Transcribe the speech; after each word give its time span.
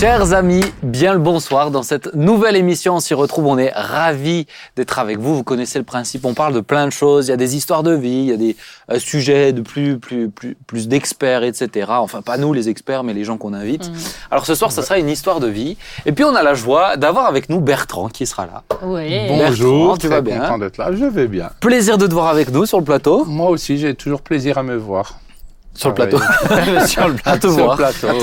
Chers 0.00 0.32
amis, 0.32 0.64
bien 0.82 1.12
le 1.12 1.18
bonsoir. 1.18 1.70
Dans 1.70 1.82
cette 1.82 2.14
nouvelle 2.14 2.56
émission, 2.56 2.94
on 2.94 3.00
s'y 3.00 3.12
retrouve. 3.12 3.44
On 3.44 3.58
est 3.58 3.70
ravis 3.74 4.46
d'être 4.74 4.98
avec 4.98 5.18
vous. 5.18 5.36
Vous 5.36 5.42
connaissez 5.44 5.78
le 5.78 5.84
principe. 5.84 6.24
On 6.24 6.32
parle 6.32 6.54
de 6.54 6.60
plein 6.60 6.86
de 6.86 6.90
choses. 6.90 7.26
Il 7.26 7.32
y 7.32 7.34
a 7.34 7.36
des 7.36 7.54
histoires 7.54 7.82
de 7.82 7.92
vie, 7.92 8.08
il 8.08 8.24
y 8.24 8.32
a 8.32 8.38
des 8.38 8.56
euh, 8.90 8.98
sujets 8.98 9.52
de 9.52 9.60
plus, 9.60 9.98
plus, 9.98 10.30
plus, 10.30 10.56
plus 10.66 10.88
d'experts, 10.88 11.42
etc. 11.42 11.88
Enfin, 11.90 12.22
pas 12.22 12.38
nous 12.38 12.54
les 12.54 12.70
experts, 12.70 13.04
mais 13.04 13.12
les 13.12 13.24
gens 13.24 13.36
qu'on 13.36 13.52
invite. 13.52 13.90
Mhm. 13.90 13.96
Alors 14.30 14.46
ce 14.46 14.54
soir, 14.54 14.72
ça 14.72 14.80
sera 14.82 14.98
une 14.98 15.10
histoire 15.10 15.38
de 15.38 15.48
vie. 15.48 15.76
Et 16.06 16.12
puis 16.12 16.24
on 16.24 16.34
a 16.34 16.42
la 16.42 16.54
joie 16.54 16.96
d'avoir 16.96 17.26
avec 17.26 17.50
nous 17.50 17.60
Bertrand 17.60 18.08
qui 18.08 18.24
sera 18.24 18.46
là. 18.46 18.62
Oui. 18.82 19.28
Bonjour, 19.28 19.44
Bonjour, 19.48 19.98
tu 19.98 20.06
très 20.06 20.16
vas 20.16 20.22
bien? 20.22 20.40
content 20.40 20.56
d'être 20.56 20.78
là. 20.78 20.92
Je 20.94 21.04
vais 21.04 21.28
bien. 21.28 21.50
Plaisir 21.60 21.98
de 21.98 22.06
te 22.06 22.14
voir 22.14 22.28
avec 22.28 22.50
nous 22.50 22.64
sur 22.64 22.78
le 22.78 22.84
plateau. 22.84 23.26
Moi 23.26 23.50
aussi, 23.50 23.76
j'ai 23.76 23.94
toujours 23.94 24.22
plaisir 24.22 24.56
à 24.56 24.62
me 24.62 24.76
voir. 24.76 25.18
Sur 25.80 25.88
le 25.88 25.94
Ah 25.98 26.06
plateau. 26.06 26.18
sur 26.86 27.08
le 27.08 27.14
plateau. 27.14 27.28
À 27.30 27.38
te 27.38 27.46
Sur 27.48 27.56
le 27.56 27.62
voir. 27.64 27.78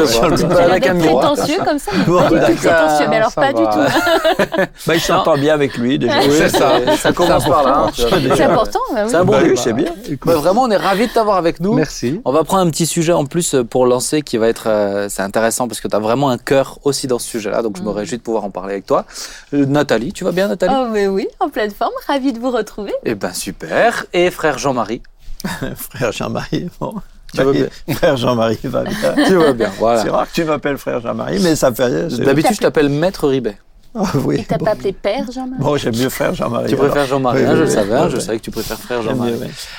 Sur 0.07 0.29
le 0.29 0.35
plateau. 0.35 0.93
Il 0.93 0.99
prétentieux 0.99 1.57
comme 1.65 1.79
ça, 1.79 1.91
mais 1.95 2.03
Bon, 2.05 2.17
pas 2.19 2.23
du 2.23 2.29
tout 2.29 2.35
d'accord, 2.35 2.53
prétentieux. 2.85 3.07
Mais 3.09 3.15
alors 3.15 3.31
pas 3.33 3.53
du 3.53 3.63
tout. 3.63 4.67
Bah, 4.85 4.95
il 4.95 5.01
s'entend 5.01 5.37
bien 5.37 5.53
avec 5.53 5.77
lui 5.77 5.97
déjà. 5.97 6.19
Oui, 6.19 6.29
C'est 6.37 6.49
ça. 6.49 6.95
Ça 6.97 7.11
commence 7.13 7.45
par 7.47 7.63
là. 7.63 7.87
C'est 7.95 8.43
important. 8.43 8.79
bah. 8.93 9.05
C'est 9.07 9.15
un 9.15 9.25
bon 9.25 9.31
Bah 9.33 9.41
début. 9.43 9.57
c'est 9.57 9.73
bien. 9.73 9.91
Bah, 10.25 10.35
vraiment, 10.35 10.63
on 10.63 10.69
est 10.71 10.77
ravis 10.77 11.07
de 11.07 11.11
t'avoir 11.13 11.37
avec 11.37 11.59
nous. 11.59 11.73
Merci. 11.73 12.21
On 12.25 12.31
va 12.31 12.43
prendre 12.43 12.65
un 12.67 12.69
petit 12.69 12.85
sujet 12.85 13.13
en 13.13 13.25
plus 13.25 13.55
euh, 13.55 13.63
pour 13.63 13.85
lancer 13.87 14.21
qui 14.21 14.37
va 14.37 14.47
être 14.47 14.67
euh, 14.67 15.07
c'est 15.09 15.21
intéressant 15.23 15.67
parce 15.67 15.81
que 15.81 15.87
tu 15.87 15.95
as 15.95 15.99
vraiment 15.99 16.29
un 16.29 16.37
cœur 16.37 16.77
aussi 16.83 17.07
dans 17.07 17.17
ce 17.19 17.27
sujet-là 17.27 17.61
donc 17.63 17.77
je 17.77 17.81
me 17.81 17.87
Mhm. 17.89 17.95
réjouis 17.97 18.17
de 18.17 18.23
pouvoir 18.23 18.43
en 18.43 18.49
parler 18.51 18.73
avec 18.73 18.85
toi. 18.85 19.05
Euh, 19.53 19.65
Nathalie, 19.65 20.13
tu 20.13 20.23
vas 20.23 20.31
bien 20.31 20.47
Nathalie? 20.47 20.73
Oh, 20.77 20.87
mais 20.91 21.07
oui, 21.07 21.27
en 21.39 21.49
pleine 21.49 21.71
forme. 21.71 21.93
Ravi 22.07 22.33
de 22.33 22.39
vous 22.39 22.51
retrouver. 22.51 22.93
Eh 23.03 23.15
ben 23.15 23.33
super 23.33 24.05
et 24.13 24.29
frère 24.29 24.57
Jean-Marie. 24.57 25.01
Frère 25.75 26.11
Jean-Marie, 26.11 26.69
bon. 26.79 26.93
Tu 27.33 27.43
vas 27.43 27.51
bien 27.51 27.67
Frère 27.95 28.17
Jean-Marie 28.17 28.59
va 28.63 28.83
bien. 28.83 29.25
Tu 29.25 29.35
vas 29.35 29.53
bien. 29.53 29.71
Voilà. 29.77 30.03
C'est 30.03 30.09
rare 30.09 30.27
que 30.27 30.33
tu 30.33 30.43
m'appelles 30.45 30.77
frère 30.77 31.01
Jean-Marie, 31.01 31.39
mais 31.41 31.55
ça 31.55 31.73
fait 31.73 31.85
rien. 31.85 32.07
D'habitude, 32.07 32.55
je 32.55 32.61
t'appelle 32.61 32.89
maître 32.89 33.27
Ribet. 33.27 33.57
Ah, 33.95 34.03
oui, 34.25 34.39
Et 34.39 34.43
t'as 34.45 34.57
bon. 34.57 34.65
pas 34.65 34.71
appelé 34.71 34.93
père, 34.93 35.25
Jean-Marc 35.31 35.59
Bon, 35.61 35.75
j'aime 35.77 35.95
mieux 35.95 36.09
frère 36.09 36.33
Jean-Marie. 36.35 36.69
Tu 36.69 36.75
préfères 36.75 36.95
alors. 36.97 37.07
Jean-Marie, 37.07 37.39
Oui, 37.41 37.45
hein, 37.45 37.49
oui, 37.51 37.57
je 37.57 37.61
le 37.63 37.69
savais, 37.69 37.93
hein, 37.95 38.05
oui, 38.05 38.11
je 38.11 38.19
savais 38.19 38.37
que 38.39 38.43
tu 38.43 38.51
préfères 38.51 38.77
frère 38.79 39.01
Jean-Marie. 39.01 39.33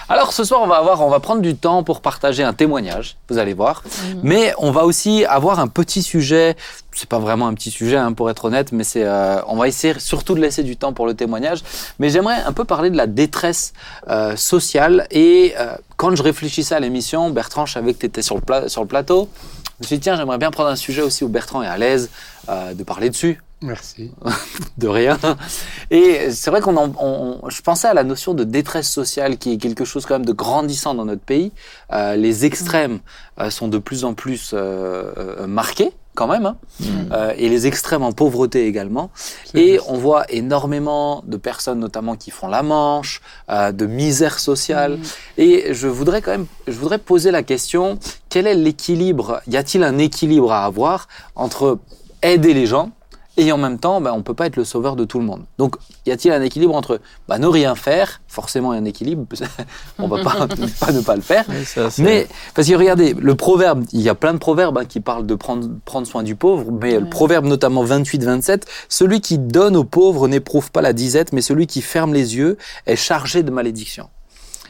Alors 0.09 0.33
ce 0.33 0.43
soir, 0.45 0.61
on 0.63 0.67
va 0.67 0.77
avoir, 0.77 1.01
on 1.07 1.11
va 1.11 1.21
prendre 1.21 1.41
du 1.43 1.55
temps 1.57 1.83
pour 1.85 2.01
partager 2.01 2.43
un 2.43 2.53
témoignage, 2.53 3.17
vous 3.29 3.39
allez 3.39 3.55
voir. 3.55 3.83
Mhm. 4.15 4.21
Mais 4.25 4.53
on 4.59 4.71
va 4.73 4.85
aussi 4.85 5.25
avoir 5.25 5.61
un 5.61 5.69
petit 5.69 6.03
sujet. 6.03 6.57
C'est 6.93 7.09
pas 7.09 7.21
vraiment 7.21 7.47
un 7.47 7.55
petit 7.55 7.71
sujet, 7.71 7.97
hein, 7.97 8.13
pour 8.13 8.29
être 8.29 8.47
honnête, 8.47 8.73
mais 8.73 8.83
c'est, 8.83 9.05
euh, 9.05 9.41
on 9.47 9.57
va 9.57 9.69
essayer 9.69 9.95
surtout 10.01 10.35
de 10.35 10.41
laisser 10.41 10.65
du 10.65 10.77
temps 10.77 10.93
pour 10.93 11.07
le 11.07 11.15
témoignage. 11.15 11.61
Mais 12.01 12.11
j'aimerais 12.11 12.41
un 12.45 12.53
peu 12.53 12.65
parler 12.65 12.91
de 12.91 12.97
la 12.97 13.07
détresse 13.07 13.73
euh, 14.09 14.35
sociale. 14.35 15.07
Et 15.13 15.55
euh, 15.61 15.75
quand 15.97 16.17
je 16.17 16.23
réfléchissais 16.25 16.75
à 16.75 16.81
l'émission, 16.81 17.31
Bertrand, 17.31 17.67
je 17.67 17.75
savais 17.75 17.95
que 17.95 18.01
tu 18.01 18.07
étais 18.07 18.23
sur 18.23 18.35
le, 18.35 18.41
pla- 18.41 18.69
sur 18.69 18.81
le 18.83 18.89
plateau. 18.89 19.29
Je 19.79 19.85
me 19.85 19.87
suis 19.87 19.97
dit, 19.99 20.01
tiens, 20.03 20.17
j'aimerais 20.17 20.39
bien 20.39 20.51
prendre 20.51 20.71
un 20.71 20.77
sujet 20.77 21.03
aussi 21.03 21.23
où 21.23 21.29
Bertrand 21.29 21.63
est 21.63 21.69
à 21.69 21.79
l'aise 21.79 22.11
euh, 22.49 22.75
de 22.75 22.83
parler 22.83 23.11
dessus 23.11 23.41
Merci. 23.61 24.13
de 24.79 24.87
rien. 24.89 25.19
Et 25.91 26.31
c'est 26.31 26.51
vrai 26.51 26.61
qu'on 26.61 26.77
en, 26.77 26.93
on- 27.01 27.49
je 27.51 27.61
pensais 27.61 27.89
à 27.89 27.95
la 27.95 28.05
notion 28.05 28.35
de 28.35 28.45
détresse 28.45 28.89
sociale 28.89 29.37
qui 29.37 29.53
est 29.53 29.57
quelque 29.59 29.85
chose 29.85 30.07
quand 30.07 30.15
même 30.15 30.27
de 30.27 30.33
grandissant 30.33 30.95
dans 30.95 31.05
notre 31.05 31.23
pays. 31.23 31.51
Euh, 31.93 32.15
les 32.15 32.45
extrêmes 32.45 33.01
euh, 33.41 33.51
sont 33.51 33.67
de 33.69 33.79
plus 33.79 34.05
en 34.05 34.15
plus 34.15 34.53
euh, 34.55 35.13
euh, 35.17 35.47
marqués 35.49 35.91
quand 36.15 36.27
même, 36.27 36.47
hein. 36.47 36.57
Euh, 37.13 37.33
et 37.37 37.49
les 37.49 37.69
extrêmes 37.69 38.03
en 38.03 38.11
pauvreté 38.11 38.67
également. 38.67 39.11
Et 39.55 39.75
juste. 39.75 39.85
on 39.89 39.97
voit 39.99 40.25
énormément 40.33 41.23
de 41.25 41.37
personnes, 41.37 41.79
notamment 41.79 42.17
qui 42.17 42.33
font 42.33 42.49
la 42.49 42.65
manche, 42.65 43.21
euh, 43.51 43.71
de 43.71 43.87
misère 43.87 44.41
sociale. 44.41 44.97
Mhm. 44.99 45.05
Et 45.37 45.75
je 45.75 45.87
voudrais 45.87 46.21
quand 46.21 46.33
même, 46.33 46.47
je 46.67 46.73
voudrais 46.73 46.99
poser 46.99 47.31
la 47.31 47.45
question 47.45 48.01
quel 48.31 48.49
est 48.49 48.55
l'équilibre 48.57 49.41
Y 49.47 49.57
a-t-il 49.59 49.85
un 49.85 49.99
équilibre 49.99 50.51
à 50.53 50.65
avoir 50.65 51.07
entre 51.37 51.79
aider 52.23 52.53
les 52.53 52.67
gens 52.67 52.91
et 53.39 53.53
en 53.53 53.57
même 53.57 53.79
temps, 53.79 54.01
ben, 54.01 54.13
on 54.13 54.23
peut 54.23 54.35
pas 54.35 54.47
être 54.47 54.57
le 54.57 54.65
sauveur 54.65 54.97
de 54.97 55.05
tout 55.05 55.19
le 55.21 55.25
monde. 55.25 55.45
Donc, 55.59 55.77
y 56.07 56.11
a-t-il 56.11 56.35
un 56.35 56.43
équilibre 56.43 56.75
entre 56.75 57.01
ben, 57.29 57.39
ne 57.39 57.47
rien 57.47 57.75
faire? 57.77 58.21
Forcément, 58.27 58.73
il 58.73 58.77
y 58.77 58.79
a 58.81 58.83
un 58.83 58.85
équilibre. 58.85 59.25
on 59.99 60.09
va 60.09 60.23
pas, 60.23 60.47
pas 60.81 60.93
ne 60.93 61.01
pas 61.01 61.15
le 61.15 61.23
faire. 61.23 61.45
Oui, 61.49 61.65
ça, 61.65 61.89
c'est- 61.89 62.03
Mais 62.03 62.27
parce 62.55 62.69
que 62.69 62.75
regardez, 62.75 63.15
le 63.19 63.35
proverbe, 63.37 63.85
il 63.93 64.01
y 64.01 64.09
a 64.09 64.15
plein 64.17 64.35
de 64.35 64.39
proverbes 64.39 64.77
hein, 64.79 64.85
qui 64.85 65.01
parlent 65.01 65.27
de 65.27 65.35
prendre, 65.37 65.69
prendre 65.85 66.07
soin 66.07 66.23
du 66.25 66.35
pauvre, 66.35 66.71
mais 66.73 66.99
le 66.99 67.09
proverbe 67.09 67.47
notamment 67.47 67.85
28-27, 67.85 68.63
celui 68.89 69.21
qui 69.21 69.39
donne 69.39 69.77
aux 69.77 69.85
pauvres 69.85 70.27
n'éprouve 70.27 70.73
pas 70.73 70.83
la 70.83 70.93
disette, 70.93 71.33
mais 71.33 71.41
celui 71.41 71.67
qui 71.69 71.81
ferme 71.81 72.13
les 72.13 72.37
yeux 72.37 72.59
est 72.87 72.97
chargé 72.97 73.45
de 73.45 73.51
malédiction. 73.53 74.09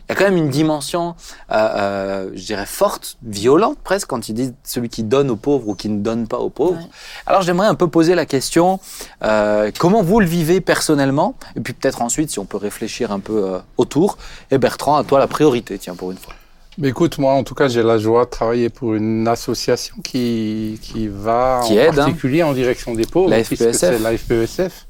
Il 0.08 0.12
y 0.12 0.16
a 0.16 0.18
quand 0.18 0.24
même 0.24 0.38
une 0.38 0.48
dimension, 0.48 1.14
euh, 1.50 1.54
euh, 1.54 2.30
je 2.34 2.42
dirais, 2.46 2.64
forte, 2.64 3.18
violente 3.22 3.76
presque, 3.84 4.08
quand 4.08 4.30
il 4.30 4.32
dit 4.32 4.54
celui 4.64 4.88
qui 4.88 5.02
donne 5.02 5.28
aux 5.30 5.36
pauvres 5.36 5.68
ou 5.68 5.74
qui 5.74 5.90
ne 5.90 5.98
donne 5.98 6.26
pas 6.26 6.38
aux 6.38 6.48
pauvres. 6.48 6.80
Ouais. 6.80 6.88
Alors 7.26 7.42
j'aimerais 7.42 7.66
un 7.66 7.74
peu 7.74 7.88
poser 7.88 8.14
la 8.14 8.24
question, 8.24 8.80
euh, 9.22 9.70
comment 9.78 10.02
vous 10.02 10.20
le 10.20 10.26
vivez 10.26 10.62
personnellement? 10.62 11.34
Et 11.56 11.60
puis 11.60 11.74
peut-être 11.74 12.00
ensuite, 12.00 12.30
si 12.30 12.38
on 12.38 12.46
peut 12.46 12.56
réfléchir 12.56 13.12
un 13.12 13.20
peu 13.20 13.44
euh, 13.44 13.58
autour. 13.76 14.16
Et 14.50 14.56
Bertrand, 14.56 14.96
à 14.96 15.04
toi 15.04 15.18
la 15.18 15.26
priorité, 15.26 15.76
tiens, 15.78 15.94
pour 15.94 16.10
une 16.10 16.16
fois. 16.16 16.32
Mais 16.78 16.88
écoute, 16.88 17.18
moi, 17.18 17.32
en 17.34 17.42
tout 17.42 17.54
cas, 17.54 17.68
j'ai 17.68 17.82
la 17.82 17.98
joie 17.98 18.24
de 18.24 18.30
travailler 18.30 18.70
pour 18.70 18.94
une 18.94 19.26
association 19.28 19.96
qui, 20.02 20.78
qui 20.80 21.08
va 21.08 21.60
Qui 21.66 21.72
en 21.72 21.76
aide, 21.76 21.88
hein. 21.90 22.04
particulier 22.04 22.42
en 22.44 22.54
direction 22.54 22.94
des 22.94 23.04
pauvres. 23.04 23.28
La 23.28 23.42
puisque 23.42 23.64
FPSF. 23.64 23.76
C'est 23.78 23.98
la 23.98 24.16
FPSF, 24.16 24.86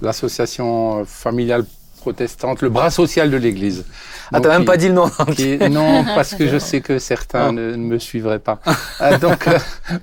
l'association 0.00 1.00
euh, 1.00 1.04
familiale 1.04 1.66
protestante, 2.04 2.60
le 2.60 2.68
bras 2.68 2.90
social 2.90 3.30
de 3.30 3.38
l'Église. 3.38 3.84
Ah, 4.32 4.40
t'as 4.40 4.50
même 4.56 4.64
pas 4.66 4.76
dit 4.76 4.88
le 4.88 4.94
nom 4.94 5.08
qui- 5.34 5.58
non, 5.70 6.04
parce 6.16 6.34
que 6.34 6.46
je 6.48 6.58
sais 6.58 6.80
que 6.82 6.98
certains 6.98 7.46
Ah. 7.48 7.52
ne, 7.52 7.70
ne 7.72 7.76
me 7.92 7.98
suivraient 7.98 8.38
pas. 8.50 8.58
Ah, 9.00 9.16
donc, 9.18 9.46
euh, 9.48 9.58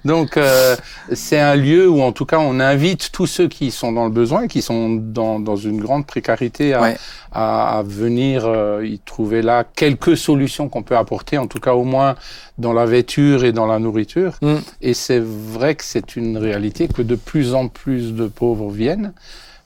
donc 0.06 0.38
euh, 0.38 0.76
c'est 1.14 1.40
un 1.40 1.56
lieu 1.56 1.88
où, 1.90 2.02
en 2.02 2.12
tout 2.12 2.26
cas, 2.26 2.40
on 2.40 2.60
invite 2.60 3.12
tous 3.12 3.28
ceux 3.28 3.48
qui 3.48 3.70
sont 3.72 3.92
dans 3.92 4.06
le 4.06 4.12
besoin, 4.12 4.48
qui 4.48 4.62
sont 4.64 4.90
dans, 5.20 5.40
dans 5.40 5.56
une 5.56 5.80
grande 5.80 6.06
précarité, 6.08 6.74
à, 6.74 6.82
Ouais. 6.82 6.98
à, 7.32 7.78
à 7.80 7.84
venir 7.84 8.46
euh, 8.46 8.84
y 8.86 8.98
trouver 9.00 9.42
là 9.44 9.64
quelques 9.64 10.18
solutions 10.18 10.70
qu'on 10.70 10.84
peut 10.84 10.98
apporter, 10.98 11.38
en 11.38 11.48
tout 11.48 11.60
cas 11.60 11.74
au 11.74 11.84
moins 11.84 12.16
dans 12.58 12.74
la 12.74 12.86
vêture 12.86 13.44
et 13.46 13.52
dans 13.52 13.68
la 13.68 13.78
nourriture. 13.80 14.34
Mm. 14.42 14.56
Et 14.82 14.94
c'est 14.96 15.22
vrai 15.22 15.76
que 15.76 15.84
c'est 15.84 16.16
une 16.16 16.38
réalité 16.38 16.88
que 16.88 17.02
de 17.04 17.16
plus 17.16 17.54
en 17.54 17.68
plus 17.68 18.14
de 18.14 18.26
pauvres 18.28 18.70
viennent. 18.72 19.14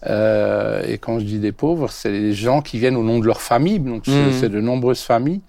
Euh, 0.08 0.84
et 0.88 0.98
quand 0.98 1.20
je 1.20 1.26
dis 1.26 1.40
des 1.40 1.52
pauvres, 1.52 1.90
c'est 1.92 2.12
les 2.12 2.34
gens 2.34 2.62
qui 2.62 2.80
viennent 2.80 2.98
au 2.98 3.04
nom 3.04 3.20
de 3.20 3.26
leur 3.26 3.42
famille. 3.42 3.80
Donc 3.80 4.04
c'est 4.06 4.32
c'est 4.34 4.50
de 4.50 4.62
nombreuses 4.62 5.02
familles. 5.02 5.42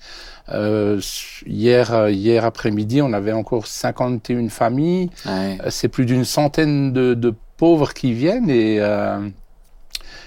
Euh, 0.48 1.00
hier, 1.46 2.08
hier 2.08 2.44
après-midi, 2.44 3.02
on 3.02 3.12
avait 3.12 3.32
encore 3.32 3.66
51 3.66 4.48
familles. 4.48 5.10
Ouais. 5.26 5.58
Euh, 5.64 5.70
C'est 5.70 5.88
plus 5.88 6.06
d'une 6.06 6.24
centaine 6.24 6.92
de, 6.92 7.14
de 7.14 7.34
pauvres 7.56 7.92
qui 7.94 8.12
viennent 8.12 8.48
et 8.50 8.78
euh, 8.80 9.18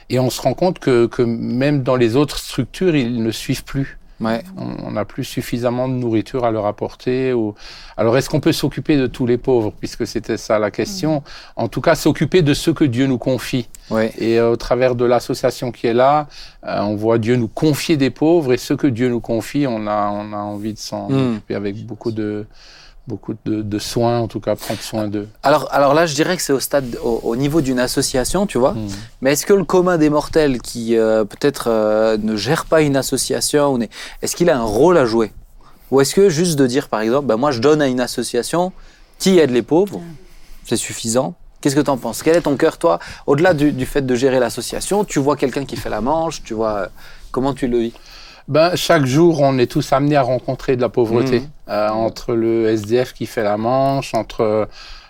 et 0.10 0.18
on 0.20 0.32
se 0.32 0.42
rend 0.42 0.56
compte 0.56 0.80
que, 0.80 1.06
que 1.06 1.22
même 1.22 1.84
dans 1.84 1.96
les 1.96 2.16
autres 2.16 2.40
structures, 2.40 2.96
ils 2.96 3.22
ne 3.24 3.30
suivent 3.32 3.64
plus. 3.64 3.99
Ouais. 4.22 4.44
On 4.58 4.92
n'a 4.92 5.06
plus 5.06 5.24
suffisamment 5.24 5.88
de 5.88 5.94
nourriture 5.94 6.44
à 6.46 6.52
leur 6.52 6.66
apporter. 6.66 7.32
Ou... 7.34 7.56
Alors, 7.96 8.18
est-ce 8.18 8.30
qu'on 8.30 8.40
peut 8.42 8.52
s'occuper 8.52 8.98
de 8.98 9.08
tous 9.08 9.26
les 9.26 9.38
pauvres, 9.38 9.72
puisque 9.80 10.06
c'était 10.06 10.38
ça 10.38 10.60
la 10.60 10.72
question 10.72 11.24
En 11.56 11.68
tout 11.70 11.82
cas, 11.82 11.96
s'occuper 11.96 12.42
de 12.42 12.54
ceux 12.54 12.74
que 12.74 12.84
Dieu 12.84 13.08
nous 13.08 13.18
confie. 13.18 13.68
Ouais. 13.90 14.12
Et 14.18 14.38
euh, 14.40 14.52
au 14.52 14.56
travers 14.56 14.96
de 14.96 15.06
l'association 15.06 15.72
qui 15.72 15.88
est 15.88 15.94
là, 15.94 16.28
euh, 16.66 16.82
on 16.82 16.96
voit 16.96 17.18
Dieu 17.18 17.36
nous 17.38 17.48
confier 17.48 17.98
des 17.98 18.10
pauvres, 18.10 18.54
et 18.54 18.58
ceux 18.58 18.76
que 18.76 18.88
Dieu 18.88 19.10
nous 19.10 19.22
confie, 19.22 19.66
on 19.68 19.88
a, 19.88 20.10
on 20.10 20.34
a 20.34 20.38
envie 20.38 20.74
de 20.74 20.80
s'en 20.80 21.10
Mm. 21.10 21.32
occuper 21.32 21.56
avec 21.56 21.86
beaucoup 21.86 22.12
de, 22.12 22.46
beaucoup 23.10 23.34
de, 23.46 23.56
de 23.74 23.80
soins, 23.80 24.18
en 24.20 24.28
tout 24.28 24.40
cas, 24.40 24.56
prendre 24.56 24.82
soin 24.92 25.06
d'eux. 25.14 25.28
Alors, 25.44 25.68
alors 25.72 25.94
là, 25.94 26.06
je 26.06 26.14
dirais 26.20 26.36
que 26.38 26.44
c'est 26.44 26.54
au 26.54 26.60
stade, 26.70 26.90
au, 27.04 27.20
au 27.32 27.36
niveau 27.36 27.60
d'une 27.68 27.80
association, 27.80 28.46
tu 28.52 28.58
vois. 28.64 28.74
Mm. 28.74 28.88
Mais 29.22 29.30
est-ce 29.34 29.46
que 29.50 29.54
le 29.62 29.66
commun 29.74 29.98
des 29.98 30.10
mortels 30.10 30.62
qui 30.62 30.84
euh, 30.96 31.26
peut-être 31.26 31.66
euh, 31.68 32.18
ne 32.30 32.36
gère 32.36 32.64
pas 32.66 32.82
une 32.82 32.96
association, 33.04 33.78
est-ce 34.22 34.36
qu'il 34.38 34.50
a 34.50 34.58
un 34.58 34.64
rôle 34.80 34.98
à 34.98 35.06
jouer? 35.06 35.32
Ou 35.92 36.02
est-ce 36.02 36.14
que 36.14 36.30
juste 36.30 36.58
de 36.64 36.68
dire, 36.68 36.86
par 36.88 37.02
exemple, 37.02 37.26
ben 37.26 37.38
moi 37.44 37.52
je 37.52 37.60
donne 37.68 37.82
à 37.82 37.88
une 37.88 38.00
association 38.10 38.72
qui 39.18 39.40
aide 39.40 39.52
les 39.52 39.64
pauvres, 39.64 40.00
c'est 40.68 40.78
suffisant? 40.78 41.34
Qu'est-ce 41.62 41.76
que 41.76 41.82
tu 41.82 41.90
en 41.90 41.98
penses? 41.98 42.22
Quel 42.24 42.38
est 42.38 42.42
ton 42.50 42.56
cœur, 42.56 42.78
toi? 42.78 43.00
Au-delà 43.28 43.54
du, 43.54 43.74
du 43.74 43.86
fait 43.86 44.06
de 44.06 44.16
gérer 44.16 44.40
l'association, 44.40 45.04
tu 45.04 45.20
vois 45.20 45.36
quelqu'un 45.36 45.66
qui 45.66 45.76
fait 45.76 45.90
la 45.90 46.00
manche, 46.00 46.42
tu 46.44 46.54
vois. 46.54 46.76
euh, 46.78 46.88
Comment 47.32 47.54
tu 47.54 47.68
le 47.68 47.80
vis? 47.80 47.94
Ben, 48.50 48.76
chaque 48.76 49.06
jour, 49.06 49.42
on 49.42 49.60
est 49.60 49.72
tous 49.72 49.94
amenés 49.94 50.16
à 50.16 50.24
rencontrer 50.24 50.76
de 50.76 50.82
la 50.82 50.90
pauvreté. 50.90 51.42
Mhm. 51.42 51.48
Euh, 51.70 51.90
entre 51.90 52.34
le 52.34 52.68
SDF 52.68 53.14
qui 53.14 53.28
fait 53.28 53.44
la 53.44 53.58
manche, 53.58 54.16
entre 54.16 54.68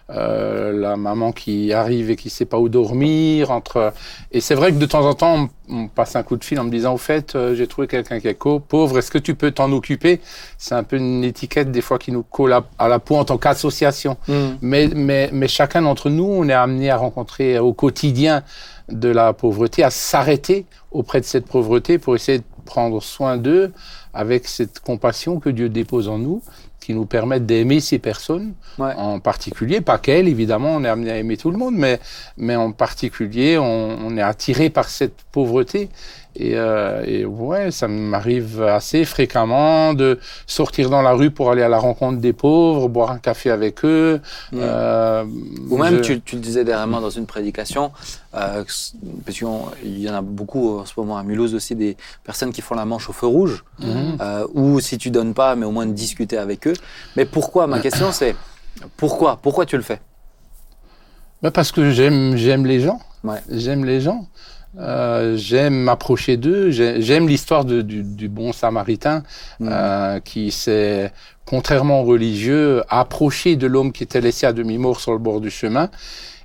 euh, 0.10 0.74
la 0.74 0.98
maman 0.98 1.32
qui 1.32 1.72
arrive 1.72 2.10
et 2.10 2.18
qui 2.18 2.30
sait 2.30 2.44
pas 2.44 2.58
où 2.58 2.68
dormir, 2.68 3.52
entre 3.52 3.94
et 4.34 4.42
c'est 4.42 4.56
vrai 4.56 4.74
que 4.74 4.78
de 4.78 4.86
temps 4.86 5.08
en 5.08 5.14
temps, 5.14 5.48
on, 5.70 5.88
passe 5.88 6.18
un 6.18 6.24
coup 6.24 6.36
de 6.36 6.44
fil 6.44 6.60
en 6.60 6.66
me 6.66 6.70
disant 6.70 6.96
au 6.96 6.98
fait, 6.98 7.36
euh, 7.36 7.56
j'ai 7.56 7.66
trouvé 7.66 7.88
quelqu'un 7.88 8.20
qui 8.20 8.28
est 8.28 8.38
pauvre, 8.38 8.98
est-ce 8.98 9.10
que 9.10 9.18
tu 9.18 9.36
peux 9.36 9.52
t'en 9.52 9.72
occuper? 9.72 10.20
C'est 10.58 10.76
un 10.76 10.84
peu 10.84 10.98
une 10.98 11.24
étiquette 11.24 11.72
des 11.72 11.82
fois 11.82 11.98
qui 11.98 12.12
nous 12.12 12.24
colle 12.24 12.52
à, 12.52 12.66
à 12.78 12.90
la 12.90 13.00
peau 13.00 13.16
en 13.16 13.24
tant 13.24 13.38
qu'association. 13.38 14.18
Mais, 14.62 14.90
mais, 14.94 15.30
mais 15.32 15.48
chacun 15.48 15.84
d'entre 15.84 16.10
nous, 16.10 16.26
on 16.26 16.50
est 16.50 16.54
amené 16.54 16.90
à 16.90 16.98
rencontrer 16.98 17.58
au 17.58 17.72
quotidien 17.72 18.44
de 18.92 19.08
la 19.08 19.32
pauvreté, 19.32 19.84
à 19.84 19.92
s'arrêter 19.92 20.66
auprès 20.92 21.22
de 21.22 21.26
cette 21.26 21.46
pauvreté 21.46 22.00
pour 22.00 22.16
essayer 22.16 22.40
de 22.40 22.44
prendre 22.70 23.02
soin 23.02 23.38
d'eux, 23.38 23.72
avec 24.14 24.48
cette 24.48 24.80
compassion 24.80 25.40
que 25.40 25.50
Dieu 25.50 25.70
dépose 25.70 26.08
en 26.08 26.20
nous, 26.20 26.42
qui 26.80 26.94
nous 26.94 27.06
permettent 27.06 27.46
d'aimer 27.48 27.80
ces 27.80 28.00
personnes, 28.00 28.54
Ouais. 28.78 28.94
en 28.96 29.20
particulier, 29.20 29.82
pas 29.82 29.98
qu'elles, 29.98 30.28
évidemment, 30.28 30.72
on 30.76 30.84
est 30.84 30.88
amené 30.88 31.12
à 31.12 31.18
aimer 31.18 31.36
tout 31.38 31.52
le 31.52 31.58
monde, 31.58 31.76
mais, 31.76 32.00
mais 32.38 32.56
en 32.56 32.72
particulier, 32.72 33.58
on, 33.58 33.98
on 34.08 34.18
est 34.18 34.22
attiré 34.22 34.70
par 34.70 34.88
cette 34.88 35.18
pauvreté. 35.32 35.90
Et, 36.36 36.54
euh, 36.56 37.04
et 37.06 37.26
ouais, 37.26 37.72
ça 37.72 37.88
m'arrive 37.88 38.62
assez 38.62 39.04
fréquemment 39.04 39.94
de 39.96 40.20
sortir 40.46 40.90
dans 40.90 41.02
la 41.02 41.12
rue 41.14 41.32
pour 41.32 41.50
aller 41.52 41.64
à 41.64 41.68
la 41.70 41.80
rencontre 41.80 42.20
des 42.20 42.34
pauvres, 42.34 42.88
boire 42.88 43.12
un 43.12 43.18
café 43.18 43.50
avec 43.50 43.84
eux. 43.84 44.22
Mm. 44.52 44.58
euh, 44.62 45.24
Ou 45.70 45.78
même, 45.78 45.96
je- 45.98 46.02
tu, 46.02 46.22
tu 46.22 46.36
le 46.36 46.42
disais 46.42 46.64
dernièrement 46.64 47.02
dans 47.02 47.10
une 47.10 47.26
prédication, 47.26 47.92
euh, 48.36 48.64
parce 48.64 49.38
qu'il 49.38 50.00
y 50.00 50.10
en 50.10 50.14
a 50.14 50.22
beaucoup 50.22 50.80
en 50.80 50.86
ce 50.86 50.94
moment 50.98 51.18
à 51.18 51.24
Mulhouse 51.24 51.56
aussi, 51.56 51.76
des 51.76 51.98
personnes 52.24 52.52
qui 52.52 52.62
font 52.62 52.76
la 52.76 52.86
manche 52.86 53.10
au 53.10 53.14
feu 53.14 53.28
rouge, 53.28 53.64
euh, 53.84 54.46
ou 54.54 54.80
si 54.80 54.98
tu 54.98 55.10
donnes 55.12 55.34
pas, 55.34 55.56
mais 55.56 55.66
au 55.66 55.72
moins 55.72 55.88
de 55.88 55.94
discuter 55.94 56.38
avec 56.38 56.68
eux. 56.68 56.74
Mais 57.18 57.26
pourquoi 57.26 57.66
Ma 57.68 57.80
question 57.80 58.12
c'est 58.12 58.36
pourquoi 58.98 59.40
Pourquoi 59.42 59.66
tu 59.66 59.76
le 59.78 59.84
fais? 59.84 60.00
Bah, 61.42 61.52
parce 61.52 61.72
que 61.72 61.90
j'aime 61.92 62.36
j'aime 62.38 62.66
les 62.66 62.80
gens. 62.82 63.00
Ouais. 63.24 63.40
J'aime 63.50 63.84
les 63.84 64.00
gens. 64.00 64.28
Euh, 64.78 65.36
j'aime 65.36 65.74
m'approcher 65.76 66.38
d'eux. 66.38 66.70
J'ai- 66.70 67.02
J'aime 67.02 67.28
l'histoire 67.28 67.66
de- 67.66 67.82
du, 67.82 68.04
du 68.04 68.30
bon 68.30 68.54
Samaritain 68.54 69.24
Mm. 69.60 69.70
euh, 69.72 70.20
qui 70.20 70.52
s'est, 70.52 71.12
contrairement 71.46 72.02
aux 72.02 72.06
religieux, 72.06 72.84
approché 72.90 73.56
de 73.56 73.66
l'homme 73.66 73.92
qui 73.92 74.04
était 74.04 74.22
laissé 74.22 74.46
à 74.46 74.54
demi-mort 74.54 75.00
sur 75.00 75.12
le 75.12 75.18
bord 75.18 75.42
du 75.42 75.50
chemin. 75.50 75.90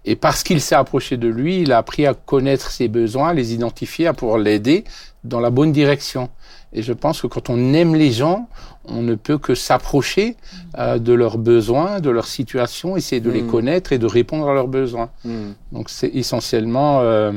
Et 0.07 0.17
parce 0.17 0.43
qu'il 0.43 0.61
s'est 0.61 0.75
approché 0.75 1.17
de 1.17 1.29
lui, 1.29 1.61
il 1.63 1.73
a 1.73 1.79
appris 1.79 2.07
à 2.07 2.15
connaître 2.15 2.71
ses 2.71 2.89
besoins, 2.89 3.29
à 3.29 3.35
les 3.35 3.55
identifier, 3.55 4.07
à 4.07 4.13
pouvoir 4.15 4.39
l'aider 4.39 4.85
dans 5.23 5.41
la 5.41 5.51
bonne 5.51 5.73
direction. 5.73 6.29
Et 6.75 6.83
je 6.83 6.93
pense 6.93 7.23
que 7.23 7.27
quand 7.27 7.49
on 7.51 7.73
aime 7.73 7.95
les 7.95 8.11
gens, 8.11 8.49
on 8.87 9.01
ne 9.01 9.15
peut 9.15 9.39
que 9.39 9.55
s'approcher 9.55 10.37
euh, 10.79 10.99
de 10.99 11.13
leurs 11.15 11.39
besoins, 11.39 12.01
de 12.01 12.11
leur 12.11 12.27
situation, 12.27 12.97
essayer 12.97 13.21
de 13.21 13.31
les 13.31 13.43
Mm. 13.43 13.51
connaître 13.51 13.93
et 13.93 13.99
de 13.99 14.07
répondre 14.07 14.49
à 14.49 14.53
leurs 14.55 14.69
besoins. 14.69 15.09
Mm. 15.25 15.53
Donc 15.73 15.89
c'est 15.89 16.09
essentiellement, 16.15 17.01
euh, 17.01 17.33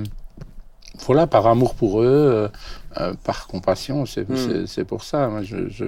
voilà, 1.05 1.27
par 1.27 1.47
amour 1.47 1.75
pour 1.75 2.01
eux, 2.01 2.05
euh, 2.07 2.47
euh, 2.99 3.13
par 3.23 3.47
compassion. 3.47 4.05
C'est 4.05 4.27
Mm. 4.29 4.35
c'est- 4.37 4.67
c'est 4.67 4.83
pour 4.85 5.03
ça. 5.03 5.27
Moi, 5.27 5.41
je, 5.43 5.69
je, 5.69 5.85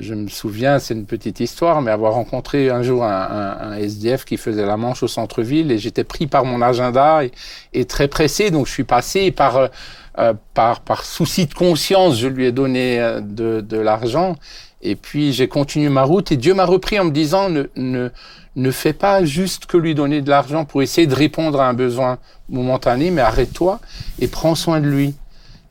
je 0.00 0.14
me 0.14 0.28
souviens, 0.28 0.78
c'est 0.78 0.94
une 0.94 1.06
petite 1.06 1.40
histoire, 1.40 1.82
mais 1.82 1.90
avoir 1.90 2.14
rencontré 2.14 2.70
un 2.70 2.82
jour 2.82 3.04
un, 3.04 3.10
un- 3.10 3.70
un 3.72 3.76
SDF 3.76 4.24
qui 4.24 4.36
faisait 4.36 4.64
la 4.64 4.76
manche 4.76 5.02
au 5.02 5.08
centre-ville 5.08 5.70
et 5.72 5.78
j'étais 5.78 6.04
pris 6.04 6.26
par 6.26 6.44
mon 6.44 6.62
agenda 6.62 7.24
et, 7.24 7.32
et 7.72 7.84
très 7.84 8.08
pressé, 8.08 8.50
donc 8.50 8.66
je 8.66 8.72
suis 8.72 8.84
passé 8.84 9.30
par 9.32 9.56
euh, 9.56 9.68
euh, 10.18 10.32
par, 10.54 10.80
par 10.80 11.04
souci 11.04 11.44
de 11.46 11.52
conscience, 11.52 12.16
je 12.18 12.26
lui 12.28 12.46
ai 12.46 12.52
donné 12.52 12.98
euh, 13.00 13.20
de, 13.20 13.60
de 13.60 13.76
l'argent. 13.76 14.36
Et 14.80 14.94
puis 14.96 15.32
j'ai 15.34 15.46
continué 15.48 15.88
ma 15.90 16.04
route 16.04 16.32
et 16.32 16.36
Dieu 16.38 16.54
m'a 16.54 16.64
repris 16.64 16.98
en 16.98 17.04
me 17.04 17.10
disant 17.10 17.50
ne, 17.50 17.64
ne, 17.76 18.08
ne 18.56 18.70
fais 18.70 18.92
pas 18.92 19.24
juste 19.24 19.66
que 19.66 19.76
lui 19.76 19.94
donner 19.94 20.22
de 20.22 20.30
l'argent 20.30 20.64
pour 20.64 20.82
essayer 20.82 21.06
de 21.06 21.14
répondre 21.14 21.60
à 21.60 21.68
un 21.68 21.74
besoin 21.74 22.18
momentané, 22.48 23.10
mais 23.10 23.20
arrête-toi 23.22 23.80
et 24.18 24.28
prends 24.28 24.54
soin 24.54 24.80
de 24.80 24.86
lui. 24.88 25.14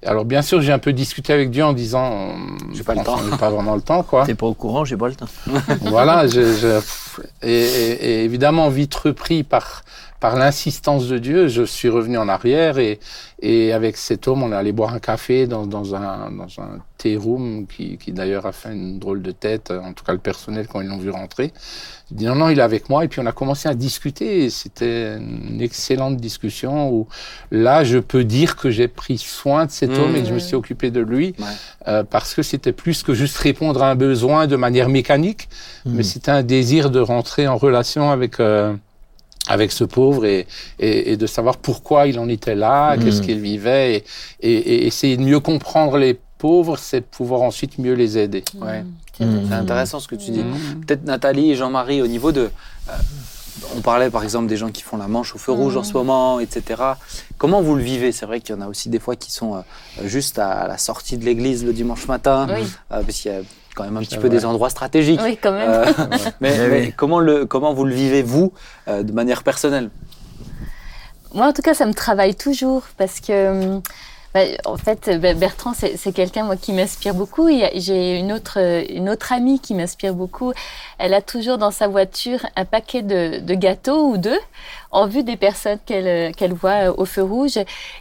Alors 0.06 0.24
bien 0.26 0.44
sûr, 0.44 0.62
j'ai 0.62 0.72
un 0.72 0.78
peu 0.78 0.94
discuté 0.94 1.34
avec 1.34 1.50
Dieu 1.50 1.64
en 1.66 1.74
disant, 1.74 2.36
J'ai 2.74 2.84
pas 2.84 2.94
le 2.94 3.04
temps. 3.04 3.18
pas 3.40 3.50
vraiment 3.50 3.74
le 3.76 3.82
temps, 3.82 4.04
quoi. 4.04 4.24
T'es 4.26 4.36
pas 4.36 4.46
au 4.46 4.54
courant, 4.54 4.86
j'ai 4.86 4.98
pas 4.98 5.08
le 5.08 5.16
temps. 5.16 5.26
voilà, 5.82 6.28
je, 6.28 6.42
je- 6.54 6.76
pff, 6.80 7.20
et, 7.42 7.50
et- 7.52 8.06
et 8.20 8.24
évidemment 8.24 8.70
vite 8.70 8.94
repris 8.94 9.44
par 9.44 9.84
par 10.22 10.38
l'insistance 10.38 11.08
de 11.08 11.18
Dieu, 11.18 11.48
je 11.50 11.64
suis 11.64 11.90
revenu 11.90 12.18
en 12.18 12.30
arrière 12.30 12.78
et 12.78 13.00
et 13.42 13.74
avec 13.74 13.98
cet 13.98 14.28
homme, 14.28 14.44
on 14.44 14.52
est 14.52 14.56
allé 14.56 14.72
boire 14.72 14.94
un 14.94 15.00
café 15.00 15.48
dans 15.48 15.66
dans 15.66 15.96
un 15.96 16.30
dans 16.32 16.62
un 16.62 16.80
tea 17.00 17.18
room 17.18 17.66
qui 17.68 17.98
qui 17.98 18.12
d'ailleurs 18.12 18.46
a 18.46 18.52
fait 18.52 18.74
une 18.74 19.00
drôle 19.00 19.22
de 19.24 19.32
tête, 19.32 19.72
en 19.72 19.94
tout 19.94 20.04
cas 20.06 20.14
le 20.14 20.20
personnel 20.20 20.68
quand 20.68 20.82
ils 20.82 20.88
l'ont 20.88 20.98
vu 21.00 21.10
rentrer. 21.10 21.52
Il 22.12 22.18
dit 22.18 22.26
non 22.26 22.36
non, 22.36 22.50
il 22.50 22.60
est 22.60 22.62
avec 22.62 22.88
moi 22.90 23.04
et 23.04 23.08
puis 23.08 23.20
on 23.20 23.26
a 23.26 23.32
commencé 23.32 23.68
à 23.68 23.74
discuter 23.74 24.50
c'était 24.52 25.18
une 25.18 25.60
excellente 25.62 26.18
discussion 26.18 26.92
où 26.92 27.08
là 27.50 27.84
je 27.84 27.98
peux 27.98 28.24
dire 28.24 28.56
que 28.56 28.70
j'ai 28.70 28.88
pris 28.88 29.18
soin 29.18 29.66
de 29.66 29.72
cet 29.72 29.90
Mmh. 29.90 30.00
homme 30.02 30.16
et 30.16 30.22
que 30.22 30.28
je 30.28 30.34
me 30.36 30.40
suis 30.40 30.56
occupé 30.56 30.92
de 30.92 31.00
lui 31.02 31.34
Ouais. 31.40 31.46
euh, 31.88 32.04
parce 32.04 32.36
que 32.36 32.44
c'était 32.44 32.74
plus 32.74 33.02
que 33.02 33.14
juste 33.16 33.38
répondre 33.38 33.82
à 33.82 33.90
un 33.90 33.96
besoin 33.96 34.46
de 34.46 34.56
manière 34.56 34.88
mécanique, 34.90 35.50
mais 35.86 36.04
c'était 36.04 36.32
un 36.32 36.44
désir 36.44 36.92
de 36.92 37.00
rentrer 37.00 37.48
en 37.48 37.58
relation 37.58 38.12
avec 38.12 38.40
euh, 38.40 38.74
avec 39.48 39.72
ce 39.72 39.84
pauvre 39.84 40.26
et, 40.26 40.48
et, 40.80 41.12
et 41.12 41.18
de 41.18 41.28
savoir 41.28 41.58
pourquoi 41.58 42.08
il 42.08 42.18
en 42.20 42.28
était 42.30 42.56
là, 42.56 42.96
Mm. 42.98 43.04
qu'est-ce 43.04 43.22
qu'il 43.22 43.40
vivait, 43.40 43.96
et, 43.98 44.04
et, 44.42 44.54
et 44.54 44.88
essayer 44.88 45.18
de 45.18 45.22
mieux 45.24 45.40
comprendre 45.40 45.98
les 45.98 46.18
pauvres, 46.40 46.78
c'est 46.78 47.02
de 47.02 47.06
pouvoir 47.06 47.42
ensuite 47.44 47.78
mieux 47.78 47.94
les 47.94 48.18
aider. 48.18 48.44
Ouais. 48.60 48.84
C'est 49.18 49.54
intéressant 49.54 50.00
ce 50.00 50.08
que 50.08 50.16
tu 50.16 50.32
dis. 50.32 50.44
Mm. 50.44 50.82
Peut-être 50.86 51.04
Nathalie 51.06 51.52
et 51.52 51.56
Jean-Marie, 51.56 52.02
au 52.02 52.08
niveau 52.08 52.32
de. 52.32 52.50
euh, 52.90 52.92
on 53.76 53.82
parlait 53.82 54.10
par 54.10 54.22
exemple 54.24 54.48
des 54.48 54.58
gens 54.58 54.70
qui 54.70 54.82
font 54.84 54.98
la 54.98 55.08
manche 55.08 55.34
au 55.34 55.38
feu 55.38 55.52
rouge 55.54 55.78
en 55.78 55.84
ce 55.84 55.94
moment, 55.94 56.40
etc. 56.42 56.82
Comment 57.38 57.62
vous 57.62 57.76
le 57.76 57.82
vivez? 57.82 58.12
C'est 58.12 58.26
vrai 58.26 58.42
qu'il 58.42 58.54
y 58.54 58.58
en 58.58 58.62
a 58.62 58.68
aussi 58.68 58.90
des 58.90 59.00
fois 59.00 59.16
qui 59.16 59.32
sont 59.32 59.56
euh, 59.56 59.62
juste 60.04 60.38
à 60.40 60.68
la 60.68 60.78
sortie 60.78 61.18
de 61.18 61.24
l'église 61.26 61.64
le 61.66 61.72
dimanche 61.74 62.08
matin, 62.08 62.48
Oui, 62.50 62.64
euh, 62.92 63.02
parce 63.02 63.14
qu'il 63.18 63.32
y 63.32 63.36
a 63.36 63.40
quand 63.74 63.84
même 63.86 63.96
un 63.98 64.02
petit 64.02 64.16
peu 64.16 64.28
vrai. 64.28 64.30
des 64.38 64.46
endroits 64.46 64.70
stratégiques. 64.70 65.20
oui, 65.24 65.38
quand 65.42 65.52
même. 65.54 65.70
Euh, 65.70 65.86
mais 66.42 66.58
mais 66.70 66.82
oui. 66.88 66.94
comment, 66.96 67.20
le, 67.20 67.46
comment 67.46 67.74
vous 67.74 67.86
le 67.86 67.96
vivez, 67.96 68.22
vous, 68.24 68.52
euh, 68.88 69.04
de 69.04 69.12
manière 69.14 69.42
personnelle? 69.44 69.90
Moi, 71.34 71.48
en 71.48 71.54
tout 71.54 71.62
cas, 71.62 71.74
ça 71.74 71.86
me 71.86 71.94
travaille 71.94 72.36
toujours 72.36 72.84
parce 72.98 73.20
que, 73.20 73.76
hum, 73.76 73.82
bah, 74.36 74.42
en 74.66 74.76
fait, 74.76 75.10
Bertrand, 75.10 75.74
c'est 75.74 75.96
c'est 75.96 76.12
quelqu'un 76.12 76.44
moi 76.44 76.58
qui 76.58 76.74
m'inspire 76.74 77.14
beaucoup. 77.14 77.48
J'ai 77.76 78.20
une 78.20 78.34
autre, 78.34 78.58
une 78.92 79.10
autre 79.10 79.32
amie 79.32 79.62
qui 79.62 79.74
m'inspire 79.74 80.14
beaucoup. 80.14 80.52
Elle 80.98 81.14
a 81.14 81.22
toujours 81.22 81.58
dans 81.58 81.72
sa 81.72 81.88
voiture 81.88 82.46
un 82.58 82.66
paquet 82.66 83.02
de, 83.02 83.40
de 83.40 83.54
gâteaux 83.54 84.10
ou 84.10 84.18
deux 84.18 84.38
en 84.92 85.08
vue 85.08 85.24
des 85.24 85.38
personnes 85.38 85.80
qu'elle 85.86 86.36
qu'elle 86.36 86.52
voit 86.54 86.90
euh, 86.90 86.94
au 86.98 87.06
feu 87.06 87.24
rouge. 87.24 87.58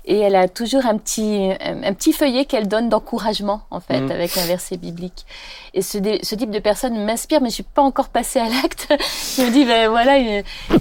Et 0.07 0.19
elle 0.19 0.35
a 0.35 0.49
toujours 0.49 0.87
un 0.87 0.99
petit, 0.99 1.51
un, 1.61 1.93
petit 1.95 2.13
feuillet 2.13 2.45
qu'elle 2.47 2.67
donne 2.67 2.89
d'encouragement, 2.89 3.63
en 3.71 3.79
fait, 3.79 4.01
Mhm. 4.01 4.11
avec 4.11 4.37
un 4.37 4.47
verset 4.47 4.77
biblique. 4.77 5.25
Et 5.73 5.83
ce, 5.83 5.99
ce 6.23 6.35
type 6.35 6.51
de 6.51 6.59
personne 6.59 7.05
m'inspire, 7.05 7.41
mais 7.43 7.51
je 7.51 7.55
suis 7.55 7.63
pas 7.63 7.83
encore 7.83 8.09
passée 8.09 8.41
à 8.41 8.49
l'acte. 8.49 8.89
je 9.37 9.43
me 9.43 9.51
dis, 9.53 9.65
ben 9.65 9.89
voilà, 9.89 10.19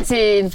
c'est, 0.03 0.45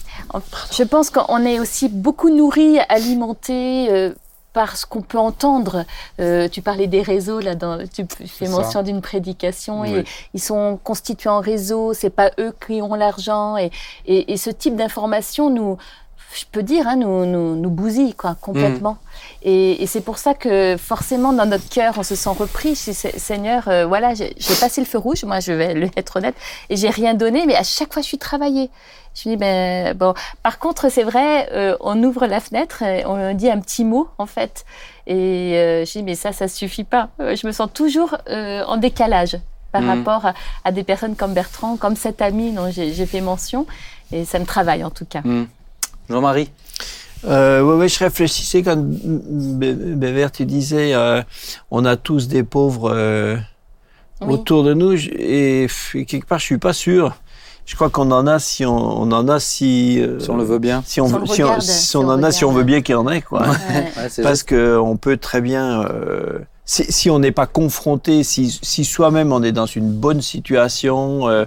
je 0.72 0.82
pense 0.82 1.10
qu'on 1.10 1.44
est 1.44 1.60
aussi 1.60 1.88
beaucoup 1.88 2.30
nourri, 2.30 2.78
alimenté 2.88 3.88
euh, 3.90 4.12
par 4.58 4.76
ce 4.76 4.86
qu'on 4.86 5.02
peut 5.02 5.20
entendre. 5.20 5.84
Euh, 6.18 6.48
tu 6.48 6.62
parlais 6.62 6.88
des 6.88 7.00
réseaux 7.00 7.38
là, 7.38 7.54
dans, 7.54 7.78
tu 7.86 8.04
fais 8.26 8.48
mention 8.48 8.82
d'une 8.82 9.00
prédication 9.00 9.84
et 9.84 10.02
ils 10.34 10.40
sont 10.40 10.80
constitués 10.82 11.30
en 11.30 11.38
réseau. 11.38 11.94
C'est 11.94 12.10
pas 12.10 12.32
eux 12.40 12.52
qui 12.66 12.82
ont 12.82 12.96
l'argent 12.96 13.56
et, 13.56 13.70
et, 14.04 14.32
et 14.32 14.36
ce 14.36 14.50
type 14.50 14.74
d'information 14.74 15.48
nous, 15.48 15.78
je 16.34 16.44
peux 16.52 16.62
dire, 16.62 16.86
hein, 16.86 16.96
nous, 16.96 17.24
nous, 17.26 17.56
nous 17.56 17.70
bousille 17.70 18.14
quoi 18.14 18.36
complètement. 18.40 18.98
Et, 19.42 19.82
et 19.82 19.86
c'est 19.86 20.00
pour 20.02 20.18
ça 20.18 20.34
que 20.34 20.76
forcément 20.78 21.32
dans 21.32 21.46
notre 21.46 21.68
cœur 21.68 21.94
on 21.96 22.02
se 22.02 22.14
sent 22.14 22.30
repris. 22.30 22.74
Je 22.74 22.84
dis, 22.90 22.94
Se- 22.94 23.18
Seigneur, 23.18 23.68
euh, 23.68 23.86
voilà, 23.86 24.14
j'ai 24.14 24.34
passé 24.60 24.80
le 24.80 24.86
feu 24.86 24.98
rouge. 24.98 25.24
Moi, 25.24 25.40
je 25.40 25.52
vais 25.52 25.74
le- 25.74 25.90
être 25.96 26.16
honnête 26.16 26.34
et 26.70 26.76
j'ai 26.76 26.90
rien 26.90 27.14
donné, 27.14 27.46
mais 27.46 27.54
à 27.56 27.62
chaque 27.64 27.92
fois 27.92 28.02
je 28.02 28.08
suis 28.08 28.18
travaillée. 28.18 28.70
Je 29.14 29.28
me 29.28 29.34
dis, 29.34 29.40
ben, 29.40 29.96
bon. 29.96 30.14
Par 30.42 30.58
contre, 30.58 30.90
c'est 30.90 31.02
vrai, 31.02 31.48
euh, 31.52 31.76
on 31.80 32.00
ouvre 32.04 32.26
la 32.26 32.38
fenêtre, 32.40 32.82
et 32.82 33.04
on 33.04 33.34
dit 33.34 33.50
un 33.50 33.58
petit 33.58 33.84
mot, 33.84 34.08
en 34.18 34.26
fait. 34.26 34.64
Et 35.08 35.54
euh, 35.56 35.84
je 35.84 35.90
dis, 35.92 36.02
mais 36.04 36.14
ça, 36.14 36.32
ça 36.32 36.46
suffit 36.46 36.84
pas. 36.84 37.08
Euh, 37.20 37.34
Je 37.34 37.44
me 37.46 37.50
sens 37.52 37.68
toujours 37.72 38.16
euh, 38.28 38.62
en 38.66 38.76
décalage 38.76 39.36
par 39.72 39.82
Mhm. 39.82 39.88
rapport 39.88 40.26
à, 40.26 40.34
à 40.64 40.70
des 40.72 40.84
personnes 40.84 41.16
comme 41.16 41.32
Bertrand, 41.34 41.76
comme 41.76 41.96
cet 41.96 42.22
ami 42.22 42.52
dont 42.52 42.70
j'ai 42.70 43.06
fait 43.06 43.20
mention. 43.20 43.66
Et 44.12 44.24
ça 44.24 44.38
me 44.38 44.44
travaille, 44.46 44.84
en 44.84 44.90
tout 44.90 45.04
cas. 45.06 45.20
Hmm. 45.24 45.46
Jean-Marie 46.08 46.50
Euh, 47.26 47.62
ouais, 47.62 47.74
ouais, 47.76 47.88
je 47.88 47.98
réfléchissais 47.98 48.62
quand 48.62 48.78
Bé- 48.78 49.74
Bévert, 49.74 50.30
tu 50.30 50.44
disais, 50.46 50.94
euh, 50.94 51.20
on 51.70 51.84
a 51.84 51.96
tous 51.96 52.28
des 52.28 52.44
pauvres 52.44 52.92
euh, 52.94 53.36
Oui. 54.20 54.34
autour 54.34 54.62
de 54.62 54.72
nous, 54.74 54.92
et, 54.94 55.66
quelque 56.06 56.26
part, 56.26 56.38
je 56.38 56.44
suis 56.44 56.58
pas 56.58 56.72
sûr. 56.72 57.16
Je 57.66 57.74
crois 57.74 57.90
qu'on 57.90 58.10
en 58.12 58.26
a 58.28 58.38
si 58.38 58.64
on, 58.64 59.02
on 59.02 59.10
en 59.12 59.28
a 59.28 59.40
si, 59.40 60.00
euh, 60.00 60.18
Si 60.20 60.30
on 60.30 60.36
le 60.36 60.44
veut 60.44 60.58
bien. 60.60 60.82
si 60.86 61.00
on, 61.00 61.08
Si 61.08 61.14
on 61.14 61.18
veut- 61.18 61.26
le 61.26 61.26
si 61.34 61.42
on, 61.42 61.46
regarde, 61.46 61.62
si 61.62 61.86
si 61.86 61.96
on 61.96 62.00
on 62.02 62.08
en 62.10 62.22
a, 62.22 62.30
si 62.32 62.44
on 62.44 62.52
veut 62.52 62.62
bien 62.64 62.80
qu'il 62.82 62.92
y 62.94 62.96
en 62.96 63.08
ait, 63.08 63.20
quoi. 63.20 63.42
Ouais. 63.42 63.48
Ouais, 63.96 64.08
c'est 64.08 64.22
Parce 64.22 64.36
juste. 64.38 64.48
que 64.50 64.78
on 64.78 64.96
peut 64.96 65.16
très 65.18 65.40
bien, 65.40 65.82
euh, 65.82 66.38
si, 66.70 66.84
si 66.92 67.08
on 67.08 67.18
n'est 67.18 67.32
pas 67.32 67.46
confronté, 67.46 68.22
si, 68.24 68.58
si 68.62 68.84
soi-même 68.84 69.32
on 69.32 69.42
est 69.42 69.52
dans 69.52 69.64
une 69.64 69.90
bonne 69.90 70.20
situation 70.20 71.26
euh, 71.26 71.46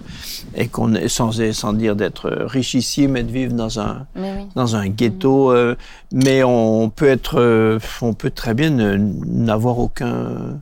et 0.56 0.68
qu'on 0.68 0.96
est 0.96 1.10
sans, 1.10 1.32
sans 1.54 1.74
dire 1.74 1.96
d'être 1.96 2.28
richissime 2.48 3.16
et 3.16 3.22
de 3.24 3.32
vivre 3.32 3.54
dans 3.54 3.80
un 3.80 4.08
oui. 4.16 4.48
dans 4.56 4.76
un 4.76 4.88
ghetto, 4.90 5.52
euh, 5.52 5.76
mais 6.12 6.44
on 6.44 6.90
peut 6.90 7.08
être, 7.08 7.40
euh, 7.40 7.78
on 8.02 8.14
peut 8.16 8.32
très 8.32 8.56
bien 8.56 8.72
n'avoir 8.72 9.78
aucun 9.78 10.60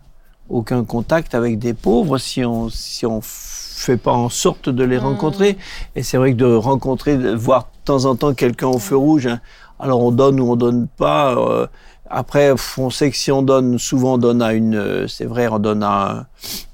aucun 0.50 0.84
contact 0.84 1.36
avec 1.36 1.58
des 1.60 1.74
pauvres 1.74 2.18
si 2.18 2.44
on 2.44 2.70
si 2.70 3.06
on 3.06 3.22
fait 3.24 3.96
pas 3.98 4.12
en 4.12 4.28
sorte 4.30 4.68
de 4.68 4.84
les 4.84 4.98
Mm. 4.98 5.04
rencontrer. 5.04 5.58
Et 5.96 6.04
c'est 6.04 6.18
vrai 6.18 6.34
que 6.34 6.38
de 6.38 6.54
rencontrer, 6.54 7.16
de 7.18 7.34
voir 7.34 7.62
de 7.64 7.86
temps 7.86 8.04
en 8.06 8.16
temps 8.18 8.34
quelqu'un 8.34 8.68
au 8.68 8.80
feu 8.80 8.98
rouge, 8.98 9.28
hein, 9.28 9.40
alors 9.80 10.02
on 10.04 10.12
donne 10.12 10.38
ou 10.42 10.52
on 10.52 10.58
donne 10.58 10.88
pas. 10.98 11.34
euh, 11.38 11.66
après, 12.10 12.54
on 12.78 12.90
sait 12.90 13.12
que 13.12 13.18
si 13.18 13.32
on 13.32 13.42
donne, 13.42 13.78
souvent 13.78 14.16
on 14.16 14.18
donne 14.18 14.42
à 14.42 14.54
une, 14.54 14.76
euh, 14.76 15.08
c'est 15.08 15.26
vrai, 15.26 15.48
on 15.48 15.60
donne 15.60 15.84
à 15.84 16.26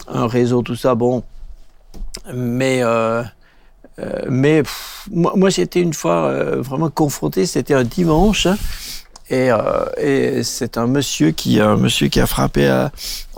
un, 0.08 0.28
réseau, 0.28 0.62
tout 0.62 0.76
ça, 0.76 0.96
bon. 0.96 1.24
Mais, 2.34 2.82
euh, 2.84 3.22
euh, 4.00 4.22
mais 4.30 4.64
moi, 5.12 5.34
moi 5.36 5.50
j'étais 5.50 5.82
une 5.82 5.94
fois 5.94 6.32
vraiment 6.58 6.90
confronté, 6.90 7.46
c'était 7.46 7.74
un 7.74 7.84
dimanche, 7.84 8.46
hein, 8.46 8.58
et, 9.30 9.50
et 9.98 10.44
c'est 10.44 10.78
un 10.78 10.88
monsieur 10.88 11.32
qui, 11.32 11.60
un 11.60 11.78
monsieur 11.78 12.08
qui 12.08 12.20
a 12.20 12.28
frappé 12.28 12.68
à, 12.68 12.92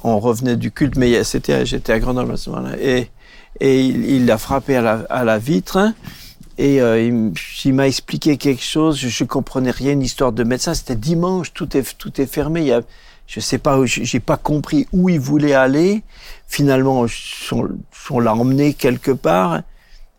on 0.03 0.19
revenait 0.19 0.55
du 0.55 0.71
culte, 0.71 0.97
mais 0.97 1.23
c'était, 1.23 1.65
j'étais 1.65 1.93
à 1.93 1.99
Grenoble 1.99 2.33
à 2.33 2.37
ce 2.37 2.49
moment-là, 2.51 2.75
et, 2.79 3.09
et 3.59 3.81
il, 3.81 4.29
a 4.29 4.37
frappé 4.37 4.75
à 4.75 4.81
la, 4.81 5.05
à 5.09 5.23
la 5.23 5.39
vitre, 5.39 5.77
hein, 5.77 5.95
et 6.57 6.81
euh, 6.81 7.33
il, 7.65 7.73
m'a 7.73 7.87
expliqué 7.87 8.37
quelque 8.37 8.63
chose, 8.63 8.97
je, 8.97 9.23
ne 9.23 9.27
comprenais 9.27 9.71
rien, 9.71 9.91
une 9.91 10.01
histoire 10.01 10.31
de 10.31 10.43
médecin. 10.43 10.73
C'était 10.73 10.95
dimanche, 10.95 11.53
tout 11.53 11.77
est, 11.77 11.97
tout 11.97 12.19
est 12.19 12.25
fermé. 12.25 12.61
Il 12.61 12.67
y 12.67 12.71
a, 12.73 12.81
je 13.27 13.39
sais 13.39 13.59
pas, 13.59 13.79
j'ai 13.85 14.19
pas 14.19 14.37
compris 14.37 14.87
où 14.91 15.09
il 15.09 15.19
voulait 15.19 15.53
aller. 15.53 16.01
Finalement, 16.47 17.05
on, 18.09 18.19
l'a 18.19 18.33
emmené 18.33 18.73
quelque 18.73 19.11
part. 19.11 19.61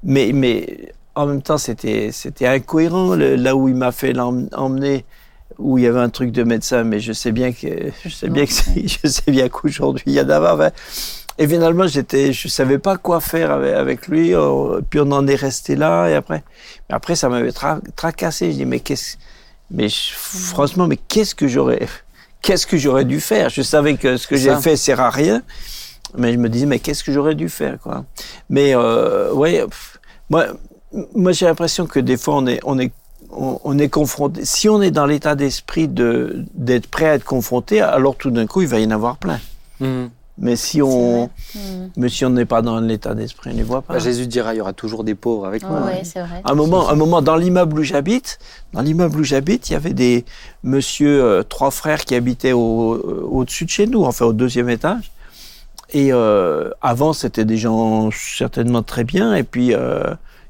Mais, 0.05 0.31
mais 0.33 0.93
en 1.17 1.27
même 1.27 1.43
temps, 1.43 1.59
c'était, 1.59 2.11
c'était 2.13 2.47
incohérent 2.47 3.17
là 3.17 3.57
où 3.57 3.69
il 3.69 3.75
m'a 3.75 3.91
fait 3.91 4.13
l'emmener 4.13 5.05
où 5.59 5.77
il 5.77 5.83
y 5.83 5.87
avait 5.89 5.99
un 5.99 6.09
truc 6.09 6.31
de 6.31 6.45
médecin, 6.45 6.85
mais 6.85 7.01
je 7.01 7.13
sais 7.13 7.33
bien 7.33 7.53
que 7.53 7.91
je 8.05 8.09
sais 8.11 8.29
bien 8.29 8.47
que 8.47 8.53
je 9.03 9.09
sais 9.09 9.31
bien 9.33 9.49
qu'aujourd'hui 9.49 10.05
il 10.07 10.13
y 10.13 10.19
a 10.21 10.25
d'abord. 10.25 10.63
Et 11.39 11.47
finalement, 11.47 11.87
j'étais, 11.87 12.33
je 12.33 12.49
savais 12.49 12.79
pas 12.79 12.97
quoi 12.97 13.21
faire 13.21 13.53
avec, 13.53 13.75
avec 13.75 14.09
lui. 14.09 14.35
Euh, 14.35 14.81
puis 14.89 14.99
on 15.01 15.11
en 15.13 15.27
est 15.29 15.37
resté 15.37 15.77
là. 15.77 16.09
Et 16.09 16.15
après, 16.15 16.43
mais 16.89 16.97
après, 16.97 17.15
ça 17.15 17.29
m'avait 17.29 17.53
tracassé. 17.95 18.51
Je 18.51 18.57
dis, 18.57 18.65
mais 18.67 18.81
qu'est-ce, 18.81 19.17
mais 19.71 19.89
franchement, 19.89 20.89
mais 20.89 20.97
qu'est-ce 20.97 21.35
que 21.35 21.47
j'aurais, 21.47 21.87
qu'est-ce 22.43 22.67
que 22.67 22.77
j'aurais 22.77 23.05
dû 23.05 23.21
faire? 23.21 23.51
Je 23.51 23.63
savais 23.63 23.97
que 23.97 24.17
ce 24.17 24.27
que 24.27 24.37
j'ai 24.37 24.55
fait 24.57 24.77
sert 24.77 25.01
à 25.01 25.11
rien, 25.11 25.43
mais 26.17 26.33
je 26.33 26.39
me 26.39 26.49
disais, 26.49 26.67
mais 26.67 26.81
qu'est-ce 26.81 27.05
que 27.05 27.13
j'aurais 27.13 27.37
dû 27.37 27.49
faire, 27.49 27.79
quoi? 27.81 28.05
Mais 28.51 28.75
euh, 28.75 29.33
ouais, 29.33 29.65
moi, 30.31 30.47
moi, 31.15 31.31
j'ai 31.31 31.47
l'impression 31.47 31.87
que 31.87 32.01
des 32.01 32.17
fois, 32.17 32.37
on 32.37 32.47
est, 32.47 32.61
on 32.65 32.79
est 32.79 32.93
on, 33.31 33.79
est 33.79 33.91
confronté. 33.91 34.47
Si 34.47 34.71
on 34.71 34.81
est 34.81 34.91
dans 34.91 35.05
l'état 35.05 35.35
d'esprit 35.35 35.87
de 35.87 36.45
d'être 36.55 36.87
prêt 36.87 37.09
à 37.11 37.15
être 37.15 37.25
confronté, 37.25 37.81
alors 37.81 38.17
tout 38.17 38.31
d'un 38.31 38.47
coup, 38.47 38.63
il 38.63 38.69
va 38.69 38.81
y 38.81 38.87
en 38.87 38.91
avoir 38.91 39.19
plein. 39.19 39.39
Mmh. 39.81 40.07
Mais 40.41 40.57
si 40.57 40.81
on, 40.81 41.27
hmm. 41.55 41.89
mais 41.97 42.09
si 42.09 42.25
on 42.25 42.31
n'est 42.31 42.45
pas 42.45 42.63
dans 42.63 42.81
l'état 42.81 43.15
d'esprit, 43.15 43.51
on 43.51 43.53
ne 43.55 43.59
les 43.59 43.65
voit 43.65 43.83
pas. 43.83 43.95
Bah, 43.95 43.99
Jésus 43.99 44.27
dira, 44.27 44.55
il 44.55 44.59
y 44.59 44.61
aura 44.61 44.73
toujours 44.73 45.03
des 45.03 45.15
pauvres 45.15 45.47
avec 45.47 45.63
moi. 45.65 45.83
Oui, 45.87 46.05
c'est 46.05 46.21
vrai. 46.21 46.43
Un 46.45 46.55
moment, 46.55 46.89
un 46.89 46.95
moment, 46.95 47.23
dans 47.23 47.37
l'immeuble 47.37 47.81
où 47.81 47.83
j'habite, 47.83 48.39
dans 48.73 48.83
l'immeuble 48.83 49.21
où 49.21 49.25
j'habite, 49.25 49.69
il 49.69 49.73
y 49.73 49.77
avait 49.77 49.95
des 49.95 50.25
monsieur, 50.63 51.23
euh, 51.23 51.43
trois 51.43 51.71
frères 51.71 52.05
qui 52.05 52.15
habitaient 52.15 52.53
au, 52.53 52.95
euh, 52.95 53.27
au-dessus 53.29 53.65
de 53.65 53.71
chez 53.71 53.87
nous, 53.87 54.05
enfin 54.05 54.27
au 54.27 54.33
deuxième 54.33 54.69
étage. 54.69 55.11
Et 55.91 56.13
euh, 56.13 56.71
avant, 56.83 57.13
c'était 57.13 57.45
des 57.45 57.57
gens 57.57 58.11
certainement 58.11 58.83
très 58.83 59.05
bien. 59.05 59.35
Et 59.35 59.43
puis, 59.43 59.73
euh, 59.73 60.03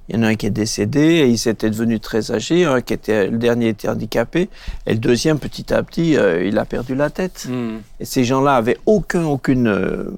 il 0.09 0.17
y 0.17 0.19
en 0.19 0.23
a 0.23 0.29
un 0.29 0.35
qui 0.37 0.47
est 0.47 0.50
décédé 0.50 1.00
et 1.00 1.29
il 1.29 1.38
s'était 1.38 1.69
devenu 1.69 2.00
très 2.00 2.31
âgé. 2.31 2.65
Un 2.65 2.81
qui 2.81 2.95
était, 2.95 3.29
le 3.29 3.37
dernier 3.37 3.69
était 3.69 3.88
handicapé. 3.88 4.49
Et 4.87 4.93
le 4.93 4.99
deuxième, 4.99 5.38
petit 5.38 5.73
à 5.73 5.83
petit, 5.83 6.17
euh, 6.17 6.45
il 6.45 6.59
a 6.59 6.65
perdu 6.65 6.95
la 6.95 7.11
tête. 7.11 7.47
Hmm. 7.49 7.79
Et 8.00 8.05
ces 8.05 8.25
gens-là 8.25 8.57
avaient 8.57 8.79
aucun, 8.87 9.25
aucune, 9.25 9.69
euh, 9.69 10.11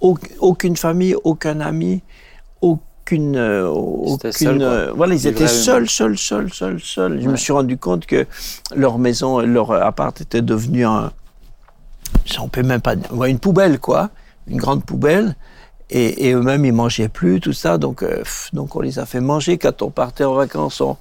aucune 0.00 0.76
famille, 0.76 1.14
aucun 1.22 1.60
ami, 1.60 2.02
aucune, 2.60 3.36
euh, 3.36 3.68
aucune 3.68 4.90
voilà, 4.96 5.14
ils 5.14 5.26
étaient 5.28 5.46
seuls, 5.46 5.88
seuls, 5.88 6.18
seuls, 6.18 6.52
seuls, 6.52 6.80
seuls. 6.80 7.20
Je 7.22 7.28
me 7.28 7.36
suis 7.36 7.52
rendu 7.52 7.78
compte 7.78 8.06
que 8.06 8.26
leur 8.74 8.98
maison, 8.98 9.40
leur 9.40 9.70
appart 9.72 10.20
était 10.20 10.42
devenu 10.42 10.84
un, 10.84 11.12
on 12.40 12.48
peut 12.48 12.62
même 12.62 12.80
pas, 12.80 12.94
une 13.26 13.38
poubelle, 13.38 13.78
quoi, 13.78 14.10
une 14.48 14.56
grande 14.56 14.84
poubelle. 14.84 15.36
Et, 15.90 16.32
eux-mêmes, 16.32 16.64
ils 16.64 16.72
mangeaient 16.72 17.08
plus, 17.08 17.40
tout 17.40 17.52
ça. 17.52 17.78
Donc, 17.78 18.02
euh, 18.02 18.22
donc, 18.52 18.74
on 18.74 18.80
les 18.80 18.98
a 18.98 19.06
fait 19.06 19.20
manger. 19.20 19.58
Quand 19.58 19.82
on 19.82 19.90
partait 19.90 20.24
en 20.24 20.34
vacances, 20.34 20.80
on, 20.80 20.96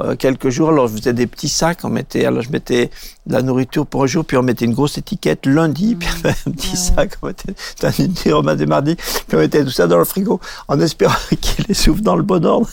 euh, 0.00 0.16
quelques 0.16 0.48
jours, 0.48 0.70
alors 0.70 0.88
je 0.88 0.96
faisais 0.96 1.12
des 1.12 1.26
petits 1.26 1.48
sacs. 1.48 1.78
On 1.84 1.88
mettait, 1.88 2.24
alors 2.24 2.42
je 2.42 2.50
mettais 2.50 2.90
de 3.26 3.32
la 3.32 3.42
nourriture 3.42 3.86
pour 3.86 4.02
un 4.02 4.06
jour, 4.06 4.24
puis 4.24 4.36
on 4.36 4.42
mettait 4.42 4.64
une 4.64 4.74
grosse 4.74 4.98
étiquette 4.98 5.46
lundi, 5.46 5.94
puis 5.94 6.08
on 6.24 6.28
un 6.28 6.52
petit 6.52 6.70
ah 6.72 6.76
sac. 6.76 7.12
On 7.22 7.28
mettait 7.28 7.54
un 7.82 7.90
lundi, 7.98 8.32
on 8.32 8.42
mettait 8.42 8.66
mardi, 8.66 8.96
puis 8.96 9.36
on 9.36 9.38
mettait 9.38 9.62
tout 9.62 9.70
ça 9.70 9.86
dans 9.86 9.98
le 9.98 10.04
frigo, 10.04 10.40
en 10.66 10.80
espérant 10.80 11.14
qu'il 11.40 11.64
les 11.68 11.74
souffle 11.74 12.02
dans 12.02 12.16
le 12.16 12.24
bon 12.24 12.44
ordre. 12.44 12.68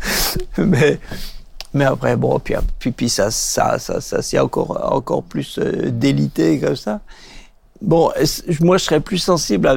mais, 0.58 0.98
mais 1.72 1.84
après, 1.84 2.16
bon, 2.16 2.40
puis, 2.40 2.54
puis, 2.80 2.90
puis 2.90 3.08
ça, 3.08 3.30
ça, 3.30 3.78
ça, 3.78 4.00
ça, 4.00 4.20
c'est 4.22 4.40
encore, 4.40 4.92
encore 4.92 5.22
plus 5.22 5.58
euh, 5.58 5.90
délité 5.90 6.58
comme 6.58 6.76
ça. 6.76 7.00
Bon, 7.82 8.10
moi, 8.60 8.78
je 8.78 8.84
serais 8.84 9.00
plus 9.00 9.18
sensible 9.18 9.66
à 9.66 9.76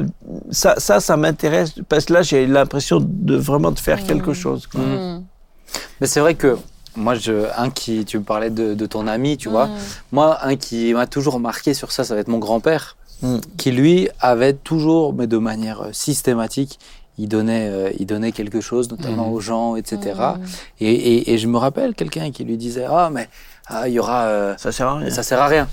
ça. 0.50 0.74
Ça, 0.78 1.00
ça 1.00 1.16
m'intéresse 1.16 1.74
parce 1.88 2.06
que 2.06 2.14
là, 2.14 2.22
j'ai 2.22 2.46
l'impression 2.46 2.98
de 3.00 3.36
vraiment 3.36 3.70
de 3.70 3.78
faire 3.78 4.04
quelque 4.04 4.30
mmh. 4.30 4.34
chose. 4.34 4.68
Mmh. 4.74 5.18
Mais 6.00 6.06
c'est 6.06 6.20
vrai 6.20 6.34
que 6.34 6.56
moi, 6.96 7.14
je, 7.14 7.46
un 7.56 7.70
qui, 7.70 8.04
tu 8.04 8.18
me 8.18 8.24
parlais 8.24 8.50
de, 8.50 8.86
ton 8.86 9.06
ami, 9.06 9.36
tu 9.36 9.48
vois. 9.48 9.66
Mmh. 9.66 9.78
Moi, 10.12 10.38
un 10.42 10.56
qui 10.56 10.92
m'a 10.92 11.06
toujours 11.06 11.38
marqué 11.40 11.74
sur 11.74 11.92
ça, 11.92 12.04
ça 12.04 12.14
va 12.14 12.20
être 12.20 12.28
mon 12.28 12.38
grand-père, 12.38 12.96
qui 13.58 13.70
lui 13.70 14.08
avait 14.20 14.54
toujours, 14.54 15.12
mais 15.12 15.26
de 15.26 15.36
manière 15.36 15.82
euh, 15.82 15.92
systématique, 15.92 16.78
il 17.18 17.28
donnait, 17.28 17.68
euh, 17.68 17.90
il 17.98 18.06
donnait 18.06 18.32
quelque 18.32 18.62
chose, 18.62 18.90
notamment 18.90 19.30
aux 19.30 19.40
gens, 19.40 19.76
etc. 19.76 20.18
Et, 20.80 21.32
et, 21.32 21.38
je 21.38 21.46
me 21.46 21.58
rappelle 21.58 21.94
quelqu'un 21.94 22.30
qui 22.30 22.44
lui 22.44 22.56
disait, 22.56 22.86
ah, 22.88 23.10
mais 23.12 23.28
ah, 23.66 23.88
il 23.88 23.94
y 23.94 23.98
aura, 23.98 24.24
euh, 24.24 24.54
ça 24.56 24.72
sert 24.72 24.88
à 24.88 24.98
rien. 24.98 25.10
Ça 25.10 25.22
sert 25.22 25.40
à 25.40 25.46
rien. 25.46 25.68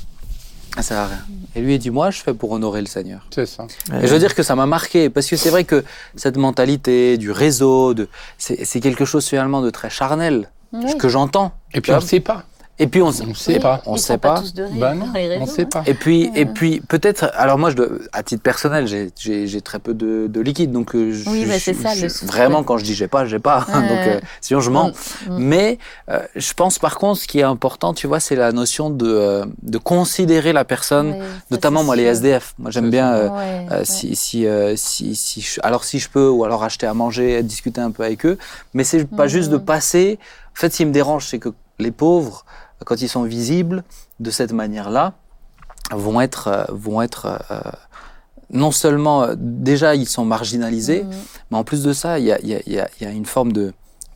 Ah, 0.77 0.83
ça 0.83 1.07
rien. 1.07 1.17
Et 1.55 1.61
lui, 1.61 1.75
il 1.75 1.79
dit 1.79 1.89
Moi, 1.89 2.11
je 2.11 2.21
fais 2.21 2.33
pour 2.33 2.51
honorer 2.51 2.81
le 2.81 2.87
Seigneur. 2.87 3.25
C'est 3.33 3.47
ça. 3.47 3.65
Et 4.01 4.07
je 4.07 4.13
veux 4.13 4.19
dire 4.19 4.35
que 4.35 4.43
ça 4.43 4.55
m'a 4.55 4.67
marqué, 4.67 5.09
parce 5.09 5.27
que 5.27 5.35
c'est 5.35 5.49
vrai 5.49 5.63
que 5.63 5.83
cette 6.15 6.37
mentalité 6.37 7.17
du 7.17 7.31
réseau, 7.31 7.95
de, 7.95 8.07
c'est 8.37 8.79
quelque 8.79 9.03
chose 9.05 9.25
finalement 9.27 9.61
de 9.61 9.71
très 9.71 9.89
charnel, 9.89 10.49
que 10.99 11.09
j'entends. 11.09 11.53
Et 11.73 11.81
puis 11.81 11.91
on 11.91 11.95
ne 11.95 12.01
sait 12.01 12.19
pas. 12.19 12.43
Et 12.79 12.87
puis 12.87 13.01
on 13.01 13.07
ne 13.07 13.33
sait 13.33 13.59
pas. 13.59 13.81
On 13.85 13.97
sait 13.97 14.19
pas. 14.19 14.43
Ben 14.73 14.93
non, 14.93 15.07
on 15.39 15.45
sait 15.47 15.65
pas. 15.65 15.83
Et 15.87 15.95
puis, 15.95 16.29
et 16.35 16.45
puis 16.45 16.79
peut-être. 16.79 17.31
Alors 17.33 17.57
moi, 17.57 17.71
je 17.71 17.77
à 18.13 18.21
titre 18.21 18.43
personnel, 18.43 18.87
j'ai 18.87 19.61
très 19.61 19.79
peu 19.79 19.93
de, 19.93 20.27
de, 20.27 20.41
liquide, 20.41 20.71
donc 20.71 20.93
euh, 20.93 21.11
je, 21.11 21.29
oui, 21.29 21.47
c'est 21.59 21.73
ça. 21.73 21.93
vraiment, 22.25 22.63
quand 22.63 22.77
je 22.77 22.83
dis 22.83 22.93
j'ai 22.93 23.07
pas, 23.07 23.25
j'ai 23.25 23.39
pas. 23.39 23.61
donc 23.73 23.75
euh, 23.75 24.19
sinon 24.41 24.59
je 24.59 24.69
mens. 24.69 24.91
Mais 25.29 25.79
euh, 26.09 26.19
je 26.35 26.53
pense 26.53 26.77
par 26.77 26.97
contre, 26.97 27.21
ce 27.21 27.27
qui 27.27 27.39
est 27.39 27.43
important, 27.43 27.93
tu 27.93 28.05
vois, 28.05 28.19
c'est 28.19 28.35
la 28.35 28.51
notion 28.51 28.89
de 28.91 29.43
de 29.63 29.77
considérer 29.79 30.53
la 30.53 30.63
personne, 30.63 31.15
notamment 31.49 31.83
moi 31.83 31.95
les 31.95 32.03
SDF. 32.03 32.53
Moi 32.59 32.69
j'aime 32.69 32.91
bien 32.91 33.31
si 33.83 34.15
si 34.15 34.45
si 34.75 35.15
si 35.15 35.59
alors 35.63 35.83
si 35.83 35.97
je 35.97 36.09
peux 36.09 36.29
ou 36.29 36.43
alors 36.43 36.63
acheter 36.63 36.85
à 36.85 36.93
manger, 36.93 37.41
discuter 37.41 37.81
un 37.81 37.91
peu 37.91 38.03
avec 38.03 38.25
eux. 38.25 38.37
Mais 38.75 38.83
c'est 38.83 39.05
pas 39.05 39.27
juste 39.27 39.49
de 39.49 39.57
passer. 39.57 40.19
En 40.53 40.59
fait, 40.59 40.71
ce 40.71 40.77
qui 40.77 40.85
me 40.85 40.91
dérange, 40.91 41.27
c'est 41.27 41.37
que 41.37 41.49
les 41.79 41.91
pauvres 41.91 42.45
quand 42.85 43.01
ils 43.01 43.09
sont 43.09 43.23
visibles 43.23 43.83
de 44.19 44.31
cette 44.31 44.51
manière-là, 44.51 45.13
vont 45.91 46.21
être, 46.21 46.47
euh, 46.47 46.63
vont 46.69 47.01
être 47.01 47.39
euh, 47.51 47.59
non 48.51 48.71
seulement 48.71 49.23
euh, 49.23 49.35
déjà 49.37 49.95
ils 49.95 50.07
sont 50.07 50.25
marginalisés, 50.25 51.03
mmh. 51.03 51.09
mais 51.51 51.57
en 51.57 51.63
plus 51.63 51.83
de 51.83 51.93
ça, 51.93 52.19
il 52.19 52.25
y 52.25 52.31
a, 52.31 52.39
y, 52.41 52.53
a, 52.55 52.89
y 52.99 53.05
a, 53.05 53.09
une 53.09 53.25
forme 53.25 53.51
de, 53.51 53.73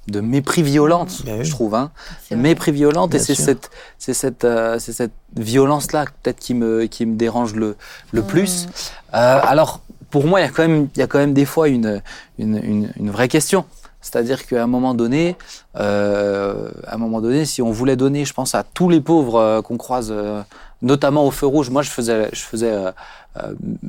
de 0.07 0.19
mépris 0.19 0.63
violente, 0.63 1.23
mmh. 1.25 1.43
je 1.43 1.51
trouve, 1.51 1.75
hein. 1.75 1.91
mépris 2.31 2.71
violente, 2.71 3.15
et 3.15 3.19
c'est 3.19 3.35
cette, 3.35 3.69
c'est 3.97 4.13
cette, 4.13 4.47
c'est 4.79 4.93
cette 4.93 5.13
violence-là 5.37 6.05
peut-être 6.21 6.39
qui 6.39 6.53
me, 6.53 6.85
qui 6.85 7.05
me 7.05 7.15
dérange 7.15 7.55
le, 7.55 7.77
le 8.11 8.21
mmh. 8.21 8.27
plus. 8.27 8.67
alors 9.11 9.81
pour 10.09 10.25
moi, 10.25 10.41
il 10.41 10.43
y 10.43 10.45
a 10.45 10.51
quand 10.51 10.67
même, 10.67 10.89
il 10.93 10.99
y 10.99 11.01
a 11.01 11.07
quand 11.07 11.19
même 11.19 11.33
des 11.33 11.45
fois 11.45 11.69
une, 11.69 12.01
une, 12.37 12.57
une, 12.57 12.91
une 12.97 13.09
vraie 13.11 13.29
question. 13.29 13.65
C'est-à-dire 14.01 14.45
qu'à 14.45 14.63
un 14.63 14.67
moment 14.67 14.93
donné, 14.93 15.35
euh, 15.77 16.69
à 16.87 16.95
un 16.95 16.97
moment 16.97 17.21
donné, 17.21 17.45
si 17.45 17.61
on 17.61 17.71
voulait 17.71 17.95
donner, 17.95 18.25
je 18.25 18.33
pense, 18.33 18.55
à 18.55 18.63
tous 18.63 18.89
les 18.89 18.99
pauvres 18.99 19.35
euh, 19.35 19.61
qu'on 19.61 19.77
croise, 19.77 20.09
euh, 20.11 20.41
notamment 20.81 21.25
au 21.25 21.31
feu 21.31 21.45
rouge. 21.45 21.69
Moi, 21.69 21.83
je 21.83 21.91
faisais, 21.91 22.29
je 22.33 22.41
faisais, 22.41 22.73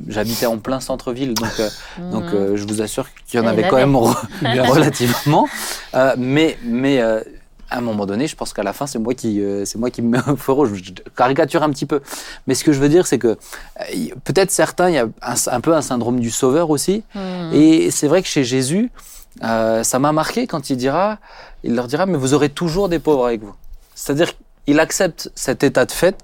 j'habitais 0.07 0.45
en 0.45 0.59
plein 0.59 0.79
centre-ville, 0.79 1.33
donc, 1.33 1.61
donc 2.11 2.25
mhm. 2.31 2.55
je 2.55 2.63
vous 2.67 2.81
assure 2.83 3.07
qu'il 3.25 3.39
y 3.39 3.43
en 3.43 3.47
avait 3.47 3.67
quand 3.67 3.77
même 3.77 3.95
relativement. 4.43 5.47
mais, 6.17 6.57
mais 6.63 7.01
à 7.01 7.79
un 7.79 7.81
moment 7.81 8.05
donné, 8.05 8.27
je 8.27 8.35
pense 8.35 8.53
qu'à 8.53 8.61
la 8.61 8.73
fin, 8.73 8.85
c'est 8.85 8.99
moi 8.99 9.15
qui, 9.15 9.41
c'est 9.65 9.79
moi 9.79 9.89
qui 9.89 10.03
me 10.03 10.09
mets 10.09 10.29
au 10.29 10.35
feu 10.35 10.51
rouge. 10.51 10.69
Je 10.83 10.91
caricature 11.17 11.63
un 11.63 11.71
petit 11.71 11.87
peu, 11.87 12.01
mais 12.45 12.53
ce 12.53 12.63
que 12.63 12.71
je 12.71 12.79
veux 12.79 12.89
dire, 12.89 13.07
c'est 13.07 13.17
que 13.17 13.35
peut-être 14.23 14.51
certains, 14.51 14.89
il 14.89 14.93
y 14.93 14.99
a 14.99 15.07
un, 15.47 15.61
peu 15.61 15.73
un 15.73 15.81
syndrome 15.81 16.19
du 16.19 16.29
sauveur 16.29 16.69
aussi, 16.69 17.01
mhm. 17.15 17.53
et 17.53 17.89
c'est 17.89 18.07
vrai 18.07 18.21
que 18.21 18.27
chez 18.27 18.43
Jésus. 18.43 18.91
Euh, 19.41 19.83
ça 19.83 19.99
m'a 19.99 20.11
marqué 20.11 20.45
quand 20.45 20.69
il 20.69 20.77
dira, 20.77 21.17
il 21.63 21.73
leur 21.73 21.87
dira, 21.87 22.05
mais 22.05 22.17
vous 22.17 22.33
aurez 22.33 22.49
toujours 22.49 22.89
des 22.89 22.99
pauvres 22.99 23.25
avec 23.25 23.41
vous. 23.41 23.53
C'est-à-dire 23.95 24.31
qu'il 24.65 24.79
accepte 24.79 25.31
cet 25.35 25.63
état 25.63 25.85
de 25.85 25.91
fait 25.91 26.15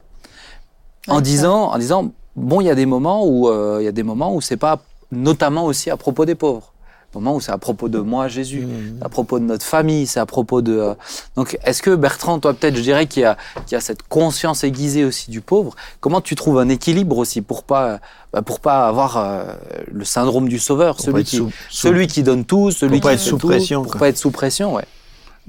en 1.08 1.22
disant, 1.22 1.72
en 1.72 1.78
disant, 1.78 2.12
bon, 2.36 2.62
il 2.62 2.68
y 2.68 2.70
a 2.70 2.76
des 2.76 2.86
moments 2.86 3.26
où, 3.26 3.50
euh, 3.50 3.78
il 3.82 3.86
y 3.86 3.88
a 3.88 3.92
des 3.92 4.04
moments 4.04 4.34
où 4.36 4.42
c'est 4.42 4.58
pas, 4.58 4.80
notamment 5.12 5.66
aussi 5.66 5.90
à 5.90 5.98
propos 5.98 6.26
des 6.26 6.36
pauvres. 6.36 6.72
Moment 7.16 7.36
où 7.36 7.42
c'est 7.42 7.52
à 7.52 7.58
propos 7.58 7.90
de 7.90 8.00
moi, 8.00 8.28
Jésus, 8.28 8.62
Mmh. 8.66 9.00
à 9.04 9.10
propos 9.10 9.40
de 9.40 9.44
notre 9.46 9.66
famille, 9.66 10.06
c'est 10.08 10.20
à 10.20 10.26
propos 10.26 10.62
de. 10.62 10.74
euh, 10.78 10.94
Donc, 11.36 11.58
est-ce 11.64 11.82
que 11.82 11.96
Bertrand, 11.96 12.40
toi 12.40 12.54
peut-être, 12.54 12.76
je 12.76 12.82
dirais 12.82 13.08
qu'il 13.08 13.24
y 13.24 13.26
a, 13.26 13.36
qu'il 13.66 13.74
y 13.74 13.76
a 13.76 13.82
cette 13.82 14.04
conscience 14.04 14.64
aiguisée 14.64 15.06
aussi 15.06 15.32
du 15.32 15.42
pauvre. 15.42 15.76
Comment 16.02 16.22
tu 16.22 16.36
trouves 16.36 16.60
un 16.60 16.70
équilibre 16.70 17.18
aussi 17.18 17.42
pour 17.42 17.64
pas, 17.64 18.00
bah, 18.34 18.42
pour 18.42 18.60
pas 18.60 18.88
avoir 18.88 19.18
euh, 19.18 19.44
le 19.92 20.06
syndrome 20.06 20.48
du 20.50 20.60
sauveur, 20.60 20.96
Pour 20.96 21.06
celui 21.06 21.14
pas 21.14 21.20
être 21.22 21.28
qui, 21.28 21.38
sous- 21.38 21.50
sous- 21.70 21.88
celui 21.88 22.08
qui 22.08 22.24
donne 22.24 22.46
tout, 22.46 22.72
celui 22.72 23.00
pas 23.00 23.10
qui 23.10 23.14
être 23.16 23.20
fait 23.22 23.30
sous 23.30 23.38
tout, 23.38 23.48
pression, 23.48 23.82
pour 23.84 23.92
quoi. 23.94 24.00
pas 24.00 24.10
être 24.10 24.18
sous 24.18 24.32
pression, 24.32 24.76
ouais. 24.76 24.86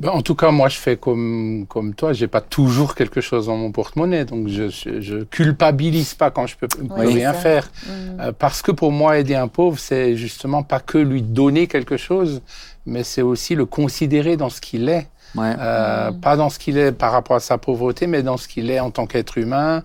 Ben, 0.01 0.09
en 0.09 0.23
tout 0.23 0.35
cas, 0.35 0.51
moi, 0.51 0.69
je 0.71 0.79
fais 0.79 0.97
comme, 0.97 1.67
comme 1.69 1.95
toi. 1.95 2.15
J'ai 2.15 2.27
pas 2.27 2.41
toujours 2.41 2.95
quelque 2.95 3.21
chose 3.21 3.47
dans 3.47 3.57
mon 3.59 3.71
porte-monnaie. 3.71 4.25
Donc, 4.25 4.49
je, 4.49 4.71
je, 4.71 5.01
je 5.03 5.19
culpabilise 5.25 6.15
pas 6.15 6.31
quand 6.31 6.47
je 6.47 6.57
peux, 6.57 6.69
Oui, 6.97 7.07
rien 7.07 7.35
ça. 7.35 7.39
faire. 7.39 7.71
Mm. 7.87 7.91
Euh, 8.21 8.33
parce 8.33 8.63
que 8.63 8.73
pour 8.73 8.93
moi, 8.93 9.19
aider 9.19 9.35
un 9.35 9.47
pauvre, 9.49 9.79
c'est 9.79 10.17
justement 10.17 10.63
pas 10.63 10.81
que 10.81 10.97
lui 10.97 11.21
donner 11.21 11.67
quelque 11.67 11.99
chose, 11.99 12.41
mais 12.87 13.05
c'est 13.05 13.21
aussi 13.23 13.55
le 13.55 13.67
considérer 13.67 14.39
dans 14.39 14.49
ce 14.49 14.63
qu'il 14.63 14.89
est. 14.89 15.07
ouais. 15.37 15.55
Euh, 15.59 16.13
Pas 16.13 16.37
dans 16.37 16.49
ce 16.49 16.59
qu'il 16.59 16.79
est 16.79 16.93
par 16.93 17.13
rapport 17.13 17.37
à 17.37 17.41
sa 17.41 17.59
pauvreté, 17.59 18.07
mais 18.07 18.23
dans 18.23 18.39
ce 18.39 18.49
qu'il 18.49 18.71
est 18.71 18.81
en 18.81 18.91
tant 18.91 19.07
qu'être 19.07 19.37
humain 19.37 19.83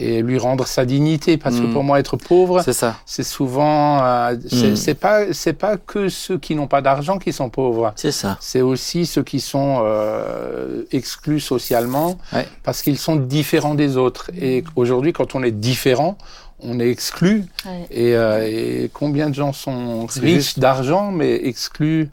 et 0.00 0.22
lui 0.22 0.38
rendre 0.38 0.64
sa 0.66 0.84
dignité. 0.84 1.36
Parce 1.36 1.56
que 1.56 1.66
Mm. 1.66 1.72
pour 1.72 1.82
moi, 1.82 1.98
être 1.98 2.16
pauvre, 2.16 2.62
C'est 2.62 2.72
ça. 2.72 2.96
c'est 3.04 3.24
souvent, 3.24 4.00
euh, 4.04 4.36
c'est 4.48 4.70
Mm. 4.70 4.76
c'est 4.76 4.94
pas, 4.94 5.32
c'est 5.32 5.52
pas 5.52 5.76
que 5.76 6.08
ceux 6.08 6.38
qui 6.38 6.54
n'ont 6.54 6.68
pas 6.68 6.80
d'argent 6.82 7.18
qui 7.18 7.32
sont 7.32 7.50
pauvres. 7.50 7.92
C'est 7.96 8.12
ça. 8.12 8.38
C'est 8.40 8.60
aussi 8.60 9.06
ceux 9.06 9.24
qui 9.24 9.40
sont 9.40 9.80
euh, 9.82 10.84
exclus 10.92 11.40
socialement 11.40 12.16
Ouais. 12.32 12.46
parce 12.62 12.82
qu'ils 12.82 12.98
sont 12.98 13.16
différents 13.16 13.74
des 13.74 13.96
autres. 13.96 14.30
Et 14.40 14.62
aujourd'hui, 14.76 15.12
quand 15.12 15.34
on 15.34 15.42
est 15.42 15.50
différent, 15.50 16.16
on 16.60 16.78
est 16.80 16.88
exclu. 16.90 17.44
Ouais. 17.66 17.86
Et, 17.90 18.14
euh, 18.16 18.46
et 18.84 18.90
combien 18.92 19.28
de 19.30 19.34
gens 19.34 19.52
sont 19.52 20.06
riches 20.06 20.34
juste. 20.34 20.58
d'argent 20.60 21.10
mais 21.10 21.34
exclus, 21.46 22.08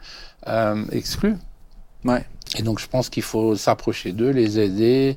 euh, 0.48 0.82
exclus? 0.92 1.36
Ouais. 2.04 2.24
Et 2.58 2.62
donc, 2.62 2.78
je 2.78 2.86
pense 2.86 3.08
qu'il 3.10 3.22
faut 3.24 3.56
s'approcher 3.56 4.12
d'eux, 4.12 4.30
les 4.30 4.58
aider, 4.60 5.16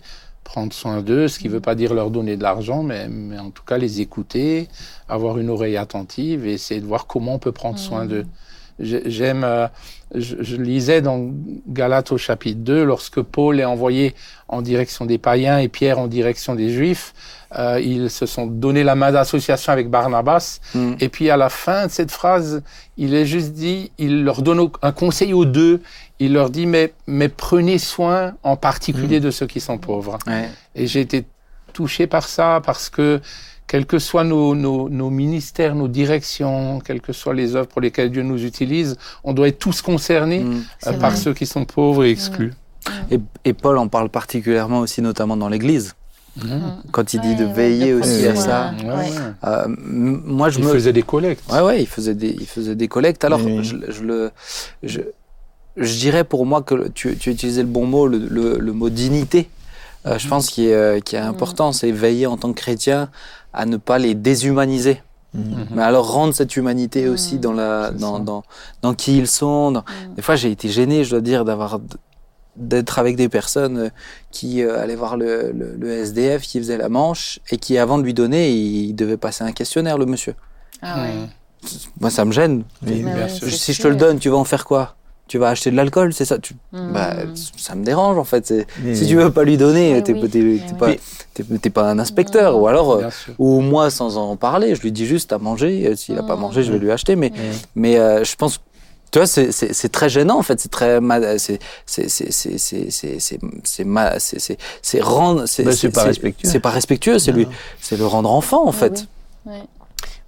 prendre 0.50 0.74
soin 0.74 1.02
d'eux, 1.02 1.28
ce 1.28 1.38
qui 1.38 1.48
ne 1.48 1.54
veut 1.54 1.60
pas 1.60 1.76
dire 1.76 1.94
leur 1.94 2.10
donner 2.10 2.36
de 2.36 2.42
l'argent, 2.42 2.82
mais, 2.82 3.08
mais 3.08 3.38
en 3.38 3.52
tout 3.52 3.62
cas 3.64 3.78
les 3.78 4.02
écouter, 4.02 4.68
avoir 5.08 5.38
une 5.38 5.48
oreille 5.52 5.78
attentive 5.78 6.48
et 6.48 6.54
essayer 6.54 6.82
de 6.82 6.88
voir 6.88 7.06
comment 7.06 7.36
on 7.36 7.40
peut 7.40 7.52
prendre 7.52 7.78
soin 7.78 8.06
d'eux. 8.08 8.26
J'ai- 8.80 9.04
J'aime, 9.12 9.44
euh, 9.44 9.68
je, 10.16 10.38
je 10.40 10.56
lisais 10.56 11.02
dans 11.04 11.30
Galates 11.68 12.12
au 12.12 12.18
chapitre 12.18 12.62
2, 12.62 12.84
lorsque 12.84 13.22
Paul 13.22 13.60
est 13.60 13.66
envoyé 13.66 14.16
en 14.48 14.64
direction 14.64 15.06
des 15.06 15.20
païens 15.20 15.60
et 15.60 15.68
Pierre 15.68 16.00
en 16.00 16.08
direction 16.08 16.56
des 16.56 16.70
juifs, 16.72 17.14
euh, 17.60 17.80
ils 17.80 18.10
se 18.10 18.26
sont 18.26 18.48
donné 18.48 18.84
la 18.84 18.96
main 18.96 19.12
d'association 19.12 19.72
avec 19.72 19.90
Barnabas. 19.92 20.62
Mm. 20.74 20.94
Et 21.00 21.10
puis 21.10 21.30
à 21.30 21.38
la 21.38 21.50
fin 21.50 21.86
de 21.86 21.92
cette 21.92 22.10
phrase, 22.12 22.64
il 22.98 23.14
est 23.14 23.26
juste 23.28 23.52
dit, 23.54 23.92
il 24.00 24.24
leur 24.24 24.42
donne 24.42 24.68
un 24.82 24.92
conseil 24.94 25.32
aux 25.34 25.46
deux. 25.46 25.82
Il 26.20 26.34
leur 26.34 26.50
dit, 26.50 26.66
mais, 26.66 26.94
mais 27.08 27.30
prenez 27.30 27.78
soin 27.78 28.34
en 28.44 28.58
particulier 28.58 29.20
de 29.20 29.32
ceux 29.32 29.48
qui 29.48 29.60
sont 29.62 29.78
pauvres. 29.78 30.18
Ouais. 30.28 30.50
Et 30.76 30.86
j'ai 30.88 31.00
été 31.02 31.26
touché 31.74 32.08
par 32.08 32.28
ça 32.28 32.62
parce 32.66 32.90
que, 32.90 33.22
quels 33.68 33.86
que 33.86 34.00
soient 34.00 34.24
nos, 34.24 34.56
nos, 34.56 34.90
nos 34.90 35.10
ministères, 35.12 35.76
nos 35.76 35.88
directions, 35.88 36.80
quelles 36.80 37.02
que 37.02 37.14
soient 37.14 37.36
les 37.36 37.56
œuvres 37.56 37.68
pour 37.68 37.82
lesquelles 37.82 38.10
Dieu 38.12 38.24
nous 38.24 38.44
utilise, 38.44 38.98
on 39.24 39.32
doit 39.34 39.48
être 39.48 39.60
tous 39.60 39.82
concernés 39.82 40.40
Mm. 40.44 40.64
euh, 40.88 40.94
par 40.94 41.12
vrai. 41.12 41.20
ceux 41.20 41.34
qui 41.34 41.46
sont 41.46 41.66
pauvres 41.66 42.04
et 42.04 42.10
exclus. 42.12 42.54
Et, 43.12 43.20
et 43.46 43.54
Paul 43.54 43.78
en 43.78 43.88
parle 43.88 44.10
particulièrement 44.10 44.80
aussi, 44.80 45.02
notamment 45.02 45.38
dans 45.38 45.50
l'Église, 45.50 45.94
Mhm. 46.38 46.84
quand 46.92 47.14
il 47.14 47.22
dit 47.22 47.30
Ouais, 47.30 47.36
de 47.36 47.46
veiller 47.46 47.92
de 47.94 48.00
aussi 48.00 48.26
à 48.28 48.36
ça. 48.36 48.72
Ouais, 48.82 48.86
Ouais. 48.88 48.96
ouais. 48.96 49.10
Euh, 49.44 49.66
moi, 49.68 50.50
je 50.50 50.60
Il 50.60 50.66
me. 50.66 50.72
faisait 50.74 50.94
des 50.94 51.02
collectes. 51.04 51.44
Ouais, 51.52 51.62
ouais, 51.62 51.82
il 51.82 51.88
faisait 51.88 52.16
des, 52.16 52.30
il 52.40 52.46
faisait 52.48 52.76
des 52.76 52.88
collectes. 52.88 53.24
Alors, 53.26 53.44
Oui. 53.44 53.64
je, 53.64 53.76
je 53.92 54.04
le, 54.04 54.32
je, 54.84 55.02
je 55.78 55.98
dirais 55.98 56.24
pour 56.24 56.46
moi 56.46 56.62
que 56.62 56.90
tu, 56.90 57.16
tu 57.18 57.32
utilisais 57.32 57.62
le 57.62 57.68
bon 57.70 57.86
mot, 57.86 58.08
le, 58.08 58.18
le, 58.18 58.58
le 58.58 58.74
mot 58.74 58.90
dignité. 58.90 59.50
Euh, 60.06 60.18
je 60.18 60.28
pense 60.28 60.48
qu'il 60.50 60.66
est, 60.68 61.02
qu'il 61.04 61.18
est 61.20 61.22
important, 61.22 61.72
c'est 61.74 61.92
veiller 61.92 62.26
en 62.28 62.38
tant 62.38 62.54
que 62.54 62.60
chrétien 62.60 63.10
à 63.54 63.66
ne 63.66 63.78
pas 63.78 63.98
les 64.00 64.16
déshumaniser. 64.16 65.02
Mhm. 65.34 65.68
Mais 65.72 65.84
alors 65.84 66.12
rendre 66.12 66.34
cette 66.34 66.56
humanité 66.56 67.08
aussi 67.08 67.38
dans 67.38 67.54
la, 67.54 67.92
dans, 67.92 68.20
dans, 68.20 68.44
dans 68.82 68.94
qui 68.96 69.18
ils 69.18 69.28
sont. 69.28 69.72
dans- 69.72 69.84
Des 70.16 70.22
fois, 70.22 70.36
j'ai 70.36 70.52
été 70.52 70.70
gêné, 70.70 71.04
je 71.04 71.12
dois 71.12 71.22
dire, 71.22 71.46
d'avoir 71.46 71.80
d'être 72.56 72.98
avec 73.00 73.16
des 73.16 73.30
personnes 73.30 73.78
euh, 73.78 73.90
qui 74.32 74.64
euh, 74.64 74.82
allaient 74.82 74.96
voir 74.96 75.18
le, 75.18 75.52
le, 75.52 75.76
le 75.80 75.90
SDF 75.92 76.42
qui 76.42 76.58
faisait 76.60 76.78
la 76.78 76.90
manche 76.90 77.40
et 77.52 77.58
qui, 77.58 77.78
avant 77.78 77.98
de 78.00 78.04
lui 78.04 78.14
donner, 78.14 78.52
il 78.52 78.94
devait 78.94 79.18
passer 79.18 79.44
un 79.44 79.52
questionnaire, 79.52 79.98
le 79.98 80.06
monsieur. 80.08 80.34
Ah 80.82 81.04
ouais. 81.04 81.14
Mhm. 81.14 81.28
Moi, 82.02 82.10
ça 82.10 82.26
me 82.26 82.32
gêne. 82.32 82.64
Oui, 82.88 83.04
bien 83.04 83.16
ouais, 83.16 83.30
sûr. 83.30 83.48
c'est 83.50 83.56
si 83.56 83.74
je 83.74 83.82
te 83.84 83.88
le 83.88 83.96
donne, 83.98 84.18
tu 84.18 84.30
vas 84.30 84.38
en 84.38 84.46
faire 84.46 84.66
quoi? 84.66 84.96
tu 85.30 85.38
vas 85.38 85.50
acheter 85.50 85.70
de 85.72 85.76
l'alcool, 85.76 86.12
c'est 86.12 86.26
ça 86.26 86.38
hmm. 86.74 86.92
bah, 86.92 87.14
Ça 87.56 87.76
me 87.76 87.86
dérange 87.86 88.18
en 88.18 88.24
fait. 88.24 88.52
Hmm. 88.52 88.94
Si 88.94 89.08
tu 89.08 89.16
veux 89.16 89.32
pas 89.32 89.44
lui 89.44 89.58
donner, 89.58 89.96
eh 89.96 90.04
t'es 90.04 90.14
oui, 90.14 90.62
pas, 90.78 90.90
eh 90.90 91.46
oui. 91.50 91.60
pas, 91.70 91.90
un 91.90 92.00
inspecteur. 92.00 92.58
Hmm. 92.58 92.62
Ou 92.62 92.68
alors, 92.68 92.92
euh, 92.94 93.10
ou 93.38 93.62
moi 93.62 93.92
sans 93.92 94.18
en 94.18 94.36
parler, 94.36 94.76
je 94.76 94.82
lui 94.82 94.92
dis 94.92 95.06
juste 95.06 95.32
à 95.32 95.38
manger. 95.38 95.88
Euh, 95.88 95.96
s'il 95.96 96.18
a 96.18 96.24
pas 96.24 96.36
mangé, 96.36 96.64
je 96.64 96.72
vais 96.72 96.80
lui 96.80 96.92
acheter. 96.92 97.16
Mais, 97.16 97.32
mais 97.76 97.98
euh, 97.98 98.24
je 98.26 98.36
pense 98.36 98.60
tu 99.12 99.18
vois, 99.18 99.28
c'est 99.28 99.92
très 99.92 100.10
gênant 100.10 100.38
en 100.38 100.44
fait. 100.44 100.60
C'est 100.60 100.70
très 100.70 101.00
c'est 101.38 101.60
c'est 101.86 102.58
c'est 104.82 105.02
rendre 105.02 105.46
c'est 105.46 105.64
bah, 105.64 105.72
pas 105.94 106.04
respectueux. 106.04 106.50
C'est 106.50 106.60
pas 106.60 106.70
respectueux. 106.72 107.20
C'est 107.20 107.32
lui 107.32 107.48
c'est 107.80 107.98
le 107.98 108.06
rendre 108.06 108.32
enfant 108.32 108.68
en 108.68 108.72
eh 108.72 108.74
fait. 108.74 109.08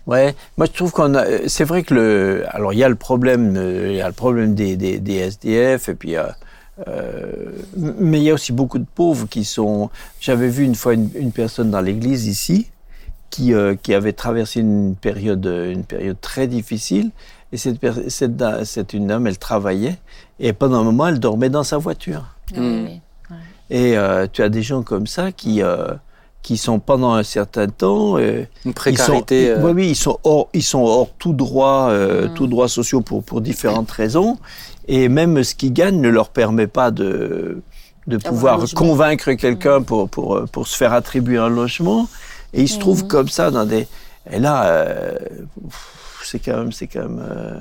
Ouais. 0.07 0.35
Moi 0.57 0.65
je 0.67 0.71
trouve 0.71 0.91
qu'on 0.91 1.13
a. 1.15 1.47
C'est 1.47 1.63
vrai 1.63 1.83
que 1.83 1.93
le. 1.93 2.43
Alors 2.49 2.73
il 2.73 2.79
y 2.79 2.83
a 2.83 2.89
le 2.89 2.95
problème, 2.95 3.55
euh, 3.57 3.89
il 3.91 3.95
y 3.97 4.01
a 4.01 4.07
le 4.07 4.13
problème 4.13 4.55
des, 4.55 4.75
des, 4.75 4.99
des 4.99 5.15
SDF 5.15 5.89
et 5.89 5.95
puis. 5.95 6.15
euh, 6.17 6.23
euh, 6.87 7.51
mais 7.77 8.19
il 8.19 8.23
y 8.23 8.29
a 8.31 8.33
aussi 8.33 8.51
beaucoup 8.53 8.79
de 8.79 8.85
pauvres 8.95 9.27
qui 9.27 9.43
sont. 9.45 9.89
J'avais 10.19 10.47
vu 10.49 10.63
une 10.63 10.75
fois 10.75 10.93
une, 10.93 11.09
une 11.15 11.31
personne 11.31 11.69
dans 11.69 11.81
l'église 11.81 12.25
ici 12.27 12.69
qui 13.29 13.53
euh, 13.53 13.75
qui 13.75 13.93
avait 13.93 14.13
traversé 14.13 14.61
une 14.61 14.95
période 14.95 15.45
une 15.45 15.83
période 15.83 16.19
très 16.19 16.47
difficile 16.47 17.11
et 17.53 17.57
cette 17.57 17.77
cette, 18.09 18.43
c'est 18.63 18.93
une 18.93 19.07
dame, 19.07 19.27
elle 19.27 19.37
travaillait 19.37 19.97
et 20.39 20.53
pendant 20.53 20.79
un 20.79 20.83
moment 20.83 21.07
elle 21.07 21.19
dormait 21.19 21.49
dans 21.49 21.63
sa 21.63 21.77
voiture. 21.77 22.25
Ah 22.55 22.59
Mm. 22.59 22.85
oui. 22.85 23.01
Et 23.69 23.97
euh, 23.97 24.27
tu 24.31 24.41
as 24.41 24.49
des 24.49 24.63
gens 24.63 24.81
comme 24.81 25.07
ça 25.07 25.31
qui 25.31 25.61
euh, 25.61 25.87
qui 26.41 26.58
sont 26.58 26.80
pendant 26.80 27.13
un 27.13 27.23
certain 27.23 27.67
temps. 27.67 28.17
euh, 28.17 28.43
Une 28.65 28.73
précarité. 28.73 29.43
ils 29.43 29.47
sont, 29.56 29.60
euh, 29.60 29.63
oui, 29.65 29.71
oui, 29.75 29.89
ils 29.89 29.95
sont 29.95 30.19
hors, 30.23 30.49
ils 30.54 30.63
sont 30.63 30.84
hors 30.84 31.10
tout 31.19 31.34
droit, 31.34 31.89
euh, 31.91 32.27
Mm. 32.27 32.34
tout 32.34 32.47
droit 32.47 32.67
sociaux 32.67 33.01
pour, 33.01 33.23
pour 33.23 33.41
différentes 33.41 33.91
raisons. 33.91 34.38
Et 34.88 35.08
même 35.10 35.43
ce 35.43 35.54
qu'ils 35.56 35.73
gagnent 35.73 36.01
ne 36.01 36.10
leur 36.10 36.30
permet 36.30 36.67
pas 36.67 36.89
de, 36.91 37.62
de 38.08 38.17
pouvoir 38.17 38.60
convaincre 38.75 39.34
quelqu'un 39.34 39.82
pour, 39.84 40.10
pour, 40.10 40.36
euh, 40.36 40.45
pour 40.51 40.67
se 40.67 40.75
faire 40.75 40.93
attribuer 40.93 41.38
un 41.38 41.49
logement. 41.49 42.08
Et 42.54 42.63
ils 42.63 42.67
se 42.69 42.80
trouvent 42.80 43.04
Mhm. 43.04 43.08
comme 43.08 43.30
ça 43.30 43.51
dans 43.51 43.65
des. 43.65 43.88
Et 44.32 44.39
là, 44.39 44.65
euh, 44.65 45.17
c'est 46.23 46.39
quand 46.39 46.58
même, 46.58 46.71
c'est 46.71 46.88
quand 46.88 47.01
même, 47.04 47.23
euh, 47.27 47.60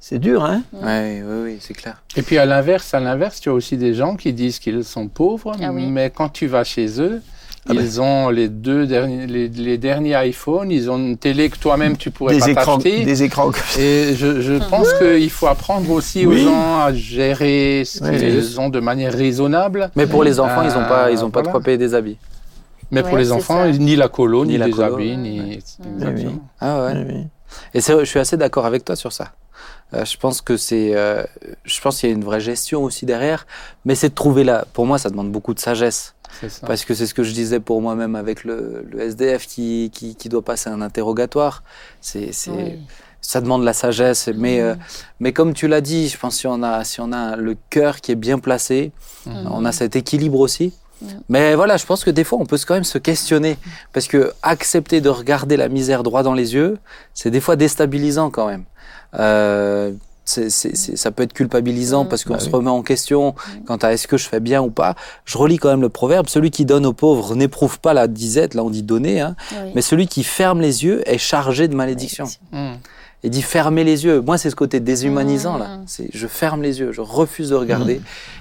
c'est 0.00 0.18
dur, 0.18 0.44
hein. 0.44 0.62
Ouais, 0.72 1.22
oui, 1.26 1.36
oui, 1.44 1.56
c'est 1.60 1.74
clair. 1.74 2.02
Et 2.16 2.22
puis 2.22 2.36
à 2.38 2.44
l'inverse, 2.44 2.92
à 2.94 3.00
l'inverse, 3.00 3.40
tu 3.40 3.48
as 3.48 3.52
aussi 3.54 3.76
des 3.76 3.94
gens 3.94 4.16
qui 4.16 4.32
disent 4.32 4.58
qu'ils 4.58 4.84
sont 4.84 5.08
pauvres, 5.08 5.52
Ah 5.62 5.70
oui. 5.72 5.86
mais 5.86 6.10
quand 6.10 6.28
tu 6.28 6.46
vas 6.46 6.64
chez 6.64 7.00
eux, 7.00 7.22
Ah 7.68 7.72
ben. 7.74 7.80
ils 7.82 8.00
ont 8.00 8.28
les 8.28 8.48
deux 8.48 8.86
derniers, 8.86 9.26
les, 9.26 9.48
les 9.48 9.78
derniers 9.78 10.14
iPhones, 10.28 10.70
ils 10.70 10.90
ont 10.90 10.98
une 10.98 11.16
télé 11.16 11.48
que 11.48 11.56
toi-même 11.58 11.96
tu 11.96 12.10
pourrais 12.10 12.34
Des 12.34 12.40
pas 12.40 12.48
écrans, 12.50 12.78
t'acheter. 12.78 13.04
des 13.04 13.22
écrans. 13.22 13.44
comme 13.46 13.54
ça. 13.54 13.80
Et 13.80 14.14
je, 14.14 14.40
je 14.42 14.54
pense 14.68 14.92
qu'il 14.94 15.30
faut 15.30 15.46
apprendre 15.46 15.90
aussi 15.90 16.26
Oui. 16.26 16.42
aux 16.42 16.44
gens 16.50 16.80
à 16.80 16.92
gérer 16.92 17.82
ce 17.86 18.04
Oui, 18.04 18.18
qu'ils 18.18 18.60
ont 18.60 18.68
de 18.68 18.80
manière 18.80 19.12
raisonnable. 19.14 19.90
Mais 19.96 20.06
pour 20.06 20.24
les 20.24 20.40
enfants, 20.40 20.62
ils 20.62 20.76
ont 20.76 20.86
pas, 20.88 21.10
ils 21.10 21.24
ont 21.24 21.30
pas 21.30 21.40
de 21.40 21.44
voilà. 21.46 21.52
quoi 21.52 21.60
payer 21.62 21.78
des 21.78 21.94
habits. 21.94 22.18
Mais 22.90 23.02
pour 23.02 23.16
les 23.16 23.32
enfants, 23.32 23.64
ça. 23.64 23.70
ni 23.72 23.96
la 23.96 24.08
colo, 24.08 24.44
ni, 24.44 24.52
Ni 24.52 24.58
la 24.58 24.66
les 24.66 24.72
colo, 24.72 24.94
habits, 24.96 25.10
ouais, 25.10 25.16
ni. 25.16 25.54
Exactement. 25.54 26.32
Ah 26.60 26.84
ouais. 26.84 26.92
Oui, 26.96 27.04
oui. 27.08 27.22
Et 27.72 27.80
c'est, 27.80 27.98
je 27.98 28.04
suis 28.04 28.18
assez 28.18 28.36
d'accord 28.36 28.66
avec 28.66 28.84
toi 28.84 28.94
sur 28.94 29.12
ça. 29.12 29.32
Euh, 29.94 30.04
je 30.04 30.16
pense 30.16 30.40
que 30.40 30.56
c'est, 30.56 30.92
euh, 30.94 31.22
je 31.64 31.80
pense 31.80 32.00
qu'il 32.00 32.08
y 32.08 32.12
a 32.12 32.14
une 32.14 32.24
vraie 32.24 32.40
gestion 32.40 32.82
aussi 32.82 33.06
derrière, 33.06 33.46
mais 33.84 33.94
c'est 33.94 34.08
de 34.10 34.14
trouver 34.14 34.44
la. 34.44 34.64
Pour 34.72 34.86
moi, 34.86 34.98
ça 34.98 35.08
demande 35.08 35.30
beaucoup 35.30 35.54
de 35.54 35.60
sagesse. 35.60 36.13
Parce 36.66 36.84
que 36.84 36.94
c'est 36.94 37.06
ce 37.06 37.14
que 37.14 37.22
je 37.22 37.32
disais 37.32 37.60
pour 37.60 37.80
moi-même 37.82 38.14
avec 38.16 38.44
le, 38.44 38.86
le 38.90 39.00
SDF 39.00 39.46
qui, 39.46 39.90
qui, 39.92 40.14
qui 40.16 40.28
doit 40.28 40.42
passer 40.42 40.70
un 40.70 40.80
interrogatoire. 40.82 41.62
C'est, 42.00 42.32
c'est, 42.32 42.50
Oui. 42.50 42.78
ça 43.20 43.40
demande 43.40 43.64
la 43.64 43.72
sagesse, 43.72 44.28
mais, 44.34 44.60
euh, 44.60 44.74
mais 45.20 45.32
comme 45.32 45.54
tu 45.54 45.68
l'as 45.68 45.80
dit, 45.80 46.08
je 46.08 46.18
pense 46.18 46.36
si 46.36 46.46
on 46.46 46.62
a, 46.62 46.84
si 46.84 47.00
on 47.00 47.12
a 47.12 47.36
le 47.36 47.56
cœur 47.70 48.00
qui 48.00 48.12
est 48.12 48.16
bien 48.16 48.38
placé, 48.38 48.92
Mhm. 49.26 49.48
on 49.50 49.64
a 49.64 49.72
cet 49.72 49.96
équilibre 49.96 50.38
aussi. 50.38 50.72
Mais 51.28 51.54
voilà, 51.54 51.76
je 51.76 51.84
pense 51.84 52.02
que 52.04 52.10
des 52.10 52.24
fois, 52.24 52.38
on 52.38 52.46
peut 52.46 52.58
quand 52.66 52.74
même 52.74 52.84
se 52.84 52.96
questionner. 52.98 53.58
Parce 53.92 54.06
que 54.06 54.32
accepter 54.42 55.00
de 55.02 55.08
regarder 55.10 55.56
la 55.58 55.68
misère 55.68 56.02
droit 56.02 56.22
dans 56.22 56.32
les 56.34 56.54
yeux, 56.54 56.78
c'est 57.14 57.30
des 57.30 57.40
fois 57.40 57.56
déstabilisant 57.56 58.30
quand 58.30 58.46
même. 58.46 58.64
Euh, 59.18 59.92
c'est- 60.24 60.50
c'est- 60.50 60.74
c'est- 60.76 60.96
ça 60.96 61.10
peut 61.10 61.22
être 61.22 61.32
culpabilisant 61.32 62.04
Mhm. 62.04 62.08
parce 62.08 62.24
qu'on 62.24 62.34
Bah 62.34 62.40
se 62.40 62.46
oui. 62.46 62.52
remet 62.52 62.70
en 62.70 62.82
question 62.82 63.34
quant 63.66 63.76
à 63.76 63.92
est-ce 63.92 64.06
que 64.08 64.16
je 64.16 64.26
fais 64.28 64.40
bien 64.40 64.62
ou 64.62 64.70
pas. 64.70 64.94
Je 65.24 65.36
relis 65.38 65.58
quand 65.58 65.68
même 65.70 65.80
le 65.82 65.88
proverbe, 65.88 66.28
celui 66.28 66.50
qui 66.50 66.64
donne 66.64 66.86
aux 66.86 66.92
pauvres 66.92 67.34
n'éprouve 67.34 67.78
pas 67.80 67.92
la 67.94 68.08
disette, 68.08 68.54
là 68.54 68.64
on 68.64 68.70
dit 68.70 68.82
donner, 68.82 69.20
hein, 69.20 69.36
Oui. 69.52 69.72
mais 69.74 69.82
celui 69.82 70.06
qui 70.06 70.24
ferme 70.24 70.60
les 70.60 70.84
yeux 70.84 71.02
est 71.08 71.18
chargé 71.18 71.68
de 71.68 71.74
malédiction. 71.74 72.26
Il 73.24 73.30
dit 73.30 73.42
fermez 73.42 73.82
les 73.84 74.04
yeux. 74.04 74.20
Moi, 74.20 74.36
c'est 74.38 74.50
ce 74.50 74.54
côté 74.56 74.78
déshumanisant 74.80 75.56
là. 75.58 75.78
Mm. 75.78 75.82
C'est 75.86 76.08
je 76.12 76.26
ferme 76.26 76.62
les 76.62 76.78
yeux, 76.80 76.92
je 76.92 77.00
refuse 77.00 77.48
de 77.48 77.54
regarder. 77.54 78.00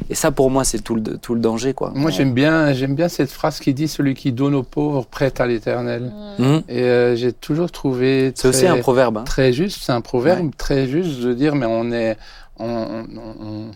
Et 0.09 0.15
ça, 0.15 0.29
pour 0.31 0.51
moi, 0.51 0.63
c'est 0.65 0.79
tout 0.83 0.93
le 0.95 1.01
tout 1.17 1.33
le 1.33 1.39
danger 1.39 1.73
quoi. 1.73 1.91
Moi, 1.95 2.11
j'aime 2.11 2.33
bien, 2.33 2.73
j'aime 2.73 2.93
bien 2.93 3.07
cette 3.07 3.31
phrase 3.31 3.59
qui 3.59 3.73
dit 3.73 3.87
celui 3.87 4.13
qui 4.13 4.31
donne 4.33 4.53
aux 4.55 4.63
pauvres 4.63 5.05
prête 5.05 5.39
à 5.41 5.47
l'éternel. 5.47 6.11
Mhm. 6.37 6.63
Et 6.69 6.81
euh, 6.83 7.15
j'ai 7.15 7.31
toujours 7.33 7.71
trouvé 7.71 8.33
C'est 8.35 8.49
aussi 8.49 8.67
un 8.67 8.77
proverbe. 8.77 9.17
hein. 9.17 9.23
très 9.23 9.53
juste. 9.53 9.79
C'est 9.83 9.93
un 9.93 10.01
proverbe 10.01 10.45
Ouais. 10.47 10.51
très 10.57 10.85
juste 10.87 11.21
de 11.21 11.33
dire, 11.33 11.55
mais 11.55 11.65
on 11.65 11.91
est, 11.91 12.17
on, 12.59 12.67
on- 12.67 13.05
on- 13.45 13.71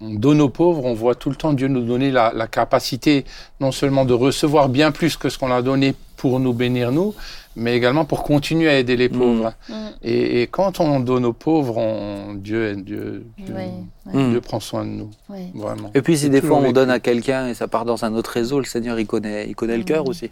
on- 0.00 0.06
on 0.06 0.14
donne 0.14 0.40
aux 0.40 0.48
pauvres. 0.48 0.84
On 0.84 0.94
voit 0.94 1.14
tout 1.14 1.30
le 1.30 1.36
temps 1.36 1.52
Dieu 1.52 1.68
nous 1.68 1.82
donner 1.82 2.10
la, 2.10 2.32
la 2.34 2.46
capacité 2.46 3.24
non 3.60 3.72
seulement 3.72 4.04
de 4.04 4.14
recevoir 4.14 4.68
bien 4.68 4.92
plus 4.92 5.16
que 5.16 5.28
ce 5.28 5.38
qu'on 5.38 5.50
a 5.52 5.62
donné 5.62 5.94
pour 6.16 6.40
nous 6.40 6.52
bénir 6.54 6.90
nous, 6.92 7.14
mais 7.56 7.76
également 7.76 8.04
pour 8.04 8.22
continuer 8.22 8.68
à 8.70 8.78
aider 8.78 8.96
les 8.96 9.08
Mm. 9.08 9.18
pauvres. 9.18 9.52
Mm. 9.68 9.74
Et, 10.02 10.42
et 10.42 10.46
quand 10.46 10.80
on 10.80 11.00
donne 11.00 11.24
aux 11.26 11.32
pauvres, 11.32 11.76
on, 11.76 12.34
Dieu, 12.34 12.76
Dieu, 12.76 13.26
Dieu, 13.38 13.54
Oui, 13.56 13.64
Mm. 14.12 14.30
Dieu 14.30 14.40
prend 14.40 14.60
soin 14.60 14.84
de 14.84 14.90
nous, 14.90 15.10
oui. 15.28 15.50
vraiment. 15.54 15.90
Et 15.94 16.02
puis 16.02 16.16
si 16.16 16.30
des 16.30 16.40
fois 16.40 16.58
on 16.58 16.72
donne 16.72 16.90
à 16.90 17.00
quelqu'un 17.00 17.48
et 17.48 17.54
ça 17.54 17.68
part 17.68 17.84
dans 17.84 18.04
un 18.04 18.14
autre 18.14 18.30
réseau, 18.30 18.58
le 18.58 18.64
Seigneur 18.66 18.98
il 18.98 19.06
connaît, 19.06 19.46
il 19.48 19.54
connaît 19.54 19.76
le 19.76 19.84
cœur 19.84 20.06
aussi. 20.08 20.30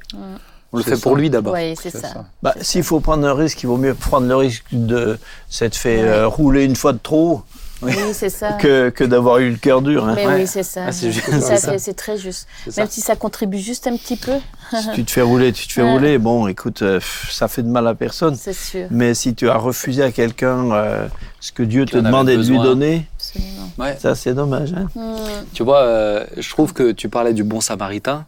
On 0.74 0.78
le 0.78 0.82
fait 0.84 0.96
ça. 0.96 1.02
pour 1.02 1.16
lui 1.16 1.28
d'abord. 1.28 1.52
Oui, 1.52 1.74
c'est 1.76 1.90
C'est 1.90 1.98
ça. 1.98 2.08
ça. 2.08 2.24
Bah, 2.42 2.54
s'il 2.62 2.82
faut 2.82 3.00
prendre 3.00 3.26
un 3.26 3.34
risque, 3.34 3.62
il 3.62 3.66
vaut 3.66 3.76
mieux 3.76 3.92
prendre 3.94 4.26
le 4.26 4.36
risque 4.36 4.64
de 4.72 5.18
s'être 5.50 5.74
fait 5.76 5.98
Ouais. 6.02 6.08
euh, 6.08 6.26
rouler 6.28 6.64
une 6.64 6.76
fois 6.76 6.94
de 6.94 6.98
trop 7.02 7.42
Oui, 7.82 7.94
c'est 8.12 8.30
ça. 8.30 8.52
que, 8.52 8.90
que 8.90 9.04
d'avoir 9.04 9.38
eu 9.38 9.50
le 9.50 9.56
cœur 9.56 9.82
dur. 9.82 10.06
hein. 10.06 10.12
Mais 10.14 10.26
Ouais. 10.26 10.34
oui, 10.42 10.46
c'est 10.46 10.62
ça. 10.62 10.84
Ah, 10.88 10.92
c'est 10.92 11.94
très 11.96 12.16
juste. 12.16 12.46
Même 12.66 12.72
ça. 12.72 12.86
si 12.86 13.00
ça 13.00 13.16
contribue 13.16 13.58
juste 13.58 13.86
un 13.86 13.96
petit 13.96 14.16
peu, 14.16 14.32
Si 14.70 14.90
tu 14.94 15.04
te 15.04 15.10
fais 15.10 15.22
rouler, 15.22 15.52
tu 15.52 15.66
te 15.66 15.72
fais 15.72 15.82
Ouais. 15.82 15.90
rouler. 15.92 16.18
Bon, 16.18 16.46
écoute, 16.48 16.82
euh, 16.82 17.00
ça 17.30 17.48
fait 17.48 17.62
de 17.62 17.68
mal 17.68 17.86
à 17.86 17.94
personne. 17.94 18.36
c'est 18.36 18.52
sûr. 18.54 18.86
Mais 18.90 19.14
si 19.14 19.34
tu 19.34 19.48
as 19.50 19.56
refusé 19.56 20.02
à 20.02 20.12
quelqu'un 20.12 20.70
euh, 20.72 21.06
ce 21.40 21.52
que 21.52 21.62
Dieu 21.62 21.84
Qui 21.84 21.92
te 21.92 21.98
demandait 21.98 22.36
de 22.36 22.42
lui 22.42 22.58
donner, 22.58 23.06
Absolument. 23.18 23.70
Ouais. 23.78 23.96
ça 24.00 24.14
c'est 24.14 24.34
dommage. 24.34 24.72
hein. 24.74 24.86
Mm. 24.94 25.16
Tu 25.52 25.62
vois, 25.62 25.80
euh, 25.82 26.24
je 26.38 26.48
trouve 26.50 26.72
que 26.72 26.92
tu 26.92 27.08
parlais 27.08 27.32
du 27.34 27.44
bon 27.44 27.60
samaritain, 27.60 28.24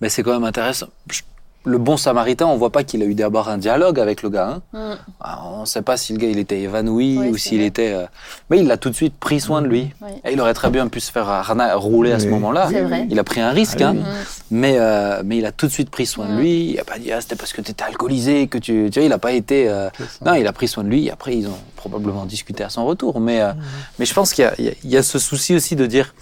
mais 0.00 0.08
c'est 0.08 0.22
quand 0.22 0.32
même 0.32 0.44
intéressant. 0.44 0.86
Je- 1.10 1.20
Le 1.66 1.78
bon 1.78 1.96
samaritain, 1.96 2.44
on 2.46 2.56
voit 2.58 2.68
pas 2.70 2.84
qu'il 2.84 3.02
a 3.02 3.06
eu 3.06 3.14
d'abord 3.14 3.48
un 3.48 3.56
dialogue 3.56 3.98
avec 3.98 4.22
le 4.22 4.28
gars. 4.28 4.60
hein. 4.74 4.78
Mm. 4.78 4.94
Ah, 5.20 5.40
On 5.46 5.60
ne 5.62 5.64
sait 5.66 5.80
pas 5.80 5.96
si 5.96 6.12
le 6.12 6.18
gars 6.18 6.28
il 6.28 6.38
était 6.38 6.60
évanoui 6.60 7.16
Oui, 7.18 7.28
ou 7.30 7.36
s'il 7.38 7.62
était. 7.62 7.94
euh, 7.94 8.04
Mais 8.50 8.58
il 8.58 8.70
a 8.70 8.76
tout 8.76 8.90
de 8.90 8.94
suite 8.94 9.14
pris 9.18 9.40
soin 9.40 9.62
de 9.62 9.66
lui. 9.68 9.88
Oui. 10.02 10.10
Et 10.26 10.32
il 10.34 10.40
aurait 10.42 10.52
très 10.52 10.68
bien 10.68 10.88
pu 10.88 11.00
se 11.00 11.10
faire 11.10 11.26
arna- 11.28 11.74
rouler 11.74 12.12
à 12.12 12.18
ce 12.18 12.26
Oui. 12.26 12.32
moment-là. 12.32 12.68
Il 13.08 13.18
a 13.18 13.24
pris 13.24 13.40
un 13.40 13.50
risque, 13.50 13.80
Ah 13.80 13.88
hein. 13.88 13.94
Mm. 13.94 14.04
mais, 14.50 14.76
euh, 14.78 15.22
mais 15.24 15.38
il 15.38 15.46
a 15.46 15.52
tout 15.52 15.66
de 15.66 15.72
suite 15.72 15.88
pris 15.88 16.04
soin 16.04 16.26
de 16.26 16.32
Mm. 16.34 16.38
lui. 16.38 16.70
Il 16.72 16.80
a 16.80 16.84
pas 16.84 16.98
dit 16.98 17.10
ah, 17.12 17.20
c'était 17.22 17.36
parce 17.36 17.54
que 17.54 17.62
tu 17.62 17.70
étais 17.70 17.84
alcoolisé 17.84 18.46
que 18.46 18.58
tu. 18.58 18.90
Tu 18.92 18.98
vois, 19.00 19.06
il 19.06 19.12
a 19.12 19.18
pas 19.18 19.32
été. 19.32 19.66
euh. 19.68 19.88
Non, 20.24 20.34
il 20.34 20.46
a 20.46 20.52
pris 20.52 20.68
soin 20.68 20.84
de 20.84 20.90
lui. 20.90 21.08
Après, 21.10 21.34
ils 21.34 21.46
ont 21.46 21.58
probablement 21.76 22.26
discuté 22.26 22.62
à 22.62 22.68
son 22.68 22.84
retour. 22.84 23.20
Mais, 23.20 23.40
euh, 23.40 23.52
mais 23.98 24.04
je 24.04 24.12
pense 24.12 24.34
qu'il 24.34 24.44
y 24.44 24.46
a- 24.48 24.54
il 24.58 24.64
y, 24.66 24.68
a- 24.68 24.74
il 24.84 24.90
y 24.90 24.96
a 24.98 25.02
ce 25.02 25.18
souci 25.18 25.54
aussi 25.54 25.76
de 25.76 25.86
dire 25.86 26.14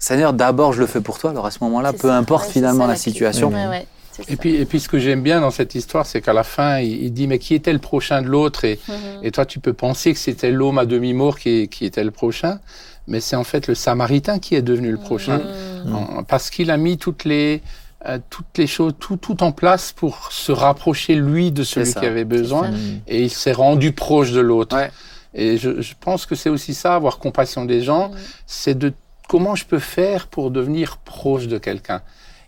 Seigneur, 0.00 0.32
d'abord 0.32 0.72
je 0.72 0.80
le 0.80 0.86
fais 0.86 1.00
pour 1.00 1.18
toi. 1.20 1.30
Alors 1.30 1.46
à 1.46 1.52
ce 1.52 1.58
moment-là, 1.62 1.92
peu 1.92 2.08
ça. 2.08 2.16
importe 2.16 2.46
Ouais, 2.46 2.52
finalement 2.52 2.84
ça, 2.86 2.90
la 2.90 2.96
situation. 2.96 3.48
Ouais, 3.48 3.66
ouais, 3.68 3.86
c'est 3.86 3.97
Et 4.26 4.32
ça. 4.32 4.36
puis, 4.36 4.54
et 4.56 4.64
puis, 4.64 4.80
ce 4.80 4.88
que 4.88 4.98
j'aime 4.98 5.22
bien 5.22 5.40
dans 5.40 5.50
cette 5.50 5.74
histoire, 5.74 6.06
c'est 6.06 6.20
qu'à 6.20 6.32
la 6.32 6.44
fin, 6.44 6.78
il, 6.80 7.04
il 7.04 7.12
dit, 7.12 7.26
mais 7.26 7.38
qui 7.38 7.54
était 7.54 7.72
le 7.72 7.78
prochain 7.78 8.22
de 8.22 8.28
l'autre? 8.28 8.64
Et, 8.64 8.78
Mhm. 8.88 8.94
et 9.22 9.30
toi, 9.30 9.46
tu 9.46 9.60
peux 9.60 9.72
penser 9.72 10.12
que 10.12 10.18
c'était 10.18 10.50
l'homme 10.50 10.78
à 10.78 10.86
demi-mort 10.86 11.38
qui, 11.38 11.68
qui 11.68 11.84
était 11.84 12.04
le 12.04 12.10
prochain, 12.10 12.58
mais 13.06 13.20
c'est 13.20 13.36
en 13.36 13.44
fait 13.44 13.66
le 13.68 13.74
Samaritain 13.74 14.38
qui 14.38 14.54
est 14.54 14.62
devenu 14.62 14.90
le 14.90 14.98
prochain, 14.98 15.38
Mm. 15.84 15.94
En- 15.94 16.22
parce 16.24 16.50
qu'il 16.50 16.70
a 16.70 16.76
mis 16.76 16.98
toutes 16.98 17.24
les, 17.24 17.62
euh, 18.06 18.18
toutes 18.30 18.58
les 18.58 18.66
choses, 18.66 18.92
tout, 18.98 19.16
tout 19.16 19.42
en 19.42 19.52
place 19.52 19.92
pour 19.92 20.32
se 20.32 20.52
rapprocher, 20.52 21.14
lui, 21.14 21.50
de 21.52 21.62
celui 21.62 21.92
qui 21.94 22.04
avait 22.06 22.24
besoin. 22.24 22.70
Mm. 22.70 23.00
et 23.06 23.22
il 23.22 23.30
s'est 23.30 23.52
rendu 23.52 23.92
proche 23.92 24.32
de 24.32 24.40
l'autre. 24.40 24.76
Ouais. 24.76 24.90
Et 25.34 25.56
je, 25.58 25.80
je 25.80 25.94
pense 26.00 26.26
que 26.26 26.34
c'est 26.34 26.48
aussi 26.48 26.74
ça, 26.74 26.94
avoir 26.94 27.18
compassion 27.18 27.64
des 27.64 27.82
gens, 27.82 28.10
c'est 28.46 28.76
de 28.76 28.92
comment 29.28 29.54
je 29.54 29.64
peux 29.66 29.78
faire 29.78 30.26
pour 30.26 30.50
devenir 30.50 30.96
proche 30.98 31.46
de 31.48 31.58
quelqu'un. 31.58 32.00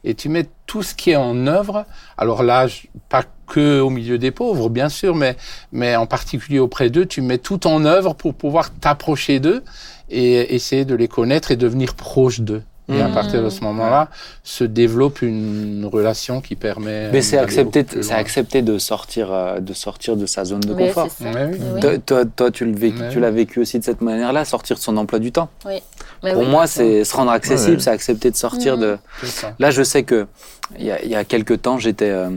Et 0.05 0.15
tu 0.15 0.29
mets 0.29 0.47
tout 0.67 0.83
ce 0.83 0.95
qui 0.95 1.11
est 1.11 1.17
en 1.17 1.47
œuvre, 1.47 1.85
alors 2.17 2.43
là, 2.43 2.67
pas 3.09 3.25
que 3.47 3.81
au 3.81 3.91
milieu 3.91 4.19
des 4.19 4.31
pauvres, 4.31 4.69
bien 4.71 4.89
sûr, 4.89 5.15
mais, 5.15 5.37
mais 5.73 5.97
en 5.97 6.07
particulier 6.07 6.59
auprès 6.59 6.89
d'eux, 6.91 7.07
tu 7.07 7.21
mets 7.21 7.39
tout 7.39 7.67
en 7.67 7.85
œuvre 7.85 8.15
pour 8.15 8.35
pouvoir 8.35 8.71
t'approcher 8.71 9.41
d'eux 9.41 9.63
et 10.09 10.55
essayer 10.55 10.85
de 10.85 10.95
les 10.95 11.09
connaître 11.09 11.51
et 11.51 11.57
devenir 11.57 11.95
proche 11.95 12.41
d'eux. 12.41 12.63
Et 12.93 13.01
à 13.01 13.09
Mhm. 13.09 13.15
partir 13.15 13.43
de 13.43 13.51
ce 13.51 13.61
moment-là, 13.63 14.09
se 14.43 14.65
développe 14.65 15.23
une 15.23 15.89
relation 15.91 16.41
qui 16.41 16.57
permet. 16.57 17.11
Mais 17.13 17.23
c'est 17.23 17.39
accepter, 17.39 17.85
c'est 18.03 18.15
accepter 18.15 18.63
de 18.63 18.79
sortir, 18.79 19.33
euh, 19.33 19.61
de 19.61 19.73
sortir 19.75 20.17
de 20.17 20.27
sa 20.27 20.45
zone 20.45 20.61
de 20.61 20.73
Oui, 20.75 20.87
confort. 20.89 21.09
oui. 21.21 21.27
Oui. 21.75 21.81
Toi, 21.81 21.99
toi, 21.99 22.25
toi, 22.25 22.51
tu 22.51 22.65
l'as 22.67 23.31
vécu 23.31 23.61
aussi 23.61 23.79
de 23.79 23.85
cette 23.85 24.01
manière-là, 24.01 24.45
sortir 24.45 24.77
de 24.77 24.81
son 24.83 24.97
emploi 24.97 25.19
du 25.19 25.31
temps. 25.33 25.49
Mais 25.67 25.83
Pour 26.33 26.43
oui. 26.43 26.49
moi, 26.49 26.67
c'est 26.67 27.05
se 27.05 27.17
rendre 27.17 27.31
accessible, 27.31 27.81
c'est 27.81 27.91
accepter 27.91 28.31
de 28.31 28.37
sortir 28.37 28.77
Mhm. 28.77 28.83
de. 28.83 28.99
Là, 29.59 29.71
je 29.71 29.83
sais 29.83 30.03
que 30.03 30.27
il 30.79 30.85
y 30.87 30.91
a, 30.91 31.03
il 31.03 31.11
y 31.11 31.15
a 31.15 31.25
quelques 31.25 31.63
temps, 31.63 31.79
j'étais. 31.79 32.11
euh, 32.11 32.31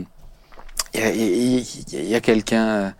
Il 0.96 1.64
y 1.92 2.14
a, 2.14 2.20
quelqu'un, 2.20 2.66
euh, 2.66 2.90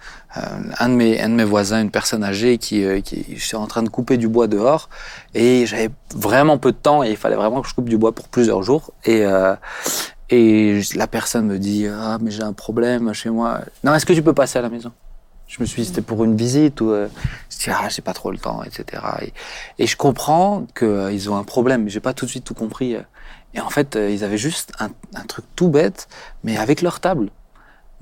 un, 0.79 0.89
de 0.89 0.95
mes, 0.95 1.21
un 1.21 1.29
de 1.29 1.35
mes 1.35 1.45
voisins, 1.45 1.81
une 1.81 1.93
personne 1.93 2.25
âgée, 2.25 2.59
qui, 2.59 2.85
euh, 2.85 3.01
qui 3.01 3.25
j'étais 3.37 3.55
en 3.55 3.69
train 3.69 3.85
de 3.85 3.89
couper 3.89 4.17
du 4.17 4.27
bois 4.27 4.49
dehors 4.49 4.89
et 5.33 5.65
j'avais 5.65 5.91
vraiment 6.13 6.59
peu 6.59 6.73
de 6.73 6.77
temps 6.77 7.05
et 7.05 7.11
il 7.11 7.17
fallait 7.17 7.37
vraiment 7.37 7.63
que 7.63 7.69
je 7.69 7.75
coupe 7.75 7.89
du 7.89 7.97
bois 7.97 8.13
pour 8.13 8.29
plusieurs 8.29 8.65
jours. 8.65 8.93
Et, 9.05 9.25
euh, 9.25 9.55
et 10.31 10.81
la 10.97 11.07
personne 11.07 11.47
me 11.47 11.59
dit 11.59 11.87
Ah, 11.87 12.19
mais 12.21 12.33
j'ai 12.33 12.43
un 12.43 12.53
problème 12.53 13.13
chez 13.15 13.31
moi. 13.31 13.61
Non, 13.85 13.95
est-ce 13.95 14.07
que 14.07 14.13
tu 14.13 14.23
peux 14.23 14.35
passer 14.35 14.59
à 14.59 14.63
la 14.63 14.71
maison? 14.71 14.91
Je 15.47 15.61
me 15.61 15.67
suis 15.67 15.83
dit 15.83 15.89
C'était 15.89 16.03
pour 16.03 16.25
une 16.25 16.37
visite 16.37 16.81
ou. 16.81 16.91
euh, 16.91 17.09
je 17.51 17.59
dis 17.59 17.71
Ah, 17.71 17.89
j'ai 17.89 18.03
pas 18.03 18.13
trop 18.15 18.33
le 18.33 18.39
temps, 18.39 18.65
etc. 18.65 19.03
Et, 19.79 19.87
je 19.87 19.97
comprends 19.97 20.67
qu'ils 20.77 21.31
ont 21.31 21.37
un 21.37 21.45
problème, 21.45 21.85
mais 21.85 21.91
j'ai 21.91 22.01
pas 22.01 22.13
tout 22.15 22.25
de 22.25 22.31
suite 22.31 22.45
tout 22.45 22.55
compris. 22.55 22.97
euh. 22.97 23.03
Et 23.55 23.61
en 23.61 23.71
fait, 23.71 23.95
euh, 23.95 24.11
ils 24.11 24.25
avaient 24.25 24.39
juste 24.39 24.73
un, 24.81 24.89
un 25.15 25.25
truc 25.27 25.45
tout 25.55 25.69
bête, 25.69 26.09
mais 26.43 26.57
avec 26.57 26.83
leur 26.83 26.99
table. 26.99 27.31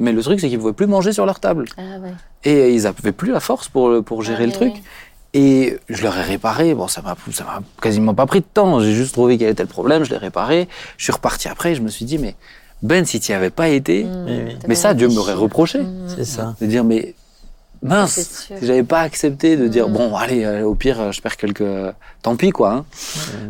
Mais 0.02 0.12
le 0.12 0.20
truc, 0.22 0.40
c'est 0.40 0.48
qu'ils 0.48 0.58
pouvaient 0.58 0.72
plus 0.72 0.86
manger 0.86 1.12
sur 1.12 1.24
leur 1.24 1.40
table. 1.40 1.64
Ah 1.78 1.82
ouais. 2.02 2.12
Et 2.44 2.74
ils 2.74 2.82
n'avaient 2.82 3.12
plus 3.12 3.30
la 3.32 3.40
force 3.40 3.68
pour, 3.68 4.02
pour 4.04 4.22
gérer 4.22 4.44
Ah, 4.44 4.46
le 4.46 4.52
oui, 4.52 4.72
truc. 4.72 4.72
Et 5.34 5.78
je 5.88 6.02
leur 6.02 6.16
ai 6.18 6.22
réparé. 6.22 6.74
Bon, 6.74 6.88
ça 6.88 7.00
m'a, 7.00 7.16
ça 7.32 7.44
m'a 7.44 7.60
quasiment 7.80 8.12
pas 8.12 8.26
pris 8.26 8.40
de 8.40 8.46
temps. 8.52 8.80
J'ai 8.80 8.92
juste 8.92 9.12
trouvé 9.12 9.38
quel 9.38 9.48
était 9.50 9.62
le 9.62 9.68
problème. 9.68 10.04
Je 10.04 10.10
l'ai 10.10 10.18
réparé. 10.18 10.68
Je 10.98 11.04
suis 11.04 11.12
reparti 11.12 11.48
après. 11.48 11.72
Et 11.72 11.74
je 11.74 11.80
me 11.80 11.88
suis 11.88 12.04
dit, 12.04 12.18
mais 12.18 12.34
Ben, 12.82 13.04
si 13.06 13.20
tu 13.20 13.30
n'y 13.30 13.36
avais 13.36 13.50
pas 13.50 13.68
été, 13.68 14.04
Mm. 14.04 14.58
T'as 14.60 14.68
mais 14.68 14.74
ça, 14.74 14.92
Dieu 14.92 15.08
m'aurait 15.08 15.34
reproché. 15.34 15.78
Mm. 15.80 16.08
C'est 16.08 16.24
ça. 16.24 16.54
De 16.60 16.66
dire, 16.66 16.82
mais 16.84 17.14
mince, 17.82 18.12
si 18.20 18.54
j'avais 18.66 18.82
pas 18.84 19.00
accepté 19.00 19.56
de 19.56 19.66
dire, 19.68 19.88
Mm. 19.88 19.92
bon, 19.92 20.16
allez, 20.16 20.44
euh, 20.44 20.62
au 20.64 20.74
pire, 20.74 21.00
euh, 21.00 21.12
je 21.12 21.20
perds 21.20 21.36
quelques. 21.36 21.64
Tant 22.22 22.36
pis, 22.36 22.50
quoi. 22.50 22.70
hein. 22.72 22.84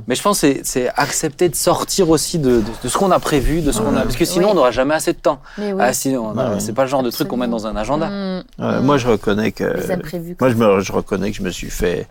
Mais 0.08 0.14
je 0.14 0.22
pense 0.22 0.40
que 0.40 0.46
c'est- 0.54 0.60
c'est 0.64 0.88
accepter 0.96 1.48
de 1.50 1.54
sortir 1.54 2.08
aussi 2.08 2.38
de, 2.38 2.60
de, 2.60 2.64
de 2.82 2.88
ce 2.88 2.96
qu'on 2.96 3.10
a 3.10 3.18
prévu, 3.20 3.60
de 3.60 3.70
ce 3.72 3.80
qu'on 3.80 3.94
a. 3.96 4.02
Parce 4.02 4.16
que 4.16 4.24
sinon, 4.24 4.46
Oui. 4.46 4.50
on 4.52 4.54
n'aura 4.54 4.70
jamais 4.70 4.94
assez 4.94 5.12
de 5.12 5.18
temps. 5.18 5.40
Mais 5.58 5.72
oui. 5.72 5.80
Ah, 5.84 5.92
sinon, 5.92 6.34
c'est 6.58 6.72
pas 6.72 6.82
le 6.84 6.88
genre 6.88 7.02
de 7.02 7.10
truc 7.10 7.28
qu'on 7.28 7.36
met 7.36 7.48
dans 7.48 7.66
un 7.66 7.76
agenda. 7.76 8.06
Mm. 8.08 8.12
Euh, 8.60 8.80
Mm. 8.80 8.84
Moi, 8.84 8.96
je 8.98 9.08
reconnais 9.08 9.52
que. 9.52 9.92
Imprévus. 9.92 10.36
Moi, 10.40 10.48
je, 10.50 10.54
me, 10.54 10.80
je 10.80 10.92
reconnais 10.92 11.30
que 11.30 11.36
je 11.36 11.42
me 11.42 11.50
suis 11.50 11.70
fait, 11.70 12.08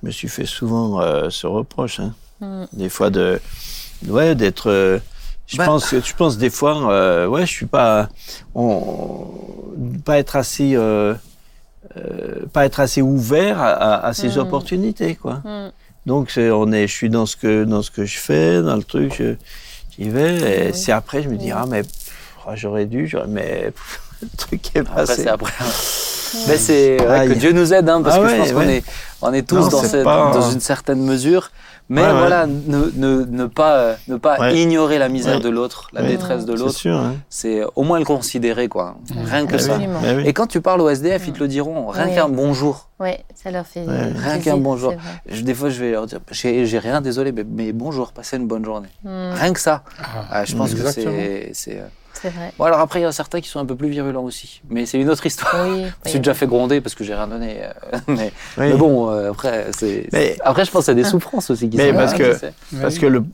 je 0.00 0.06
me 0.06 0.12
suis 0.12 0.28
fait 0.28 0.46
souvent 0.46 1.00
euh, 1.00 1.28
ce 1.30 1.46
reproche. 1.48 2.00
hein. 2.00 2.12
Des 2.72 2.88
fois 2.88 3.10
de, 3.10 3.40
ouais, 4.06 4.36
d'être. 4.36 4.70
euh, 4.70 4.98
je 5.48 5.56
Bah. 5.56 5.64
pense, 5.64 5.88
que- 5.90 6.00
je 6.00 6.14
pense 6.14 6.38
des 6.38 6.50
fois, 6.50 6.92
euh, 6.92 7.26
ouais, 7.26 7.40
je 7.46 7.50
suis 7.52 7.66
pas, 7.66 8.08
on, 8.54 9.26
pas 10.04 10.18
être 10.18 10.36
assez, 10.36 10.74
euh, 10.76 11.14
euh, 11.96 12.46
pas 12.52 12.64
être 12.66 12.80
assez 12.80 13.02
ouvert 13.02 13.60
à, 13.60 13.68
à- 13.70 14.06
à 14.08 14.12
ces 14.14 14.36
Mm. 14.36 14.40
opportunités, 14.40 15.14
quoi. 15.16 15.34
Mm. 15.44 15.70
Donc, 16.06 16.30
c'est- 16.30 16.50
on 16.50 16.70
est, 16.72 16.86
je 16.86 16.92
suis 16.94 17.10
dans 17.10 17.26
ce 17.26 17.36
que, 17.36 17.64
dans 17.64 17.82
ce 17.82 17.90
que 17.90 18.04
je 18.04 18.18
fais, 18.18 18.62
dans 18.62 18.76
le 18.76 18.82
truc, 18.82 19.14
je- 19.18 19.34
j'y 19.98 20.08
vais. 20.08 20.36
Et 20.36 20.66
Oui. 20.68 20.74
c'est 20.74 20.92
après, 20.92 21.22
je 21.22 21.28
me 21.28 21.36
dis, 21.36 21.46
Oui. 21.46 21.52
ah, 21.54 21.64
mais 21.68 21.82
ah, 22.46 22.54
j'aurais 22.56 22.86
dû, 22.86 23.06
j'aurais- 23.06 23.26
mais 23.26 23.72
pff, 23.74 24.00
le 24.22 24.28
truc 24.36 24.70
est 24.76 24.80
Après, 24.80 24.94
passé. 24.94 25.22
c'est 25.22 25.28
après. 25.28 25.52
Mais 26.46 26.56
c'est 26.58 27.00
ouais, 27.00 27.06
Aïe. 27.08 27.28
que 27.28 27.34
Dieu 27.34 27.52
nous 27.52 27.72
aide, 27.72 27.88
hein, 27.88 28.02
parce 28.02 28.16
Ah 28.16 28.20
que 28.20 28.26
je 28.28 28.32
ouais, 28.32 28.38
pense 28.38 28.52
qu'on 28.52 28.58
ouais. 28.58 28.76
est, 28.78 28.84
on 29.22 29.32
est 29.32 29.48
tous 29.48 29.56
Non, 29.56 29.68
dans, 29.68 29.80
c'est 29.80 29.88
cette- 29.88 30.04
pas- 30.04 30.30
dans 30.32 30.50
une 30.50 30.60
certaine 30.60 31.00
mesure. 31.02 31.50
Mais 31.90 32.02
Ouais, 32.02 32.06
ouais. 32.08 32.18
voilà, 32.18 32.46
ne, 32.46 32.90
ne, 32.96 33.24
ne 33.24 33.46
pas, 33.46 33.94
ne 34.08 34.16
pas 34.16 34.38
Ouais. 34.38 34.58
ignorer 34.60 34.98
la 34.98 35.08
misère 35.08 35.36
Ouais. 35.36 35.42
de 35.42 35.48
l'autre, 35.48 35.88
la 35.94 36.02
Ouais. 36.02 36.08
détresse 36.08 36.44
de 36.44 36.54
C'est 36.54 36.62
l'autre. 36.62 36.74
sûr. 36.76 36.96
Hein. 36.98 37.14
C'est 37.30 37.62
au 37.76 37.82
moins 37.82 37.98
le 37.98 38.04
considérer, 38.04 38.68
quoi. 38.68 38.96
Rien 39.24 39.46
que 39.46 39.52
Bah 39.52 39.58
ça. 39.58 39.76
oui, 39.78 39.84
Absolument. 39.84 40.00
bah 40.02 40.08
oui. 40.18 40.22
Et 40.26 40.32
quand 40.34 40.46
tu 40.46 40.60
parles 40.60 40.82
au 40.82 40.88
SDF, 40.90 41.26
ils 41.28 41.32
te 41.32 41.38
le 41.40 41.48
diront. 41.48 41.86
Rien 41.86 42.08
Oui. 42.08 42.14
qu'un 42.14 42.28
bonjour. 42.28 42.88
Ouais, 43.00 43.24
ça 43.34 43.50
leur 43.50 43.66
fait. 43.66 43.86
Ouais. 43.86 44.12
Rien 44.14 44.38
qu'un 44.38 44.56
bonjour. 44.58 44.92
c'est. 45.26 45.34
Je- 45.36 45.42
des 45.42 45.54
fois, 45.54 45.70
je 45.70 45.80
vais 45.80 45.92
leur 45.92 46.06
dire 46.06 46.18
j'ai 46.30 46.66
j'ai 46.66 46.78
rien, 46.78 47.00
désolé, 47.00 47.32
mais, 47.32 47.44
mais 47.48 47.72
bonjour, 47.72 48.12
passez 48.12 48.36
une 48.36 48.46
bonne 48.46 48.64
journée. 48.64 48.88
Mm. 49.04 49.30
Rien 49.34 49.52
que 49.54 49.60
ça. 49.60 49.82
Ah, 49.98 50.24
Ah, 50.30 50.44
je 50.44 50.54
pense 50.56 50.72
que 50.74 50.76
exactement. 50.80 51.14
c'est. 51.16 51.50
c'est, 51.54 51.76
euh, 51.78 51.84
C'est 52.20 52.30
vrai. 52.30 52.52
Bon, 52.58 52.64
alors 52.64 52.80
après, 52.80 53.00
il 53.00 53.02
y 53.02 53.06
en 53.06 53.10
a 53.10 53.12
certains 53.12 53.40
qui 53.40 53.48
sont 53.48 53.60
un 53.60 53.64
peu 53.66 53.76
plus 53.76 53.88
virulents 53.88 54.24
aussi. 54.24 54.60
Mais 54.70 54.86
c'est 54.86 54.98
une 55.00 55.08
autre 55.10 55.24
histoire. 55.26 55.54
Oui. 55.68 55.82
Je 56.04 56.04
me 56.04 56.10
suis 56.10 56.18
déjà 56.20 56.34
fait 56.34 56.46
gronder 56.46 56.80
parce 56.80 56.94
que 56.94 57.04
j'ai 57.04 57.14
rien 57.14 57.28
donné. 57.28 57.62
euh, 57.64 57.98
mais, 58.08 58.32
Oui. 58.58 58.70
mais 58.70 58.74
bon, 58.74 59.10
euh, 59.10 59.30
après, 59.30 59.66
c'est. 59.76 60.08
Mais- 60.12 60.36
Après, 60.44 60.64
je 60.64 60.70
pense 60.70 60.84
qu'il 60.86 60.96
y 60.96 61.00
a 61.00 61.02
des 61.02 61.08
souffrances 61.08 61.50
aussi 61.50 61.68
qui 61.70 61.76
Mais 61.76 61.90
sont 61.90 61.96
parce 61.96 62.12
là, 62.12 62.18
que-. 62.18 62.76
Parce 62.80 62.98
que 62.98 63.06
le, 63.06 63.24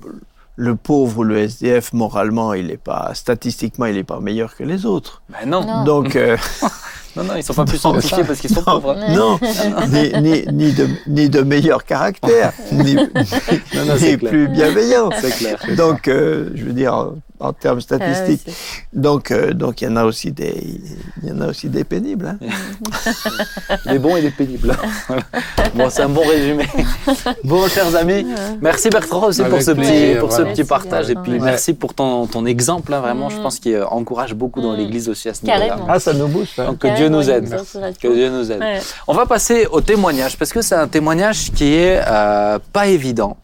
le 0.56 0.76
pauvre 0.76 1.18
ou 1.18 1.24
le 1.24 1.38
SDF, 1.38 1.92
moralement, 1.92 2.52
il 2.54 2.70
est 2.70 2.76
pas, 2.76 3.10
statistiquement, 3.14 3.86
il 3.86 3.94
n'est 3.96 4.04
pas 4.04 4.20
meilleur 4.20 4.54
que 4.56 4.64
les 4.64 4.86
autres. 4.86 5.22
Ben 5.30 5.48
non. 5.48 5.64
Non. 5.64 5.84
Donc, 5.84 6.14
euh, 6.16 6.36
non, 7.16 7.24
non, 7.24 7.34
ils 7.36 7.42
sont 7.42 7.54
pas 7.54 7.64
plus 7.64 7.78
sanctifiés 7.78 8.24
parce 8.24 8.40
qu'ils 8.40 8.50
sont 8.50 8.62
non, 8.66 8.80
pauvres. 8.80 8.96
non, 9.10 9.38
ni, 9.88 10.12
ni, 10.20 10.44
ni 10.52 10.72
de, 10.72 10.88
ni 11.06 11.28
de 11.28 11.40
meilleur 11.42 11.84
caractère, 11.84 12.52
ni, 12.72 12.96
plus 14.18 14.48
bienveillant. 14.48 15.10
C'est 15.20 15.30
clair. 15.36 15.58
Donc, 15.76 16.08
euh, 16.08 16.50
je 16.54 16.64
veux 16.64 16.72
dire, 16.72 16.94
en, 16.94 17.14
en 17.40 17.52
termes 17.52 17.78
Ah 17.78 17.96
statistiques. 17.96 18.54
Donc, 18.92 19.30
euh, 19.30 19.52
donc 19.52 19.82
il 19.82 19.84
y 19.84 19.88
en 19.88 19.96
a 19.96 20.04
aussi 20.04 20.32
des, 20.32 20.80
il 21.22 21.28
y 21.28 21.32
en 21.32 21.40
a 21.40 21.48
aussi 21.48 21.68
des 21.68 21.84
pénibles. 21.84 22.26
hein. 22.26 22.38
Des 23.90 23.98
bons 23.98 24.16
et 24.16 24.22
des 24.22 24.30
pénibles. 24.30 24.74
Bon, 25.74 25.90
c'est 25.90 26.02
un 26.02 26.08
bon 26.08 26.22
résumé. 26.26 26.64
Bon, 27.44 27.66
chers 27.68 27.94
amis, 27.96 28.26
merci 28.60 28.88
Bertrand 28.88 29.26
aussi 29.26 29.42
pour 29.42 29.60
ce 29.60 29.72
petit, 29.72 29.80
plaisir, 29.80 30.20
pour 30.20 30.32
ce 30.32 30.42
petit 30.42 30.64
partage 30.64 31.10
et 31.10 31.14
puis 31.14 31.32
ouais. 31.32 31.38
merci 31.40 31.74
pour 31.74 31.92
ton, 31.94 32.26
ton 32.26 32.46
exemple, 32.46 32.92
hein, 32.94 33.00
vraiment, 33.00 33.28
je 33.28 33.34
Mm. 33.38 33.42
pense 33.42 33.58
qu'il 33.58 33.82
encourage 33.90 34.34
beaucoup 34.34 34.60
dans 34.60 34.72
Mm. 34.72 34.76
l'Église 34.76 35.08
aussi 35.08 35.28
à 35.28 35.34
ce 35.34 35.44
niveau-là. 35.44 35.76
Ah, 35.88 35.98
ça 35.98 36.12
nous 36.14 36.28
booste. 36.28 36.58
hein. 36.58 36.66
Donc 36.66 36.78
que 36.78 36.94
Dieu 36.96 37.03
nous 37.08 37.30
aide. 37.30 37.44
il 37.46 37.54
nous 37.54 37.60
encourage 37.60 37.94
Que 37.98 38.08
Dieu 38.08 38.30
nous 38.30 38.50
aide. 38.50 38.60
Ouais. 38.60 38.80
On 39.06 39.14
va 39.14 39.26
passer 39.26 39.66
au 39.70 39.80
témoignage 39.80 40.36
parce 40.38 40.52
que 40.52 40.62
c'est 40.62 40.74
un 40.74 40.88
témoignage 40.88 41.52
qui 41.52 41.74
est 41.74 42.02
euh, 42.06 42.58
pas 42.72 42.86
évident. 42.86 43.36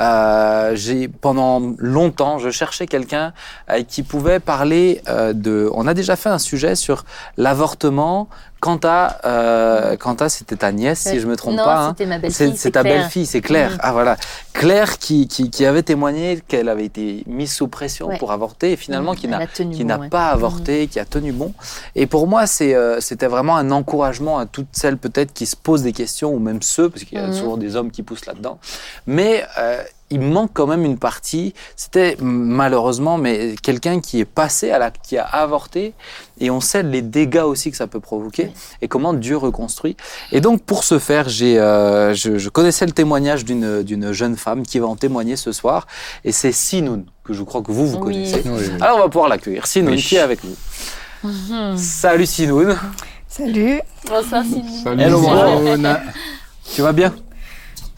Euh, 0.00 0.74
j'ai 0.74 1.06
pendant 1.06 1.74
longtemps, 1.78 2.38
je 2.38 2.50
cherchais 2.50 2.86
quelqu'un 2.86 3.32
euh, 3.70 3.82
qui 3.86 4.02
pouvait 4.02 4.40
parler 4.40 5.02
de. 5.06 5.70
On 5.74 5.86
a 5.86 5.94
déjà 5.94 6.16
fait 6.16 6.30
un 6.30 6.38
sujet 6.38 6.74
sur 6.74 7.04
l'avortement. 7.36 8.28
Quant 8.62 8.78
à, 8.84 9.18
euh, 9.24 9.96
quant 9.96 10.14
à, 10.14 10.28
c'était 10.28 10.54
ta 10.54 10.70
nièce, 10.70 11.00
si 11.00 11.18
je 11.18 11.26
me 11.26 11.34
trompe 11.34 11.56
non, 11.56 11.64
pas. 11.64 11.78
hein. 11.86 11.88
c'était 11.98 12.06
ma 12.08 12.18
belle-fille. 12.20 12.54
C'est 12.56 12.70
ta 12.70 12.84
belle-fille, 12.84 13.26
c'est 13.26 13.40
Claire. 13.40 13.76
Ah 13.80 13.90
voilà, 13.92 14.16
Claire 14.52 14.98
qui, 14.98 15.26
qui, 15.26 15.50
qui 15.50 15.66
avait 15.66 15.82
témoigné 15.82 16.40
qu'elle 16.46 16.68
avait 16.68 16.84
été 16.84 17.24
mise 17.26 17.52
sous 17.52 17.66
pression 17.66 18.06
Ouais. 18.06 18.18
pour 18.18 18.30
avorter 18.30 18.70
et 18.70 18.76
finalement 18.76 19.16
qui 19.16 19.26
Elle 19.26 19.32
n'a 19.32 19.46
qui 19.48 19.64
bon, 19.64 19.84
n'a 19.84 19.98
ouais. 19.98 20.08
pas 20.08 20.28
avorté, 20.28 20.86
qui 20.86 21.00
a 21.00 21.04
tenu 21.04 21.32
bon. 21.32 21.52
Et 21.96 22.06
pour 22.06 22.28
moi, 22.28 22.46
c'est, 22.46 22.72
euh, 22.76 23.00
c'était 23.00 23.26
vraiment 23.26 23.56
un 23.56 23.72
encouragement 23.72 24.38
à 24.38 24.46
toutes 24.46 24.68
celles 24.70 24.96
peut-être 24.96 25.32
qui 25.32 25.46
se 25.46 25.56
posent 25.56 25.82
des 25.82 25.92
questions, 25.92 26.32
ou 26.32 26.38
même 26.38 26.62
ceux, 26.62 26.88
parce 26.88 27.02
qu'il 27.02 27.18
y 27.18 27.20
a 27.20 27.26
Mhm. 27.26 27.32
souvent 27.32 27.56
des 27.56 27.74
hommes 27.74 27.90
qui 27.90 28.04
poussent 28.04 28.26
là-dedans. 28.26 28.60
Mais 29.08 29.44
euh, 29.58 29.82
il 30.12 30.20
manque 30.20 30.50
quand 30.52 30.66
même 30.66 30.84
une 30.84 30.98
partie. 30.98 31.54
C'était 31.76 32.16
malheureusement, 32.20 33.16
mais 33.18 33.54
quelqu'un 33.62 34.00
qui 34.00 34.20
est 34.20 34.24
passé 34.24 34.70
à 34.70 34.78
la, 34.78 34.90
qui 34.90 35.18
a 35.18 35.24
avorté, 35.24 35.94
et 36.38 36.50
on 36.50 36.60
sait 36.60 36.82
les 36.82 37.02
dégâts 37.02 37.44
aussi 37.44 37.70
que 37.70 37.76
ça 37.76 37.86
peut 37.86 38.00
provoquer, 38.00 38.52
et 38.80 38.88
comment 38.88 39.12
Dieu 39.14 39.36
reconstruit. 39.36 39.96
Et 40.32 40.40
donc 40.40 40.62
pour 40.62 40.84
ce 40.84 40.98
faire, 40.98 41.28
j'ai, 41.28 41.58
euh, 41.58 42.14
je, 42.14 42.38
je 42.38 42.48
connaissais 42.48 42.86
le 42.86 42.92
témoignage 42.92 43.44
d'une, 43.44 43.82
d'une 43.82 44.12
jeune 44.12 44.36
femme 44.36 44.62
qui 44.64 44.78
va 44.78 44.86
en 44.86 44.96
témoigner 44.96 45.36
ce 45.36 45.50
soir, 45.52 45.86
et 46.24 46.32
c'est 46.32 46.52
Sinoun 46.52 47.04
que 47.24 47.32
je 47.32 47.42
crois 47.42 47.62
que 47.62 47.70
vous 47.72 47.86
vous 47.86 47.98
Oui. 47.98 48.02
connaissez. 48.14 48.42
Oui, 48.44 48.52
oui. 48.58 48.70
Alors 48.80 48.98
on 48.98 49.00
va 49.02 49.08
pouvoir 49.08 49.28
l'accueillir. 49.28 49.66
Sinoun 49.66 49.94
Oui. 49.94 50.02
qui 50.02 50.16
est 50.16 50.20
avec 50.20 50.40
nous? 50.44 50.56
Mhm. 51.24 51.76
Salut 51.76 52.26
Sinoun, 52.26 52.76
Salut, 53.28 53.80
Bonsoir, 54.06 54.44
Sylvie. 54.44 54.82
Salut, 54.82 55.02
Hello, 55.02 55.22
Simone. 55.22 55.98
tu 56.74 56.82
vas 56.82 56.92
bien? 56.92 57.14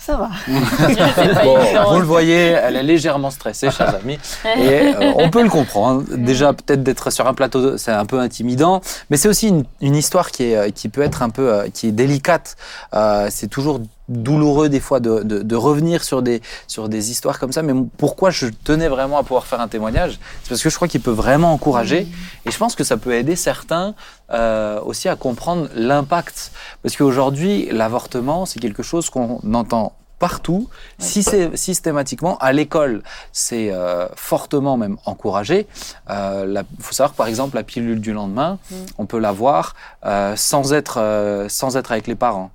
Ça 0.05 0.17
va. 0.17 0.31
Bon, 1.45 1.93
vous 1.93 2.01
le 2.01 2.05
voyez, 2.05 2.51
elle 2.51 2.77
est 2.77 2.83
légèrement 2.83 3.31
stressée, 3.31 3.71
chers 3.71 3.95
amis, 4.03 4.19
et 4.45 4.95
euh, 4.95 5.13
on 5.17 5.31
peut 5.31 5.43
le 5.43 5.49
comprendre. 5.49 6.05
Déjà, 6.15 6.53
peut-être 6.53 6.83
d'être 6.83 7.11
sur 7.11 7.27
un 7.27 7.35
plateau, 7.35 7.79
c'est 7.79 7.93
un 7.93 8.05
peu 8.05 8.19
intimidant, 8.19 8.81
mais 9.11 9.17
c'est 9.17 9.29
aussi 9.29 9.49
une, 9.49 9.65
une 9.81 9.97
histoire 9.97 10.31
qui, 10.31 10.45
est, 10.45 10.57
euh, 10.57 10.71
qui 10.71 10.89
peut 10.89 11.03
être 11.03 11.23
un 11.23 11.31
peu, 11.31 11.53
euh, 11.53 11.69
qui 11.73 11.89
est 11.89 11.93
délicate. 11.93 12.57
Euh, 12.95 13.29
c'est 13.31 13.49
toujours 13.49 13.81
douloureux 14.09 14.69
des 14.69 14.81
fois 14.81 15.01
de, 15.01 15.23
de, 15.23 15.43
de 15.43 15.57
revenir 15.57 16.05
sur 16.05 16.23
des, 16.23 16.43
sur 16.67 16.89
des 16.89 17.11
histoires 17.11 17.39
comme 17.39 17.53
ça. 17.53 17.63
Mais 17.63 17.73
pourquoi 17.97 18.31
je 18.31 18.47
tenais 18.65 18.89
vraiment 18.89 19.19
à 19.19 19.23
pouvoir 19.23 19.47
faire 19.47 19.61
un 19.61 19.69
témoignage 19.69 20.19
C'est 20.43 20.51
parce 20.51 20.63
que 20.63 20.71
je 20.71 20.77
crois 20.77 20.89
qu'il 20.89 21.01
peut 21.01 21.11
vraiment 21.11 21.53
encourager, 21.53 22.07
et 22.45 22.51
je 22.51 22.59
pense 22.59 22.75
que 22.75 22.85
ça 22.85 22.97
peut 22.97 23.15
aider 23.15 23.37
certains 23.37 23.95
euh, 24.31 24.81
aussi 24.85 25.09
à 25.09 25.17
comprendre 25.17 25.69
l'impact. 25.75 26.53
Parce 26.83 26.97
qu'aujourd'hui, 26.97 27.69
l'avortement, 27.71 28.47
c'est 28.47 28.61
quelque 28.61 28.83
chose 28.83 29.11
qu'on 29.11 29.41
entend 29.55 29.93
partout, 30.19 30.69
si 30.99 31.23
c'est 31.23 31.57
systématiquement 31.57 32.39
à 32.39 32.53
l'école, 32.53 33.03
c'est 33.33 33.71
euh, 33.73 34.07
fortement 34.17 34.77
même 34.77 34.97
encouragé. 35.05 35.67
Il 36.09 36.65
faut 36.81 36.93
savoir 36.93 37.13
que, 37.13 37.17
par 37.17 37.27
exemple 37.27 37.57
la 37.57 37.63
pilule 37.63 38.01
du 38.01 38.13
lendemain, 38.13 38.59
Mm. 38.71 38.75
on 38.99 39.07
peut 39.07 39.19
l'avoir 39.19 39.75
euh, 40.07 40.35
sans 40.37 40.73
être 40.73 40.99
euh, 41.01 41.49
sans 41.49 41.77
être 41.77 41.93
avec 41.93 42.07
les 42.07 42.15
parents. 42.15 42.51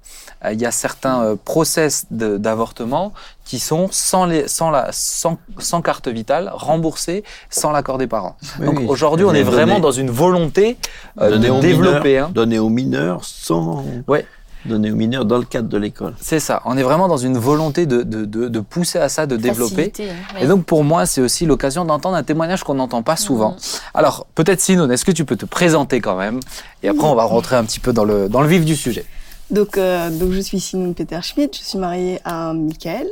Euh, 0.46 0.54
Il 0.54 0.60
y 0.62 0.66
a 0.66 0.72
certains 0.72 1.22
euh, 1.24 1.36
process 1.44 2.06
d'avortement 2.10 3.14
qui 3.46 3.60
sont 3.60 3.88
sans 3.92 4.26
les 4.26 4.48
sans 4.48 4.70
la 4.72 4.90
sans, 4.92 5.38
sans 5.58 5.82
carte 5.82 6.08
vitale, 6.08 6.50
remboursés 6.54 7.24
sans 7.50 7.72
l'accord 7.72 7.98
des 7.98 8.08
parents. 8.08 8.36
Oui, 8.60 8.66
Donc 8.66 8.80
oui. 8.80 8.86
aujourd'hui, 8.88 9.26
on 9.26 9.34
est 9.34 9.44
Donner- 9.44 9.56
vraiment 9.56 9.80
dans 9.80 9.92
une 9.92 10.10
volonté 10.12 10.78
euh, 11.20 11.38
mineurs, 11.38 12.28
hein. 12.28 12.32
donner 12.34 12.60
aux 12.60 12.70
mineurs 12.70 13.24
sans. 13.26 13.84
Ouais. 14.08 14.26
Donner 14.66 14.92
aux 14.92 14.96
mineurs 14.96 15.24
dans 15.24 15.38
le 15.38 15.46
cadre 15.46 15.70
de 15.70 15.78
l'école. 15.78 16.16
C'est 16.20 16.42
ça. 16.42 16.62
On 16.66 16.78
est 16.78 16.84
vraiment 16.84 17.08
dans 17.08 17.18
une 17.18 17.38
volonté 17.38 17.86
de, 17.86 18.04
de, 18.04 18.26
de, 18.26 18.50
de 18.50 18.60
pousser 18.60 19.00
à 19.00 19.08
ça, 19.08 19.26
de 19.26 19.38
développer. 19.38 19.94
Hein, 20.02 20.38
Et 20.42 20.48
donc 20.48 20.66
pour 20.66 20.84
moi, 20.84 21.06
c'est 21.06 21.22
aussi 21.22 21.46
l'occasion 21.46 21.86
d'entendre 21.86 22.18
un 22.18 22.24
témoignage 22.24 22.64
qu'on 22.64 22.74
n'entend 22.74 23.02
pas 23.02 23.16
souvent. 23.16 23.52
Mhm. 23.52 23.58
Alors 23.94 24.28
peut-être 24.36 24.60
Simone, 24.60 24.92
est-ce 24.92 25.06
que 25.06 25.14
tu 25.14 25.24
peux 25.24 25.38
te 25.38 25.46
présenter 25.46 26.02
quand 26.02 26.18
même? 26.18 26.42
Et 26.84 26.90
après, 26.90 27.08
on 27.08 27.16
va 27.16 27.24
rentrer 27.24 27.56
un 27.56 27.64
petit 27.64 27.80
peu 27.80 27.94
dans 27.94 28.04
le, 28.04 28.28
dans 28.28 28.42
le 28.42 28.48
vif 28.48 28.66
du 28.66 28.76
sujet. 28.76 29.06
Donc, 29.50 29.78
euh, 29.78 30.10
donc 30.12 30.32
je 30.32 30.42
suis 30.42 30.60
Simone 30.60 30.94
Peter 30.94 31.20
Schmidt, 31.24 31.58
je 31.58 31.68
suis 31.68 31.80
mariée 31.80 32.20
à 32.26 32.54
Michael. 32.54 33.08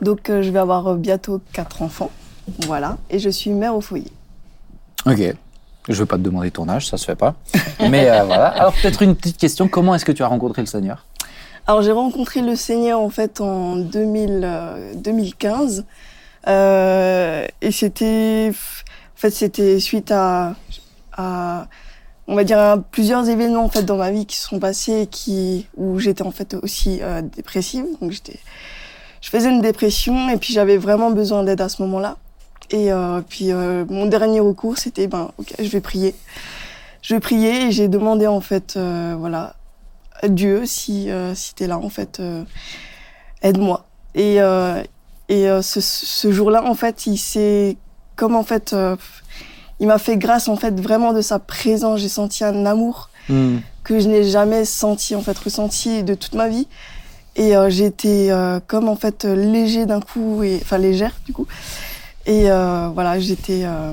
Donc 0.00 0.30
euh, 0.30 0.42
je 0.42 0.50
vais 0.50 0.58
avoir 0.58 0.94
bientôt 0.96 1.40
quatre 1.52 1.82
enfants. 1.82 2.10
Voilà. 2.66 2.96
Et 3.10 3.18
je 3.18 3.28
suis 3.28 3.50
mère 3.50 3.76
au 3.76 3.80
foyer. 3.80 4.10
Ok. 5.06 5.34
Je 5.88 5.92
ne 5.92 5.98
vais 5.98 6.06
pas 6.06 6.16
te 6.16 6.22
demander 6.22 6.50
ton 6.50 6.68
âge, 6.68 6.86
ça 6.88 6.96
se 6.96 7.04
fait 7.04 7.16
pas. 7.16 7.34
Mais 7.80 8.10
euh, 8.10 8.24
voilà. 8.24 8.46
Alors 8.48 8.72
peut-être 8.72 9.02
une 9.02 9.16
petite 9.16 9.36
question. 9.36 9.68
Comment 9.68 9.94
est-ce 9.94 10.04
que 10.04 10.12
tu 10.12 10.22
as 10.22 10.28
rencontré 10.28 10.62
le 10.62 10.66
Seigneur? 10.66 11.04
Alors 11.66 11.82
j'ai 11.82 11.92
rencontré 11.92 12.40
le 12.40 12.56
Seigneur 12.56 13.00
en 13.00 13.10
fait 13.10 13.40
en 13.40 13.76
2000, 13.76 14.40
euh, 14.44 14.94
2015. 14.96 15.84
Euh, 16.48 17.46
et 17.60 17.70
c'était 17.70 18.50
en 18.50 19.16
fait 19.16 19.30
c'était 19.30 19.78
suite 19.78 20.10
à, 20.10 20.56
on 22.26 22.34
va 22.34 22.42
dire 22.42 22.82
plusieurs 22.90 23.28
événements 23.28 23.64
en 23.64 23.68
fait 23.68 23.84
dans 23.84 23.96
ma 23.96 24.10
vie 24.10 24.26
qui 24.26 24.36
se 24.36 24.48
sont 24.48 24.58
passés 24.58 25.06
qui 25.08 25.68
où 25.76 26.00
j'étais 26.00 26.22
en 26.22 26.32
fait 26.32 26.54
aussi 26.54 26.98
euh, 27.00 27.22
dépressive 27.22 27.84
donc 28.00 28.10
j'étais 28.10 28.40
je 29.20 29.30
faisais 29.30 29.50
une 29.50 29.60
dépression 29.60 30.28
et 30.30 30.36
puis 30.36 30.52
j'avais 30.52 30.78
vraiment 30.78 31.12
besoin 31.12 31.44
d'aide 31.44 31.60
à 31.60 31.68
ce 31.68 31.80
moment-là 31.82 32.16
et 32.70 32.92
euh, 32.92 33.20
puis 33.26 33.52
euh, 33.52 33.84
mon 33.88 34.06
dernier 34.06 34.40
recours 34.40 34.78
c'était 34.78 35.06
ben 35.06 35.30
ok 35.38 35.54
je 35.58 35.68
vais 35.68 35.80
prier. 35.80 36.14
Je 37.02 37.14
vais 37.14 37.20
prier 37.20 37.66
et 37.66 37.72
j'ai 37.72 37.88
demandé 37.88 38.26
en 38.26 38.40
fait 38.40 38.74
euh, 38.76 39.16
voilà 39.18 39.56
à 40.20 40.28
Dieu 40.28 40.66
si 40.66 41.08
si 41.34 41.54
t'es 41.54 41.66
là 41.66 41.78
en 41.78 41.88
fait 41.88 42.22
aide-moi. 43.42 43.86
Et 44.14 44.36
et 45.28 45.48
ce, 45.62 45.80
ce 45.80 46.32
jour-là 46.32 46.64
en 46.64 46.74
fait 46.74 47.06
il 47.06 47.18
s'est 47.18 47.76
comme 48.14 48.36
en 48.36 48.44
fait 48.44 48.74
il 49.80 49.88
m'a 49.88 49.98
fait 49.98 50.16
grâce 50.16 50.48
en 50.48 50.56
fait 50.56 50.78
vraiment 50.80 51.12
de 51.12 51.22
sa 51.22 51.40
présence 51.40 52.00
j'ai 52.00 52.08
senti 52.08 52.44
un 52.44 52.66
amour 52.66 53.10
que 53.28 53.98
je 53.98 54.08
n'ai 54.08 54.24
jamais 54.24 54.64
senti 54.64 55.16
en 55.16 55.22
fait 55.22 55.36
ressenti 55.36 56.04
de 56.04 56.14
toute 56.14 56.34
ma 56.34 56.48
vie. 56.48 56.68
Et 57.34 57.56
euh, 57.56 57.70
j'ai 57.70 57.86
été 57.86 58.30
euh, 58.30 58.60
comme 58.66 58.88
en 58.88 58.96
fait 58.96 59.24
léger 59.24 59.86
d'un 59.86 60.00
coup 60.00 60.42
et 60.42 60.58
enfin 60.62 60.76
légère 60.78 61.14
du 61.24 61.32
coup 61.32 61.46
et 62.26 62.50
euh, 62.50 62.88
voilà 62.94 63.18
j'étais 63.18 63.62
euh, 63.64 63.92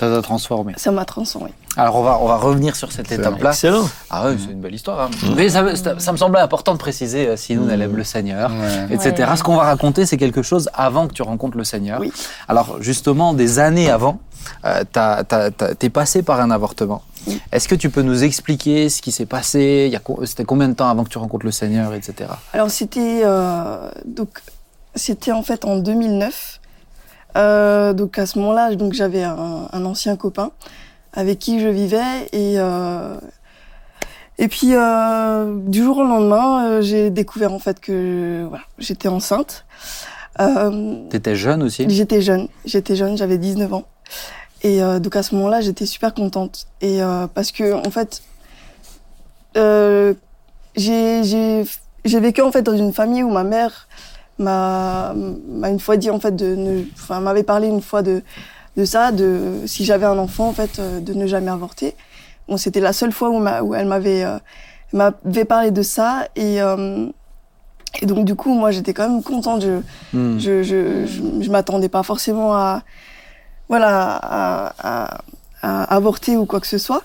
Ça 0.00 0.08
t'a 0.10 0.22
transformé. 0.22 0.74
ça 0.76 0.90
m'a 0.92 1.04
transformée 1.04 1.52
Alors 1.76 1.96
on 1.96 2.02
va, 2.02 2.18
on 2.20 2.26
va 2.26 2.36
revenir 2.36 2.74
sur 2.76 2.90
cette 2.92 3.10
étape-là. 3.12 3.50
Excellent. 3.50 3.88
Ah 4.10 4.28
oui, 4.28 4.36
c'est 4.44 4.52
une 4.52 4.60
belle 4.60 4.74
histoire. 4.74 5.00
hein. 5.00 5.10
Mais 5.36 5.48
ça, 5.48 5.74
ça, 5.76 5.98
ça 5.98 6.12
me 6.12 6.16
semblait 6.16 6.40
important 6.40 6.72
de 6.72 6.78
préciser 6.78 7.28
euh, 7.28 7.36
si 7.36 7.54
nous, 7.56 7.68
elle 7.70 7.82
aime 7.82 7.96
le 7.96 8.04
Seigneur. 8.04 8.50
Ouais. 8.50 8.94
etc. 8.94 9.14
Ouais. 9.30 9.36
Ce 9.36 9.42
qu'on 9.42 9.56
va 9.56 9.64
raconter, 9.64 10.04
c'est 10.06 10.16
quelque 10.16 10.42
chose 10.42 10.68
avant 10.74 11.06
que 11.08 11.12
tu 11.14 11.22
rencontres 11.22 11.56
le 11.56 11.64
Seigneur. 11.64 12.00
Oui. 12.00 12.12
Alors, 12.48 12.76
justement, 12.82 13.32
des 13.34 13.58
années 13.58 13.90
avant, 13.90 14.18
euh, 14.64 14.82
t'as- 14.92 15.24
t'as- 15.24 15.50
t'as- 15.50 15.74
t'es 15.74 15.90
passé 15.90 16.22
par 16.22 16.40
un 16.40 16.50
avortement. 16.50 17.02
Oui. 17.26 17.40
Est-ce 17.52 17.68
que 17.68 17.74
tu 17.74 17.90
peux 17.90 18.02
nous 18.02 18.24
expliquer 18.24 18.88
ce 18.88 19.02
qui 19.02 19.12
s'est 19.12 19.26
passé? 19.26 19.84
Il 19.88 19.92
y 19.92 19.96
a 19.96 20.00
co- 20.00 20.24
C'était 20.26 20.44
combien 20.44 20.68
de 20.68 20.74
temps 20.74 20.88
avant 20.88 21.04
que 21.04 21.10
tu 21.10 21.18
rencontres 21.18 21.44
le 21.46 21.52
Seigneur, 21.52 21.92
etc. 21.94 22.30
Alors 22.52 22.70
c'était 22.70 23.22
euh, 23.24 23.90
donc 24.04 24.40
c'était 24.94 25.32
en 25.32 25.42
fait 25.42 25.64
en 25.64 25.76
2009. 25.78 26.57
Euh, 27.36 27.92
donc 27.92 28.18
à 28.18 28.26
ce 28.26 28.38
moment-là, 28.38 28.74
donc 28.74 28.92
j'avais 28.94 29.22
un, 29.22 29.68
un 29.72 29.84
ancien 29.84 30.16
copain 30.16 30.50
avec 31.12 31.38
qui 31.38 31.60
je 31.60 31.68
vivais 31.68 32.26
et 32.32 32.54
euh, 32.58 33.16
et 34.38 34.48
puis 34.48 34.74
euh, 34.74 35.56
du 35.66 35.82
jour 35.82 35.98
au 35.98 36.04
lendemain, 36.04 36.64
euh, 36.64 36.82
j'ai 36.82 37.10
découvert 37.10 37.52
en 37.52 37.58
fait 37.58 37.80
que 37.80 38.46
voilà, 38.48 38.64
j'étais 38.78 39.08
enceinte. 39.08 39.64
Euh, 40.40 41.08
T'étais 41.10 41.34
jeune 41.34 41.62
aussi? 41.64 41.86
J'étais 41.88 42.22
jeune, 42.22 42.48
j'étais 42.64 42.94
jeune, 42.94 43.16
j'avais 43.16 43.38
19 43.38 43.72
ans. 43.74 43.84
Et 44.62 44.82
euh, 44.82 45.00
donc 45.00 45.16
à 45.16 45.22
ce 45.22 45.34
moment-là, 45.34 45.60
j'étais 45.60 45.86
super 45.86 46.14
contente. 46.14 46.66
Et 46.80 47.02
euh, 47.02 47.26
parce 47.26 47.50
que 47.50 47.74
en 47.74 47.90
fait, 47.90 48.22
euh, 49.56 50.14
j'ai 50.76 51.24
j'ai 51.24 51.64
j'ai 52.04 52.20
vécu 52.20 52.40
en 52.42 52.52
fait 52.52 52.62
dans 52.62 52.76
une 52.76 52.92
famille 52.92 53.24
où 53.24 53.30
ma 53.30 53.42
mère 53.44 53.88
m'a 54.38 55.14
m'a 55.14 55.68
une 55.70 55.80
fois 55.80 55.96
dit 55.96 56.10
en 56.10 56.20
fait 56.20 56.34
de 56.36 56.54
ne, 56.54 56.82
enfin 56.94 57.20
m'avait 57.20 57.42
parlé 57.42 57.68
une 57.68 57.82
fois 57.82 58.02
de 58.02 58.22
de 58.76 58.84
ça, 58.84 59.10
de 59.10 59.62
si 59.66 59.84
j'avais 59.84 60.06
un 60.06 60.18
enfant 60.18 60.48
en 60.48 60.52
fait 60.52 60.78
euh, 60.78 61.00
de 61.00 61.12
ne 61.12 61.26
jamais 61.26 61.50
avorter. 61.50 61.96
Bon, 62.46 62.56
c'était 62.56 62.80
la 62.80 62.92
seule 62.92 63.10
fois 63.12 63.28
où, 63.30 63.38
m'a- 63.38 63.62
où 63.62 63.74
elle 63.74 63.86
m'avait 63.86 64.24
euh, 64.24 64.38
m'avait 64.92 65.44
parlé 65.44 65.70
de 65.72 65.82
ça 65.82 66.28
et 66.36 66.62
euh, 66.62 67.06
et 68.00 68.06
donc 68.06 68.24
du 68.24 68.34
coup 68.36 68.54
moi 68.54 68.70
j'étais 68.70 68.94
quand 68.94 69.08
même 69.08 69.22
contente. 69.22 69.62
Je 69.62 69.80
Hmm. 70.12 70.38
je 70.38 70.62
je 70.62 71.06
je, 71.06 71.22
je 71.42 71.50
m'attendais 71.50 71.88
pas 71.88 72.02
forcément 72.02 72.54
à 72.54 72.82
voilà 73.68 74.16
à, 74.16 74.74
à, 74.78 75.18
à 75.62 75.94
avorter 75.96 76.36
ou 76.36 76.46
quoi 76.46 76.60
que 76.60 76.66
ce 76.66 76.78
soit. 76.78 77.02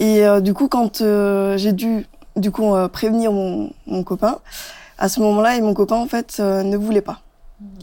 Et 0.00 0.26
euh, 0.26 0.40
du 0.40 0.52
coup 0.52 0.68
quand 0.68 1.00
euh, 1.00 1.56
j'ai 1.56 1.72
dû 1.72 2.06
du 2.34 2.50
coup 2.50 2.74
prévenir 2.92 3.32
mon 3.32 3.70
mon 3.86 4.02
copain 4.02 4.38
à 4.98 5.08
ce 5.08 5.20
moment-là 5.20 5.56
et 5.56 5.60
mon 5.60 5.74
copain 5.74 5.96
en 5.96 6.06
fait 6.06 6.36
euh, 6.40 6.62
ne 6.62 6.76
voulait 6.76 7.00
pas. 7.00 7.20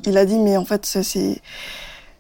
Il 0.06 0.18
a 0.18 0.26
dit 0.26 0.40
mais 0.40 0.58
en 0.58 0.66
fait 0.66 0.86
c'est 0.86 1.42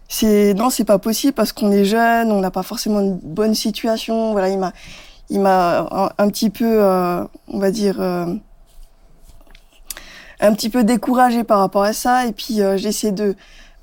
c'est 0.07 0.53
non 0.53 0.69
c'est 0.69 0.85
pas 0.85 0.99
possible 0.99 1.33
parce 1.33 1.51
qu'on 1.51 1.71
est 1.71 1.85
jeune, 1.85 2.31
on 2.31 2.39
n'a 2.39 2.51
pas 2.51 2.63
forcément 2.63 2.99
une 2.99 3.17
bonne 3.17 3.55
situation. 3.55 4.31
Voilà 4.31 4.49
il 4.49 4.59
m'a 4.59 4.73
il 5.29 5.39
m'a 5.39 5.87
un, 5.91 6.09
un 6.17 6.29
petit 6.29 6.49
peu 6.49 6.65
euh, 6.83 7.23
on 7.47 7.59
va 7.59 7.71
dire 7.71 7.99
euh, 7.99 8.33
un 10.39 10.53
petit 10.53 10.69
peu 10.69 10.83
découragé 10.83 11.43
par 11.43 11.59
rapport 11.59 11.83
à 11.83 11.93
ça 11.93 12.25
et 12.25 12.33
puis 12.33 12.61
euh, 12.61 12.77
j'ai 12.77 12.89
essayé 12.89 13.13
de 13.13 13.35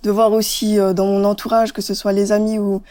de 0.03 0.11
voir 0.11 0.33
aussi 0.33 0.79
euh, 0.79 0.93
dans 0.93 1.07
mon 1.07 1.25
entourage 1.25 1.73
que 1.73 1.83
ce 1.83 1.95
soit 1.95 2.13
les 2.13 2.33
amis 2.33 2.59
ou 2.59 2.83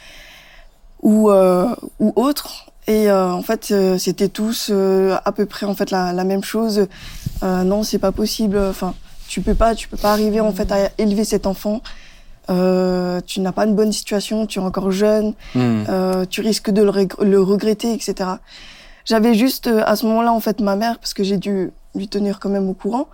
ou 1.02 1.30
euh, 1.30 1.74
ou 2.00 2.14
autres 2.16 2.69
et 2.90 3.10
euh, 3.10 3.32
en 3.32 3.42
fait 3.42 3.70
euh, 3.72 3.98
c'était 3.98 4.28
tous 4.30 4.70
euh, 4.72 5.18
à 5.24 5.32
peu 5.32 5.46
près 5.46 5.66
en 5.66 5.76
fait 5.76 5.90
la, 5.92 6.12
la 6.12 6.24
même 6.26 6.44
chose 6.44 6.88
euh, 7.44 7.64
non 7.64 7.84
c'est 7.84 8.00
pas 8.00 8.12
possible 8.12 8.58
enfin 8.58 8.94
tu 9.28 9.40
peux 9.42 9.54
pas 9.54 9.76
tu 9.76 9.88
peux 9.88 9.98
pas 9.98 10.12
arriver 10.12 10.40
en 10.42 10.52
fait 10.52 10.70
à 10.72 10.90
élever 10.98 11.24
cet 11.24 11.46
enfant 11.48 11.82
euh, 12.50 13.22
tu 13.26 13.42
n'as 13.42 13.52
pas 13.52 13.66
une 13.66 13.76
bonne 13.76 13.92
situation 13.92 14.46
tu 14.48 14.60
es 14.60 14.62
encore 14.62 14.92
jeune 14.92 15.34
Hmm. 15.54 15.84
euh, 15.88 16.26
tu 16.30 16.42
risques 16.42 16.72
de 16.72 16.82
le, 16.82 16.90
reg- 16.90 17.22
le 17.24 17.40
regretter, 17.42 17.94
etc. 17.94 18.16
J'avais 19.06 19.34
juste 19.36 19.68
euh, 19.68 19.84
à 19.86 19.96
ce 19.96 20.06
moment-là 20.08 20.32
en 20.34 20.40
fait 20.40 20.60
ma 20.60 20.76
mère 20.76 20.98
parce 21.00 21.14
que 21.14 21.24
j'ai 21.24 21.38
dû 21.38 21.72
lui 21.96 22.08
tenir 22.08 22.40
quand 22.40 22.50
même 22.50 22.68
au 22.70 22.74
courant, 22.74 23.08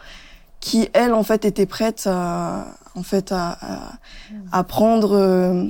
qui 0.61 0.89
elle 0.93 1.13
en 1.13 1.23
fait 1.23 1.43
était 1.45 1.65
prête 1.65 2.07
à 2.09 2.65
en 2.95 3.03
fait 3.03 3.31
à, 3.33 3.57
à, 3.61 3.77
à 4.59 4.63
prendre, 4.63 5.11
euh, 5.17 5.65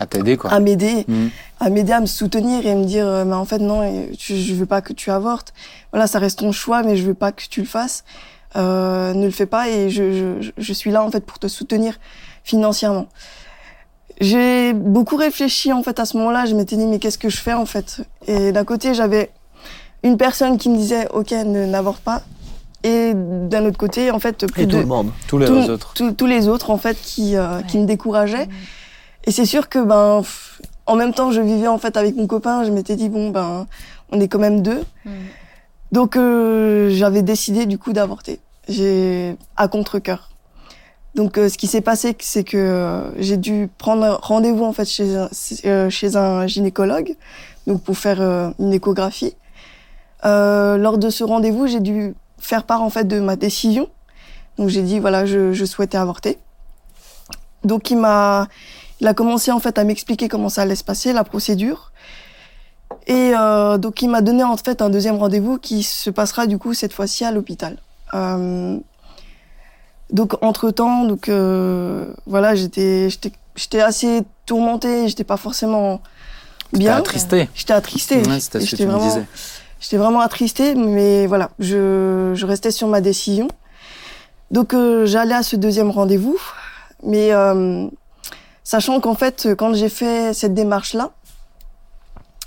À 0.00 0.06
t'aider, 0.06 0.36
quoi. 0.36 0.50
à 0.52 0.60
m'aider, 0.60 1.04
Hmm. 1.08 1.28
à 1.60 1.70
m'aider 1.70 1.92
à 1.92 2.00
me 2.00 2.06
soutenir 2.06 2.66
et 2.66 2.70
à 2.70 2.74
me 2.74 2.84
dire 2.84 3.06
euh, 3.06 3.24
mais 3.24 3.34
en 3.34 3.44
fait 3.44 3.58
non, 3.58 3.82
euh, 3.82 4.06
je, 4.18 4.54
veux 4.54 4.66
pas 4.66 4.80
que 4.82 4.92
tu 4.92 5.10
avortes. 5.10 5.52
Voilà, 5.92 6.06
ça 6.06 6.18
reste 6.18 6.40
ton 6.40 6.52
choix, 6.52 6.82
mais 6.82 6.96
je 6.96 7.04
veux 7.04 7.14
pas 7.14 7.32
que 7.32 7.42
tu 7.48 7.60
le 7.60 7.66
fasses. 7.66 8.04
Euh, 8.56 9.12
ne 9.14 9.24
le 9.24 9.30
fais 9.32 9.46
pas 9.46 9.68
et 9.68 9.90
je, 9.90 10.38
je, 10.40 10.50
je 10.56 10.72
suis 10.72 10.90
là 10.92 11.02
en 11.02 11.10
fait 11.10 11.24
pour 11.26 11.38
te 11.38 11.48
soutenir 11.48 11.94
financièrement. 12.44 13.06
J'ai 14.20 14.72
beaucoup 14.74 15.16
réfléchi 15.16 15.72
en 15.72 15.82
fait 15.82 15.98
à 15.98 16.04
ce 16.04 16.16
moment-là. 16.18 16.44
Je 16.46 16.54
m'étais 16.54 16.76
dit 16.76 16.86
mais 16.86 16.98
qu'est-ce 16.98 17.18
que 17.18 17.28
je 17.28 17.38
fais 17.38 17.52
en 17.52 17.66
fait? 17.66 18.02
Et 18.28 18.52
d'un 18.52 18.64
côté 18.64 18.94
j'avais 18.94 19.30
une 20.04 20.16
personne 20.16 20.56
qui 20.58 20.68
me 20.70 20.76
disait 20.76 21.08
ok 21.12 21.32
ne 21.32 21.66
n'avorte 21.66 22.00
pas 22.02 22.22
et 22.84 23.12
d'un 23.14 23.64
autre 23.64 23.78
côté 23.78 24.10
en 24.10 24.18
fait 24.20 24.46
plus 24.46 24.62
Et 24.62 24.66
tout 24.68 24.76
de 24.76 24.80
le 24.82 24.86
monde. 24.86 25.10
Tous 25.26 25.38
les 25.38 25.48
autres. 25.48 25.94
tous- 25.94 26.12
tous 26.12 26.26
les 26.26 26.46
autres 26.48 26.70
en 26.70 26.78
fait 26.78 26.96
qui 27.00 27.36
euh, 27.36 27.60
qui 27.62 27.78
me 27.78 27.86
décourageaient. 27.86 28.48
Et 29.26 29.30
c'est 29.30 29.46
sûr 29.46 29.68
que 29.68 29.78
ben 29.78 30.20
pff, 30.20 30.60
en 30.86 30.96
même 30.96 31.14
temps 31.14 31.30
je 31.30 31.40
vivais 31.40 31.68
en 31.68 31.78
fait 31.78 31.96
avec 31.96 32.16
mon 32.16 32.26
copain. 32.26 32.64
Je 32.64 32.70
m'étais 32.70 32.96
dit 32.96 33.08
bon 33.08 33.30
ben 33.30 33.66
on 34.12 34.20
est 34.20 34.28
quand 34.28 34.38
même 34.38 34.62
deux. 34.62 34.82
Mm. 35.04 35.10
Donc 35.92 36.16
euh, 36.16 36.90
j'avais 36.90 37.22
décidé 37.22 37.66
du 37.66 37.78
coup 37.78 37.92
d'avorter. 37.92 38.40
J'ai 38.68 39.36
à 39.56 39.68
contre 39.68 39.98
cœur. 39.98 40.30
Donc 41.14 41.38
euh, 41.38 41.48
ce 41.48 41.56
qui 41.56 41.66
s'est 41.66 41.80
passé 41.80 42.16
c'est 42.20 42.44
que 42.44 42.56
euh, 42.56 43.20
j'ai 43.20 43.36
dû 43.36 43.68
prendre 43.78 44.18
rendez-vous 44.22 44.64
en 44.64 44.72
fait 44.72 44.84
chez 44.84 45.16
un, 45.16 45.28
euh, 45.64 45.88
chez 45.88 46.16
un 46.16 46.46
gynécologue 46.46 47.14
donc 47.66 47.82
pour 47.82 47.96
faire 47.96 48.20
une 48.58 48.72
échographie. 48.72 49.34
Euh, 50.24 50.76
lors 50.76 50.98
de 50.98 51.10
ce 51.10 51.22
rendez-vous, 51.22 51.66
j'ai 51.66 51.80
dû 51.80 52.14
faire 52.38 52.64
part 52.64 52.82
en 52.82 52.90
fait 52.90 53.04
de 53.04 53.20
ma 53.20 53.36
décision. 53.36 53.88
Donc 54.58 54.68
j'ai 54.68 54.82
dit 54.82 54.98
voilà, 54.98 55.26
je, 55.26 55.52
je 55.52 55.64
souhaitais 55.64 55.98
avorter. 55.98 56.38
Donc 57.64 57.90
il 57.90 57.98
m'a 57.98 58.48
il 59.00 59.06
a 59.06 59.14
commencé 59.14 59.50
en 59.50 59.60
fait 59.60 59.78
à 59.78 59.84
m'expliquer 59.84 60.28
comment 60.28 60.48
ça 60.48 60.62
allait 60.62 60.76
se 60.76 60.84
passer, 60.84 61.12
la 61.12 61.24
procédure. 61.24 61.92
Et 63.06 63.32
euh, 63.34 63.76
donc 63.76 64.02
il 64.02 64.08
m'a 64.08 64.22
donné 64.22 64.44
en 64.44 64.56
fait 64.56 64.80
un 64.80 64.88
deuxième 64.88 65.16
rendez-vous 65.16 65.58
qui 65.58 65.82
se 65.82 66.10
passera 66.10 66.46
du 66.46 66.58
coup 66.58 66.74
cette 66.74 66.92
fois-ci 66.92 67.24
à 67.24 67.32
l'hôpital. 67.32 67.78
Euh, 68.14 68.78
donc 70.10 70.42
entre 70.42 70.70
temps, 70.70 71.04
donc 71.04 71.28
euh, 71.28 72.12
voilà, 72.26 72.54
j'étais 72.54 73.10
j'étais 73.10 73.32
j'étais 73.56 73.80
assez 73.80 74.22
tourmentée, 74.46 75.08
j'étais 75.08 75.24
pas 75.24 75.36
forcément 75.36 76.00
bien. 76.72 76.96
attristé. 76.96 77.48
J'étais 77.54 77.72
attristée. 77.72 78.22
Ouais, 78.26 78.40
c'était 78.40 78.60
ce 78.60 78.64
que 78.64 78.70
J'étais 78.70 78.86
vraiment-. 78.86 79.26
J'étais 79.80 79.96
vraiment 79.98 80.20
attristée, 80.20 80.74
mais 80.74 81.26
voilà, 81.26 81.50
je, 81.58 82.32
je 82.34 82.46
restais 82.46 82.70
sur 82.70 82.88
ma 82.88 83.02
décision. 83.02 83.48
Donc 84.50 84.74
j'allais 85.04 85.34
à 85.34 85.42
ce 85.42 85.56
deuxième 85.56 85.90
rendez-vous, 85.90 86.38
mais 87.02 87.32
sachant 88.64 88.98
qu'en 89.00 89.14
fait, 89.14 89.48
quand 89.56 89.74
j'ai 89.74 89.88
fait 89.88 90.32
cette 90.34 90.54
démarche-là, 90.54 91.12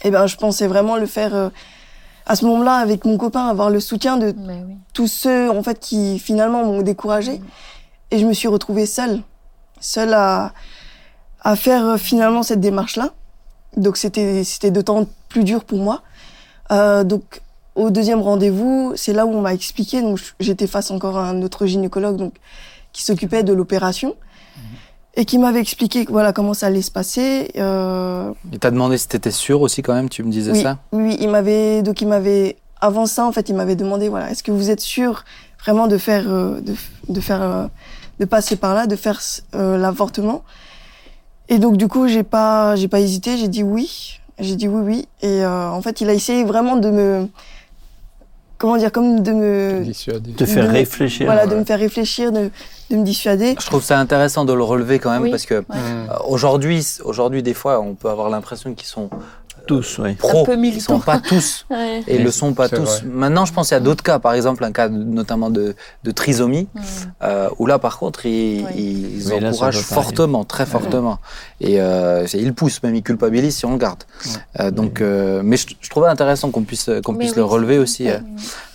eh 0.03 0.11
ben, 0.11 0.27
je 0.27 0.35
pensais 0.35 0.67
vraiment 0.67 0.97
le 0.97 1.05
faire 1.05 1.33
euh, 1.33 1.49
à 2.25 2.35
ce 2.35 2.45
moment-là 2.45 2.75
avec 2.75 3.05
mon 3.05 3.17
copain, 3.17 3.47
avoir 3.47 3.69
le 3.69 3.79
soutien 3.79 4.17
de 4.17 4.33
oui. 4.37 4.55
tous 4.93 5.07
ceux 5.07 5.49
en 5.49 5.63
fait 5.63 5.79
qui 5.79 6.19
finalement 6.19 6.65
m'ont 6.65 6.81
découragée. 6.81 7.41
Et 8.11 8.19
je 8.19 8.25
me 8.25 8.33
suis 8.33 8.47
retrouvée 8.47 8.85
seule, 8.85 9.21
seule 9.79 10.13
à, 10.13 10.53
à 11.41 11.55
faire 11.55 11.85
euh, 11.85 11.97
finalement 11.97 12.43
cette 12.43 12.59
démarche-là. 12.59 13.13
Donc 13.75 13.97
c'était 13.97 14.43
c'était 14.43 14.71
d'autant 14.71 15.07
plus 15.29 15.43
dur 15.43 15.63
pour 15.63 15.79
moi. 15.79 16.01
Euh, 16.71 17.03
donc 17.03 17.41
au 17.75 17.89
deuxième 17.89 18.21
rendez-vous, 18.21 18.93
c'est 18.95 19.13
là 19.13 19.25
où 19.25 19.29
on 19.29 19.41
m'a 19.41 19.53
expliqué. 19.53 20.01
Donc 20.01 20.19
j'étais 20.39 20.67
face 20.67 20.91
encore 20.91 21.17
à 21.17 21.29
un 21.29 21.41
autre 21.41 21.65
gynécologue 21.65 22.17
donc 22.17 22.33
qui 22.91 23.03
s'occupait 23.03 23.43
de 23.43 23.53
l'opération 23.53 24.15
et 25.19 25.25
qui 25.25 25.37
m'avait 25.39 25.59
expliqué 25.59 26.05
voilà 26.09 26.31
comment 26.31 26.53
ça 26.53 26.67
allait 26.67 26.81
se 26.83 26.91
passer. 26.91 27.51
Euh, 27.57 28.31
Il 28.53 28.59
t'a 28.59 28.71
demandé 28.71 28.97
si 28.97 29.07
t'étais 29.09 29.31
sûr 29.31 29.61
aussi, 29.61 29.81
quand 29.81 29.93
même, 29.95 30.07
tu 30.09 30.23
me 30.23 30.31
disais 30.31 30.51
oui, 30.51 30.61
ça? 30.61 30.77
oui, 30.93 31.17
il 31.19 31.29
m'avait 31.29 31.81
donc 31.81 31.99
il 32.01 32.07
m'avait 32.07 32.55
avant 32.79 33.07
ça 33.07 33.25
en 33.25 33.31
fait 33.31 33.49
il 33.49 33.55
m'avait 33.55 33.75
demandé 33.75 34.07
voilà 34.07 34.29
est-ce 34.29 34.43
que 34.43 34.51
vous 34.51 34.69
êtes 34.69 34.79
sûr 34.81 35.25
vraiment 35.59 35.87
de 35.87 35.97
faire 35.97 36.25
euh, 36.29 36.61
de, 36.61 36.75
de 37.09 37.19
faire 37.19 37.41
euh, 37.41 37.65
de 38.19 38.25
passer 38.25 38.55
par 38.55 38.75
là 38.75 38.85
de 38.87 38.95
faire 38.95 39.19
euh, 39.55 39.77
l'avortement? 39.77 40.43
Et 41.49 41.57
donc 41.59 41.77
du 41.77 41.87
coup 41.87 42.07
j'ai 42.07 42.23
pas 42.23 42.75
j'ai 42.75 42.87
pas 42.87 42.99
hésité 42.99 43.37
j'ai 43.37 43.47
dit 43.47 43.63
oui. 43.63 44.19
J'ai 44.39 44.55
dit 44.55 44.67
oui 44.67 44.81
oui. 44.85 45.07
Et 45.23 45.43
euh, 45.43 45.69
en 45.71 45.81
fait 45.81 45.99
il 46.01 46.09
a 46.09 46.13
essayé 46.13 46.43
vraiment 46.43 46.75
de 46.75 46.91
me 46.91 47.27
comment 48.57 48.77
dire 48.77 48.91
comme 48.91 49.21
de 49.21 49.31
me 49.31 49.81
Dissuadé. 49.83 50.31
Te 50.33 50.45
faire 50.45 50.65
de- 50.67 50.71
réfléchir. 50.71 51.25
voilà 51.25 51.45
ouais. 51.45 51.51
de 51.51 51.55
me 51.55 51.63
faire 51.63 51.79
réfléchir 51.79 52.31
de, 52.31 52.49
de 52.91 52.95
me 52.95 53.03
dissuader 53.03 53.55
Je 53.59 53.65
trouve 53.65 53.83
ça 53.83 53.99
intéressant 53.99 54.45
de 54.45 54.53
le 54.53 54.63
relever 54.63 54.99
quand 54.99 55.11
même 55.11 55.23
Oui. 55.23 55.31
parce 55.31 55.45
que 55.45 55.55
euh, 55.55 56.05
aujourd'hui, 56.27 56.85
aujourd'hui, 57.03 57.43
des 57.43 57.53
fois, 57.53 57.79
on 57.81 57.93
peut 57.95 58.09
avoir 58.09 58.29
l'impression 58.29 58.73
qu'ils 58.73 58.87
sont 58.87 59.09
Tous, 59.67 59.99
oui. 59.99 60.13
pros. 60.15 60.43
peu 60.45 60.57
Ils 60.57 60.81
sont 60.81 60.99
pas 60.99 61.19
tous. 61.19 61.65
Ouais. 61.69 62.01
Et 62.07 62.15
ils 62.15 62.23
le 62.23 62.31
sont 62.31 62.53
pas 62.53 62.69
tous. 62.69 62.77
vrai. 63.01 63.01
Maintenant, 63.05 63.45
je 63.45 63.53
pense 63.53 63.67
qu'il 63.67 63.75
y 63.75 63.77
a 63.77 63.81
d'autres 63.81 64.03
cas. 64.03 64.17
Par 64.19 64.33
exemple, 64.33 64.63
un 64.63 64.71
cas 64.71 64.87
de- 64.89 64.95
notamment 65.03 65.49
de, 65.49 65.75
de 66.03 66.11
trisomie, 66.11 66.67
Mm. 66.73 66.79
euh, 67.23 67.49
où 67.59 67.65
là, 67.65 67.77
par 67.79 67.97
contre, 67.99 68.25
ils, 68.25 68.63
Oui. 68.65 68.71
ils 68.77 69.27
Oui, 69.33 69.39
là, 69.39 69.51
ça 69.51 69.55
encouragent 69.55 69.81
fortement, 69.81 70.43
très 70.45 70.65
fortement. 70.65 71.19
Et 71.59 71.81
euh, 71.81 72.25
ils 72.33 72.53
poussent, 72.53 72.81
même 72.83 72.95
ils 72.95 73.03
culpabilisent 73.03 73.57
si 73.57 73.65
on 73.65 73.71
le 73.73 73.77
garde. 73.77 74.03
Euh, 74.59 74.71
donc, 74.71 75.01
euh, 75.01 75.41
mais 75.43 75.57
je, 75.57 75.67
je 75.81 75.89
trouvais 75.89 76.07
intéressant 76.07 76.49
qu'on 76.51 76.63
puisse, 76.63 76.89
qu'on 77.03 77.15
puisse 77.15 77.31
oui, 77.31 77.37
le 77.37 77.43
relever 77.43 77.77
aussi. 77.79 78.09
euh. 78.09 78.19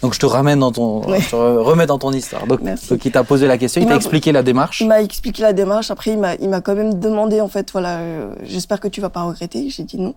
Donc, 0.03 0.15
je 0.15 0.19
te 0.19 0.27
ramène 0.27 0.59
dans 0.61 0.73
ton, 0.73 1.09
Ouais. 1.09 1.21
je 1.21 1.31
te 1.31 1.37
remets 1.37 1.87
dans 1.87 1.99
ton 1.99 2.13
histoire. 2.13 2.47
Donc, 2.47 2.61
Merci. 2.63 2.89
donc 2.91 3.05
il 3.05 3.13
t'a 3.13 3.25
posé 3.25 3.47
la 3.47 3.57
question, 3.59 3.81
il 3.81 3.85
Il 3.85 3.89
t'a 3.89 3.97
expliqué 3.97 4.33
la 4.33 4.43
démarche. 4.43 4.81
Il 4.81 4.89
m'a 4.89 5.01
expliqué 5.03 5.43
la 5.43 5.53
démarche. 5.53 5.91
Après, 5.91 6.11
il 6.13 6.19
m'a, 6.19 6.35
il 6.35 6.49
m'a 6.51 6.61
quand 6.61 6.75
même 6.75 6.99
demandé, 7.01 7.41
en 7.41 7.49
fait, 7.49 7.71
voilà, 7.73 7.99
euh, 7.99 8.35
j'espère 8.45 8.81
que 8.81 8.89
tu 8.89 9.01
vas 9.01 9.11
pas 9.11 9.23
regretter. 9.23 9.71
J'ai 9.71 9.85
dit 9.85 9.99
non. 10.01 10.15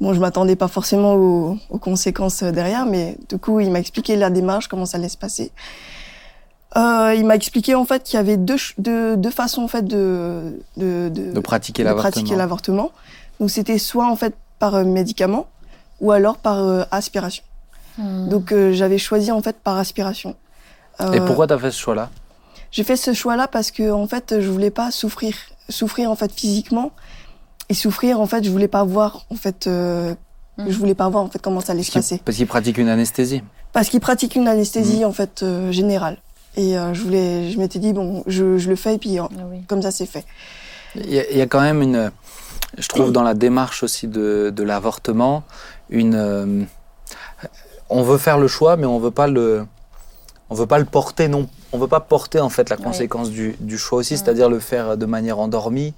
Bon, 0.00 0.12
je 0.12 0.20
m'attendais 0.20 0.56
pas 0.56 0.68
forcément 0.68 1.14
aux, 1.14 1.58
aux 1.70 1.78
conséquences 1.78 2.42
euh, 2.42 2.50
derrière, 2.50 2.86
mais 2.86 3.16
du 3.28 3.38
coup, 3.38 3.60
il 3.60 3.70
m'a 3.70 3.80
expliqué 3.80 4.16
la 4.16 4.30
démarche, 4.30 4.68
comment 4.68 4.86
ça 4.86 4.98
allait 4.98 5.08
se 5.08 5.16
passer. 5.16 5.52
Euh, 6.76 7.14
il 7.16 7.24
m'a 7.24 7.36
expliqué 7.36 7.74
en 7.74 7.84
fait 7.86 8.02
qu'il 8.02 8.16
y 8.16 8.20
avait 8.20 8.36
deux, 8.36 8.56
deux, 8.76 9.16
deux 9.16 9.30
façons 9.30 9.62
en 9.62 9.68
fait 9.68 9.82
de 9.82 10.60
de, 10.76 11.08
de, 11.08 11.32
de 11.32 11.40
pratiquer 11.40 11.84
de 11.84 12.38
l'avortement. 12.38 12.90
Donc 13.40 13.50
c'était 13.50 13.78
soit 13.78 14.06
en 14.06 14.16
fait 14.16 14.34
par 14.58 14.74
euh, 14.74 14.84
médicament 14.84 15.46
ou 16.00 16.12
alors 16.12 16.36
par 16.36 16.58
euh, 16.58 16.82
aspiration. 16.90 17.44
Mm. 17.96 18.28
Donc 18.28 18.52
euh, 18.52 18.72
j'avais 18.72 18.98
choisi 18.98 19.30
en 19.32 19.40
fait 19.40 19.56
par 19.56 19.78
aspiration. 19.78 20.34
Et 21.14 21.20
pourquoi 21.20 21.46
t'as 21.46 21.58
fait 21.58 21.70
ce 21.70 21.78
choix-là? 21.78 22.10
j'ai 22.70 22.84
fait 22.84 22.96
ce 22.96 23.12
choix-là 23.14 23.48
parce 23.48 23.70
que 23.70 23.90
en 23.90 24.06
fait, 24.06 24.40
je 24.40 24.50
voulais 24.50 24.70
pas 24.70 24.90
souffrir, 24.90 25.34
souffrir 25.68 26.10
en 26.10 26.16
fait 26.16 26.30
physiquement 26.32 26.92
et 27.68 27.74
souffrir 27.74 28.20
en 28.20 28.26
fait, 28.26 28.44
je 28.44 28.50
voulais 28.50 28.68
pas 28.68 28.84
voir 28.84 29.26
en 29.30 29.34
fait, 29.36 29.66
euh, 29.66 30.14
Mhm. 30.58 30.70
je 30.70 30.78
voulais 30.78 30.94
pas 30.94 31.08
voir 31.10 31.22
en 31.24 31.28
fait 31.28 31.38
comment 31.40 31.60
ça 31.60 31.72
allait 31.72 31.80
Parce 31.82 31.88
se 31.88 31.92
passer. 31.98 32.20
parce 32.24 32.36
qu'il 32.38 32.46
pratique 32.46 32.78
une 32.78 32.88
anesthésie. 32.88 33.42
Parce 33.74 33.88
qu'il 33.90 34.00
pratique 34.00 34.36
une 34.36 34.48
anesthésie 34.48 35.04
en 35.04 35.12
fait 35.12 35.42
euh, 35.42 35.70
générale 35.70 36.16
Et 36.56 36.78
euh, 36.78 36.94
je 36.94 37.02
voulais, 37.02 37.50
je 37.50 37.58
m'étais 37.58 37.78
dit 37.78 37.92
bon, 37.92 38.24
je, 38.26 38.56
je 38.56 38.70
le 38.70 38.76
fais 38.76 38.94
et 38.94 38.98
puis 38.98 39.18
euh, 39.18 39.24
Ah 39.38 39.42
oui. 39.50 39.58
comme 39.68 39.82
ça 39.82 39.90
c'est 39.90 40.06
fait. 40.06 40.24
Il 40.94 41.12
y, 41.12 41.18
a, 41.18 41.30
il 41.30 41.36
y 41.36 41.42
a 41.42 41.46
quand 41.46 41.60
même 41.60 41.82
une, 41.82 42.10
je 42.78 42.88
trouve 42.88 43.12
dans 43.12 43.22
la 43.22 43.34
démarche 43.34 43.82
aussi 43.82 44.08
de, 44.08 44.50
de 44.54 44.62
l'avortement, 44.62 45.42
une, 45.90 46.14
euh, 46.14 46.62
on 47.90 48.02
veut 48.02 48.16
faire 48.18 48.38
le 48.38 48.48
choix, 48.48 48.76
mais 48.78 48.86
on 48.86 48.98
veut 48.98 49.10
pas 49.10 49.26
le, 49.26 49.66
on 50.50 50.54
veut 50.54 50.66
pas 50.66 50.78
le 50.78 50.84
porter 50.84 51.28
non, 51.28 51.48
on 51.72 51.78
veut 51.78 51.88
pas 51.88 52.00
porter 52.00 52.38
en 52.40 52.48
fait 52.48 52.70
la 52.70 52.76
conséquence 52.76 53.30
du, 53.30 53.56
du 53.60 53.78
choix 53.78 53.98
aussi, 53.98 54.14
Mm. 54.14 54.16
c'est-à-dire 54.16 54.48
le 54.48 54.60
faire 54.60 54.96
de 54.96 55.06
manière 55.06 55.38
endormie. 55.38 55.92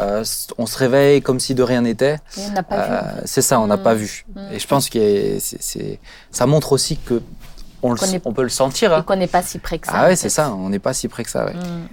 Euh, 0.00 0.24
on 0.58 0.66
se 0.66 0.76
réveille 0.78 1.22
comme 1.22 1.38
si 1.40 1.54
de 1.54 1.62
rien 1.62 1.82
n'était. 1.82 2.14
Et 2.36 2.40
on 2.48 2.52
n'a 2.52 2.62
pas 2.62 2.76
vu. 2.86 2.92
Euh, 2.94 3.20
c'est 3.24 3.42
ça, 3.42 3.60
on 3.60 3.66
n'a 3.68 3.76
Mm. 3.76 3.82
pas 3.82 3.94
vu. 3.94 4.24
Mm. 4.34 4.40
Et 4.52 4.58
je 4.58 4.66
pense 4.66 4.88
que 4.90 5.36
c'est, 5.38 5.98
ça 6.30 6.46
montre 6.46 6.72
aussi 6.72 6.96
que 6.96 7.22
on, 7.82 7.92
le- 7.92 8.14
est- 8.14 8.22
on 8.26 8.32
peut 8.32 8.42
le 8.42 8.48
sentir. 8.48 8.92
Et 8.92 8.94
hein. 8.96 9.02
qu'on 9.02 9.16
n'est 9.16 9.26
pas 9.26 9.42
si 9.42 9.58
près 9.58 9.78
que 9.78 9.86
ça. 9.86 9.92
Ah 9.96 10.06
ouais, 10.08 10.16
c'est 10.16 10.28
ça. 10.30 10.52
On 10.52 10.68
n'est 10.68 10.78
pas 10.78 10.94
si 10.94 11.08
près 11.08 11.22
que 11.24 11.30
ça. 11.30 11.44
Ouais. 11.46 11.54
Mm. 11.54 11.88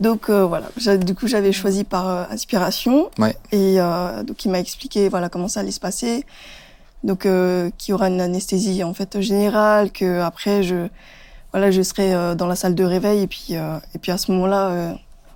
Donc 0.00 0.30
euh, 0.30 0.44
voilà, 0.44 0.68
du 0.96 1.14
coup 1.16 1.26
j'avais 1.26 1.50
choisi 1.50 1.82
par 1.82 2.08
euh, 2.08 2.24
inspiration 2.30 3.10
Ouais. 3.18 3.36
et 3.50 3.80
euh, 3.80 4.22
donc 4.22 4.44
il 4.44 4.48
m'a 4.52 4.60
expliqué 4.60 5.08
voilà 5.08 5.28
comment 5.28 5.48
ça 5.48 5.58
allait 5.58 5.72
se 5.72 5.80
passer. 5.80 6.24
Donc 7.02 7.26
euh, 7.26 7.70
qu'il 7.78 7.90
y 7.90 7.94
aura 7.94 8.06
une 8.06 8.20
anesthésie 8.20 8.84
en 8.84 8.94
fait 8.94 9.20
générale, 9.20 9.90
que 9.90 10.20
après 10.20 10.62
je 10.62 10.86
voilà 11.58 11.70
je 11.72 11.82
serai 11.82 12.14
euh, 12.14 12.34
dans 12.34 12.46
la 12.46 12.54
salle 12.56 12.74
de 12.76 12.84
réveil 12.84 13.22
et 13.22 13.26
puis 13.26 13.48
euh, 13.52 13.78
et 13.94 13.98
puis 13.98 14.12
à 14.12 14.18
ce 14.18 14.30
moment-là 14.32 14.68
euh, 14.68 14.92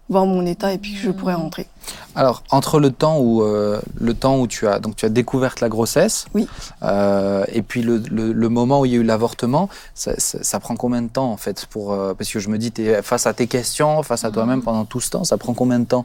voir 0.09 0.25
mon 0.27 0.45
état 0.47 0.73
et 0.73 0.79
puis 0.79 0.95
je 0.95 1.11
pourrai 1.11 1.35
rentrer. 1.35 1.67
Alors 2.15 2.43
entre 2.51 2.79
le 2.81 2.91
temps 2.91 3.19
où 3.19 3.43
euh, 3.43 3.81
le 3.99 4.15
temps 4.15 4.39
où 4.39 4.47
tu 4.47 4.69
as 4.69 4.79
donc 4.79 4.95
tu 4.97 5.05
as 5.07 5.09
découvert 5.09 5.55
la 5.61 5.69
grossesse, 5.69 6.27
Oui. 6.35 6.47
euh, 6.83 7.45
et 7.49 7.63
puis 7.63 7.83
le, 7.83 7.99
le, 8.11 8.33
le 8.33 8.49
moment 8.49 8.81
où 8.81 8.85
il 8.87 8.93
y 8.93 8.95
a 8.95 8.99
eu 8.99 9.03
l'avortement, 9.05 9.69
ça, 9.95 10.13
ça, 10.19 10.39
ça 10.43 10.61
prend 10.61 10.77
combien 10.77 11.03
de 11.03 11.09
temps 11.09 11.31
en 11.33 11.37
fait 11.37 11.67
pour 11.67 11.93
euh, 11.93 12.15
parce 12.15 12.31
que 12.31 12.39
je 12.41 12.49
me 12.51 12.59
dis 12.59 12.73
es 12.79 13.01
face 13.03 13.27
à 13.27 13.33
tes 13.33 13.47
questions, 13.47 14.03
face 14.03 14.25
à 14.25 14.31
toi-même 14.31 14.63
pendant 14.63 14.85
tout 14.85 15.01
ce 15.01 15.11
temps, 15.11 15.25
ça 15.25 15.39
prend 15.39 15.55
combien 15.55 15.79
de 15.81 15.87
temps? 15.87 16.05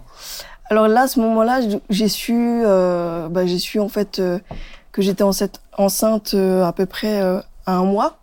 Alors 0.69 0.87
là, 0.87 1.01
à 1.03 1.07
ce 1.07 1.19
moment-là, 1.21 1.61
j'ai 1.89 2.09
su, 2.09 2.33
euh, 2.65 3.29
bah, 3.29 3.45
j'ai 3.45 3.57
su 3.59 3.79
en 3.79 3.87
fait 3.87 4.19
euh, 4.19 4.37
que 4.91 5.01
j'étais 5.01 5.23
enceinte, 5.23 5.61
enceinte 5.77 6.33
euh, 6.33 6.65
à 6.65 6.73
peu 6.73 6.85
près 6.85 7.21
euh, 7.21 7.39
à 7.65 7.75
un 7.75 7.85
mois. 7.85 8.17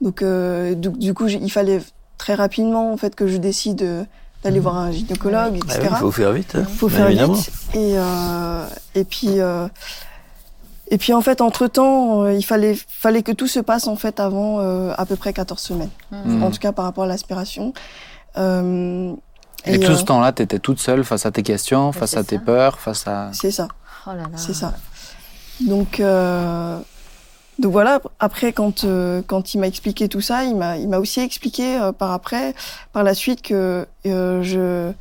Donc, 0.00 0.22
euh, 0.22 0.74
du, 0.74 0.90
du 0.90 1.14
coup, 1.14 1.26
il 1.26 1.50
fallait 1.50 1.80
très 2.18 2.34
rapidement 2.34 2.92
en 2.92 2.96
fait 2.96 3.14
que 3.14 3.26
je 3.26 3.36
décide 3.36 3.82
euh, 3.82 4.04
d'aller 4.44 4.60
voir 4.60 4.76
un 4.76 4.90
gynécologue, 4.92 5.58
Ah 5.68 5.74
etc. 5.74 5.88
il 5.90 5.96
faut 5.96 6.12
faire 6.12 6.32
vite. 6.32 6.54
hein. 6.56 6.64
faut 6.64 6.88
Bah, 6.88 6.96
faire 6.96 7.08
évidemment. 7.08 7.32
vite. 7.34 7.50
Et 7.74 7.94
euh, 7.98 8.66
et 8.94 9.04
puis 9.04 9.40
euh, 9.40 9.66
et 10.90 10.98
puis 10.98 11.12
en 11.12 11.20
fait, 11.20 11.40
entre 11.40 11.66
temps, 11.66 12.26
il 12.28 12.42
fallait 12.44 12.76
fallait 12.88 13.22
que 13.22 13.32
tout 13.32 13.46
se 13.48 13.60
passe 13.60 13.86
en 13.88 13.96
fait 13.96 14.20
avant 14.20 14.60
euh, 14.60 14.92
à 14.96 15.04
peu 15.06 15.16
près 15.16 15.32
14 15.32 15.60
semaines. 15.60 15.90
Mm. 16.12 16.42
En 16.42 16.50
tout 16.50 16.58
cas, 16.60 16.72
par 16.72 16.84
rapport 16.84 17.04
à 17.04 17.06
l'aspiration. 17.08 17.72
Euh, 18.36 19.12
Et, 19.66 19.80
tout 19.80 19.90
euh, 19.92 19.96
ce 19.96 20.04
temps-là, 20.04 20.32
tu 20.32 20.42
étais 20.42 20.58
toute 20.60 20.78
seule 20.78 21.02
face 21.04 21.26
à 21.26 21.30
tes 21.32 21.42
questions, 21.42 21.92
face 21.92 22.10
c'est 22.10 22.18
à 22.18 22.24
tes 22.24 22.38
peurs, 22.38 22.78
face 22.78 23.06
à 23.06 23.30
c'est 23.32 23.50
ça. 23.50 23.68
Oh 24.06 24.10
là 24.10 24.22
là. 24.22 24.28
C'est 24.36 24.54
ça. 24.54 24.74
Donc, 25.60 25.98
euh, 26.00 26.78
donc 27.58 27.72
voilà. 27.72 28.00
Après, 28.20 28.52
quand 28.52 28.84
euh, 28.84 29.22
quand 29.26 29.54
il 29.54 29.58
m'a 29.60 29.66
expliqué 29.66 30.08
tout 30.08 30.20
ça, 30.20 30.44
il 30.44 30.56
m'a 30.56 30.76
il 30.78 30.88
m'a 30.88 30.98
aussi 30.98 31.20
expliqué 31.20 31.76
euh, 31.78 31.92
par 31.92 32.12
après, 32.12 32.54
par 32.92 33.02
la 33.02 33.14
suite 33.14 33.42
que 33.42 33.86
euh, 34.06 34.42
je 34.42 34.92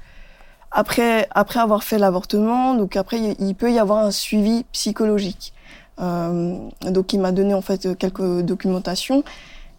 après 0.71 1.27
après 1.31 1.59
avoir 1.59 1.83
fait 1.83 1.97
l'avortement, 1.97 2.73
donc 2.75 2.95
après 2.95 3.35
il- 3.39 3.55
peut 3.55 3.71
y 3.71 3.79
avoir 3.79 4.05
un 4.05 4.11
suivi 4.11 4.65
psychologique. 4.71 5.53
Euh, 5.99 6.57
donc 6.81 7.13
il 7.13 7.19
m'a 7.19 7.31
donné 7.31 7.53
en 7.53 7.61
fait 7.61 7.97
quelques 7.97 8.41
documentations 8.41 9.23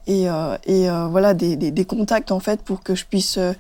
et 0.07 0.29
euh, 0.29 0.57
et 0.65 0.89
euh, 0.91 1.07
voilà 1.07 1.35
des, 1.35 1.55
des 1.57 1.71
des 1.71 1.85
contacts 1.85 2.33
en 2.33 2.41
fait 2.41 2.63
pour 2.63 2.83
que 2.83 2.95
je 2.97 3.05
puisse 3.05 3.39
euh, 3.39 3.53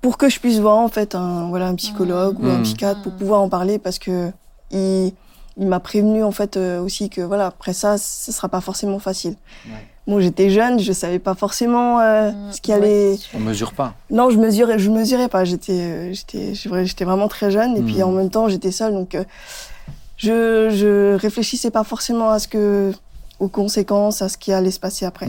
pour 0.00 0.16
que 0.18 0.28
je 0.28 0.38
puisse 0.40 0.58
voir 0.58 0.76
en 0.78 0.88
fait 0.88 1.14
un 1.14 1.48
voilà 1.48 1.66
un 1.68 1.74
psychologue 1.74 2.38
ou 2.40 2.46
un 2.50 2.56
Mhm. 2.58 2.62
psychiatre 2.62 3.00
pour 3.02 3.12
Mhm. 3.12 3.18
pouvoir 3.18 3.40
en 3.42 3.48
parler 3.48 3.78
parce 3.78 3.98
que 3.98 4.30
il, 4.70 5.12
il 5.56 5.66
m'a 5.66 5.80
prévenu 5.80 6.24
en 6.24 6.32
fait 6.32 6.56
euh, 6.56 6.80
aussi 6.80 7.10
que 7.10 7.20
voilà 7.20 7.46
après 7.46 7.72
ça 7.72 7.96
ce 7.98 8.32
sera 8.32 8.48
pas 8.48 8.60
forcément 8.60 8.98
facile. 8.98 9.36
Ouais. 9.66 9.72
Bon 10.06 10.20
j'étais 10.20 10.50
jeune, 10.50 10.78
je 10.80 10.92
savais 10.92 11.18
pas 11.18 11.34
forcément 11.34 12.00
euh, 12.00 12.30
Mm, 12.32 12.52
ce 12.52 12.60
qui 12.60 12.72
allait. 12.72 13.12
ouais, 13.12 13.18
on 13.34 13.38
mesure 13.40 13.72
pas. 13.72 13.94
Non, 14.10 14.30
je 14.30 14.38
mesurais, 14.38 14.78
je 14.78 14.90
mesurais 14.90 15.28
pas. 15.28 15.44
J'étais, 15.44 15.72
euh, 15.72 16.12
j'étais, 16.12 16.54
j'étais 16.54 17.04
vraiment 17.04 17.28
très 17.28 17.50
jeune 17.50 17.76
et 17.76 17.82
puis 17.82 17.96
Mhm. 17.98 18.02
en 18.02 18.10
même 18.12 18.30
temps 18.30 18.48
j'étais 18.48 18.72
seule 18.72 18.92
donc 18.92 19.14
euh, 19.14 19.24
je 20.16 20.70
je 20.70 21.14
réfléchissais 21.16 21.70
pas 21.70 21.84
forcément 21.84 22.30
à 22.30 22.38
ce 22.38 22.48
que 22.48 22.92
aux 23.40 23.48
conséquences, 23.48 24.22
à 24.22 24.28
ce 24.28 24.38
qui 24.38 24.52
allait 24.52 24.70
se 24.70 24.78
passer 24.80 25.04
après. 25.04 25.26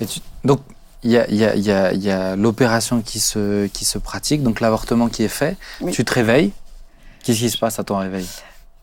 Et 0.00 0.06
tu- 0.06 0.20
donc, 0.44 0.60
il 1.02 1.10
y 1.12 1.16
a, 1.16 1.26
il 1.30 1.36
y 1.36 1.44
a- 1.44 1.54
il 1.56 1.64
y 1.64 1.70
a- 1.70 1.92
y 1.94 2.10
a 2.10 2.36
l'opération 2.36 3.00
qui 3.00 3.20
se, 3.20 3.66
qui 3.68 3.84
se 3.86 3.98
pratique, 3.98 4.42
donc 4.42 4.60
l'avortement 4.60 5.08
qui 5.08 5.22
est 5.22 5.28
fait. 5.28 5.56
Oui. 5.80 5.92
Tu 5.92 6.04
te 6.04 6.12
réveilles. 6.12 6.52
Qu'est-ce 7.24 7.38
qui 7.38 7.50
se 7.50 7.56
passe 7.58 7.78
à 7.78 7.84
ton 7.84 7.96
réveil? 7.96 8.26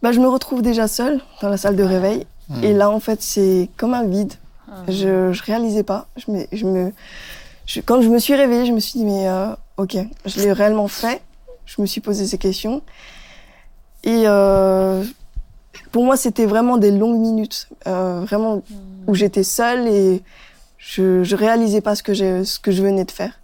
Bah 0.04 0.12
je 0.12 0.20
me 0.20 0.28
retrouve 0.28 0.62
déjà 0.62 0.88
seule 0.88 1.20
dans 1.42 1.50
la 1.50 1.58
salle 1.58 1.76
de 1.76 1.84
réveil 1.84 2.26
Hmm. 2.50 2.62
et 2.62 2.74
là 2.74 2.90
en 2.90 3.00
fait 3.00 3.22
c'est 3.22 3.70
comme 3.78 3.94
un 3.94 4.04
vide. 4.04 4.34
Ah. 4.70 4.74
Je, 4.90 5.32
je 5.32 5.44
réalisais 5.44 5.84
pas. 5.84 6.08
Je 6.18 6.30
me, 6.30 6.46
je 6.52 6.66
me, 6.66 6.92
je- 7.66 7.80
quand 7.80 8.02
je 8.02 8.10
me 8.10 8.20
suis 8.20 8.36
réveillée, 8.36 8.66
je 8.66 8.74
me 8.74 8.82
suis 8.82 9.00
dit, 9.00 9.06
mais 9.06 9.30
euh, 9.30 9.48
ok, 9.78 9.96
je 10.26 10.40
l'ai 10.42 10.52
réellement 10.52 10.90
fait. 10.90 11.22
Je 11.66 11.82
me 11.82 11.86
suis 11.88 12.02
posé 12.02 12.28
ces 12.28 12.38
questions. 12.38 12.82
Et 14.04 14.24
euh, 14.28 15.06
pour 15.94 16.04
moi, 16.04 16.18
c'était 16.18 16.46
vraiment 16.46 16.76
des 16.76 16.92
longues 16.92 17.18
minutes, 17.22 17.70
euh, 17.88 18.20
vraiment 18.28 18.62
où 19.08 19.16
j'étais 19.16 19.44
seule 19.44 19.88
et 19.88 20.22
je, 20.78 21.24
je 21.24 21.36
réalisais 21.38 21.80
pas 21.80 21.96
ce 21.96 22.04
que, 22.04 22.14
ce 22.44 22.60
que 22.60 22.72
je 22.74 22.84
venais 22.84 23.06
de 23.06 23.12
faire. 23.12 23.40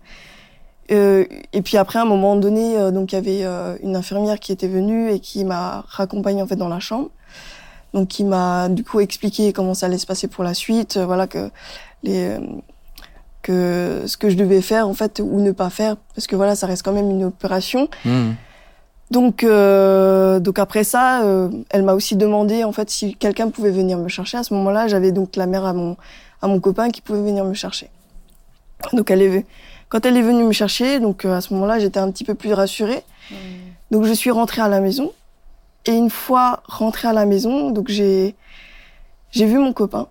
Euh, 0.91 1.25
et 1.53 1.61
puis 1.61 1.77
après, 1.77 1.99
à 1.99 2.03
un 2.03 2.05
moment 2.05 2.35
donné, 2.35 2.77
euh, 2.77 2.91
donc 2.91 3.11
il 3.11 3.15
y 3.15 3.17
avait 3.17 3.43
euh, 3.43 3.77
une 3.83 3.95
infirmière 3.95 4.39
qui 4.39 4.51
était 4.51 4.67
venue 4.67 5.11
et 5.11 5.19
qui 5.19 5.45
m'a 5.45 5.85
raccompagnée 5.87 6.41
en 6.41 6.47
fait 6.47 6.55
dans 6.55 6.69
la 6.69 6.79
chambre. 6.79 7.09
Donc 7.93 8.07
qui 8.07 8.23
m'a 8.23 8.69
du 8.69 8.83
coup 8.83 8.99
expliqué 8.99 9.51
comment 9.51 9.73
ça 9.73 9.87
allait 9.87 9.97
se 9.97 10.05
passer 10.05 10.27
pour 10.27 10.43
la 10.43 10.53
suite, 10.53 10.97
voilà 10.97 11.25
que 11.25 11.49
les 12.03 12.37
que 13.41 14.03
ce 14.05 14.15
que 14.15 14.29
je 14.29 14.35
devais 14.35 14.61
faire 14.61 14.87
en 14.87 14.93
fait 14.93 15.19
ou 15.23 15.39
ne 15.41 15.51
pas 15.51 15.71
faire 15.71 15.95
parce 16.13 16.27
que 16.27 16.35
voilà 16.35 16.55
ça 16.55 16.67
reste 16.67 16.83
quand 16.83 16.91
même 16.91 17.09
une 17.09 17.23
opération. 17.23 17.89
Hmm. 18.05 18.33
Donc 19.09 19.43
donc 19.43 20.59
après 20.59 20.83
ça, 20.83 21.23
elle 21.71 21.81
m'a 21.81 21.93
aussi 21.93 22.15
demandé 22.15 22.63
en 22.63 22.71
fait 22.71 22.91
si 22.91 23.15
quelqu'un 23.15 23.49
pouvait 23.49 23.71
venir 23.71 23.97
me 23.97 24.07
chercher. 24.07 24.37
À 24.37 24.43
ce 24.43 24.53
moment-là, 24.53 24.87
j'avais 24.87 25.11
donc 25.11 25.35
la 25.35 25.47
mère 25.47 25.65
à 25.65 25.73
mon 25.73 25.97
à 26.43 26.47
mon 26.47 26.59
copain 26.59 26.91
qui 26.91 27.01
pouvait 27.01 27.23
venir 27.23 27.43
me 27.43 27.55
chercher. 27.55 27.89
Donc 28.93 29.09
elle 29.09 29.23
est 29.23 29.45
quand 29.89 30.05
elle 30.05 30.17
est 30.17 30.21
venue 30.21 30.43
me 30.43 30.51
chercher, 30.51 30.99
donc 30.99 31.25
euh, 31.25 31.35
à 31.35 31.41
ce 31.41 31.53
moment-là, 31.53 31.79
j'étais 31.79 31.99
un 31.99 32.11
petit 32.11 32.23
peu 32.23 32.35
plus 32.35 32.53
rassurée. 32.53 33.03
Donc 33.91 34.05
je 34.05 34.13
suis 34.13 34.31
rentrée 34.31 34.61
à 34.61 34.67
la 34.69 34.79
maison. 34.81 35.11
Et 35.85 35.91
une 35.93 36.09
fois 36.09 36.61
rentrée 36.67 37.07
à 37.07 37.13
la 37.13 37.25
maison, 37.25 37.71
donc 37.71 37.87
j'ai 37.89 38.35
j'ai 39.31 39.45
vu 39.45 39.57
mon 39.57 39.73
copain. 39.73 40.07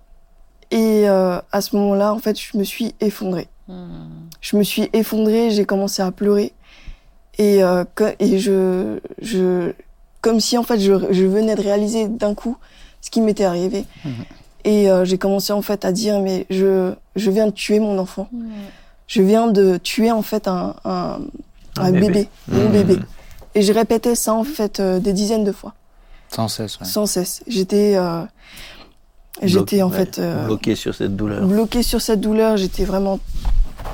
Et 0.70 1.08
euh, 1.08 1.38
à 1.52 1.60
ce 1.60 1.76
moment-là, 1.76 2.12
en 2.12 2.18
fait, 2.18 2.38
je 2.40 2.56
me 2.58 2.64
suis 2.64 2.94
effondrée. 3.00 3.48
Mm. 3.68 3.86
Je 4.40 4.56
me 4.56 4.62
suis 4.62 4.88
effondrée, 4.92 5.50
j'ai 5.50 5.64
commencé 5.64 6.02
à 6.02 6.10
pleurer. 6.10 6.52
Et, 7.38 7.62
euh, 7.62 7.84
que- 7.94 8.14
et 8.18 8.38
je, 8.38 8.98
je, 9.22 9.72
comme 10.20 10.40
si 10.40 10.58
en 10.58 10.64
fait 10.64 10.80
je, 10.80 10.92
je 11.12 11.24
venais 11.24 11.54
de 11.54 11.62
réaliser 11.62 12.08
d'un 12.08 12.34
coup 12.34 12.56
ce 13.00 13.10
qui 13.10 13.20
m'était 13.20 13.44
arrivé. 13.44 13.84
Mhm. 14.04 14.12
Et 14.64 14.90
euh, 14.90 15.04
j'ai 15.04 15.18
commencé 15.18 15.52
en 15.52 15.62
fait 15.62 15.84
à 15.84 15.92
dire 15.92 16.20
mais 16.20 16.46
je, 16.50 16.92
je 17.14 17.30
viens 17.30 17.46
de 17.46 17.52
tuer 17.52 17.78
mon 17.78 17.96
enfant. 17.98 18.28
Je 19.08 19.22
viens 19.22 19.48
de 19.48 19.78
tuer 19.78 20.12
en 20.12 20.22
fait 20.22 20.46
un, 20.46 20.76
un, 20.84 21.18
Un 21.78 21.84
un 21.86 21.90
bébé. 21.92 22.06
bébé. 22.08 22.28
mon 22.48 22.64
Mhm. 22.66 22.72
bébé. 22.72 22.96
Et 23.56 23.62
je 23.62 23.72
répétais 23.72 24.14
ça 24.14 24.34
en 24.34 24.44
fait 24.44 24.78
euh, 24.78 25.00
des 25.00 25.12
dizaines 25.12 25.44
de 25.44 25.50
fois, 25.52 25.74
Sans 26.30 26.46
cesse. 26.48 26.78
ouais. 26.78 26.86
sans 26.86 27.06
cesse. 27.06 27.42
J'étais, 27.48 27.94
euh, 27.96 28.22
j'étais 29.42 29.82
en 29.82 29.88
Bloqué, 29.88 30.04
fait 30.04 30.18
euh, 30.20 30.44
bloqué 30.46 30.74
sur 30.76 30.94
cette 30.94 31.16
douleur. 31.16 31.44
bloquée 31.46 31.82
sur 31.82 32.00
cette 32.00 32.20
douleur. 32.20 32.56
J'étais 32.56 32.84
vraiment 32.84 33.18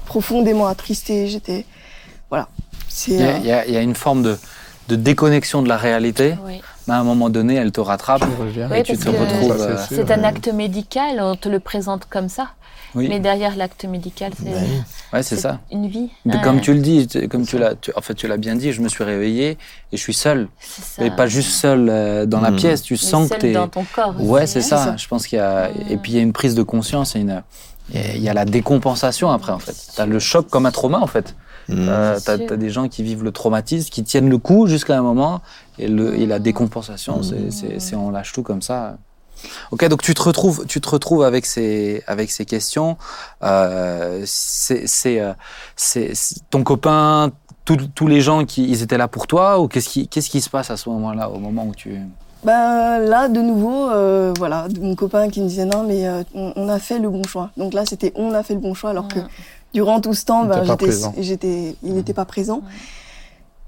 profondément 0.06 0.66
attristée. 0.66 1.28
J'étais, 1.28 1.64
voilà. 2.30 2.48
C'est 2.88 3.12
Il 3.12 3.20
y, 3.20 3.22
a, 3.22 3.28
euh, 3.28 3.38
il 3.38 3.46
y 3.46 3.52
a- 3.52 3.66
il 3.66 3.72
y 3.74 3.76
a 3.76 3.80
une 3.82 3.94
forme 3.94 4.22
de, 4.22 4.36
de 4.88 4.96
déconnexion 4.96 5.62
de 5.62 5.68
la 5.68 5.76
réalité, 5.76 6.34
Oui. 6.44 6.60
Mais 6.86 6.94
à 6.94 6.98
un 6.98 7.04
moment 7.04 7.30
donné, 7.30 7.54
elle 7.54 7.72
te 7.72 7.80
rattrape 7.80 8.22
et 8.74 8.82
tu 8.82 8.96
te 8.98 9.08
retrouves. 9.08 9.56
C'est 9.88 9.94
euh. 10.00 10.04
C'est 10.06 10.10
un 10.10 10.24
acte 10.24 10.48
médical, 10.48 11.18
on 11.20 11.36
te 11.36 11.48
le 11.48 11.60
présente 11.60 12.06
comme 12.08 12.28
ça. 12.28 12.48
oui, 12.94 13.08
Mais 13.08 13.18
derrière 13.20 13.56
l'acte 13.56 13.84
médical, 13.84 14.32
c'est 14.38 14.44
Ben, 14.50 14.64
ouais, 15.12 15.22
c'est 15.22 15.36
ça. 15.36 15.58
une 15.72 15.88
vie. 15.88 16.10
Ouais, 16.26 16.40
Comme 16.44 16.60
tu 16.60 16.72
le 16.74 16.80
dis, 16.80 17.06
tu- 17.08 17.26
comme 17.28 17.44
tu 17.46 17.58
l'as, 17.58 17.74
en 17.96 18.00
fait, 18.00 18.14
tu 18.14 18.28
l'as 18.28 18.36
bien 18.36 18.54
dit, 18.54 18.72
je 18.72 18.80
me 18.82 18.88
suis 18.88 19.02
réveillé 19.04 19.58
et 19.92 19.96
je 19.96 20.00
suis 20.02 20.14
seul. 20.14 20.48
c'est 20.60 20.84
ça. 20.84 21.04
Et 21.04 21.10
pas 21.10 21.26
juste 21.26 21.50
seul 21.50 21.88
euh, 21.88 22.24
dans 22.26 22.40
la 22.40 22.50
Mhm. 22.50 22.56
pièce, 22.56 22.82
tu 22.82 22.94
Mais 22.94 22.98
sens 22.98 23.28
que 23.30 23.38
tu 23.40 23.46
es. 23.48 23.52
dans 23.52 23.68
ton 23.68 23.84
corps. 23.94 24.14
Ouais, 24.20 24.44
aussi, 24.44 24.52
c'est 24.52 24.58
hein. 24.74 24.78
ça. 24.78 24.84
ça. 24.84 24.96
Je 24.96 25.08
pense 25.08 25.26
qu'il 25.26 25.38
y 25.38 25.42
a. 25.42 25.70
Et 25.90 25.96
puis 25.96 26.12
il 26.12 26.16
y 26.16 26.18
a 26.18 26.22
une 26.22 26.32
prise 26.32 26.54
de 26.54 26.62
conscience 26.62 27.16
et 27.16 27.20
une. 27.20 27.42
Il 27.92 28.22
y 28.22 28.28
a 28.30 28.34
la 28.34 28.44
décompensation 28.46 29.30
après, 29.30 29.52
en 29.52 29.58
fait. 29.58 29.74
T'as 29.96 30.06
le 30.06 30.18
choc 30.18 30.48
comme 30.48 30.64
un 30.64 30.70
trauma, 30.70 31.00
en 31.00 31.06
fait. 31.06 31.34
Euh, 31.70 32.18
T'as 32.24 32.36
sûr. 32.38 32.52
as 32.52 32.56
des 32.56 32.70
gens 32.70 32.88
qui 32.88 33.02
vivent 33.02 33.24
le 33.24 33.32
traumatisme, 33.32 33.88
qui 33.90 34.04
tiennent 34.04 34.28
le 34.28 34.38
coup 34.38 34.66
jusqu'à 34.66 34.98
un 34.98 35.02
moment, 35.02 35.40
et, 35.78 35.88
le, 35.88 36.14
et 36.18 36.26
la 36.26 36.38
décompensation, 36.38 37.22
c'est- 37.22 37.66
Mm. 37.74 37.80
c'est 37.80 37.96
on 37.96 38.10
lâche 38.10 38.32
tout 38.32 38.42
comme 38.42 38.62
ça. 38.62 38.96
Ok, 39.72 39.86
donc 39.88 40.00
tu 40.02 40.14
te 40.14 40.22
retrouves, 40.22 40.64
tu 40.66 40.80
te 40.80 40.88
retrouves 40.88 41.22
avec 41.22 41.44
ces, 41.44 42.02
avec 42.06 42.30
ces 42.30 42.44
questions. 42.46 42.96
Euh, 43.42 44.22
c'est, 44.26 44.86
c'est, 44.86 45.20
euh, 45.20 45.32
c'est- 45.76 46.12
ton 46.50 46.62
copain, 46.62 47.30
tous- 47.64 47.88
tous 47.94 48.06
les 48.06 48.20
gens 48.20 48.44
qui, 48.44 48.68
ils 48.68 48.82
étaient 48.82 48.96
là 48.98 49.08
pour 49.08 49.26
toi 49.26 49.58
ou 49.60 49.68
qu'est-ce 49.68 49.88
qui, 49.88 50.08
qu'est-ce 50.08 50.30
qui 50.30 50.40
se 50.40 50.48
passe 50.50 50.70
à 50.70 50.76
ce 50.76 50.88
moment-là, 50.90 51.28
au 51.30 51.38
moment 51.38 51.66
où 51.66 51.74
tu. 51.74 51.98
Ben 52.44 52.98
là, 52.98 53.28
de 53.28 53.40
nouveau, 53.40 53.88
euh, 53.90 54.32
voilà, 54.36 54.66
mon 54.80 54.94
copain 54.94 55.30
qui 55.30 55.40
me 55.40 55.48
disait 55.48 55.64
non, 55.64 55.82
mais 55.86 56.06
euh, 56.06 56.22
on, 56.34 56.52
on 56.56 56.68
a 56.68 56.78
fait 56.78 56.98
le 56.98 57.08
bon 57.08 57.24
choix. 57.24 57.50
Donc 57.56 57.72
là, 57.72 57.84
c'était 57.86 58.12
on 58.16 58.32
a 58.34 58.42
fait 58.42 58.52
le 58.54 58.60
bon 58.60 58.74
choix, 58.74 58.90
alors 58.90 59.08
que. 59.08 59.18
Durant 59.74 60.00
tout 60.00 60.14
ce 60.14 60.24
temps, 60.24 60.44
ben, 60.44 60.58
pas 60.58 60.64
j'étais, 60.64 60.76
présent. 60.86 61.14
j'étais, 61.18 61.76
il 61.82 61.94
n'était 61.94 62.14
pas 62.14 62.24
présent. 62.24 62.62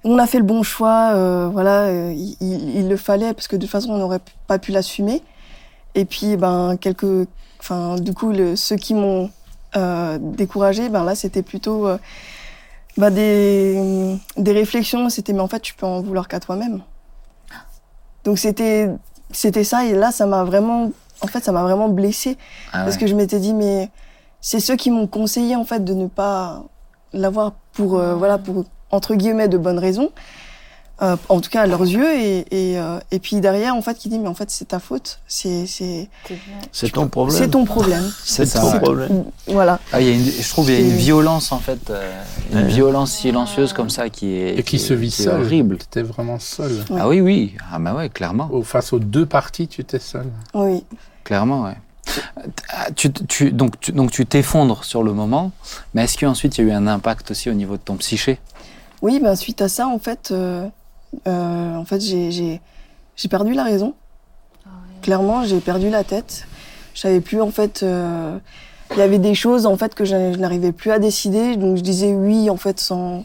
On 0.05 0.19
a 0.19 0.27
fait 0.27 0.39
le 0.39 0.45
bon 0.45 0.63
choix, 0.63 1.11
euh, 1.15 1.49
voilà, 1.53 1.83
euh, 1.87 2.13
il, 2.15 2.37
il- 2.41 2.77
il 2.77 2.89
le 2.89 2.97
fallait 2.97 3.35
parce 3.35 3.49
que 3.49 3.57
de 3.57 3.63
toute 3.63 3.71
façon, 3.71 3.91
on 3.91 3.99
n'aurait 3.99 4.21
pas 4.47 4.59
pu 4.59 4.71
l'assumer. 4.73 5.23
Et 5.97 6.05
puis, 6.05 6.37
ben 6.37 6.77
quelques, 6.81 7.27
enfin, 7.59 7.97
du 7.97 8.13
coup, 8.15 8.31
le, 8.31 8.55
ceux 8.55 8.77
qui 8.77 8.95
m'ont 8.95 9.31
euh, 9.77 10.19
découragé, 10.21 10.89
ben 10.89 11.03
là, 11.05 11.15
c'était 11.17 11.43
plutôt 11.43 11.89
euh, 11.89 11.99
ben, 12.97 13.11
des, 13.11 14.17
des 14.37 14.53
réflexions. 14.53 15.09
C'était 15.09 15.33
mais 15.33 15.41
en 15.41 15.49
fait, 15.49 15.61
tu 15.61 15.75
peux 15.75 15.87
en 15.87 16.01
vouloir 16.03 16.29
qu'à 16.29 16.39
toi-même. 16.39 16.83
Donc 18.25 18.39
c'était 18.39 18.91
c'était 19.33 19.65
ça 19.65 19.85
et 19.85 19.93
là 19.95 20.11
ça 20.13 20.27
m'a 20.27 20.45
vraiment 20.45 20.91
en 21.21 21.27
fait 21.29 21.45
ça 21.45 21.53
m'a 21.53 21.63
vraiment 21.63 21.89
blessée 21.89 22.37
Ah 22.73 22.83
parce 22.85 22.97
que 22.97 23.07
je 23.07 23.15
m'étais 23.15 23.39
dit 23.39 23.55
mais 23.55 23.89
c'est 24.49 24.61
ceux 24.61 24.77
qui 24.77 24.91
m'ont 24.93 25.09
conseillé 25.09 25.57
en 25.57 25.65
fait 25.65 25.83
de 25.85 25.93
ne 25.95 26.07
pas 26.07 26.63
l'avoir 27.13 27.53
pour 27.73 27.99
euh, 27.99 28.15
voilà 28.15 28.39
pour 28.39 28.65
entre 28.93 29.15
guillemets 29.17 29.49
de 29.49 29.59
bonnes 29.59 29.81
raisons 29.81 30.11
euh, 31.03 31.17
en 31.29 31.41
tout 31.41 31.51
cas 31.51 31.63
à 31.63 31.67
leurs 31.67 31.83
yeux 31.83 32.11
et 32.15 32.39
et, 32.53 32.79
euh, 32.79 32.99
et 33.11 33.19
puis 33.19 33.41
derrière 33.41 33.75
en 33.75 33.83
fait 33.83 33.95
qui 33.99 34.09
dit 34.09 34.19
mais 34.21 34.29
en 34.29 34.35
fait 34.35 34.51
c'est 34.51 34.69
ta 34.69 34.79
faute 34.79 35.19
c'est 35.27 35.67
c'est 35.67 36.09
C'est 36.73 36.91
ton 36.93 37.09
problème. 37.09 37.37
c'est 37.37 37.49
ton 37.49 37.65
problème 37.65 38.05
C'est 38.25 38.47
ça, 38.47 38.61
ton 38.61 38.71
ouais. 38.73 38.79
problème. 38.81 39.25
voilà 39.49 39.79
Ah, 39.93 40.01
il 40.01 40.07
y 40.07 40.11
a 40.11 40.15
une, 40.15 40.25
je 40.25 40.49
trouve 40.49 40.67
qu'il 40.67 40.75
y 40.75 40.79
a 40.79 40.81
une 40.81 40.97
violence 40.97 41.51
en 41.53 41.59
fait, 41.59 41.91
euh, 41.91 42.23
une 42.53 42.59
Ouais. 42.59 42.65
violence 42.69 43.11
silencieuse 43.13 43.73
comme 43.73 43.91
ça 43.91 44.09
qui 44.11 44.27
est 44.37 44.59
Et 44.59 44.63
qui 44.63 44.79
se 44.79 44.95
vit 44.95 45.11
qui 45.11 45.23
seul. 45.25 45.41
horrible. 45.41 45.77
Tu 45.79 45.85
étais 45.85 46.03
vraiment 46.03 46.39
seul. 46.39 46.73
Ouais. 46.89 46.99
Ah 47.01 47.09
oui, 47.09 47.21
oui. 47.21 47.55
Ah 47.73 47.79
bah 47.81 47.93
ouais, 47.95 48.09
clairement, 48.09 48.49
Au- 48.53 48.63
Face 48.63 48.93
aux 48.95 48.99
deux 49.01 49.27
parties, 49.27 49.67
tu 49.69 49.81
étais 49.83 49.99
seul. 49.99 50.27
oui 50.55 50.85
clairement, 51.25 51.65
ouais. 51.65 51.77
Ah, 52.69 52.91
Tu, 52.95 53.13
tu, 53.13 53.53
donc, 53.53 53.81
tu, 53.81 53.93
donc 53.93 54.11
tu 54.11 54.27
t'effondres 54.27 54.85
sur 54.85 55.03
le 55.03 55.13
moment, 55.13 55.53
mais 55.95 56.05
est-ce 56.05 56.17
qu'ensuite 56.19 56.59
il 56.59 56.67
y 56.67 56.71
a 56.71 56.73
eu 56.73 56.77
un 56.77 56.87
impact 56.87 57.31
aussi 57.31 57.51
au 57.51 57.55
niveau 57.55 57.77
de 57.77 57.83
ton 57.83 57.97
psyché? 57.97 58.39
Oui 59.03 59.21
ben 59.21 59.37
suite 59.37 59.61
à 59.61 59.69
ça 59.69 59.87
en 59.89 59.99
fait 59.99 60.31
euh, 60.31 60.67
euh, 61.29 61.75
en 61.77 61.85
fait 61.85 62.01
j'ai 62.01 62.31
j'ai 62.31 62.61
j'ai 63.15 63.29
perdu 63.29 63.53
la 63.53 63.63
raison. 63.65 63.95
Ah 64.65 64.71
clairement 65.03 65.45
j'ai 65.45 65.61
perdu 65.61 65.91
la 65.91 66.03
tête. 66.03 66.47
Je 66.95 67.01
savais 67.01 67.21
plus 67.21 67.43
en 67.43 67.51
fait 67.51 67.83
euh, 67.83 68.39
il 68.93 68.99
y 68.99 69.03
avait 69.03 69.19
des 69.19 69.35
choses 69.35 69.67
en 69.67 69.77
fait 69.77 69.95
que 69.95 70.05
je, 70.05 70.33
je 70.33 70.39
n'arrivais 70.39 70.73
plus 70.73 70.93
à 70.93 70.99
décider. 70.99 71.57
Donc 71.57 71.77
je 71.77 71.83
disais 71.83 72.15
oui 72.15 72.49
en 72.49 72.57
fait 72.57 72.81
sans 72.81 73.25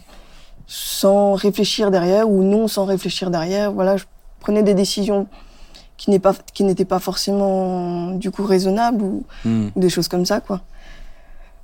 sans 0.67 1.35
réfléchir 1.35 1.89
derrière 1.91 2.29
ou 2.29 2.43
non 2.43 2.67
sans 2.67 2.85
réfléchir 2.85 3.31
derrière. 3.31 3.71
Voilà 3.71 3.95
je 3.95 4.03
prenais 4.41 4.63
des 4.63 4.73
décisions 4.73 5.27
qui 6.01 6.09
n'est 6.09 6.17
pas 6.27 6.33
qui 6.55 6.63
n'étaient 6.63 6.89
pas 6.95 6.97
forcément 6.97 8.09
du 8.23 8.31
coup 8.31 8.43
raisonnables 8.43 9.03
ou, 9.03 9.23
Hmm. 9.45 9.67
ou 9.75 9.79
des 9.79 9.89
choses 9.89 10.07
comme 10.07 10.25
ça 10.25 10.41
quoi. 10.41 10.61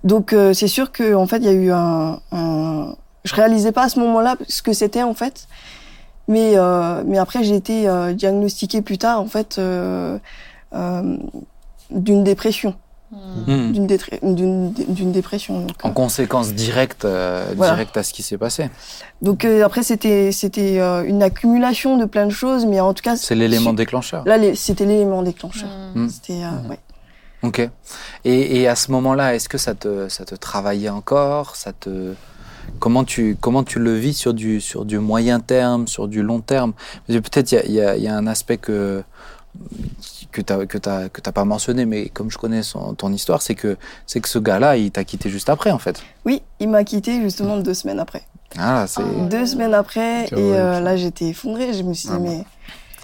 Donc 0.03 0.31
euh, 0.31 0.53
c'est 0.53 0.67
sûr 0.67 0.91
que 0.91 1.15
en 1.15 1.25
fait 1.25 1.37
il 1.37 1.45
y 1.45 1.49
a 1.49 1.53
eu 1.53 1.71
un, 1.71 2.19
un 2.31 2.93
je 3.23 3.33
réalisais 3.33 3.71
pas 3.71 3.85
à 3.85 3.89
ce 3.89 3.99
moment-là 3.99 4.35
ce 4.47 4.61
que 4.61 4.73
c'était 4.73 5.01
en 5.01 5.15
fait. 5.15 5.47
Mais 6.27 6.51
euh, 6.55 7.01
mais 7.07 7.17
après 7.17 7.43
j'ai 7.43 7.55
été 7.55 7.89
euh, 7.89 8.13
diagnostiquée 8.13 8.83
plus 8.83 8.99
tard 8.99 9.19
en 9.19 9.25
fait 9.25 9.57
euh, 9.57 10.19
euh, 10.75 11.17
d'une 11.89 12.23
dépression 12.23 12.75
Mm. 13.09 13.51
Hmm. 13.53 13.71
d'une 13.71 15.11
dépression 15.13 15.61
donc, 15.61 15.77
En 15.83 15.89
euh, 15.89 15.91
conséquence 15.93 16.53
directe, 16.53 17.05
euh, 17.05 17.45
Voilà. 17.55 17.73
directe 17.75 17.95
à 17.95 18.03
ce 18.03 18.11
qui 18.11 18.21
s'est 18.21 18.37
passé. 18.37 18.69
donc 19.21 19.45
euh, 19.45 19.63
après 19.63 19.81
c'était 19.81 20.33
c'était 20.33 20.79
euh, 20.81 21.05
une 21.05 21.23
accumulation 21.23 21.95
de 21.95 22.03
plein 22.03 22.25
de 22.25 22.31
choses 22.31 22.65
mais 22.65 22.81
en 22.81 22.93
tout 22.93 23.03
cas 23.03 23.15
C'est 23.15 23.33
l'élément 23.35 23.71
déclencheur. 23.71 24.23
là 24.25 24.37
les- 24.37 24.55
c'était 24.55 24.85
l'élément 24.85 25.23
déclencheur 25.23 25.69
Mm. 25.95 26.01
Mm. 26.03 26.09
c'était 26.09 26.43
euh, 26.43 26.69
ouais. 26.69 26.79
Ok. 27.43 27.59
Et, 28.25 28.59
et 28.61 28.67
à 28.67 28.75
ce 28.75 28.91
moment-là, 28.91 29.35
est-ce 29.35 29.47
que 29.47 29.59
ça 29.59 29.75
te, 29.75 30.09
ça 30.09 30.25
te 30.25 30.33
travaillait 30.33 30.89
encore? 30.89 31.55
Ça 31.55 31.71
te... 31.71 32.13
Comment 32.79 33.03
tu, 33.03 33.37
comment 33.39 33.63
tu 33.63 33.77
le 33.77 33.93
vis 33.93 34.15
sur 34.15 34.33
du, 34.33 34.59
sur 34.59 34.85
du 34.85 34.97
moyen 34.97 35.39
terme, 35.39 35.87
sur 35.87 36.07
du 36.07 36.23
long 36.23 36.41
terme? 36.41 36.73
Peut-être 37.07 37.51
il 37.51 37.71
y 37.73 37.79
a, 37.79 37.95
y 37.95 38.07
a 38.07 38.17
un 38.17 38.25
aspect 38.25 38.57
que, 38.57 39.03
que 40.43 40.53
tu 40.53 40.53
n'as 40.53 40.65
que 40.65 40.77
t'as- 40.77 41.09
que 41.09 41.21
t'as 41.21 41.31
pas 41.31 41.45
mentionné, 41.45 41.85
mais 41.85 42.09
comme 42.09 42.29
je 42.31 42.37
connais 42.37 42.63
son, 42.63 42.93
ton 42.93 43.11
histoire, 43.11 43.41
c'est 43.41 43.55
que, 43.55 43.77
c'est 44.05 44.19
que 44.21 44.29
ce 44.29 44.39
gars-là, 44.39 44.77
il 44.77 44.91
t'a 44.91 45.03
quitté 45.03 45.29
juste 45.29 45.49
après, 45.49 45.71
en 45.71 45.79
fait. 45.79 46.01
oui 46.25 46.41
il 46.59 46.69
m'a 46.69 46.83
quitté 46.83 47.21
justement 47.21 47.57
deux 47.57 47.73
semaines 47.73 47.99
après 47.99 48.23
Ah, 48.57 48.73
là, 48.73 48.87
c'est 48.87 49.01
Ah. 49.01 49.25
deux 49.29 49.45
semaines 49.45 49.73
après 49.73 50.25
et 50.25 50.29
euh, 50.35 50.79
là 50.79 50.95
j'étais 50.97 51.25
effondrée 51.25 51.73
je 51.73 51.83
me 51.83 51.93
suis 51.93 52.09
dit 52.09 52.15
Ah 52.15 52.19
mais 52.19 52.43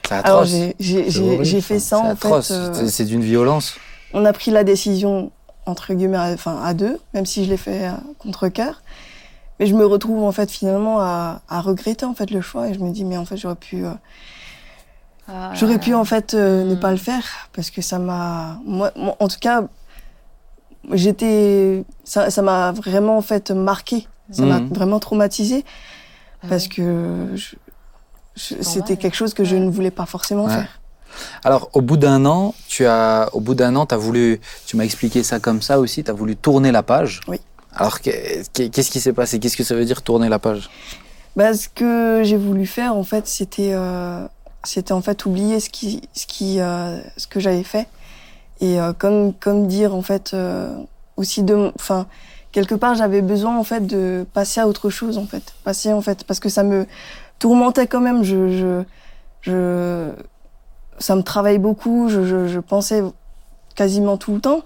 c'est 0.07 0.13
alors 0.15 0.41
atroce. 0.41 0.49
j'ai 0.79 1.09
j'ai 1.43 1.61
fait 1.61 1.79
ça 1.79 1.97
C'est 1.97 2.07
en 2.07 2.09
atroce. 2.09 2.47
fait 2.47 2.53
euh, 2.53 2.73
C'est- 2.73 2.87
C'est 2.89 3.05
d'une 3.05 3.21
violence. 3.23 3.75
on 4.13 4.25
a 4.25 4.33
pris 4.33 4.51
la 4.51 4.63
décision 4.63 5.31
entre 5.65 5.93
guillemets 5.93 6.17
enfin 6.33 6.59
à 6.63 6.73
deux 6.73 6.99
même 7.13 7.25
si 7.25 7.45
je 7.45 7.49
l'ai 7.49 7.57
fait 7.57 7.85
à 7.85 7.99
contre 8.19 8.47
cœur 8.49 8.81
mais 9.59 9.65
je 9.67 9.75
me 9.75 9.85
retrouve 9.85 10.23
en 10.23 10.31
fait 10.31 10.49
finalement 10.51 10.99
à, 10.99 11.41
à 11.47 11.61
regretter 11.61 12.05
en 12.05 12.13
fait 12.15 12.31
le 12.31 12.41
choix 12.41 12.67
et 12.69 12.73
je 12.73 12.79
me 12.79 12.89
dis 12.91 13.05
mais 13.05 13.17
en 13.17 13.25
fait 13.25 13.37
j'aurais 13.37 13.55
pu 13.55 13.85
euh, 13.85 13.91
Ah. 15.27 15.51
j'aurais 15.53 15.79
pu 15.79 15.93
en 15.93 16.03
fait 16.05 16.33
euh, 16.33 16.63
ne 16.65 16.75
Mm. 16.75 16.79
pas 16.79 16.91
le 16.91 16.97
faire 16.97 17.23
parce 17.53 17.69
que 17.71 17.81
ça 17.81 17.97
m'a 17.99 18.59
moi, 18.65 18.91
moi, 18.95 19.15
en 19.19 19.27
tout 19.29 19.39
cas 19.39 19.63
j'étais 20.91 21.83
ça 22.03 22.29
ça 22.29 22.41
m'a 22.41 22.71
vraiment 22.71 23.17
en 23.17 23.21
fait 23.21 23.51
marqué 23.51 24.07
ça 24.31 24.43
m'a 24.43 24.59
Mhm. 24.59 24.69
vraiment 24.69 24.99
traumatisé 24.99 25.63
Ah 26.43 26.47
parce 26.49 26.67
que 26.67 27.29
je- 27.35 27.55
je- 28.35 28.55
normal. 28.55 28.65
c'était 28.73 28.97
quelque 28.97 29.15
chose 29.15 29.33
que 29.33 29.43
je 29.43 29.55
ne 29.55 29.69
voulais 29.69 29.91
pas 29.91 30.05
forcément 30.05 30.45
Ouais. 30.45 30.53
faire 30.53 30.79
Alors, 31.43 31.69
au 31.73 31.81
bout 31.81 31.95
d'un 31.97 32.25
an, 32.25 32.55
tu 32.67 32.87
as, 32.87 33.29
au 33.33 33.39
bout 33.39 33.53
d'un 33.53 33.75
an, 33.75 33.85
as 33.85 33.97
voulu, 33.97 34.41
tu 34.65 34.75
m'as 34.77 34.83
expliqué 34.83 35.21
ça 35.21 35.39
comme 35.39 35.61
ça 35.61 35.79
aussi, 35.79 36.03
tu 36.03 36.09
as 36.09 36.13
voulu 36.13 36.35
tourner 36.35 36.71
la 36.71 36.81
page. 36.81 37.21
Oui. 37.27 37.39
Alors, 37.75 38.01
que- 38.01 38.09
que- 38.51 38.67
qu'est-ce 38.67 38.89
qui 38.89 38.99
s'est 38.99 39.13
passé? 39.13 39.37
Qu'est-ce 39.39 39.55
que 39.55 39.63
ça 39.63 39.75
veut 39.75 39.85
dire 39.85 40.01
tourner 40.01 40.27
la 40.27 40.39
page? 40.39 40.71
Bah, 41.35 41.53
ce 41.53 41.69
que 41.69 42.21
j'ai 42.23 42.35
voulu 42.37 42.65
faire, 42.65 42.95
en 42.95 43.03
fait, 43.03 43.27
c'était, 43.27 43.73
euh, 43.73 44.25
c'était 44.63 44.93
en 44.93 45.01
fait 45.01 45.25
oublier 45.25 45.59
ce 45.59 45.69
qui, 45.69 46.01
ce 46.13 46.25
qui, 46.25 46.59
euh, 46.59 47.01
ce 47.17 47.27
que 47.27 47.39
j'avais 47.39 47.63
fait, 47.63 47.87
et 48.61 48.79
euh, 48.79 48.93
comme, 48.93 49.33
comme 49.33 49.67
dire 49.67 49.93
en 49.93 50.01
fait 50.01 50.33
euh, 50.33 50.75
aussi 51.17 51.43
de, 51.43 51.71
enfin, 51.75 52.07
quelque 52.51 52.75
part, 52.75 52.95
j'avais 52.95 53.21
besoin 53.21 53.57
en 53.57 53.63
fait 53.63 53.85
de 53.85 54.25
passer 54.33 54.61
à 54.61 54.67
autre 54.67 54.89
chose 54.89 55.17
en 55.17 55.25
fait, 55.25 55.53
passer 55.63 55.91
en 55.91 56.01
fait, 56.01 56.23
parce 56.23 56.39
que 56.39 56.49
ça 56.49 56.63
me 56.63 56.85
tourmentait 57.39 57.87
quand 57.87 58.01
même. 58.01 58.23
Je, 58.23 58.51
je, 58.51 58.83
je, 59.41 60.11
ça 60.99 61.15
me 61.15 61.23
travaille 61.23 61.57
beaucoup. 61.57 62.07
Je, 62.09 62.23
je, 62.23 62.47
je 62.47 62.59
pensais 62.59 63.03
quasiment 63.75 64.17
tout 64.17 64.35
le 64.35 64.41
temps, 64.41 64.61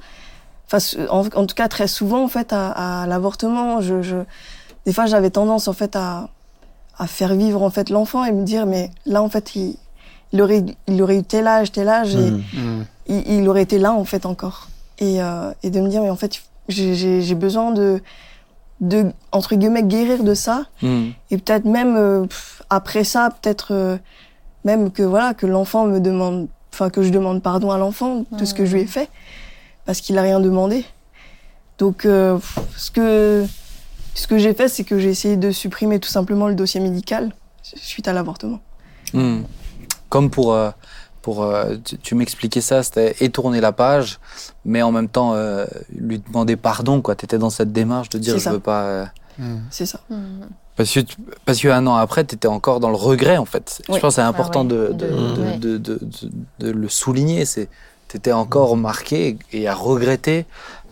enfin, 0.72 0.80
en, 1.10 1.26
en 1.26 1.46
tout 1.46 1.56
cas 1.56 1.70
très 1.70 1.88
souvent 1.88 2.24
en 2.24 2.28
fait 2.28 2.54
à, 2.54 3.04
à 3.04 3.08
l'avortement. 3.08 3.82
Je, 3.82 4.02
je, 4.02 4.18
des 4.86 4.94
fois, 4.94 5.06
j'avais 5.06 5.32
tendance 5.32 5.68
en 5.68 5.74
fait 5.74 5.96
à 5.96 6.30
à 7.00 7.08
faire 7.08 7.36
vivre 7.36 7.62
en 7.62 7.70
fait 7.70 7.90
l'enfant 7.90 8.24
et 8.26 8.32
me 8.32 8.44
dire 8.44 8.66
mais 8.66 8.90
là 9.06 9.22
en 9.22 9.30
fait 9.30 9.56
il, 9.56 9.78
il 10.34 10.42
aurait 10.42 10.64
il 10.88 11.02
aurait 11.02 11.18
eu 11.18 11.24
tel 11.24 11.48
âge 11.48 11.72
tel 11.72 11.88
âge 11.90 12.16
et 12.16 12.32
Mm. 12.32 12.86
il, 13.08 13.32
il 13.40 13.50
aurait 13.50 13.64
été 13.64 13.78
là 13.80 13.94
en 13.94 14.04
fait 14.06 14.26
encore 14.26 14.68
et 15.00 15.22
euh, 15.22 15.52
et 15.64 15.70
de 15.70 15.80
me 15.80 15.88
dire 15.90 16.02
mais 16.02 16.10
en 16.10 16.16
fait 16.16 16.42
j'ai- 16.70 17.36
besoin 17.36 17.72
de 17.72 18.02
de 18.82 19.06
entre 19.32 19.56
guillemets 19.56 19.84
guérir 19.84 20.24
de 20.24 20.34
ça 20.34 20.66
Hmm. 20.82 21.10
et 21.32 21.38
peut-être 21.38 21.66
même 21.66 21.96
euh, 21.96 22.26
pff, 22.28 22.62
après 22.70 23.04
ça 23.04 23.30
peut-être 23.42 23.70
euh, 23.74 23.98
même 24.66 24.92
que 24.92 25.02
voilà 25.04 25.34
que 25.34 25.46
l'enfant 25.48 25.86
me 25.86 26.00
demande 26.00 26.48
enfin 26.74 26.90
que 26.90 27.02
je 27.02 27.10
demande 27.10 27.42
pardon 27.42 27.72
à 27.72 27.78
l'enfant 27.78 28.26
de 28.32 28.44
ce 28.46 28.54
que 28.54 28.66
je 28.66 28.74
lui 28.76 28.82
ai 28.82 28.86
fait 28.88 29.10
parce 29.86 30.02
qu'il 30.02 30.18
a 30.18 30.22
rien 30.22 30.40
demandé 30.40 30.84
donc 31.80 32.00
pff, 32.04 32.60
ce 32.76 32.92
que 32.92 33.46
ce 34.14 34.28
que 34.28 34.38
j'ai 34.38 34.54
fait 34.54 34.68
c'est 34.68 34.84
que 34.84 35.00
j'ai 35.00 35.10
essayé 35.10 35.38
de 35.38 35.52
supprimer 35.52 36.00
tout 36.00 36.10
simplement 36.10 36.48
le 36.48 36.56
dossier 36.56 36.80
médical 36.82 37.32
suite 37.64 38.08
à 38.08 38.14
l'avortement. 38.14 38.60
Comme 40.10 40.30
pour, 40.30 40.54
euh, 40.54 40.70
pour 41.22 41.44
euh, 41.44 41.76
tu, 41.84 41.98
tu 41.98 42.16
m'expliquais 42.16 42.62
ça, 42.62 42.84
c'était 42.84 43.16
étourner 43.20 43.60
la 43.62 43.72
page, 43.72 44.20
mais 44.66 44.82
en 44.82 44.92
même 44.92 45.10
temps 45.10 45.34
euh, 45.34 45.66
lui 45.96 46.20
demander 46.20 46.56
pardon. 46.56 47.02
Tu 47.02 47.12
étais 47.12 47.38
dans 47.38 47.50
cette 47.50 47.72
démarche 47.74 48.10
de 48.10 48.18
dire 48.20 48.38
je 48.40 48.50
veux 48.50 48.60
pas. 48.60 48.82
euh, 48.84 49.06
Mm. 49.40 49.58
c'est 49.70 49.86
ça. 49.86 50.00
Parce 50.76 50.92
que, 50.92 51.02
parce 51.46 51.60
qu'un 51.62 51.86
an 51.86 51.94
après, 51.96 52.26
tu 52.26 52.34
étais 52.34 52.48
encore 52.48 52.80
dans 52.80 52.90
le 52.90 52.96
regret, 52.96 53.38
en 53.38 53.46
fait. 53.46 53.84
Je 53.88 53.92
pense 54.00 54.02
que 54.02 54.10
c'est 54.16 54.22
important 54.22 54.64
ouais. 54.64 54.68
de, 54.70 54.88
de, 54.88 54.94
De- 54.94 55.08
de, 55.36 55.42
ouais. 55.44 55.58
de, 55.60 55.78
de- 55.78 56.00
de- 56.02 56.32
de 56.66 56.72
le 56.72 56.90
souligner. 56.90 57.44
Tu 57.46 57.68
étais 58.18 58.32
encore 58.32 58.76
marqué 58.78 59.38
et 59.54 59.68
à 59.68 59.76
regretter 59.76 60.48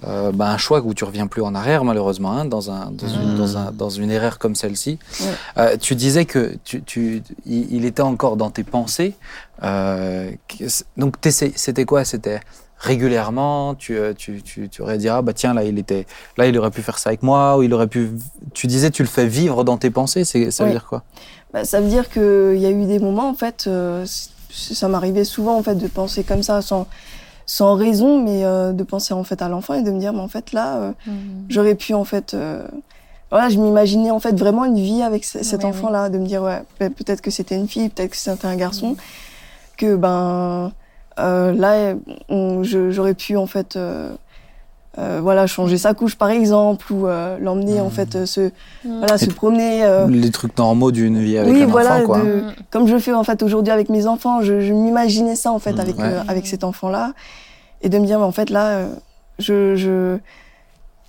euh, 0.05 0.31
bah, 0.31 0.49
un 0.49 0.57
choix 0.57 0.81
où 0.81 0.93
tu 0.93 1.03
reviens 1.03 1.27
plus 1.27 1.41
en 1.41 1.55
arrière 1.55 1.83
malheureusement 1.83 2.31
hein, 2.31 2.45
dans, 2.45 2.71
un, 2.71 2.91
dans, 2.91 3.07
une, 3.07 3.35
dans, 3.35 3.57
un, 3.57 3.71
dans 3.71 3.89
une 3.89 4.11
erreur 4.11 4.39
comme 4.39 4.55
celle-ci. 4.55 4.99
Ouais. 5.21 5.27
Euh, 5.57 5.77
tu 5.77 5.95
disais 5.95 6.25
que 6.25 6.57
tu, 6.63 6.83
tu, 6.83 7.23
il, 7.45 7.85
était 7.85 8.01
encore 8.01 8.37
dans 8.37 8.49
tes 8.49 8.63
pensées. 8.63 9.15
Euh, 9.63 10.31
donc 10.97 11.15
c'était 11.23 11.85
quoi? 11.85 12.03
C'était 12.03 12.39
régulièrement 12.77 13.73
tu, 13.73 13.97
tu, 14.17 14.41
tu, 14.41 14.67
tu 14.67 14.81
aurais 14.81 14.97
dit 14.97 15.07
ah 15.07 15.21
bah 15.21 15.31
tiens 15.31 15.53
là 15.53 15.63
il 15.63 15.79
était 15.79 16.05
là 16.37 16.45
il 16.45 16.57
aurait 16.57 16.71
pu 16.71 16.81
faire 16.81 16.99
ça 16.99 17.09
avec 17.09 17.23
moi 17.23 17.57
ou 17.57 17.63
il 17.63 17.73
aurait 17.73 17.87
pu 17.87 18.11
tu 18.53 18.67
disais 18.67 18.91
tu 18.91 19.01
le 19.01 19.07
fais 19.07 19.25
vivre 19.25 19.63
dans 19.63 19.77
tes 19.77 19.89
pensées 19.89 20.25
ça 20.25 20.65
veut 20.65 20.71
dire 20.71 20.85
quoi? 20.85 21.03
Bah, 21.55 21.63
ça 21.63 21.79
veut 21.79 21.87
dire 21.87 22.09
qu'il 22.09 22.57
y 22.57 22.65
a 22.65 22.69
eu 22.69 22.85
des 22.85 22.99
moments, 22.99 23.29
en 23.29 23.33
fait, 23.33 23.63
euh, 23.67 24.05
ça 24.51 24.89
m'arrivait 24.89 25.23
souvent, 25.23 25.57
en 25.57 25.63
fait, 25.63 25.75
de 25.75 25.87
penser 25.87 26.25
comme 26.25 26.43
ça, 26.43 26.61
sans, 26.61 26.85
sans 27.45 27.75
raison, 27.75 28.23
mais 28.23 28.43
euh, 28.45 28.71
de 28.73 28.83
penser, 28.83 29.13
en 29.13 29.23
fait, 29.23 29.41
à 29.41 29.49
l'enfant 29.49 29.73
et 29.75 29.83
de 29.83 29.91
me 29.91 29.99
dire, 29.99 30.13
mais 30.13 30.19
en 30.21 30.27
fait, 30.27 30.51
là, 30.51 30.77
euh, 30.77 30.91
Mhm. 31.07 31.45
j'aurais 31.49 31.75
pu, 31.75 31.93
en 31.93 32.03
fait, 32.03 32.33
euh, 32.33 32.67
voilà, 33.31 33.49
je 33.49 33.59
m'imaginais, 33.59 34.11
en 34.11 34.19
fait, 34.19 34.35
vraiment 34.39 34.65
une 34.65 34.79
vie 34.79 35.01
avec 35.03 35.25
ce- 35.25 35.43
cet 35.43 35.59
Ouais, 35.63 35.69
enfant-là, 35.69 36.09
de 36.09 36.17
me 36.17 36.25
dire, 36.25 36.41
ouais, 36.41 36.63
peut- 36.79 36.89
peut-être 36.89 37.21
que 37.21 37.31
c'était 37.31 37.55
une 37.55 37.67
fille, 37.67 37.89
peut-être 37.89 38.11
que 38.11 38.17
c'était 38.17 38.45
un 38.47 38.55
garçon, 38.55 38.95
que, 39.77 39.95
ben, 39.95 40.71
euh, 41.19 41.51
là, 41.53 41.95
j'aurais 42.91 43.13
pu, 43.13 43.37
en 43.37 43.45
fait, 43.47 43.77
euh, 44.97 45.19
voilà, 45.21 45.45
changer 45.47 45.77
sa 45.77 45.93
couche, 45.93 46.15
par 46.15 46.29
exemple, 46.29 46.91
ou 46.93 47.07
euh, 47.07 47.37
l'emmener, 47.39 47.81
en 47.81 47.89
fait, 47.89 48.15
euh, 48.15 48.25
se, 48.25 48.51
voilà, 48.85 49.17
se 49.17 49.29
promener. 49.29 49.83
euh, 49.83 50.07
les 50.07 50.31
trucs 50.31 50.57
normaux 50.57 50.91
d'une 50.91 51.19
vie 51.21 51.37
avec 51.37 51.53
oui, 51.53 51.63
un 51.63 51.67
voilà, 51.67 51.95
enfant 51.97 52.05
quoi. 52.05 52.19
de- 52.19 52.23
Mhm. 52.23 52.53
comme 52.71 52.87
je 52.87 52.93
le 52.93 52.99
fais 52.99 53.13
en 53.13 53.23
fait 53.23 53.43
aujourd'hui 53.43 53.71
avec 53.73 53.89
mes 53.89 54.07
enfants, 54.07 54.41
je, 54.41 54.61
je 54.61 54.73
m'imaginais 54.73 55.35
ça 55.35 55.51
en 55.51 55.59
fait 55.59 55.73
Mmh, 55.73 55.79
avec, 55.81 55.97
ouais. 55.97 56.03
euh, 56.05 56.19
avec 56.27 56.47
cet 56.47 56.63
enfant-là. 56.63 57.13
Et 57.81 57.89
de 57.89 57.97
me 57.99 58.05
dire 58.05 58.19
mais 58.19 58.25
en 58.25 58.31
fait 58.31 58.49
là, 58.49 58.67
euh, 58.69 58.87
je, 59.39 59.75
je, 59.75 60.17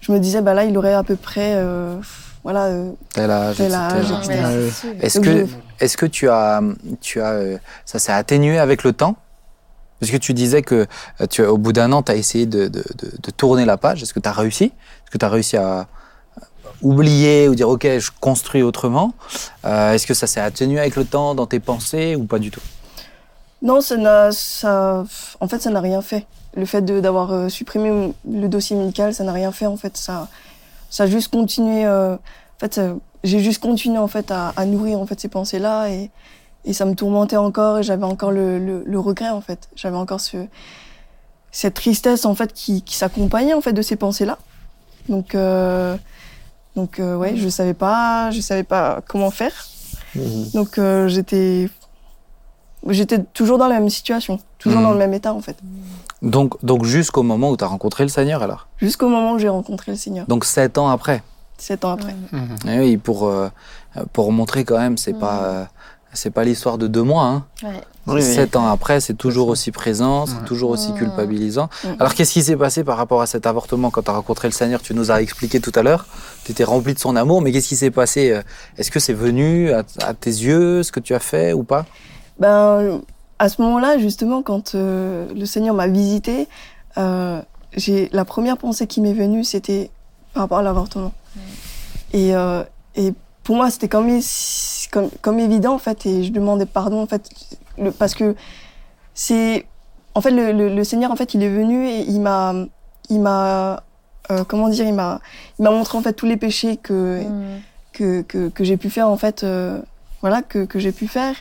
je 0.01 0.13
me 0.13 0.19
disais 0.19 0.43
bah 0.43 0.53
là 0.55 0.65
il 0.65 0.77
aurait 0.77 0.93
à 0.95 1.03
peu 1.05 1.17
près 1.17 1.53
euh, 1.55 1.95
voilà 2.43 2.65
euh, 2.65 2.91
tel 3.15 3.31
âge 3.31 3.57
tel 3.57 3.73
âge. 3.75 4.07
Est-ce 5.01 5.19
Donc 5.19 5.25
que, 5.27 5.47
je- 5.47 5.85
est-ce 5.85 5.97
que 5.97 6.07
tu 6.07 6.29
as, 6.29 6.61
tu 7.01 7.21
as, 7.21 7.31
euh, 7.31 7.57
ça 7.85 7.99
s'est 7.99 8.13
atténué 8.13 8.59
avec 8.59 8.83
le 8.85 8.93
temps? 8.93 9.17
Parce 10.01 10.13
que 10.13 10.17
tu 10.17 10.35
disais 10.35 10.63
que 10.63 10.87
euh, 11.21 11.27
tu, 11.29 11.43
au 11.43 11.57
bout 11.57 11.73
d'un 11.73 11.93
an, 11.93 12.03
tu 12.03 12.13
as 12.13 12.17
essayé 12.17 12.47
de, 12.47 12.69
de, 12.69 12.85
de, 12.99 13.31
tourner 13.37 13.65
la 13.65 13.77
page. 13.77 14.03
Est-ce 14.03 14.13
que 14.13 14.21
tu 14.21 14.29
as 14.29 14.33
réussi? 14.33 14.65
Est-ce 14.65 15.11
que 15.11 15.19
tu 15.19 15.25
as 15.25 15.29
réussi 15.29 15.57
à 15.57 15.87
oublier 16.83 17.49
ou 17.49 17.55
dire 17.55 17.69
OK, 17.69 17.85
je 17.85 18.11
construis 18.21 18.63
autrement? 18.63 19.15
Euh, 19.65 19.93
Est-ce 19.93 20.07
que 20.07 20.15
ça 20.15 20.27
s'est 20.27 20.41
atténué 20.41 20.79
avec 20.79 20.97
le 20.97 21.05
temps 21.05 21.35
dans 21.35 21.47
tes 21.47 21.61
pensées 21.61 22.17
ou 22.17 22.25
pas 22.25 22.39
du 22.39 22.51
tout? 22.51 22.61
Non 23.63 23.81
ça 23.81 24.33
ça 24.33 25.05
en 25.41 25.49
fait 25.49 25.63
ça 25.63 25.71
n'a 25.71 25.81
rien 25.81 26.03
fait. 26.03 26.27
Le 26.55 26.67
fait 26.67 26.83
d'avoir 26.83 27.33
euh, 27.33 27.49
supprimé 27.49 28.13
le 28.31 28.49
dossier 28.49 28.77
médical 28.77 29.15
ça 29.15 29.25
n'a 29.25 29.33
rien 29.33 29.51
fait 29.51 29.67
en 29.67 29.77
fait 29.77 29.97
ça 29.97 30.29
ça 30.91 31.07
juste 31.07 31.33
continué 31.33 31.89
en 31.89 32.19
fait 32.59 32.81
j'ai 33.25 33.41
juste 33.41 33.63
continué 33.63 33.99
en 33.99 34.09
fait 34.09 34.31
à, 34.31 34.53
à 34.57 34.67
nourrir 34.67 35.01
en 35.01 35.07
fait 35.07 35.19
ces 35.19 35.29
pensées 35.29 35.59
là 35.59 35.89
et 35.89 36.11
et 36.67 36.73
ça 36.75 36.85
me 36.85 36.95
tourmentait 36.95 37.37
encore 37.39 37.79
et 37.79 37.83
j'avais 37.83 38.05
encore 38.05 38.33
le, 38.33 38.59
le, 38.59 38.83
le 38.85 38.99
regret 39.01 39.31
en 39.31 39.41
fait. 39.41 39.69
J'avais 39.77 39.97
encore 39.97 40.21
ce 40.21 40.47
cette 41.53 41.75
tristesse 41.75 42.27
en 42.27 42.35
fait 42.35 42.53
qui, 42.53 42.83
qui 42.83 42.97
s'accompagnait 42.97 43.55
en 43.55 43.61
fait 43.63 43.73
de 43.73 43.81
ces 43.81 43.97
pensées 43.97 44.27
là 44.27 44.37
donc 45.09 45.35
euh, 45.35 45.97
donc 46.75 46.99
euh, 47.01 47.17
ouais 47.17 47.35
je 47.37 47.49
savais 47.49 47.73
pas 47.73 48.31
je 48.31 48.41
savais 48.43 48.65
pas 48.65 49.01
comment 49.09 49.31
faire. 49.31 49.53
Mhm. 50.15 50.51
donc 50.55 50.77
euh, 50.79 51.09
j'étais 51.09 51.71
j'étais 52.89 53.23
toujours 53.23 53.59
dans 53.59 53.69
la 53.69 53.79
même 53.81 53.91
situation 53.91 54.39
toujours 54.59 54.79
Mhm. 54.81 54.85
dans 54.87 54.93
le 54.93 54.99
même 54.99 55.15
état 55.15 55.33
en 55.33 55.41
fait. 55.41 55.57
Donc, 56.23 56.63
donc 56.65 56.85
jusqu'au 56.85 57.23
moment 57.23 57.51
où 57.51 57.57
tu 57.57 57.65
as 57.65 57.67
rencontré 57.67 58.03
le 58.05 58.09
Seigneur 58.09 58.43
alors? 58.43 58.67
Jusqu'au 58.79 59.09
moment 59.09 59.33
où 59.33 59.39
j'ai 59.39 59.49
rencontré 59.49 59.93
le 59.93 59.99
Seigneur. 59.99 60.27
Donc 60.27 60.45
sept 60.45 60.77
ans 60.79 60.89
après? 60.89 61.23
Sept 61.59 61.85
ans 61.85 61.93
après. 61.93 62.15
Mhm. 62.33 62.57
Eh 62.69 62.79
oui, 62.81 62.97
pour, 62.97 63.29
euh, 63.29 63.49
pour 64.13 64.33
montrer 64.33 64.65
quand 64.65 64.79
même, 64.79 64.97
c'est 64.99 65.15
pas, 65.15 65.43
euh, 65.45 65.65
c'est 66.17 66.31
pas 66.31 66.43
l'histoire 66.45 66.79
de 66.79 66.87
deux 66.89 67.03
mois. 67.03 67.25
Hein. 67.25 67.45
Ouais. 67.63 67.81
Oui, 68.09 68.15
oui. 68.17 68.23
Sept 68.23 68.55
ans 68.57 68.69
après, 68.69 69.01
c'est 69.01 69.15
toujours 69.15 69.49
aussi 69.49 69.73
présent, 69.73 70.27
c'est 70.27 70.35
Ouais. 70.35 70.45
toujours 70.47 70.71
aussi 70.71 70.93
culpabilisant. 70.95 71.69
Alors, 71.99 72.15
qu'est-ce 72.15 72.33
qui 72.33 72.43
s'est 72.43 72.57
passé 72.57 72.85
par 72.85 72.97
rapport 72.97 73.21
à 73.21 73.27
cet 73.27 73.47
avortement 73.47 73.91
quand 73.91 74.03
tu 74.03 74.11
as 74.11 74.15
rencontré 74.15 74.47
le 74.47 74.53
Seigneur 74.53 74.81
Tu 74.81 74.95
nous 74.95 75.11
as 75.11 75.21
expliqué 75.23 75.59
tout 75.61 75.73
à 75.75 75.83
l'heure? 75.83 76.07
Tu 76.45 76.53
étais 76.53 76.63
rempli 76.63 76.95
de 76.95 76.99
son 77.01 77.17
amour, 77.17 77.43
mais 77.43 77.51
qu'est-ce 77.51 77.67
qui 77.69 77.77
s'est 77.77 77.91
passé? 77.91 78.31
Euh, 78.31 78.43
Est-ce 78.79 78.91
que 78.93 79.01
c'est 79.01 79.13
venu 79.13 79.73
à, 79.73 79.83
à 80.03 80.15
tes 80.15 80.31
yeux, 80.31 80.85
ce 80.85 80.93
que 80.93 81.01
tu 81.01 81.15
as 81.15 81.19
fait 81.21 81.53
ou 81.53 81.65
pas? 81.65 81.85
Ben 82.39 83.01
à 83.39 83.49
ce 83.49 83.61
moment-là 83.63 83.99
justement 83.99 84.43
quand 84.43 84.75
euh, 84.75 85.27
le 85.35 85.45
Seigneur 85.45 85.75
m'a 85.75 85.89
visité 85.89 86.49
euh, 86.97 87.41
j'ai 87.77 88.09
la 88.13 88.25
première 88.25 88.57
pensée 88.57 88.87
qui 88.87 89.01
m'est 89.03 89.13
venue 89.13 89.45
c'était 89.45 89.91
par 90.33 90.45
rapport 90.45 90.59
à 90.59 90.63
l'avortement 90.63 91.13
et 92.15 92.35
euh, 92.35 92.63
et 92.95 93.13
pour 93.43 93.57
moi 93.57 93.71
c'était 93.71 93.89
comme, 93.89 94.09
comme 94.91 95.09
comme 95.23 95.39
évident 95.39 95.75
en 95.75 95.79
fait 95.79 96.07
et 96.07 96.25
je 96.25 96.33
demandais 96.33 96.67
pardon 96.67 97.01
en 97.03 97.07
fait 97.07 97.29
le, 97.79 97.91
parce 97.91 98.15
que 98.15 98.35
c'est 99.15 99.67
en 100.15 100.21
fait 100.21 100.31
le, 100.31 100.53
le, 100.53 100.75
le 100.75 100.85
Seigneur 100.85 101.11
en 101.11 101.17
fait 101.17 101.35
il 101.35 101.43
est 101.43 101.49
venu 101.49 101.87
et 101.89 102.01
il 102.09 102.21
m'a 102.21 102.55
il 103.11 103.21
m'a 103.21 103.83
euh, 104.31 104.45
comment 104.47 104.69
dire 104.69 104.87
il 104.87 104.95
m'a 104.95 105.21
il 105.59 105.63
m'a 105.63 105.71
montré 105.71 105.97
en 105.99 106.03
fait 106.03 106.13
tous 106.13 106.27
les 106.27 106.37
péchés 106.37 106.77
que 106.77 107.23
Mhm. 107.23 107.61
que, 107.93 108.23
que, 108.23 108.49
que 108.49 108.63
j'ai 108.65 108.77
pu 108.77 108.91
faire 108.91 109.09
en 109.09 109.17
fait 109.17 109.43
euh, 109.45 109.81
voilà 110.21 110.43
que, 110.43 110.65
que 110.67 110.79
j'ai 110.79 110.93
pu 110.93 111.07
faire 111.09 111.35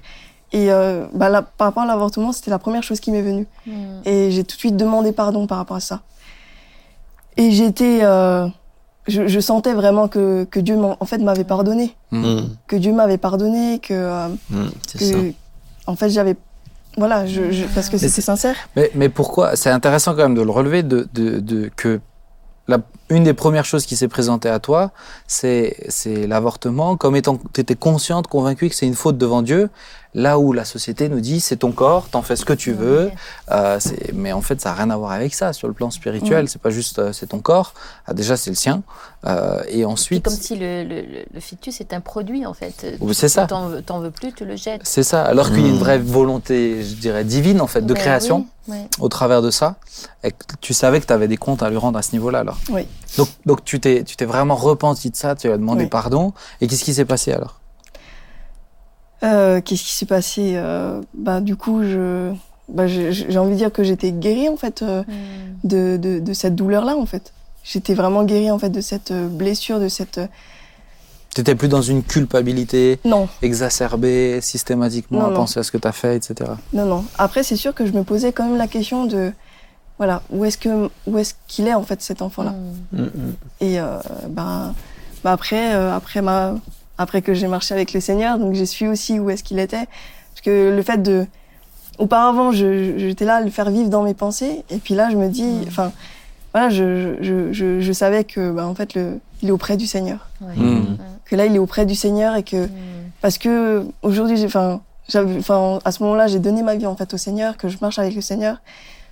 et 0.53 0.71
euh, 0.71 1.05
bah, 1.13 1.29
par 1.57 1.67
rapport 1.67 1.83
à 1.83 1.85
l'avortement 1.85 2.31
c'était 2.31 2.51
la 2.51 2.59
première 2.59 2.83
chose 2.83 2.99
qui 2.99 3.11
m'est 3.11 3.21
venue 3.21 3.47
Mhm. 3.67 4.01
et 4.05 4.31
j'ai 4.31 4.43
tout 4.43 4.55
de 4.55 4.59
suite 4.59 4.77
demandé 4.77 5.11
pardon 5.11 5.47
par 5.47 5.57
rapport 5.57 5.77
à 5.77 5.81
ça 5.81 6.01
et 7.37 7.51
j'étais 7.51 7.99
je, 9.07 9.27
je 9.27 9.39
sentais 9.39 9.73
vraiment 9.73 10.07
que, 10.07 10.45
que 10.45 10.59
Dieu 10.59 10.75
m'en- 10.77 10.97
en 10.99 11.05
fait 11.05 11.17
m'avait 11.19 11.43
pardonné 11.43 11.95
Mhm. 12.11 12.49
que 12.67 12.75
Dieu 12.75 12.93
m'avait 12.93 13.17
pardonné 13.17 13.79
que, 13.79 13.93
euh. 13.93 14.27
C'est 14.87 15.03
ça. 15.03 15.13
que 15.13 15.31
en 15.87 15.95
fait 15.95 16.09
j'avais 16.09 16.35
voilà 16.97 17.25
je, 17.25 17.51
je- 17.51 17.65
parce 17.65 17.87
que 17.89 17.93
Mais 17.95 17.99
c'était 17.99 18.13
c'est- 18.13 18.21
sincère 18.21 18.55
mais, 18.75 18.89
mais 18.95 19.09
pourquoi 19.09 19.55
C'est 19.55 19.69
intéressant 19.69 20.11
quand 20.15 20.23
même 20.23 20.35
de 20.35 20.41
le 20.41 20.51
relever, 20.51 20.81
de, 20.83 21.07
de, 21.13 21.39
de- 21.39 21.69
que 21.75 21.99
la, 22.67 22.79
une 23.09 23.23
des 23.23 23.33
premières 23.33 23.65
choses 23.65 23.85
qui 23.85 23.95
s'est 23.95 24.07
présentée 24.07 24.49
à 24.49 24.59
toi, 24.59 24.91
c'est 25.27 25.75
c'est 25.89 26.27
l'avortement, 26.27 26.97
comme 26.97 27.15
étant 27.15 27.37
tu 27.53 27.61
étais 27.61 27.75
consciente, 27.75 28.27
convaincue 28.27 28.69
que 28.69 28.75
c'est 28.75 28.87
une 28.87 28.95
faute 28.95 29.17
devant 29.17 29.41
Dieu, 29.41 29.69
là 30.15 30.39
où 30.39 30.53
la 30.53 30.65
société 30.65 31.07
nous 31.09 31.19
dit 31.19 31.39
c'est 31.41 31.57
ton 31.57 31.71
corps, 31.71 32.07
t'en 32.09 32.21
fais 32.21 32.35
ce 32.35 32.45
que 32.45 32.53
tu 32.53 32.71
veux, 32.73 33.11
euh, 33.51 33.79
c'est- 33.79 34.13
mais 34.13 34.31
en 34.31 34.41
fait 34.41 34.59
ça 34.61 34.69
n'a 34.69 34.75
rien 34.75 34.89
à 34.89 34.97
voir 34.97 35.11
avec 35.11 35.33
ça 35.35 35.53
sur 35.53 35.67
le 35.67 35.73
plan 35.73 35.91
spirituel, 35.91 36.47
c'est 36.49 36.61
pas 36.61 36.69
juste 36.71 36.99
euh, 36.99 37.11
c'est 37.13 37.27
ton 37.27 37.39
corps, 37.39 37.73
Ah, 38.07 38.13
déjà 38.13 38.37
c'est 38.37 38.49
le 38.49 38.55
sien, 38.55 38.81
euh, 39.27 39.61
et 39.67 39.79
C'est 39.79 39.85
ensuite 39.85 40.23
comme 40.25 40.33
si 40.33 40.55
le, 40.55 40.83
le, 40.83 41.01
le- 41.33 41.39
fœtus 41.41 41.81
est 41.81 41.93
un 41.93 41.99
produit 42.01 42.45
en 42.45 42.53
fait. 42.53 42.85
C'est 43.13 43.29
ça. 43.29 43.45
T'en 43.45 43.67
veux- 43.67 43.81
T'en 43.81 43.99
veux 43.99 44.11
plus, 44.11 44.31
tu 44.33 44.45
le 44.45 44.55
jettes. 44.55 44.81
c'est 44.83 45.03
ça, 45.03 45.23
alors 45.23 45.49
qu'il 45.49 45.61
y 45.61 45.65
a 45.65 45.69
une 45.69 45.75
Mm. 45.75 45.79
vraie 45.79 45.97
volonté, 45.99 46.83
je 46.83 46.95
dirais, 46.95 47.23
divine 47.23 47.61
en 47.61 47.67
fait, 47.67 47.81
de 47.81 47.93
Ouais, 47.93 47.99
création. 47.99 48.47
oui, 48.67 48.77
ouais. 48.77 48.87
au 48.99 49.09
travers 49.09 49.41
de 49.41 49.49
ça, 49.51 49.75
et 50.23 50.31
que 50.31 50.37
tu 50.61 50.73
savais 50.73 51.01
que 51.01 51.05
tu 51.07 51.13
avais 51.13 51.27
des 51.27 51.37
comptes 51.37 51.61
à 51.63 51.69
lui 51.69 51.77
rendre 51.77 51.97
à 51.99 52.01
ce 52.01 52.11
niveau-là 52.13 52.39
alors. 52.39 52.57
Oui. 52.69 52.87
Donc, 53.17 53.29
donc 53.45 53.63
tu 53.63 53.79
t'es 53.79 54.03
tu 54.03 54.15
t'es 54.15 54.25
vraiment 54.25 54.55
repenti 54.55 55.09
de 55.09 55.15
ça, 55.15 55.35
tu 55.35 55.49
as 55.49 55.57
demandé 55.57 55.83
Oui. 55.83 55.89
pardon, 55.89 56.33
et 56.61 56.67
qu'est-ce 56.67 56.83
qui 56.83 56.93
s'est 56.93 57.05
passé 57.05 57.31
alors? 57.31 57.59
Euh, 59.23 59.61
qu'est-ce 59.61 59.83
qui 59.83 59.93
s'est 59.93 60.05
passé 60.05 60.53
euh, 60.55 61.01
bah 61.13 61.39
du 61.39 61.55
coup 61.55 61.83
je 61.83 62.33
bah, 62.67 62.85
j'ai 62.87 63.11
j'ai 63.13 63.37
envie 63.37 63.51
de 63.53 63.57
dire 63.57 63.71
que 63.71 63.83
j'étais 63.83 64.11
guérie 64.11 64.49
en 64.49 64.57
fait 64.57 64.81
euh, 64.81 65.03
Mhm. 65.07 65.15
de, 65.63 65.97
de, 65.97 66.19
de 66.19 66.33
cette 66.33 66.55
douleur-là, 66.55 66.95
en 66.97 67.05
fait. 67.05 67.31
J'étais 67.63 67.93
vraiment 67.95 68.23
guérie, 68.25 68.51
en 68.51 68.59
fait, 68.59 68.69
de 68.69 68.81
cette 68.81 69.11
blessure, 69.11 69.79
de 69.79 69.87
cette... 69.87 70.19
Tu 71.33 71.41
n'étais 71.41 71.55
plus 71.55 71.67
dans 71.67 71.81
une 71.81 72.03
culpabilité 72.03 72.99
Non, 73.05 73.27
exacerbée 73.41 74.39
systématiquement 74.41 75.19
Non, 75.21 75.25
à 75.25 75.29
non. 75.29 75.35
penser 75.35 75.59
à 75.59 75.63
ce 75.63 75.71
que 75.71 75.77
tu 75.79 75.87
as 75.87 75.91
fait, 75.91 76.15
etc. 76.15 76.51
non, 76.73 76.85
non. 76.85 77.05
Après, 77.17 77.41
c'est 77.41 77.55
sûr 77.55 77.73
que 77.73 77.85
je 77.87 77.91
me 77.93 78.03
posais 78.03 78.31
quand 78.33 78.47
même 78.47 78.57
la 78.57 78.67
question 78.67 79.05
de... 79.05 79.31
Voilà, 79.97 80.21
où 80.29 80.43
est-ce 80.43 80.57
que 80.57 80.89
où 81.07 81.17
est-ce 81.17 81.33
qu'il 81.47 81.67
est, 81.67 81.73
en 81.73 81.83
fait, 81.83 82.01
cet 82.01 82.21
enfant-là 82.21 82.53
Mhm. 82.91 83.01
Mhm. 83.01 83.33
Et 83.61 83.79
euh, 83.79 83.97
ben, 84.29 84.73
ben 85.23 85.31
après, 85.31 85.73
euh, 85.73 85.95
après, 85.95 86.21
ma, 86.21 86.55
après 86.97 87.21
que 87.21 87.33
j'ai 87.33 87.47
marché 87.47 87.73
avec 87.73 87.93
le 87.93 87.99
Seigneur, 88.01 88.37
donc 88.37 88.53
j'ai 88.53 88.65
su 88.65 88.87
aussi 88.87 89.19
où 89.19 89.29
est-ce 89.29 89.43
qu'il 89.43 89.59
était. 89.59 89.85
Parce 90.33 90.41
que 90.43 90.75
le 90.75 90.81
fait 90.81 91.01
de... 91.01 91.25
Auparavant, 91.97 92.51
j'étais 92.51 93.23
là 93.23 93.35
à 93.35 93.41
le 93.41 93.49
faire 93.49 93.69
vivre 93.69 93.89
dans 93.89 94.03
mes 94.03 94.13
pensées, 94.13 94.65
et 94.69 94.77
puis 94.79 94.95
là, 94.95 95.09
je 95.09 95.15
me 95.15 95.29
dis... 95.29 95.43
Mm. 95.43 95.65
Enfin, 95.67 95.91
voilà, 96.53 96.69
je, 96.69 97.15
je, 97.21 97.53
je, 97.53 97.79
je 97.79 97.93
savais 97.93 98.25
que, 98.25 98.51
ben, 98.51 98.65
en 98.65 98.75
fait, 98.75 98.95
le, 98.95 99.19
il 99.41 99.47
est 99.47 99.51
auprès 99.51 99.77
du 99.77 99.87
Seigneur. 99.87 100.27
Ouais. 100.41 100.55
Que 101.23 101.35
là, 101.37 101.45
il 101.45 101.55
est 101.55 101.59
auprès 101.59 101.85
du 101.85 101.95
Seigneur 101.95 102.35
et 102.35 102.43
que... 102.43 102.67
Parce 103.21 103.37
que 103.39 103.85
aujourd'hui 104.03 104.37
j'ai 104.37 104.45
enfin 104.45 104.81
enfin 105.15 105.79
à 105.83 105.91
ce 105.91 106.03
moment-là 106.03 106.27
j'ai 106.27 106.37
donné 106.39 106.61
ma 106.61 106.75
vie 106.75 106.85
en 106.85 106.95
fait 106.95 107.11
au 107.13 107.17
Seigneur 107.17 107.57
que 107.57 107.69
je 107.69 107.77
marche 107.81 107.97
avec 107.97 108.13
le 108.13 108.21
Seigneur 108.21 108.57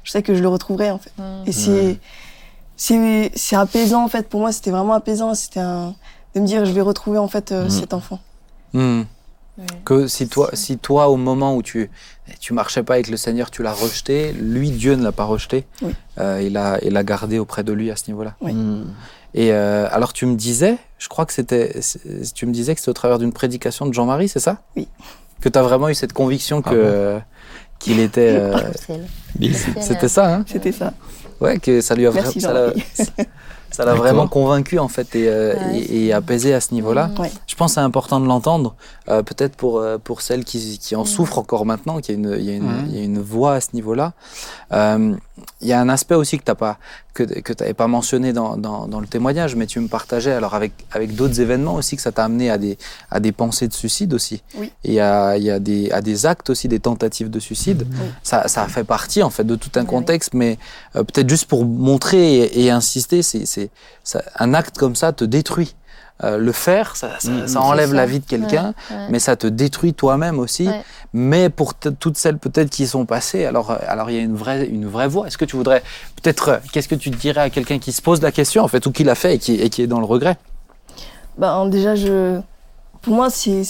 je 0.04 0.12
sais 0.12 0.22
que 0.24 0.34
je 0.36 0.42
le 0.42 0.48
retrouverai 0.48 0.92
en 0.92 0.98
fait 1.00 1.12
Mhm. 1.18 1.44
et 1.46 1.52
c'est 1.52 2.00
c'est 2.76 3.32
c'est 3.36 3.56
apaisant 3.56 4.04
en 4.04 4.08
fait 4.08 4.28
pour 4.28 4.40
moi 4.40 4.52
c'était 4.52 4.72
vraiment 4.72 4.94
apaisant 4.94 5.34
c'était 5.36 5.60
un 5.60 5.96
de 6.36 6.40
me 6.42 6.48
dire 6.48 6.66
je 6.66 6.72
vais 6.72 6.82
retrouver 6.82 7.18
en 7.20 7.28
fait 7.28 7.52
euh, 7.52 7.66
Mhm. 7.66 7.70
cet 7.70 7.94
enfant 7.94 8.20
Hmm. 8.74 9.04
Que 9.86 10.08
si 10.08 10.28
toi, 10.28 10.50
si 10.54 10.80
toi, 10.80 11.10
au 11.10 11.16
moment 11.16 11.56
où 11.56 11.62
tu 11.62 11.92
tu 12.40 12.54
marchais 12.54 12.82
pas 12.82 12.96
avec 12.96 13.08
le 13.08 13.18
Seigneur, 13.18 13.52
tu 13.52 13.62
l'as 13.62 13.72
rejeté, 13.72 14.32
lui, 14.34 14.72
Dieu 14.72 14.96
ne 14.96 15.04
l'a 15.04 15.12
pas 15.12 15.26
rejeté. 15.26 15.68
Oui. 15.84 15.94
Euh, 16.18 16.42
il 16.44 16.58
a 16.58 16.80
il 16.84 16.94
l'a 16.94 17.04
gardé 17.04 17.38
auprès 17.38 17.64
de 17.64 17.72
lui 17.72 17.92
à 17.92 17.96
ce 17.96 18.06
niveau-là. 18.10 18.34
Oui. 18.42 18.52
Mm. 18.54 18.86
Et 19.36 19.54
euh, 19.54 19.88
alors 19.92 20.12
tu 20.12 20.26
me 20.26 20.34
disais, 20.36 20.78
je 20.98 21.08
crois 21.08 21.28
que 21.28 21.34
c'était, 21.34 21.80
tu 22.34 22.48
me 22.48 22.52
disais 22.52 22.74
que 22.74 22.80
c'était 22.80 22.90
au 22.90 22.94
travers 22.94 23.20
d'une 23.20 23.32
prédication 23.32 23.86
de 23.86 23.94
Jean-Marie, 23.94 24.28
c'est 24.28 24.40
ça? 24.40 24.58
Oui. 24.76 24.88
Que 25.40 25.50
tu 25.50 25.60
as 25.60 25.62
vraiment 25.62 25.88
eu 25.90 25.94
cette 25.94 26.14
conviction 26.14 26.64
que 26.64 26.70
Ah 26.70 27.20
bon? 27.20 27.24
Qu'il 27.84 28.00
était. 28.00 28.36
euh, 28.40 28.58
c'était 29.82 30.08
ça, 30.08 30.36
hein 30.36 30.46
C'était 30.48 30.72
ça. 30.72 30.94
Ouais, 31.42 31.58
que 31.60 31.82
ça 31.82 31.96
lui 31.96 32.08
a 32.08 32.12
Merci, 32.12 32.40
vra- 32.40 32.74
ça 33.72 33.86
l'a- 33.86 33.96
vraiment 33.96 34.28
convaincu 34.28 34.78
en 34.80 34.88
fait 34.88 35.16
et, 35.16 35.28
euh, 35.28 35.56
Ouais. 35.56 35.80
et- 35.80 36.06
et 36.06 36.14
apaisé 36.14 36.54
à 36.54 36.62
ce 36.62 36.74
niveau-là. 36.74 37.10
Ouais. 37.20 37.32
Je 37.48 37.56
pense 37.56 37.72
que 37.72 37.76
c'est 37.76 37.82
important 37.82 38.20
de 38.20 38.28
l'entendre, 38.28 38.76
euh, 39.10 39.24
peut-être 39.24 39.56
pour, 39.56 39.84
pour 40.04 40.22
celles 40.22 40.44
qui, 40.46 40.78
qui 40.80 40.96
en 40.96 41.06
souffrent 41.06 41.40
encore 41.40 41.66
maintenant, 41.66 42.00
qu'il 42.00 42.16
y 42.16 42.18
a 42.18 42.20
une, 42.20 42.38
il 42.40 42.46
y 42.46 42.52
a 42.52 42.56
une, 42.56 42.86
il 42.90 42.96
y 42.98 43.02
a 43.02 43.04
une 43.04 43.20
voix 43.20 43.56
à 43.56 43.62
ce 43.62 43.70
niveau-là. 43.74 44.14
Euh, 44.72 45.16
il 45.62 45.68
y 45.68 45.74
a 45.74 45.82
un 45.82 45.90
aspect 45.90 46.16
aussi 46.16 46.38
que 46.38 46.44
tu 46.44 46.56
pas 46.56 46.78
que, 47.14 47.24
que 47.24 47.54
t'avais 47.54 47.74
pas 47.74 47.88
mentionné 47.88 48.34
dans, 48.34 48.58
dans, 48.58 48.88
dans 48.88 49.00
le 49.00 49.08
témoignage, 49.08 49.56
mais 49.56 49.66
tu 49.68 49.80
me 49.80 49.88
partageais 49.88 50.32
alors 50.32 50.54
avec, 50.56 50.74
avec 50.92 51.16
d'autres 51.16 51.40
événements 51.42 51.76
aussi 51.76 51.96
que 51.96 52.02
ça 52.02 52.12
t'a 52.12 52.26
amené 52.26 52.50
à 52.50 52.58
des, 52.58 52.78
à 53.12 53.20
des 53.20 53.32
pensées 53.32 53.68
de 53.68 53.74
suicide 53.74 54.14
aussi. 54.14 54.42
Oui. 54.56 54.72
Et 54.84 55.00
à, 55.00 55.38
il 55.38 55.44
y 55.44 55.52
a 55.52 55.60
des, 55.60 55.92
à 55.92 56.02
des 56.02 56.26
actes 56.26 56.50
aussi, 56.50 56.68
des 56.68 56.80
tentatives 56.80 57.30
de 57.30 57.40
suicide. 57.40 57.88
Ça, 58.24 58.48
ça 58.48 58.68
fait 58.68 58.84
partie 58.84 59.22
en 59.24 59.30
fait 59.30 59.44
de 59.44 59.56
tout 59.56 59.72
un 59.76 59.82
Oui. 59.82 59.88
contexte, 59.88 60.34
mais 60.34 60.58
euh, 60.96 61.04
peut-être 61.04 61.30
juste 61.30 61.46
pour 61.46 61.66
montrer 61.66 62.36
et, 62.36 62.66
et 62.66 62.72
insister, 62.72 63.22
c'est, 63.22 63.46
c'est, 63.46 63.70
un 64.38 64.54
acte 64.54 64.78
comme 64.78 64.96
ça 64.96 65.14
te 65.14 65.24
détruit. 65.24 65.76
Euh, 66.24 66.38
le 66.38 66.52
faire, 66.52 66.96
ça, 66.96 67.10
ça, 67.20 67.32
Mhm. 67.32 67.48
ça 67.48 67.60
enlève 67.60 67.92
la 67.94 68.06
vie 68.06 68.20
de 68.20 68.26
quelqu'un, 68.26 68.74
Ouais, 68.92 68.96
ouais. 68.96 69.08
mais 69.10 69.18
ça 69.20 69.36
te 69.36 69.48
détruit 69.48 69.96
toi-même 69.96 70.38
aussi. 70.38 70.68
Ouais. 70.68 70.84
Mais 71.12 71.50
pour 71.50 71.74
toutes 71.74 72.18
celles 72.18 72.38
peut-être 72.38 72.70
qui 72.70 72.86
sont 72.86 73.06
passées, 73.08 73.46
alors 73.46 73.72
euh, 73.72 73.78
alors 73.88 74.12
il 74.12 74.16
y 74.18 74.20
a 74.20 74.22
une 74.22 74.36
vraie 74.36 74.66
une 74.68 74.86
vraie 74.88 75.08
voie. 75.08 75.26
Est-ce 75.28 75.40
que 75.40 75.44
tu 75.46 75.56
voudrais 75.58 75.82
peut-être 76.22 76.50
euh, 76.50 76.58
qu'est-ce 76.72 76.88
que 76.88 76.94
tu 76.96 77.10
dirais 77.10 77.42
à 77.42 77.50
quelqu'un 77.50 77.80
qui 77.80 77.92
se 77.92 78.02
pose 78.02 78.22
la 78.22 78.32
question 78.32 78.64
en 78.64 78.68
fait 78.68 78.86
ou 78.86 78.92
qui 78.92 79.04
l'a 79.04 79.16
fait 79.16 79.36
et 79.36 79.40
qui 79.40 79.56
et 79.56 79.70
qui 79.72 79.82
est 79.82 79.88
dans 79.88 80.00
le 80.00 80.06
regret? 80.06 80.38
Ben, 81.40 81.66
déjà, 81.68 81.96
je, 81.96 82.40
pour 83.02 83.16
moi, 83.16 83.30
c'est, 83.32 83.64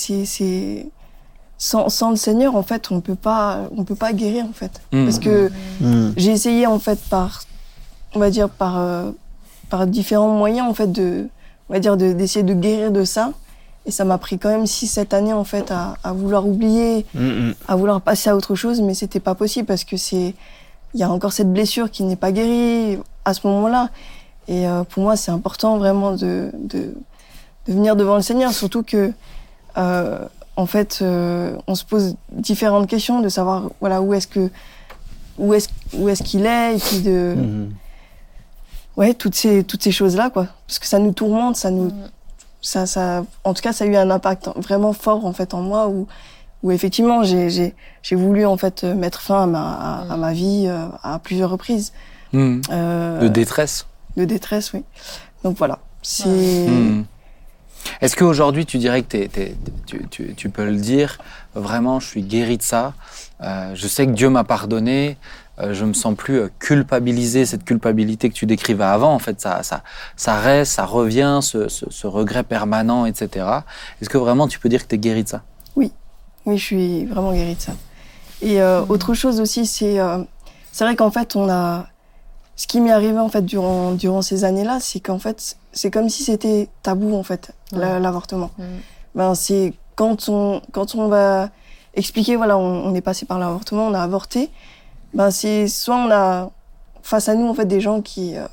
sans, 1.58 1.89
sans 1.89 2.10
le 2.10 2.16
Seigneur, 2.18 2.56
en 2.56 2.64
fait, 2.64 2.91
on 2.91 3.00
peut 3.00 3.16
pas, 3.16 3.62
on 3.78 3.84
peut 3.86 3.96
pas 3.96 4.12
guérir, 4.14 4.46
en 4.46 4.54
fait. 4.54 4.82
Mhm. 4.91 5.06
Parce 5.06 5.20
que 5.20 5.50
Mm. 5.80 6.12
j'ai 6.18 6.32
essayé, 6.32 6.68
en 6.68 6.78
fait, 6.80 7.00
par, 7.10 7.44
on 8.16 8.20
va 8.20 8.30
dire, 8.30 8.50
par, 8.50 8.78
euh, 8.80 9.12
par 9.70 9.88
différents 9.88 10.28
moyens, 10.34 10.68
en 10.70 10.74
fait, 10.74 10.91
de, 10.91 11.28
on 11.74 11.76
va 11.78 11.80
dire, 11.80 11.97
de, 11.97 12.13
d'essayer 12.13 12.43
de 12.43 12.53
guérir 12.53 12.91
de 12.91 13.03
ça. 13.03 13.32
Et 13.88 13.91
ça 13.91 14.05
m'a 14.05 14.19
pris 14.19 14.38
quand 14.38 14.49
même 14.49 14.65
6-7 14.65 15.15
années, 15.15 15.34
en 15.34 15.43
fait, 15.43 15.71
à, 15.71 15.97
à 16.03 16.13
vouloir 16.13 16.47
oublier, 16.47 17.03
à 17.67 17.76
vouloir 17.76 17.99
passer 17.99 18.30
à 18.30 18.36
autre 18.36 18.53
chose, 18.53 18.80
mais 18.80 18.93
c'était 18.93 19.19
pas 19.19 19.34
possible 19.34 19.65
parce 19.65 19.84
que 19.84 19.97
c'est, 19.97 20.36
il 20.93 20.99
y 20.99 21.01
a 21.01 21.09
encore 21.09 21.34
cette 21.34 21.51
blessure 21.51 21.89
qui 21.89 22.03
n'est 22.03 22.15
pas 22.15 22.32
guérie 22.32 22.99
à 23.26 23.34
ce 23.34 23.47
moment-là. 23.47 23.89
Et 24.47 24.67
euh, 24.67 24.84
pour 24.84 25.01
moi, 25.01 25.15
c'est 25.15 25.32
important 25.32 25.80
vraiment 25.80 26.11
de, 26.11 26.51
de, 26.53 26.93
de 27.67 27.74
venir 27.74 27.95
devant 27.95 28.17
le 28.17 28.21
Seigneur, 28.21 28.53
surtout 28.53 28.84
que, 28.84 29.11
euh, 29.78 30.19
en 30.55 30.67
fait, 30.67 30.99
euh, 31.01 31.57
on 31.65 31.74
se 31.74 31.86
pose 31.86 32.15
différentes 32.32 32.86
questions 32.88 33.19
de 33.19 33.30
savoir, 33.30 33.71
voilà, 33.80 33.99
où 33.99 34.13
est-ce 34.13 34.28
que, 34.28 34.51
où 35.39 35.55
est-ce, 35.55 35.69
où 35.93 36.07
est-ce 36.07 36.21
qu'il 36.21 36.45
est, 36.45 36.76
et 36.76 36.78
puis 36.80 36.99
de, 36.99 37.34
Mm. 37.36 37.69
Ouais, 38.98 39.14
toutes 39.14 39.36
ces, 39.36 39.64
toutes 39.64 39.84
ces 39.84 39.91
choses-là, 39.91 40.30
quoi. 40.30 40.48
Parce 40.68 40.80
que 40.80 40.88
ça 40.88 41.00
nous 41.00 41.12
tourmente, 41.12 41.56
ça 41.56 41.72
nous, 41.72 41.86
Mm. 41.89 42.10
ça, 42.62 42.86
ça, 42.86 43.26
en 43.44 43.54
tout 43.54 43.62
cas, 43.62 43.74
ça 43.74 43.84
a 43.86 43.88
eu 43.88 43.96
un 43.96 44.10
impact 44.10 44.50
vraiment 44.58 44.94
fort 44.94 45.26
en 45.26 45.34
fait 45.34 45.54
en 45.54 45.62
moi 45.62 45.88
où, 45.89 46.08
où 46.64 46.72
effectivement 46.72 47.24
j'ai, 47.24 47.50
j'ai, 47.50 47.76
j'ai 48.04 48.16
voulu 48.16 48.46
en 48.46 48.56
fait 48.56 48.84
euh, 48.86 48.96
mettre 48.96 49.20
fin 49.22 49.44
à 49.44 49.46
ma, 49.48 49.74
à, 49.74 50.14
à 50.14 50.18
ma 50.18 50.32
vie 50.32 50.66
euh, 50.68 50.86
à 51.04 51.20
plusieurs 51.20 51.50
reprises 51.50 51.91
Mhm. 52.32 52.62
euh, 52.72 53.20
de 53.20 53.28
détresse 53.28 53.86
de 54.16 54.26
détresse, 54.26 54.74
oui. 54.74 54.84
Donc 55.44 55.58
voilà, 55.58 55.80
c'est. 56.02 56.68
Est-ce 58.02 58.16
qu'aujourd'hui 58.16 58.66
tu 58.66 58.78
dirais 58.78 59.02
que 59.02 59.08
t'es- 59.08 59.28
t'es- 59.28 59.56
tu, 59.86 60.08
tu- 60.10 60.34
tu 60.36 60.50
peux 60.50 60.66
le 60.66 60.76
dire 60.78 61.18
vraiment 61.56 62.00
je 62.00 62.08
suis 62.08 62.22
guéri 62.24 62.58
de 62.58 62.64
ça 62.64 62.94
Euh, 63.41 63.72
je 63.76 63.88
sais 63.89 64.06
que 64.06 64.12
Dieu 64.12 64.30
m'a 64.30 64.46
pardonné 64.46 65.02
euh, 65.10 65.16
je 65.60 65.86
me 65.86 65.93
sens 65.93 66.16
plus 66.16 66.39
euh, 66.39 66.49
culpabilisé. 66.60 67.45
Cette 67.45 67.64
culpabilité 67.64 68.30
que 68.30 68.34
tu 68.34 68.45
décrivais 68.45 68.84
avant 68.84 69.14
en 69.14 69.20
fait 69.20 69.39
ça 69.39 69.64
ça 69.64 69.84
ça 70.16 70.39
reste 70.39 70.74
ça 70.74 70.86
revient 70.86 71.39
ce, 71.41 71.68
ce, 71.68 71.86
ce 71.89 72.08
regret 72.08 72.43
permanent 72.43 73.06
etc 73.06 73.45
est-ce 74.01 74.10
que 74.10 74.18
vraiment 74.18 74.47
tu 74.47 74.60
peux 74.60 74.70
dire 74.70 74.84
que 74.84 74.88
tu 74.89 74.95
es 74.95 74.97
guéri 74.97 75.24
de 75.24 75.30
ça? 75.30 75.43
Oui, 75.76 75.91
je 76.47 76.56
suis 76.56 77.06
vraiment 77.06 77.34
guérie 77.34 77.56
de 77.56 77.62
ça. 77.62 77.74
Et 78.41 78.62
euh, 78.62 78.84
autre 78.89 79.14
chose 79.14 79.39
aussi, 79.39 79.66
c'est 79.66 79.99
euh, 79.99 80.24
c'est 80.72 80.84
vrai 80.84 80.95
qu'en 80.95 81.12
fait 81.12 81.36
on 81.36 81.49
a 81.49 81.88
ce 82.56 82.68
qui 82.68 82.82
m'est 82.82 82.91
arrivé 82.91 83.18
en 83.18 83.30
fait 83.30 83.43
durant 83.43 83.91
durant 83.93 84.22
ces 84.22 84.43
années-là, 84.43 84.80
c'est 84.82 84.99
qu'en 84.99 85.20
fait 85.20 85.58
c'est 85.72 85.91
comme 85.91 86.10
si 86.10 86.24
c'était 86.24 86.68
tabou 86.82 87.16
en 87.16 87.24
fait 87.24 87.51
l'avortement. 87.72 88.51
Ben 89.16 89.36
c'est 89.36 89.74
quand 89.95 90.28
on 90.30 90.62
quand 90.72 90.95
on 90.95 91.08
va 91.08 91.49
expliquer 91.93 92.36
voilà 92.36 92.58
on, 92.58 92.86
on 92.86 92.95
est 92.95 93.01
passé 93.01 93.26
par 93.28 93.38
l'avortement 93.38 93.86
on 93.88 93.93
a 93.93 94.01
avorté 94.01 94.49
ben 95.14 95.32
c'est 95.32 95.68
soit 95.68 95.95
on 95.97 96.11
a 96.11 96.51
face 97.01 97.30
à 97.30 97.36
nous 97.36 97.47
en 97.47 97.53
fait 97.53 97.66
des 97.66 97.82
gens 97.82 98.01
qui 98.01 98.36
euh, 98.38 98.45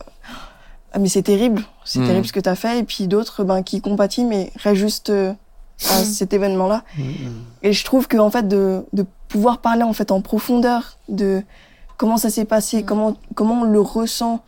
ah 0.93 0.99
mais 0.99 1.09
c'est 1.09 1.23
terrible. 1.23 1.63
C'est 1.85 2.01
Mhm. 2.01 2.07
terrible 2.07 2.27
ce 2.27 2.33
que 2.33 2.41
tu 2.41 2.49
as 2.49 2.57
fait. 2.57 2.79
Et 2.81 2.83
puis 2.85 3.07
d'autres 3.07 3.45
ben 3.45 3.63
qui 3.63 3.81
compatissent 3.81 4.27
mais 4.27 4.53
restent 4.57 4.77
juste 4.77 5.11
euh, 5.11 5.33
à 5.91 6.05
cet 6.05 6.33
événement 6.35 6.69
là 6.69 6.85
et 7.63 7.73
je 7.73 7.85
trouve 7.87 8.07
que 8.07 8.19
en 8.19 8.31
fait 8.31 8.47
de, 8.47 8.85
de 8.93 9.07
pouvoir 9.29 9.59
parler 9.59 9.83
en 9.83 9.95
fait 9.95 10.11
en 10.11 10.21
profondeur 10.21 10.99
de 11.09 11.43
comment 11.97 12.19
ça 12.19 12.29
s'est 12.29 12.45
passé 12.45 12.83
Mm. 12.83 12.85
comment 12.85 13.17
comment 13.35 13.61
on 13.63 13.65
le 13.65 13.81
ressent 13.81 14.43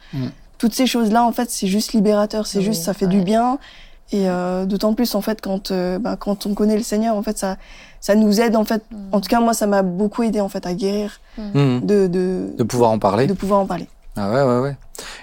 toutes 0.59 0.75
ces 0.75 0.87
choses 0.87 1.11
là 1.11 1.25
en 1.25 1.33
fait 1.33 1.51
c'est 1.51 1.69
juste 1.69 1.93
libérateur. 1.95 2.47
C'est 2.47 2.59
Oui, 2.59 2.65
juste 2.65 2.83
ça 2.83 2.93
fait 2.93 3.07
ouais. 3.07 3.13
du 3.13 3.21
bien. 3.23 3.59
Et 4.15 4.29
euh, 4.29 4.67
d'autant 4.67 4.93
plus 4.93 5.15
en 5.15 5.23
fait 5.23 5.41
quand 5.41 5.71
euh, 5.71 5.99
bah, 5.99 6.17
quand 6.17 6.45
on 6.45 6.53
connaît 6.55 6.77
le 6.77 6.83
Seigneur 6.83 7.17
en 7.17 7.23
fait 7.23 7.39
ça 7.39 7.57
ça 8.03 8.15
nous 8.17 8.41
aide 8.41 8.57
en 8.57 8.65
fait. 8.65 8.83
En 9.13 9.21
tout 9.21 9.29
cas 9.29 9.41
moi 9.41 9.55
ça 9.55 9.67
m'a 9.67 9.81
beaucoup 9.83 10.23
aidé 10.25 10.41
en 10.43 10.51
fait 10.51 10.67
à 10.67 10.75
guérir. 10.75 11.21
Mhm. 11.39 11.81
de 11.87 12.07
de, 12.09 12.51
de 12.59 12.63
pouvoir 12.65 12.91
en 12.91 12.99
parler. 12.99 13.27
de 13.27 13.33
pouvoir 13.33 13.61
en 13.61 13.67
parler. 13.67 13.89
Ah 14.17 14.31
ouais, 14.31 14.43
ouais, 14.43 14.59
ouais. 14.61 14.77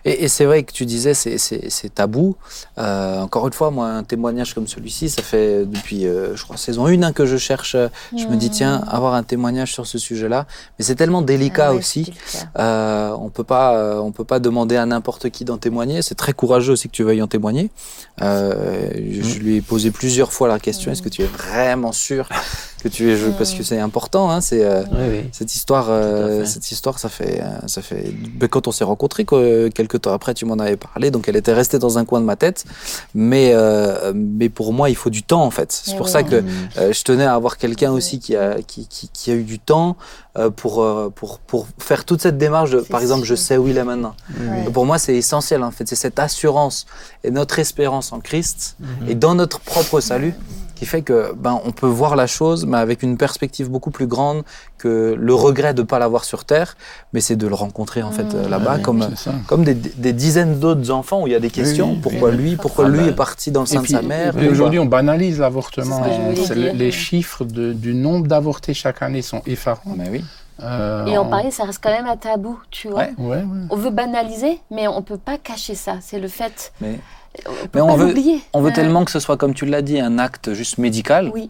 Et, 0.05 0.23
et 0.23 0.27
c'est 0.27 0.45
vrai 0.45 0.63
que 0.63 0.71
tu 0.71 0.85
disais, 0.85 1.13
c'est, 1.13 1.93
tabou. 1.93 2.35
Euh, 2.77 3.19
encore 3.21 3.47
une 3.47 3.53
fois, 3.53 3.71
moi, 3.71 3.87
un 3.87 4.03
témoignage 4.03 4.53
comme 4.53 4.67
celui-ci, 4.67 5.09
ça 5.09 5.21
fait 5.21 5.65
depuis, 5.65 6.05
euh, 6.07 6.35
je 6.35 6.43
crois, 6.43 6.57
saison 6.57 6.85
1 6.87 7.01
hein, 7.03 7.13
que 7.13 7.25
je 7.25 7.37
cherche. 7.37 7.75
euh, 7.75 7.87
Je 8.15 8.25
me 8.27 8.35
dis, 8.35 8.49
tiens, 8.49 8.81
avoir 8.87 9.13
un 9.13 9.23
témoignage 9.23 9.73
sur 9.73 9.85
ce 9.87 9.97
sujet-là. 9.97 10.45
Mais 10.77 10.85
c'est 10.85 10.95
tellement 10.95 11.21
délicat 11.21 11.67
Ah 11.69 11.71
ouais, 11.73 11.79
aussi. 11.79 12.11
Euh, 12.57 13.11
on 13.19 13.29
peut 13.29 13.43
pas, 13.43 13.75
euh, 13.75 13.99
on 13.99 14.11
peut 14.11 14.23
pas 14.23 14.39
demander 14.39 14.75
à 14.75 14.85
n'importe 14.85 15.29
qui 15.29 15.45
d'en 15.45 15.57
témoigner. 15.57 16.01
C'est 16.01 16.15
très 16.15 16.33
courageux 16.33 16.73
aussi 16.73 16.87
que 16.87 16.93
tu 16.93 17.03
veuilles 17.03 17.21
en 17.21 17.27
témoigner. 17.27 17.69
Euh, 18.21 18.89
je, 19.11 19.21
je 19.21 19.39
lui 19.39 19.55
ai 19.57 19.61
posé 19.61 19.91
plusieurs 19.91 20.33
fois 20.33 20.47
la 20.47 20.59
question 20.59 20.91
est-ce 20.91 21.01
que 21.01 21.09
tu 21.09 21.21
es 21.21 21.25
vraiment 21.25 21.91
sûr 21.91 22.27
que 22.83 22.87
tu 22.87 23.09
es 23.11 23.17
je, 23.17 23.27
parce 23.27 23.53
que 23.53 23.63
c'est 23.63 23.79
important. 23.79 24.31
Hein, 24.31 24.41
c'est 24.41 24.63
euh, 24.63 24.83
Oui, 24.91 24.97
oui. 25.09 25.29
cette 25.33 25.53
histoire, 25.53 25.87
euh, 25.89 26.45
cette 26.45 26.71
histoire, 26.71 26.97
ça 26.99 27.09
fait, 27.09 27.41
euh, 27.41 27.67
ça 27.67 27.81
fait. 27.81 28.13
quand 28.49 28.67
on 28.67 28.71
s'est 28.71 28.83
rencontrés, 28.85 29.25
quoi, 29.25 29.39
quelques 29.67 30.01
temps 30.01 30.13
après, 30.13 30.33
tu 30.33 30.45
m'en 30.45 30.55
avais 30.55 30.77
parlé, 30.77 31.11
donc 31.11 31.27
elle 31.27 31.35
était 31.35 31.53
restée 31.53 31.79
dans 31.79 31.97
un 31.97 32.05
coin 32.05 32.21
de 32.21 32.25
ma 32.25 32.35
tête. 32.35 32.65
Mais, 33.13 33.51
euh, 33.53 34.13
mais 34.15 34.49
pour 34.49 34.73
moi, 34.73 34.89
il 34.89 34.95
faut 34.95 35.09
du 35.09 35.23
temps 35.23 35.43
en 35.43 35.51
fait. 35.51 35.71
C'est 35.71 35.95
pour 35.95 36.05
oui. 36.05 36.11
ça 36.11 36.23
que 36.23 36.43
euh, 36.77 36.93
je 36.93 37.03
tenais 37.03 37.25
à 37.25 37.33
avoir 37.33 37.57
quelqu'un 37.57 37.91
aussi 37.91 38.19
qui 38.19 38.35
a, 38.35 38.61
qui, 38.61 38.87
qui, 38.87 39.09
qui 39.11 39.31
a 39.31 39.35
eu 39.35 39.43
du 39.43 39.59
temps 39.59 39.97
euh, 40.37 40.49
pour, 40.49 40.83
euh, 40.83 41.09
pour, 41.13 41.39
pour 41.39 41.67
faire 41.79 42.05
toute 42.05 42.21
cette 42.21 42.37
démarche. 42.37 42.71
De, 42.71 42.79
par 42.79 43.01
exemple, 43.01 43.25
je 43.25 43.35
sais 43.35 43.57
où 43.57 43.67
il 43.67 43.77
est 43.77 43.83
maintenant. 43.83 44.15
Et 44.65 44.69
Pour 44.69 44.85
moi, 44.85 44.97
c'est 44.97 45.15
essentiel 45.15 45.63
en 45.63 45.71
fait. 45.71 45.87
C'est 45.87 45.95
cette 45.95 46.19
assurance 46.19 46.85
et 47.23 47.31
notre 47.31 47.59
espérance 47.59 48.13
en 48.13 48.19
Christ 48.19 48.77
et 49.07 49.15
dans 49.15 49.35
notre 49.35 49.59
propre 49.59 49.99
salut 49.99 50.33
qui 50.79 50.85
fait 50.85 51.01
que 51.01 51.33
ben 51.35 51.59
on 51.65 51.71
peut 51.71 51.87
voir 51.87 52.15
la 52.15 52.25
chose, 52.25 52.65
mais 52.65 52.77
avec 52.77 53.03
une 53.03 53.17
perspective 53.17 53.69
beaucoup 53.69 53.91
plus 53.91 54.07
grande 54.07 54.43
que 54.77 55.13
le 55.19 55.33
regret 55.33 55.73
de 55.73 55.81
pas 55.83 55.99
l'avoir 55.99 56.23
sur 56.23 56.45
terre, 56.45 56.77
mais 57.11 57.19
c'est 57.19 57.35
de 57.35 57.47
le 57.47 57.53
rencontrer 57.53 58.01
en 58.01 58.11
fait 58.11 58.33
euh, 58.33 58.47
là-bas, 58.47 58.77
Ouais, 58.77 58.81
comme 58.81 59.05
comme 59.45 59.65
des, 59.65 59.73
des 59.73 60.13
dizaines 60.13 60.57
d'autres 60.59 60.89
enfants 60.89 61.21
où 61.23 61.27
il 61.27 61.33
y 61.33 61.35
a 61.35 61.39
des 61.41 61.49
questions. 61.49 61.91
oui, 61.91 61.99
pourquoi 62.01 62.29
oui. 62.29 62.37
lui? 62.37 62.55
Pourquoi 62.55 62.85
Ah 62.85 62.89
lui 62.89 62.99
ben. 62.99 63.07
est 63.09 63.15
parti 63.15 63.51
dans 63.51 63.59
le 63.61 63.65
sein 63.65 63.81
puis, 63.81 63.91
de 63.93 63.99
sa 63.99 64.03
mère? 64.03 64.33
aujourd'hui, 64.49 64.79
on 64.79 64.85
banalise 64.85 65.39
l'avortement. 65.39 66.01
Le- 66.01 66.33
dire. 66.33 66.73
Les 66.73 66.91
chiffres 66.91 67.43
de- 67.43 67.73
du 67.73 67.93
nombre 67.93 68.27
d'avortés 68.27 68.73
chaque 68.73 69.01
année 69.01 69.21
sont 69.21 69.41
effarants. 69.45 69.95
Mais 69.97 70.09
oui. 70.09 70.23
Euh, 70.61 71.05
Et 71.05 71.17
en 71.17 71.25
on- 71.25 71.29
parler, 71.29 71.51
ça 71.51 71.63
reste 71.65 71.79
quand 71.81 71.91
même 71.91 72.05
un 72.07 72.17
tabou, 72.17 72.59
tu 72.71 72.87
vois. 72.89 72.99
Ouais. 72.99 73.13
Ouais, 73.17 73.35
ouais. 73.37 73.43
On 73.69 73.75
veut 73.77 73.91
banaliser, 73.91 74.59
mais 74.71 74.87
on 74.87 75.01
peut 75.01 75.17
pas 75.17 75.37
cacher 75.37 75.75
ça. 75.75 75.95
C'est 76.01 76.19
le 76.19 76.27
fait. 76.27 76.71
Mais 76.81 76.99
On 77.45 77.51
peut 77.51 77.69
Mais 77.75 77.81
on 77.81 77.87
pas 77.87 77.95
veut- 77.95 78.13
on 78.53 78.61
veut 78.61 78.69
Euh, 78.69 78.73
tellement 78.73 79.05
que 79.05 79.11
ce 79.11 79.19
soit 79.19 79.37
comme 79.37 79.53
tu 79.53 79.65
l'as 79.65 79.81
dit, 79.81 79.99
un 79.99 80.17
acte 80.19 80.53
juste 80.53 80.77
médical. 80.77 81.31
Oui, 81.33 81.49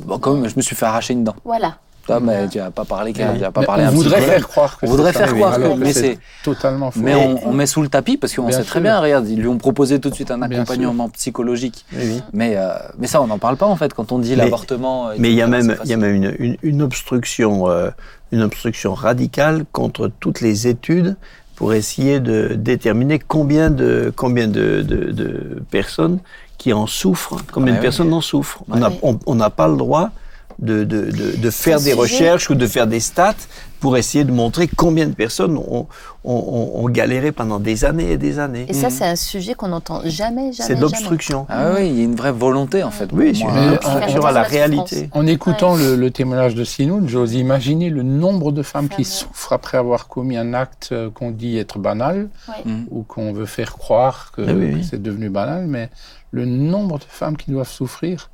Bon, 0.00 0.18
comme 0.18 0.48
je 0.48 0.54
me 0.56 0.60
suis 0.62 0.74
fait 0.76 0.86
arracher 0.86 1.12
une 1.14 1.24
dent. 1.24 1.36
voilà. 1.44 1.76
Ah, 2.06 2.20
mais 2.20 2.46
tu 2.48 2.58
n'as 2.58 2.70
pas 2.70 2.84
parlé, 2.84 3.14
tu 3.14 3.22
n'as 3.22 3.50
pas 3.50 3.62
parlé 3.62 3.84
à 3.84 3.86
on 3.86 3.88
un 3.88 3.92
voudrait 3.92 4.20
faire 4.20 4.46
croire 4.46 4.78
que 4.78 4.84
On 4.84 4.90
voudrait 4.90 5.14
faire 5.14 5.34
croire 5.34 5.56
que- 5.56 5.74
mais 5.78 5.94
c'est- 5.94 6.18
totalement 6.44 6.90
faux. 6.90 7.00
Mais 7.00 7.14
on, 7.14 7.48
on 7.48 7.52
met 7.54 7.64
sous 7.64 7.80
le 7.80 7.88
tapis 7.88 8.18
parce 8.18 8.34
qu'on 8.34 8.50
sait 8.52 8.62
très 8.62 8.80
bien, 8.80 9.00
regarde, 9.00 9.26
ils 9.26 9.40
lui 9.40 9.48
ont 9.48 9.56
proposé 9.56 9.98
tout 10.00 10.10
de 10.10 10.14
suite 10.14 10.30
un 10.30 10.42
accompagnement 10.42 11.08
psychologique. 11.08 11.86
Oui. 11.94 12.20
Mais, 12.34 12.56
euh, 12.58 12.74
mais 12.98 13.06
ça, 13.06 13.22
on 13.22 13.26
n'en 13.26 13.38
parle 13.38 13.56
pas 13.56 13.64
en 13.64 13.76
fait 13.76 13.94
quand 13.94 14.12
on 14.12 14.18
dit 14.18 14.36
l'avortement. 14.36 15.08
Mais 15.18 15.30
il 15.30 15.34
y 15.36 15.40
a 15.40 15.46
même, 15.46 15.78
il 15.84 15.90
y 15.90 15.94
a 15.94 15.96
même 15.96 16.14
une, 16.14 16.36
une, 16.38 16.56
une 16.62 16.82
obstruction, 16.82 17.70
euh, 17.70 17.88
une 18.32 18.42
obstruction 18.42 18.92
radicale 18.92 19.64
contre 19.72 20.10
toutes 20.20 20.42
les 20.42 20.66
études 20.68 21.16
pour 21.56 21.72
essayer 21.74 22.20
de 22.20 22.54
déterminer 22.54 23.18
combien 23.18 23.70
de, 23.70 24.12
combien 24.14 24.48
de, 24.48 24.82
de, 24.82 25.12
de 25.12 25.62
personnes 25.70 26.18
qui 26.58 26.72
en 26.72 26.86
souffrent, 26.86 27.36
combien 27.52 27.72
Ah 27.74 27.76
de 27.76 27.80
oui. 27.80 27.82
personnes 27.82 28.12
en 28.12 28.20
souffrent. 28.20 28.62
Ouais. 28.68 28.80
on 29.26 29.34
n'a 29.34 29.50
pas 29.50 29.68
le 29.68 29.76
droit 29.76 30.10
de, 30.58 30.84
de, 30.84 31.10
de, 31.10 31.36
de 31.36 31.50
faire 31.50 31.78
des 31.78 31.90
sujet- 31.90 31.94
recherches 31.94 32.50
ou 32.50 32.54
de 32.54 32.66
faire 32.66 32.86
des 32.86 33.00
stats 33.00 33.34
pour 33.80 33.98
essayer 33.98 34.24
de 34.24 34.32
montrer 34.32 34.66
combien 34.66 35.06
de 35.06 35.12
personnes 35.12 35.58
ont, 35.58 35.86
ont, 36.24 36.32
ont, 36.32 36.70
ont 36.84 36.88
galéré 36.88 37.32
pendant 37.32 37.60
des 37.60 37.84
années 37.84 38.12
et 38.12 38.16
des 38.16 38.38
années. 38.38 38.64
Et 38.68 38.72
ça, 38.72 38.88
c'est 38.88 39.04
un 39.04 39.16
sujet 39.16 39.52
qu'on 39.52 39.68
n'entend 39.68 40.00
jamais, 40.06 40.52
jamais. 40.52 40.66
C'est 40.68 40.80
l'obstruction. 40.80 41.44
Ah 41.50 41.72
oui, 41.76 41.88
il 41.90 41.98
y 41.98 42.00
a 42.00 42.04
une 42.04 42.14
vraie 42.14 42.32
volonté 42.32 42.82
en 42.82 42.90
fait. 42.90 43.10
Oui, 43.12 43.28
obstruction 43.74 44.22
euh, 44.22 44.26
à 44.26 44.32
la 44.32 44.40
la 44.40 44.42
réalité. 44.42 45.10
En 45.12 45.26
écoutant 45.26 45.76
le, 45.76 45.96
le 45.96 46.10
témoignage 46.10 46.54
de 46.54 46.64
Sinoun, 46.64 47.06
j'ose 47.08 47.34
imaginer 47.34 47.90
le 47.90 48.02
nombre 48.02 48.52
de 48.52 48.62
femmes 48.62 48.88
qui 48.88 49.04
souffrent 49.04 49.52
après 49.52 49.76
avoir 49.76 50.08
commis 50.08 50.38
un 50.38 50.54
acte 50.54 50.88
euh, 50.92 51.10
qu'on 51.10 51.30
dit 51.30 51.58
être 51.58 51.78
banal 51.78 52.28
Ouais. 52.48 52.72
Ou 52.90 53.02
qu'on 53.02 53.32
veut 53.34 53.46
faire 53.46 53.74
croire 53.74 54.30
que, 54.34 54.40
oui, 54.40 54.70
oui. 54.74 54.80
que 54.80 54.86
c'est 54.86 55.02
devenu 55.02 55.28
banal, 55.28 55.66
mais 55.66 55.90
le 56.34 56.44
nombre 56.46 56.98
de 56.98 57.04
femmes 57.04 57.36
qui 57.36 57.50
doivent 57.52 57.70
souffrir 57.70 58.28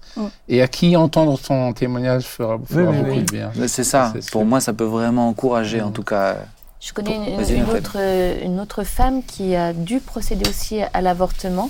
et 0.48 0.62
à 0.62 0.68
qui 0.68 0.96
entendre 0.96 1.38
son 1.38 1.72
témoignage 1.74 2.24
fera, 2.24 2.58
fera 2.64 2.90
oui, 2.90 2.96
beaucoup 2.98 3.10
oui. 3.10 3.22
de 3.24 3.30
bien. 3.32 3.52
Mais 3.56 3.68
C'est 3.68 3.84
ça. 3.84 4.12
Pour 4.32 4.44
moi, 4.46 4.60
ça 4.60 4.72
peut 4.72 4.84
vraiment 4.84 5.28
encourager 5.28 5.82
en 5.82 5.90
tout 5.90 6.02
cas. 6.02 6.36
Je 6.80 6.94
connais 6.94 7.14
une, 7.16 7.36
Vas-y, 7.36 7.52
une 7.56 7.60
Nathalie. 7.60 7.78
autre, 7.78 7.96
euh, 7.98 8.42
une 8.44 8.58
autre 8.58 8.84
femme 8.84 9.22
qui 9.22 9.54
a 9.54 9.74
dû 9.74 10.00
procéder 10.00 10.48
aussi 10.48 10.80
à 10.80 11.00
l'avortement. 11.02 11.68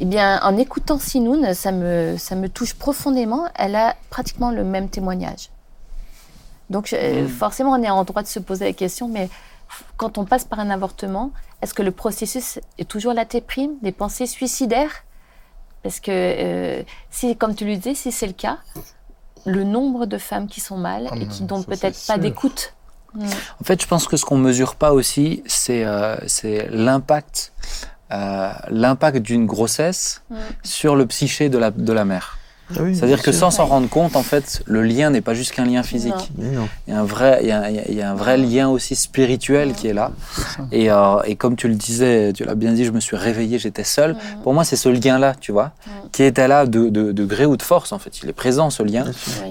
Eh 0.00 0.04
bien, 0.06 0.40
en 0.42 0.56
écoutant 0.56 0.98
Sinoun, 0.98 1.54
ça 1.54 1.70
me, 1.70 2.16
ça 2.18 2.34
me 2.34 2.48
touche 2.48 2.74
profondément. 2.74 3.44
Elle 3.54 3.76
a 3.76 3.94
pratiquement 4.10 4.50
le 4.50 4.64
même 4.64 4.88
témoignage. 4.88 5.50
Donc, 6.68 6.88
je- 6.88 7.22
Mm. 7.24 7.28
forcément, 7.28 7.72
on 7.72 7.82
est 7.82 7.90
en 7.90 8.02
droit 8.04 8.22
de 8.22 8.28
se 8.28 8.40
poser 8.40 8.64
la 8.64 8.72
question, 8.72 9.06
mais 9.08 9.28
quand 9.96 10.18
on 10.18 10.24
passe 10.24 10.44
par 10.44 10.58
un 10.58 10.70
avortement, 10.70 11.30
est-ce 11.62 11.74
que 11.74 11.82
le 11.82 11.92
processus 11.92 12.58
est 12.78 12.88
toujours 12.88 13.12
la 13.12 13.24
déprime, 13.24 13.72
des 13.82 13.92
pensées 13.92 14.26
suicidaires? 14.26 15.04
Parce 15.82 16.00
que, 16.00 16.10
euh, 16.10 16.82
si, 17.10 17.36
comme 17.36 17.54
tu 17.54 17.64
le 17.64 17.76
disais, 17.76 17.94
si 17.94 18.12
c'est 18.12 18.26
le 18.26 18.32
cas, 18.34 18.58
le 19.46 19.64
nombre 19.64 20.06
de 20.06 20.18
femmes 20.18 20.46
qui 20.46 20.60
sont 20.60 20.76
mal 20.76 21.08
Ah 21.10 21.16
et 21.16 21.26
qui 21.26 21.44
n'ont 21.44 21.62
peut-être 21.62 21.98
pas 22.06 22.18
d'écoute. 22.18 22.74
Mm. 23.14 23.24
En 23.24 23.64
fait, 23.64 23.80
je 23.80 23.86
pense 23.86 24.06
que 24.06 24.16
ce 24.16 24.24
qu'on 24.24 24.36
mesure 24.36 24.74
pas 24.76 24.92
aussi, 24.92 25.42
c'est 25.46 25.84
euh, 25.84 26.16
l'impact, 26.70 27.52
euh, 28.12 28.52
l'impact 28.68 29.18
d'une 29.18 29.46
grossesse 29.46 30.22
Mm. 30.30 30.36
sur 30.62 30.96
le 30.96 31.06
psyché 31.06 31.48
de 31.48 31.58
la 31.58 31.70
de 31.70 31.92
la 31.92 32.04
mère. 32.04 32.38
Ah 32.76 32.82
oui, 32.82 32.94
C'est-à-dire 32.94 33.22
que 33.22 33.32
sans 33.32 33.50
s'en 33.50 33.66
rendre 33.66 33.88
compte, 33.88 34.16
en 34.16 34.22
fait, 34.22 34.62
le 34.66 34.82
lien 34.82 35.10
n'est 35.10 35.20
pas 35.20 35.34
juste 35.34 35.52
qu'un 35.52 35.64
lien 35.64 35.82
physique. 35.82 36.30
Non. 36.38 36.68
Il 36.86 36.94
y 36.94 36.96
a 36.96 37.00
un 37.00 37.04
vrai, 37.04 37.38
il 37.42 37.48
y 37.48 37.52
a, 37.52 37.70
il 37.70 37.94
y 37.94 38.02
un 38.02 38.14
vrai 38.14 38.36
lien 38.36 38.68
aussi 38.68 38.94
spirituel 38.96 39.72
qui 39.72 39.88
est 39.88 39.92
là. 39.92 40.12
Et, 40.72 40.90
euh, 40.90 41.20
et 41.24 41.36
comme 41.36 41.56
tu 41.56 41.68
le 41.68 41.74
disais, 41.74 42.32
tu 42.32 42.44
l'as 42.44 42.54
bien 42.54 42.72
dit, 42.72 42.84
je 42.84 42.90
me 42.92 43.00
suis 43.00 43.16
réveillé, 43.16 43.58
j'étais 43.58 43.84
seul. 43.84 44.16
Pour 44.42 44.54
moi, 44.54 44.64
c'est 44.64 44.76
ce 44.76 44.88
lien-là, 44.88 45.34
tu 45.40 45.52
vois, 45.52 45.72
qui 46.12 46.22
était 46.22 46.48
là 46.48 46.66
de, 46.66 46.88
de, 46.88 47.12
de 47.12 47.24
gré 47.24 47.46
ou 47.46 47.56
de 47.56 47.62
force, 47.62 47.92
en 47.92 47.98
fait. 47.98 48.20
Il 48.22 48.28
est 48.28 48.32
présent, 48.34 48.70
ce 48.70 48.82
lien. 48.82 49.04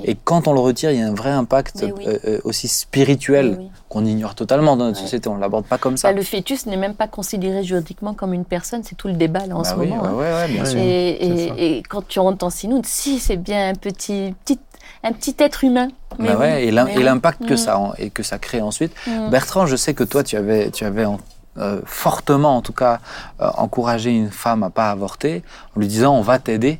Et 0.06 0.16
quand 0.24 0.48
on 0.48 0.54
le 0.54 0.60
retire, 0.60 0.92
il 0.92 1.00
y 1.00 1.02
a 1.02 1.08
un 1.08 1.14
vrai 1.14 1.32
impact 1.32 1.84
oui. 1.84 2.06
euh, 2.08 2.18
euh, 2.26 2.40
aussi 2.44 2.68
spirituel. 2.68 3.60
Qu'on 3.90 4.06
ignore 4.06 4.36
totalement 4.36 4.78
dans 4.78 4.86
notre 4.86 4.98
Ouais. 5.00 5.04
société. 5.06 5.28
On 5.30 5.36
ne 5.36 5.42
l'aborde 5.42 5.66
pas 5.66 5.78
comme 5.80 5.98
ça. 5.98 6.10
Bah, 6.10 6.16
le 6.16 6.22
fœtus 6.24 6.66
n'est 6.68 6.78
même 6.78 6.94
pas 6.94 7.08
considéré 7.08 7.64
juridiquement 7.64 8.14
comme 8.14 8.34
une 8.34 8.46
personne, 8.46 8.84
c'est 8.84 8.96
tout 8.96 9.08
le 9.08 9.16
débat 9.16 9.46
là 9.48 9.56
en 9.56 9.64
Bah 9.64 9.70
ce 9.70 9.76
oui, 9.76 9.88
moment. 9.88 10.04
ouais, 10.04 10.10
hein. 10.10 10.14
ouais, 10.16 10.34
ouais, 10.34 10.48
bien 10.54 10.66
sûr. 10.66 10.80
Et, 10.80 11.84
quand 11.90 12.08
tu 12.08 12.20
entends 12.20 12.50
Sinoun, 12.52 12.84
si 12.86 13.20
c'est 13.20 13.38
bien 13.38 13.70
un 13.70 13.74
petit, 13.74 14.34
petit, 14.46 14.60
un 15.04 15.12
petit 15.12 15.36
être 15.40 15.64
humain. 15.64 15.88
Mais 16.20 16.28
Bah 16.30 16.34
oui, 16.36 16.40
ouais, 16.42 16.66
et 16.66 16.72
l'im- 16.72 16.86
mais 16.86 16.96
et 16.96 17.04
l'impact 17.04 17.46
que 17.46 17.54
Mm. 17.56 17.58
ça 17.58 17.80
en- 17.80 17.94
et 17.98 18.10
que 18.12 18.22
ça 18.24 18.38
crée 18.38 18.62
ensuite. 18.62 18.94
Mm. 19.08 19.30
Bertrand, 19.30 19.66
je 19.66 19.76
sais 19.76 19.94
que 19.94 20.04
toi, 20.04 20.24
tu 20.24 20.36
avais, 20.38 20.70
tu 20.72 20.86
avais 20.86 21.06
en- 21.06 21.20
euh, 21.58 21.82
fortement, 21.86 22.56
en 22.58 22.62
tout 22.62 22.74
cas, 22.74 23.00
euh, 23.42 23.50
encouragé 23.58 24.12
une 24.12 24.30
femme 24.30 24.62
à 24.64 24.70
pas 24.70 24.92
avorter 24.92 25.42
en 25.76 25.80
lui 25.80 25.88
disant 25.88 26.16
on 26.16 26.22
va 26.22 26.38
t'aider. 26.40 26.80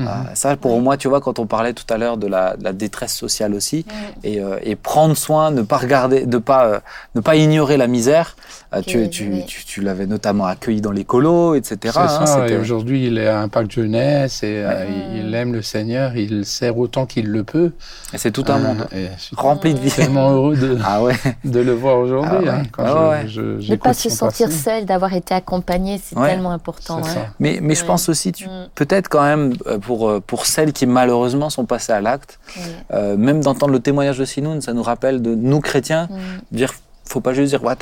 Mhm. 0.00 0.08
Euh, 0.08 0.34
ça, 0.34 0.56
pour 0.56 0.80
moi, 0.80 0.96
tu 0.96 1.08
vois, 1.08 1.20
quand 1.20 1.38
on 1.38 1.46
parlait 1.46 1.72
tout 1.72 1.84
à 1.92 1.98
l'heure 1.98 2.16
de 2.16 2.26
la, 2.26 2.56
de 2.56 2.64
la 2.64 2.72
détresse 2.72 3.14
sociale 3.14 3.54
aussi, 3.54 3.84
et, 4.24 4.40
euh, 4.40 4.58
et 4.62 4.76
prendre 4.76 5.16
soin, 5.16 5.50
ne 5.50 5.62
pas 5.62 5.76
regarder, 5.78 6.26
de 6.26 6.38
pas, 6.38 6.66
euh, 6.66 6.80
ne 7.14 7.20
pas 7.20 7.36
ignorer 7.36 7.76
la 7.76 7.86
misère. 7.86 8.36
euh, 8.72 8.82
tu, 8.86 9.10
tu, 9.10 9.44
tu, 9.46 9.64
tu 9.64 9.80
l'avais 9.80 10.06
notamment 10.06 10.46
accueilli 10.46 10.80
dans 10.80 10.92
les 10.92 11.04
colos, 11.04 11.54
etc. 11.56 11.76
C'est 11.92 11.98
hein, 11.98 12.26
ça, 12.26 12.48
et 12.48 12.56
aujourd'hui 12.56 13.06
il 13.08 13.18
est 13.18 13.26
à 13.26 13.40
Impact 13.40 13.72
Jeunesse 13.72 14.42
et 14.44 14.62
euh, 14.64 14.84
Mhm. 14.86 14.94
il, 15.16 15.26
il 15.26 15.34
aime 15.34 15.52
le 15.52 15.62
Seigneur, 15.62 16.16
il 16.16 16.44
sert 16.46 16.78
autant 16.78 17.04
qu'il 17.06 17.26
le 17.30 17.42
peut. 17.44 17.72
et 18.14 18.18
c'est 18.18 18.30
tout 18.30 18.44
un 18.48 18.56
Euh, 18.56 18.58
monde 18.62 18.86
et 18.92 19.08
je 19.16 19.22
suis 19.22 19.36
rempli 19.36 19.74
de 19.74 19.80
vie. 19.80 19.90
tellement 19.90 20.30
heureux 20.30 20.56
de, 20.56 20.78
Ah 20.84 21.02
ouais. 21.02 21.14
de 21.44 21.60
le 21.60 21.72
voir 21.72 21.98
aujourd'hui. 21.98 22.30
Ah 22.48 22.58
ouais. 22.58 22.60
hein, 22.60 22.62
Ah 22.78 23.08
ouais. 23.10 23.24
Ne 23.24 23.74
pas 23.76 23.92
se 23.94 24.08
sentir 24.08 24.46
passé. 24.46 24.58
seul, 24.58 24.84
d'avoir 24.84 25.12
été 25.14 25.34
accompagné, 25.34 26.00
c'est 26.02 26.16
Ouais. 26.16 26.28
tellement 26.30 26.52
important. 26.52 26.98
Hein. 27.04 27.26
Mais, 27.40 27.58
mais 27.60 27.74
je 27.74 27.84
pense 27.84 28.08
aussi, 28.08 28.30
tu, 28.32 28.46
Mm. 28.46 28.68
peut-être 28.74 29.08
quand 29.08 29.22
même, 29.22 29.54
euh, 29.66 29.78
pour, 29.90 30.08
euh, 30.08 30.20
pour 30.24 30.46
celles 30.46 30.72
qui 30.72 30.86
malheureusement 30.86 31.50
sont 31.50 31.64
passées 31.66 31.90
à 31.92 32.00
l'acte, 32.00 32.38
Oui. 32.56 32.62
euh, 32.92 33.16
même 33.16 33.40
d'entendre 33.42 33.72
le 33.72 33.80
témoignage 33.80 34.18
de 34.18 34.24
Sinoun, 34.24 34.60
ça 34.60 34.72
nous 34.72 34.84
rappelle 34.84 35.20
de 35.20 35.34
nous 35.34 35.58
chrétiens, 35.60 36.06
Mm. 36.08 36.56
dire, 36.56 36.72
faut 37.08 37.20
pas 37.20 37.34
juste 37.34 37.50
dire, 37.50 37.64
ouais, 37.64 37.74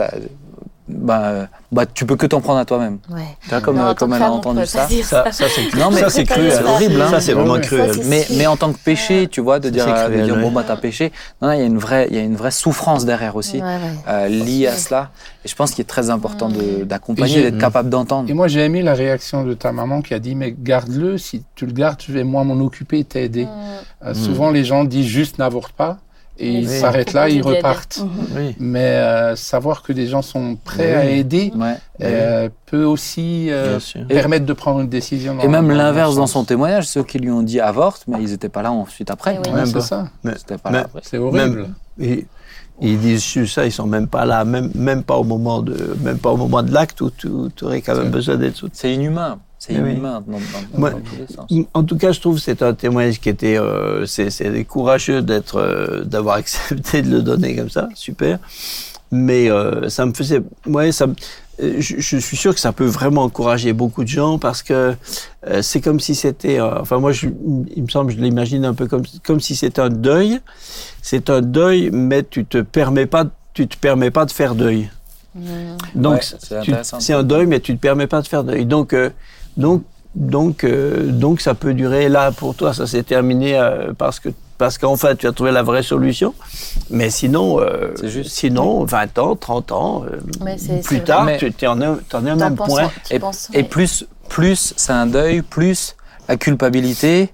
bah, 0.89 1.47
bah, 1.71 1.85
tu 1.87 2.07
peux 2.07 2.17
que 2.17 2.27
t'en 2.27 2.41
prendre 2.41 2.59
à 2.59 2.65
toi-même. 2.65 2.99
Ouais. 3.11 3.21
Tu 3.43 3.49
vois, 3.51 3.61
comme, 3.61 3.77
Non, 3.77 3.89
euh, 3.89 3.95
comme 3.95 4.15
elle 4.15 4.23
a 4.23 4.31
entendu 4.33 4.65
ça. 4.67 4.89
Ça, 4.89 5.31
ça 5.33 5.45
c'est 5.49 5.75
Non, 5.79 5.91
mais 5.91 6.01
ça, 6.01 6.09
c'est 6.09 6.21
c'est 6.21 6.25
cruel. 6.25 6.63
pas 6.63 6.71
horrible, 6.71 7.01
hein. 7.03 7.09
Ça, 7.11 7.21
c'est 7.21 7.33
vraiment 7.35 7.59
cruel. 7.61 7.93
Ça, 7.95 8.03
c'est- 8.03 8.09
Mais, 8.09 8.27
mais 8.37 8.47
en 8.47 8.57
tant 8.57 8.73
que 8.73 8.79
péché, 8.79 9.29
tu 9.29 9.41
vois, 9.41 9.61
de 9.61 9.69
dire, 9.71 9.85
c'est 9.85 9.91
euh, 9.91 10.05
de 10.09 10.13
cruel, 10.13 10.25
dire 10.25 10.37
ouais. 10.37 10.43
bon, 10.43 10.51
bah, 10.51 10.65
t'as 10.67 10.77
péché. 10.77 11.13
Non, 11.43 11.53
il 11.53 11.59
y 11.59 11.63
a 11.63 11.67
une 11.67 11.79
vraie, 11.79 12.07
il 12.11 12.17
y 12.17 12.19
a 12.19 12.23
une 12.23 12.37
vraie 12.37 12.51
souffrance 12.51 13.05
derrière 13.05 13.37
aussi, 13.37 13.59
Ouais, 13.59 13.63
ouais. 13.63 13.79
euh, 14.09 14.29
liée 14.29 14.67
à 14.67 14.77
cela. 14.77 15.11
Et 15.45 15.49
je 15.49 15.55
pense 15.55 15.73
qu'il 15.73 15.83
est 15.83 15.87
très 15.89 16.09
important 16.11 16.49
de- 16.49 16.85
d'accompagner, 16.85 17.43
d'être 17.43 17.59
capable 17.59 17.91
d'entendre. 17.91 18.31
Et 18.31 18.35
moi, 18.35 18.49
j'ai 18.49 18.61
aimé 18.65 18.83
la 18.83 18.95
réaction 18.95 19.45
de 19.45 19.55
ta 19.55 19.73
maman 19.73 20.01
qui 20.03 20.15
a 20.15 20.19
dit 20.19 20.35
Mais 20.35 20.55
garde-le, 20.59 21.19
si 21.19 21.43
tu 21.55 21.67
le 21.67 21.73
gardes, 21.73 22.01
je 22.07 22.13
vais 22.13 22.25
moi 22.25 22.45
m'en 22.45 22.63
occuper 22.65 23.01
et 23.01 23.05
t'aider. 23.05 23.45
Mm. 23.45 23.49
Euh, 24.07 24.15
Souvent, 24.15 24.51
les 24.51 24.65
gens 24.65 24.85
disent 24.85 25.07
juste 25.07 25.39
n'avorte 25.39 25.73
pas 25.73 25.99
et 26.39 26.53
ils 26.53 26.69
s'arrêtent 26.69 27.13
là, 27.13 27.29
ils 27.29 27.43
repartent. 27.43 27.99
Mhm. 28.03 28.27
Oui. 28.37 28.57
Mais 28.59 28.85
euh, 28.85 29.37
savoir 29.37 29.83
que 29.83 29.93
des 29.93 30.07
gens 30.07 30.23
sont 30.23 30.57
prêts 30.57 30.95
à 30.95 31.05
aider 31.05 31.53
Ouais. 31.57 31.75
euh, 32.03 32.49
peut 32.67 32.85
aussi 32.85 33.49
euh, 33.51 33.79
permettre 34.09 34.47
de 34.47 34.53
prendre 34.53 34.81
une 34.81 34.89
décision. 34.89 35.35
dans- 35.35 35.43
Et 35.43 35.49
même 35.49 35.71
l'inverse 35.71 36.17
dans 36.17 36.27
son 36.27 36.45
témoignage, 36.45 36.87
ceux 36.87 37.03
qui 37.03 37.19
lui 37.19 37.31
ont 37.31 37.43
dit 37.43 37.61
avorte, 37.61 38.05
mais 38.07 38.19
ils 38.23 38.31
n'étaient 38.31 38.49
pas 38.49 38.63
là 38.63 38.71
ensuite 38.73 39.11
après. 39.11 39.39
Eh. 39.45 39.49
Ouais, 39.49 39.55
Même 39.57 39.67
c'est 39.67 39.73
pas. 39.75 39.81
ça. 39.81 40.09
C'était 40.37 40.59
pas 40.59 40.71
Mais- 40.71 40.79
là 40.79 40.85
après. 40.85 41.01
C'est 41.03 41.19
horrible. 41.19 41.69
Et, 42.01 42.27
ils 42.81 42.99
disent 43.01 43.25
ça, 43.53 43.67
ils 43.67 43.73
sont 43.73 43.89
même 43.89 44.07
pas 44.07 44.25
là, 44.25 44.45
même, 44.45 44.71
même 44.77 45.03
pas 45.03 45.17
au 45.17 45.25
moment 45.25 45.63
de, 45.63 45.97
même 46.05 46.19
pas 46.19 46.31
au 46.31 46.37
moment 46.37 46.63
de 46.63 46.73
l'acte 46.73 47.01
où 47.01 47.11
tu 47.11 47.29
aurais 47.63 47.81
quand 47.81 47.97
même 47.97 48.11
besoin 48.11 48.37
d'être 48.37 48.55
soutenu. 48.55 48.77
C'est 48.79 48.95
inhumain. 48.95 49.41
C'est 49.69 49.81
oui. 49.81 49.93
inhumain 49.93 50.23
dans, 50.27 50.33
dans- 50.39 50.79
Moi- 50.79 50.91
dans 50.91 50.99
tous 51.01 51.17
les 51.19 51.27
sens. 51.35 51.67
En 51.75 51.85
tout 51.85 51.97
cas, 51.97 52.13
je 52.13 52.21
trouve 52.21 52.37
que 52.37 52.43
c'est 52.43 52.63
un 52.63 52.75
témoignage 52.75 53.21
qui 53.21 53.29
était, 53.29 53.59
euh, 53.59 54.07
c'est, 54.07 54.31
c'est 54.31 54.65
courageux 54.65 55.23
d'être, 55.23 55.57
euh, 55.57 56.05
d'avoir 56.05 56.37
accepté 56.43 57.03
de 57.03 57.11
le 57.11 57.23
donner 57.23 57.55
comme 57.57 57.71
ça, 57.71 57.89
super. 57.95 58.39
Mais 59.11 59.51
euh, 59.51 59.89
ça 59.89 60.05
me 60.07 60.13
faisait, 60.13 60.43
ouais, 60.67 60.93
ça, 60.93 61.07
euh, 61.63 61.75
je, 61.79 61.97
je 61.99 62.17
suis 62.19 62.37
sûr 62.37 62.53
que 62.55 62.61
ça 62.61 62.73
peut 62.73 62.85
vraiment 62.87 63.23
encourager 63.25 63.73
beaucoup 63.73 64.05
de 64.05 64.09
gens 64.09 64.39
parce 64.39 64.63
que 64.63 64.95
euh, 65.47 65.63
c'est 65.63 65.81
comme 65.81 65.99
si 65.99 66.15
c'était, 66.15 66.61
euh, 66.61 66.81
enfin 66.81 66.99
moi, 66.99 67.13
je, 67.13 67.29
il 67.75 67.83
me 67.85 67.89
semble, 67.89 68.13
je 68.13 68.19
l'imagine 68.19 68.65
un 68.67 68.75
peu 68.75 68.87
comme, 68.87 69.03
comme 69.25 69.41
si 69.41 69.57
c'était 69.57 69.81
un 69.81 69.89
deuil. 69.89 70.41
C'est 71.03 71.31
un 71.31 71.41
deuil, 71.41 71.89
mais 71.93 72.23
tu 72.23 72.45
te 72.45 72.59
permets 72.59 73.07
pas, 73.07 73.25
tu 73.55 73.67
te 73.67 73.79
permets 73.79 74.11
pas 74.11 74.27
de 74.27 74.31
faire 74.31 74.55
deuil. 74.55 74.91
Mm. 75.35 75.41
Donc, 75.95 76.15
Ouais, 76.15 76.21
c'est 76.23 76.39
tu- 76.49 76.55
intéressant. 76.71 77.01
c'est 77.01 77.15
un 77.15 77.23
deuil, 77.23 77.47
mais 77.47 77.61
tu 77.61 77.73
ne 77.73 77.77
te 77.79 77.83
permets 77.83 78.07
pas 78.07 78.21
de 78.21 78.27
faire 78.29 78.45
deuil. 78.45 78.67
Donc, 78.67 78.93
euh, 78.93 79.09
donc, 79.59 79.83
donc, 80.15 80.65
euh, 80.65 81.11
donc, 81.13 81.41
ça 81.43 81.53
peut 81.55 81.75
durer. 81.75 82.09
Là, 82.09 82.33
pour 82.33 82.55
toi, 82.55 82.73
ça 82.73 82.87
s'est 82.87 83.03
terminé 83.03 83.59
euh, 83.59 83.93
parce 83.97 84.19
que 84.21 84.31
parce 84.57 84.77
qu'enfin, 84.77 85.15
tu 85.15 85.29
as 85.29 85.33
trouvé 85.33 85.53
la 85.53 85.63
vraie 85.63 85.85
solution. 85.85 86.35
Mais 86.91 87.11
sinon, 87.11 87.61
euh, 87.61 87.93
C'est 87.95 88.09
juste. 88.09 88.31
sinon, 88.31 88.85
20 88.85 89.17
ans, 89.19 89.37
30 89.37 89.71
ans, 89.71 90.05
euh, 90.11 90.17
Mais 90.45 90.59
c'est- 90.59 90.83
plus 90.83 90.97
c'est 90.97 91.05
tard, 91.05 91.23
vrai. 91.25 91.39
tu 91.39 91.47
es 91.47 91.67
en 91.69 91.81
un, 91.81 91.93
au 91.93 91.97
T'en 92.09 92.21
même 92.23 92.57
penses- 92.57 92.69
point. 92.69 92.91
Et, 93.13 93.19
penses- 93.21 93.49
et 93.53 93.59
ouais. 93.59 93.63
plus, 93.63 94.05
plus 94.29 94.75
c'est 94.77 94.91
un 94.93 95.07
deuil, 95.07 95.43
plus 95.43 95.95
la 96.29 96.37
culpabilité 96.37 97.33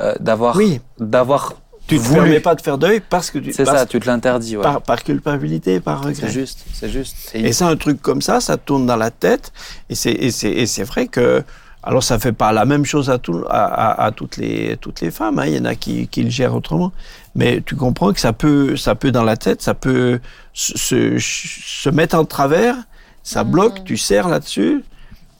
euh, 0.00 0.14
d'avoir, 0.20 0.54
Oui, 0.56 0.82
d'avoir 1.00 1.54
tu 1.88 1.94
ne 1.94 2.00
te 2.00 2.12
permets 2.12 2.40
pas 2.40 2.54
de 2.54 2.60
faire 2.60 2.76
deuil 2.76 3.00
parce 3.08 3.30
que 3.30 3.38
tu 3.38 3.52
C'est 3.54 3.64
ça, 3.64 3.86
tu 3.86 3.98
te 3.98 4.06
l'interdis. 4.06 4.58
ouais. 4.58 4.62
par, 4.62 4.82
par 4.82 5.02
culpabilité, 5.02 5.80
par 5.80 6.02
C'est 6.02 6.08
regret. 6.08 6.28
juste, 6.28 6.58
c'est 6.74 6.90
juste. 6.90 7.16
Et 7.32 7.54
ça, 7.54 7.68
un 7.68 7.76
truc 7.76 8.02
comme 8.02 8.20
ça, 8.20 8.40
ça 8.40 8.58
tourne 8.58 8.84
dans 8.84 8.96
la 8.96 9.10
tête. 9.10 9.50
Et 9.88 9.94
c'est, 9.94 10.10
et 10.12 10.30
c'est, 10.30 10.50
et 10.50 10.66
c'est 10.66 10.84
vrai 10.84 11.06
que 11.06 11.42
Alors 11.86 12.02
ça 12.02 12.18
fait 12.18 12.32
pas 12.32 12.52
la 12.52 12.64
même 12.64 12.84
chose 12.84 13.08
à, 13.10 13.18
tout, 13.18 13.44
à, 13.48 13.64
à, 13.64 14.06
à 14.06 14.10
toutes, 14.10 14.36
les, 14.38 14.76
toutes 14.80 15.00
les 15.00 15.12
femmes, 15.12 15.38
hein. 15.38 15.46
il 15.46 15.54
y 15.54 15.58
en 15.60 15.64
a 15.64 15.76
qui, 15.76 16.08
qui 16.08 16.24
le 16.24 16.30
gèrent 16.30 16.54
autrement. 16.56 16.90
Mais 17.36 17.62
tu 17.64 17.76
comprends 17.76 18.12
que 18.12 18.18
ça 18.20 18.32
peut, 18.32 18.76
ça 18.76 18.94
peut 18.96 19.12
dans 19.12 19.22
la 19.22 19.36
tête, 19.36 19.62
ça 19.62 19.74
peut 19.74 20.18
se, 20.52 20.76
se, 20.76 21.16
se 21.18 21.88
mettre 21.90 22.16
en 22.16 22.24
travers, 22.24 22.74
ça 23.22 23.44
Mhm. 23.44 23.50
bloque, 23.52 23.84
tu 23.84 23.96
serres 23.96 24.28
là-dessus, 24.28 24.82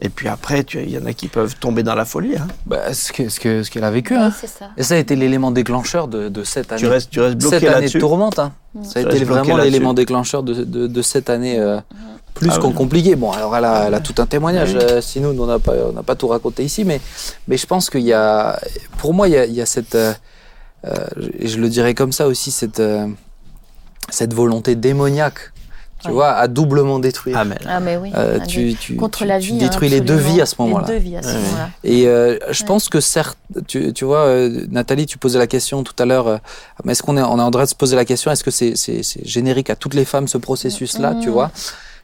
et 0.01 0.09
puis 0.09 0.29
après, 0.29 0.63
tu- 0.63 0.81
il 0.83 0.91
y 0.91 0.99
en 0.99 1.07
a 1.07 1.15
qui 1.15 1.27
peuvent 1.27 1.57
tomber 1.59 1.83
dans 1.83 1.95
la 1.97 2.05
folie. 2.05 2.37
Hein. 2.37 2.47
Bah, 2.67 2.93
ce 2.95 3.13
que- 3.13 3.29
ce 3.29 3.41
que- 3.41 3.63
ce 3.65 3.71
qu'elle 3.71 3.83
a 3.85 3.91
vécu. 3.91 4.15
Ouais, 4.15 4.21
hein. 4.21 4.33
c'est 4.39 4.47
ça. 4.47 4.67
Et 4.77 4.83
ça 4.85 4.95
a 4.95 4.99
été 4.99 5.17
l'élément 5.17 5.51
déclencheur 5.51 6.07
de, 6.07 6.29
de 6.29 6.45
cette 6.45 6.71
année. 6.71 6.81
Tu 6.83 6.87
restes, 6.87 7.11
tu 7.11 7.19
restes 7.21 7.41
cette 7.41 7.51
bloqué 7.51 7.69
année 7.69 7.89
de 7.89 7.99
tourmente. 7.99 8.39
hein. 8.39 8.53
Ça 8.83 9.01
a 9.01 9.03
Tu 9.05 9.09
été 9.17 9.25
bloqué 9.25 9.41
vraiment 9.51 9.57
l'élément 9.57 9.95
déclencheur 9.95 10.43
de, 10.45 10.63
de, 10.65 10.87
de 10.87 11.03
cette 11.03 11.29
année. 11.31 11.59
euh, 11.59 11.81
plus 12.37 12.51
Ah 12.53 12.59
qu'en 12.59 12.69
oui. 12.69 12.75
compliqué. 12.75 13.17
Bon, 13.17 13.33
alors 13.33 13.57
elle 13.57 13.65
a, 13.65 13.85
elle 13.89 13.95
a 13.95 14.01
tout 14.01 14.15
un 14.19 14.27
témoignage, 14.27 14.75
Oui. 14.75 14.81
euh, 14.83 15.01
sinon 15.01 15.35
on 15.39 15.47
n'a 15.47 15.59
pas, 15.59 15.73
on 15.89 15.93
n'a 15.93 16.03
pas 16.03 16.15
tout 16.15 16.29
raconté 16.29 16.63
ici, 16.65 16.85
mais, 16.85 17.01
mais 17.49 17.57
je 17.57 17.67
pense 17.67 17.91
qu'il 17.91 18.03
y 18.03 18.13
a, 18.13 18.59
pour 18.99 19.13
moi, 19.15 19.27
il 19.29 19.33
y 19.35 19.37
a, 19.39 19.45
il 19.47 19.55
y 19.55 19.61
a 19.61 19.67
cette, 19.67 19.95
euh, 19.95 20.13
euh, 20.87 20.93
et 21.39 21.49
je 21.49 21.59
le 21.59 21.69
dirais 21.69 21.95
comme 21.95 22.13
ça 22.13 22.27
aussi, 22.29 22.51
cette, 22.51 22.79
euh, 22.81 23.07
cette 24.11 24.35
volonté 24.35 24.77
démoniaque, 24.77 25.53
tu 26.03 26.09
Ouais. 26.09 26.13
vois, 26.13 26.33
à 26.35 26.47
doublement 26.47 26.99
détruire. 26.99 27.39
Amen. 27.39 27.59
Ah, 27.67 27.81
mais 27.81 27.97
oui. 27.97 28.13
Euh, 28.15 28.39
tu, 28.47 28.75
tu, 28.79 28.97
Contre 28.97 29.21
tu- 29.21 29.25
la 29.25 29.41
tu 29.41 29.53
vie. 29.53 29.59
détruis 29.59 29.89
hein, 29.89 29.93
les 29.93 30.01
deux 30.03 30.15
vies 30.17 30.43
à 30.43 30.47
ce 30.47 30.55
moment-là. 30.59 30.87
Les 30.87 30.93
deux 30.93 30.99
vies 31.01 31.17
à 31.17 31.23
ce 31.23 31.29
Ouais. 31.29 31.35
moment-là. 31.35 31.71
Et 31.85 32.07
euh, 32.07 32.39
je 32.51 32.61
Ouais. 32.63 32.67
pense 32.69 32.91
que 32.91 33.01
certes, 33.01 33.39
tu, 33.67 33.95
tu 33.95 34.05
vois, 34.05 34.27
euh, 34.27 34.67
Nathalie, 34.71 35.07
tu 35.07 35.17
posais 35.17 35.39
la 35.39 35.47
question 35.47 35.83
tout 35.83 35.95
à 35.99 36.05
l'heure, 36.05 36.27
euh, 36.29 36.37
mais 36.85 36.93
est-ce 36.93 37.03
qu'on 37.03 37.17
est, 37.17 37.23
on 37.23 37.39
est 37.39 37.43
en 37.43 37.51
droit 37.51 37.65
de 37.65 37.71
se 37.71 37.75
poser 37.75 37.97
la 37.97 38.05
question, 38.05 38.31
est-ce 38.31 38.45
que 38.45 38.51
c'est, 38.51 38.77
c'est, 38.77 39.03
c'est 39.03 39.27
générique 39.27 39.71
à 39.71 39.75
toutes 39.75 39.95
les 39.95 40.05
femmes 40.05 40.29
ce 40.29 40.37
processus-là, 40.37 41.15
Mm. 41.15 41.21
tu 41.23 41.31
vois? 41.31 41.51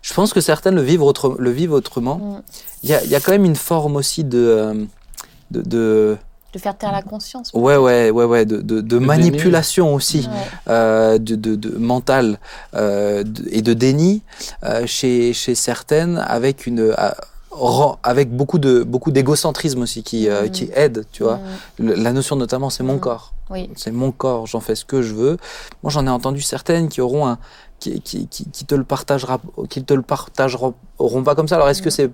Je 0.03 0.13
pense 0.15 0.33
que 0.33 0.41
certaines 0.41 0.75
le 0.75 0.83
vivent, 0.83 1.03
autre, 1.03 1.37
le 1.39 1.51
vivent 1.51 1.73
autrement. 1.73 2.17
Mm. 2.19 2.43
Il 2.83 2.91
y 2.91 2.95
a, 2.95 3.03
il 3.05 3.11
y 3.11 3.15
a 3.15 3.21
quand 3.21 3.33
même 3.33 3.45
une 3.45 3.57
forme 3.57 3.97
aussi 3.97 4.25
de, 4.25 4.39
euh, 4.39 4.75
de, 5.53 5.63
de 5.63 6.17
De 6.53 6.59
faire 6.59 6.77
taire 6.77 6.91
la 6.93 7.03
conscience. 7.03 7.51
ouais, 7.55 7.77
ouais, 7.77 8.11
ouais, 8.11 8.25
ouais, 8.25 8.45
de, 8.45 8.61
de, 8.61 8.81
déni. 8.81 9.07
manipulation 9.07 9.95
aussi, 9.95 10.21
Ouais. 10.29 10.49
euh, 10.69 11.19
de, 11.19 11.37
de, 11.37 11.55
de 11.55 11.79
mental 11.79 12.39
euh, 12.75 13.23
de- 13.23 13.45
et 13.51 13.63
de 13.63 13.73
déni 13.75 14.23
euh, 14.65 14.85
chez, 14.87 15.33
chez 15.33 15.55
certaines, 15.55 16.19
avec 16.19 16.67
une 16.67 16.93
avec 18.03 18.35
beaucoup 18.35 18.59
de 18.59 18.83
beaucoup 18.83 19.11
d'égocentrisme 19.11 19.83
aussi 19.83 20.03
qui 20.03 20.29
euh, 20.29 20.47
Mm. 20.47 20.51
qui 20.51 20.71
aide, 20.75 21.05
tu 21.13 21.23
vois. 21.23 21.37
Mm. 21.37 21.85
Le- 21.87 21.95
la 21.95 22.13
notion 22.13 22.35
notamment, 22.37 22.71
c'est 22.71 22.83
mon 22.83 22.95
Mm. 22.97 23.01
corps. 23.01 23.35
Oui. 23.51 23.69
C'est 23.77 23.91
mon 23.91 24.11
corps, 24.11 24.47
j'en 24.47 24.61
fais 24.61 24.75
ce 24.75 24.85
que 24.87 25.03
je 25.03 25.13
veux. 25.15 25.37
Moi, 25.83 25.91
j'en 25.93 26.07
ai 26.07 26.11
entendu 26.11 26.41
certaines 26.41 26.89
qui 26.89 27.01
auront 27.03 27.27
un, 27.29 27.39
qui, 27.83 28.01
qui, 28.01 28.29
qui, 28.29 28.45
qui 28.51 28.65
te 28.65 28.75
le 28.75 28.85
partagera, 28.85 29.41
qui 29.69 29.83
te 29.85 29.95
le 29.95 30.03
partageront 30.03 30.75
pas 31.25 31.35
comme 31.35 31.49
ça. 31.49 31.57
Alors, 31.57 31.69
est-ce 31.69 31.83
que 31.83 31.91
c'est 31.91 32.11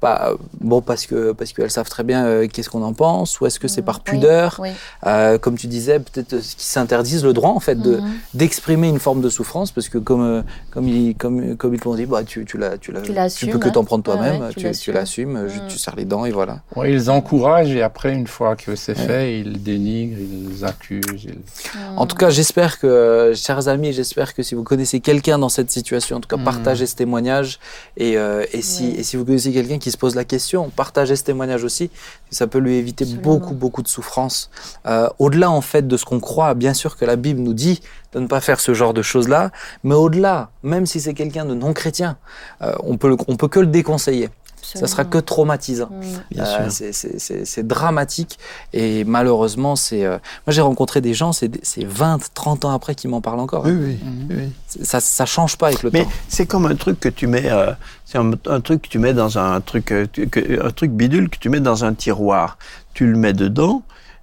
pas 0.00 0.32
bon 0.60 0.80
parce 0.80 1.06
que 1.06 1.32
parce 1.32 1.52
qu'elles 1.52 1.70
savent 1.70 1.88
très 1.88 2.04
bien 2.04 2.24
euh, 2.24 2.46
qu'est-ce 2.48 2.70
qu'on 2.70 2.82
en 2.82 2.92
pense, 2.94 3.40
ou 3.40 3.46
est-ce 3.46 3.60
que 3.60 3.68
c'est 3.68 3.82
Mm. 3.82 3.84
par 3.84 4.00
pudeur, 4.00 4.56
Oui. 4.58 4.70
Euh, 5.06 5.38
comme 5.38 5.56
tu 5.56 5.66
disais, 5.66 6.00
peut-être 6.00 6.32
euh, 6.34 6.40
qui 6.40 6.64
s'interdisent 6.64 7.24
le 7.24 7.32
droit 7.32 7.50
en 7.50 7.60
fait 7.60 7.74
de 7.76 7.96
Mhm. 7.96 8.10
d'exprimer 8.34 8.88
une 8.88 8.98
forme 8.98 9.20
de 9.20 9.28
souffrance 9.28 9.70
parce 9.72 9.88
que 9.88 9.98
comme 9.98 10.22
euh, 10.22 10.42
comme 10.70 10.88
ils 10.88 11.14
comme 11.16 11.56
comme 11.56 11.74
ils 11.74 11.80
l'ont 11.84 11.94
dit, 11.94 12.06
bah 12.06 12.24
tu 12.24 12.44
tu 12.44 12.56
la 12.58 12.78
tu 12.78 12.92
la 12.92 13.28
Tu 13.30 13.46
peux 13.48 13.58
que 13.58 13.68
t'en 13.68 13.84
prendre 13.84 14.02
toi-même, 14.04 14.36
Ouais, 14.40 14.46
ouais, 14.48 14.54
tu 14.54 14.70
tu 14.72 14.78
tu 14.78 14.92
l'assumes. 14.92 15.36
euh, 15.36 15.48
Mm. 15.48 15.68
tu 15.68 15.78
serres 15.78 15.96
les 15.96 16.04
dents 16.06 16.24
et 16.24 16.30
voilà. 16.30 16.60
Ouais, 16.76 16.90
ils 16.92 17.10
encouragent 17.10 17.70
et 17.72 17.82
après, 17.82 18.12
une 18.12 18.26
fois 18.26 18.56
que 18.56 18.74
c'est 18.76 18.96
Ouais. 18.98 19.06
fait, 19.06 19.40
ils 19.40 19.62
dénigrent, 19.62 20.18
ils 20.18 20.64
accusent. 20.64 21.24
ils- 21.24 21.30
Mm. 21.34 21.98
En 21.98 22.06
tout 22.06 22.16
cas, 22.16 22.30
j'espère 22.30 22.78
que, 22.78 23.32
chers 23.34 23.68
amis, 23.68 23.92
j'espère 23.92 24.34
que 24.34 24.42
si 24.42 24.54
vous 24.54 24.62
connaissez 24.64 25.00
quelqu'un 25.00 25.38
dans 25.38 25.48
cette 25.48 25.70
situation, 25.70 26.16
en 26.16 26.20
tout 26.20 26.28
cas, 26.28 26.42
partagez 26.42 26.86
ce 26.86 26.94
témoignage. 26.96 27.58
Et, 27.96 28.16
euh, 28.16 28.44
et, 28.52 28.62
si, 28.62 28.86
et 28.98 29.02
si 29.02 29.16
vous 29.16 29.24
connaissez 29.24 29.52
quelqu'un 29.52 29.78
qui 29.78 29.89
se 29.90 29.96
pose 29.96 30.14
la 30.14 30.24
question, 30.24 30.70
partagez 30.70 31.16
ce 31.16 31.24
témoignage 31.24 31.64
aussi. 31.64 31.90
Ça 32.30 32.46
peut 32.46 32.58
lui 32.58 32.76
éviter 32.76 33.04
Absolument. 33.04 33.22
beaucoup, 33.38 33.54
beaucoup 33.54 33.82
de 33.82 33.88
souffrance. 33.88 34.50
Euh, 34.86 35.08
au-delà, 35.18 35.50
en 35.50 35.60
fait, 35.60 35.86
de 35.86 35.96
ce 35.96 36.04
qu'on 36.04 36.20
croit, 36.20 36.54
bien 36.54 36.74
sûr 36.74 36.96
que 36.96 37.04
la 37.04 37.16
Bible 37.16 37.40
nous 37.40 37.54
dit 37.54 37.80
de 38.12 38.18
ne 38.20 38.26
pas 38.26 38.40
faire 38.40 38.58
ce 38.60 38.74
genre 38.74 38.92
de 38.94 39.02
choses-là, 39.02 39.50
mais 39.84 39.94
au-delà, 39.94 40.50
même 40.62 40.84
si 40.86 41.00
c'est 41.00 41.14
quelqu'un 41.14 41.44
de 41.44 41.54
non 41.54 41.72
chrétien, 41.72 42.16
euh, 42.62 42.72
on 42.82 42.96
peut, 42.96 43.08
le- 43.08 43.16
on 43.28 43.36
peut 43.36 43.48
que 43.48 43.60
le 43.60 43.66
déconseiller. 43.68 44.28
Ça 44.62 44.86
sera 44.86 45.04
que 45.04 45.18
traumatisant. 45.18 45.88
Bien 46.30 46.44
Euh, 46.44 46.70
sûr. 46.70 46.86
c'est- 46.92 47.62
dramatique 47.66 48.38
et 48.72 49.04
malheureusement 49.04 49.76
c'est 49.76 50.04
euh, 50.04 50.12
moi 50.46 50.52
j'ai 50.52 50.60
rencontré 50.60 51.00
des 51.00 51.14
gens 51.14 51.32
c'est 51.32 51.50
c'est 51.64 51.84
20 51.84 52.18
30 52.34 52.64
ans 52.64 52.70
après 52.70 52.94
qui 52.94 53.06
m'en 53.08 53.20
parlent 53.20 53.40
encore 53.40 53.64
Oui, 53.64 53.70
hein. 53.72 53.78
oui, 53.80 53.98
Mhm. 54.02 54.26
oui. 54.30 54.52
Ça 54.84 55.00
ça 55.00 55.26
change 55.26 55.56
pas 55.56 55.68
avec 55.68 55.82
le 55.82 55.90
Mais 55.92 56.04
temps 56.04 56.10
c'est 56.28 56.46
comme 56.46 56.66
un 56.66 56.74
truc 56.74 57.00
que 57.00 57.08
tu 57.08 57.26
mets, 57.26 57.50
euh, 57.50 57.72
c'est 58.04 58.18
un, 58.18 58.30
un 58.46 58.60
truc 58.60 58.82
que 58.82 58.88
tu 58.88 58.98
mets 58.98 59.12
dans 59.14 59.38
un 59.38 59.60
truc, 59.60 59.86
que- 59.86 60.64
un 60.66 60.70
truc 60.70 60.90
bidule 60.92 61.28
que 61.28 61.38
tu 61.38 61.48
mets 61.48 61.60
dans 61.60 61.84
un 61.84 61.94
tiroir. 61.94 62.58
Tu 62.94 63.06
le 63.06 63.16
mets 63.16 63.32
dedans, 63.32 63.82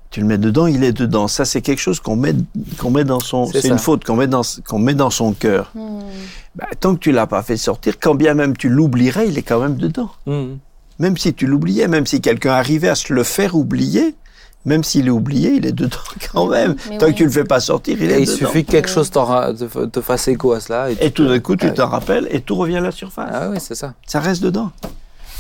tu 0.10 0.22
le 0.22 0.26
mets 0.26 0.38
dedans, 0.38 0.68
il 0.68 0.84
est 0.84 0.94
dedans. 0.94 1.28
Ça, 1.28 1.44
c'est 1.46 1.62
quelque 1.62 1.80
chose 1.80 2.00
qu'on 2.00 2.16
met, 2.16 2.34
qu'on 2.78 2.92
met 2.92 3.04
dans 3.04 3.20
son, 3.20 3.46
C'est 3.48 3.68
une 3.68 3.78
faute 3.78 4.04
qu'on 4.06 4.16
met 4.16 4.28
dans, 4.28 4.42
qu'on 4.68 4.80
met 4.80 4.94
dans 4.94 5.10
son 5.10 5.34
cœur. 5.34 5.72
Mm. 5.76 6.00
Bah, 6.56 6.66
tant 6.80 6.96
que 6.96 7.00
tu 7.00 7.12
l'as 7.12 7.28
pas 7.28 7.44
fait 7.44 7.58
sortir, 7.58 8.00
quand 8.00 8.16
bien 8.16 8.34
même 8.34 8.56
tu 8.58 8.70
l'oublierais, 8.70 9.28
il 9.28 9.38
est 9.38 9.42
quand 9.44 9.60
même 9.60 9.76
dedans. 9.76 10.10
Mhm. 10.26 10.58
Même 11.00 11.18
si 11.18 11.34
tu 11.34 11.46
l'oubliais, 11.46 11.88
même 11.88 12.08
si 12.08 12.22
quelqu'un 12.22 12.54
arrivait 12.54 12.90
à 12.90 12.96
se 12.96 13.14
le 13.14 13.24
faire 13.24 13.54
oublier, 13.56 14.16
même 14.66 14.84
s'il 14.84 15.06
est 15.08 15.12
oublié, 15.12 15.52
il 15.54 15.66
est 15.68 15.72
dedans 15.72 15.98
quand 16.34 16.48
même. 16.48 16.76
Mais 16.90 16.98
Tant 16.98 17.06
oui. 17.06 17.12
que 17.12 17.18
tu 17.18 17.26
le 17.26 17.30
fais 17.30 17.44
pas 17.44 17.60
sortir, 17.60 17.98
il 18.02 18.10
et 18.10 18.14
est 18.16 18.22
il 18.22 18.26
dedans. 18.26 18.38
suffit 18.38 18.66
que 18.66 18.72
quelque 18.72 18.90
chose 18.90 19.12
t'en 19.12 19.26
ra- 19.26 19.54
te, 19.54 19.86
te 19.86 20.02
fasse 20.02 20.28
écho 20.30 20.54
à 20.54 20.60
cela 20.60 20.88
Et 21.00 21.12
tout 21.12 21.28
d'un 21.28 21.40
coup, 21.40 21.56
tu 21.56 21.68
Ouais. 21.68 21.74
te 21.74 21.82
rappelles 21.84 22.28
et 22.32 22.42
tout 22.42 22.56
revient 22.56 22.78
à 22.78 22.82
la 22.82 22.92
surface. 22.92 23.30
ah 23.32 23.50
oui 23.52 23.58
c'est 23.60 23.76
ça 23.76 23.94
Ça 24.08 24.20
reste 24.20 24.42
dedans. 24.42 24.72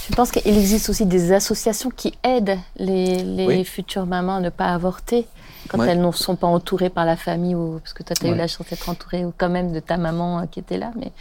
Je 0.10 0.16
pense 0.16 0.32
qu'il 0.32 0.58
existe 0.58 0.90
aussi 0.90 1.06
des 1.06 1.32
associations 1.34 1.90
qui 1.96 2.14
aident 2.24 2.58
les, 2.78 3.24
les 3.24 3.46
Oui. 3.46 3.64
futures 3.66 4.06
mamans 4.06 4.38
à 4.38 4.40
ne 4.42 4.50
pas 4.50 4.74
avorter 4.74 5.26
quand 5.70 5.80
Ouais. 5.80 5.90
elles 5.90 6.02
ne 6.02 6.12
sont 6.12 6.36
pas 6.38 6.48
entourées 6.48 6.90
par 6.90 7.06
la 7.06 7.18
famille 7.18 7.56
ou 7.56 7.80
parce 7.84 7.94
que 7.94 8.04
toi 8.04 8.16
tu 8.18 8.26
as 8.26 8.30
eu 8.30 8.36
la 8.36 8.48
chance 8.48 8.68
d'être 8.70 8.88
entourée 8.90 9.26
ou 9.26 9.34
quand 9.38 9.50
même 9.50 9.74
de 9.74 9.80
ta 9.82 9.98
maman 9.98 10.40
euh, 10.40 10.44
qui 10.50 10.60
était 10.60 10.78
là 10.78 10.92
mais 10.96 11.12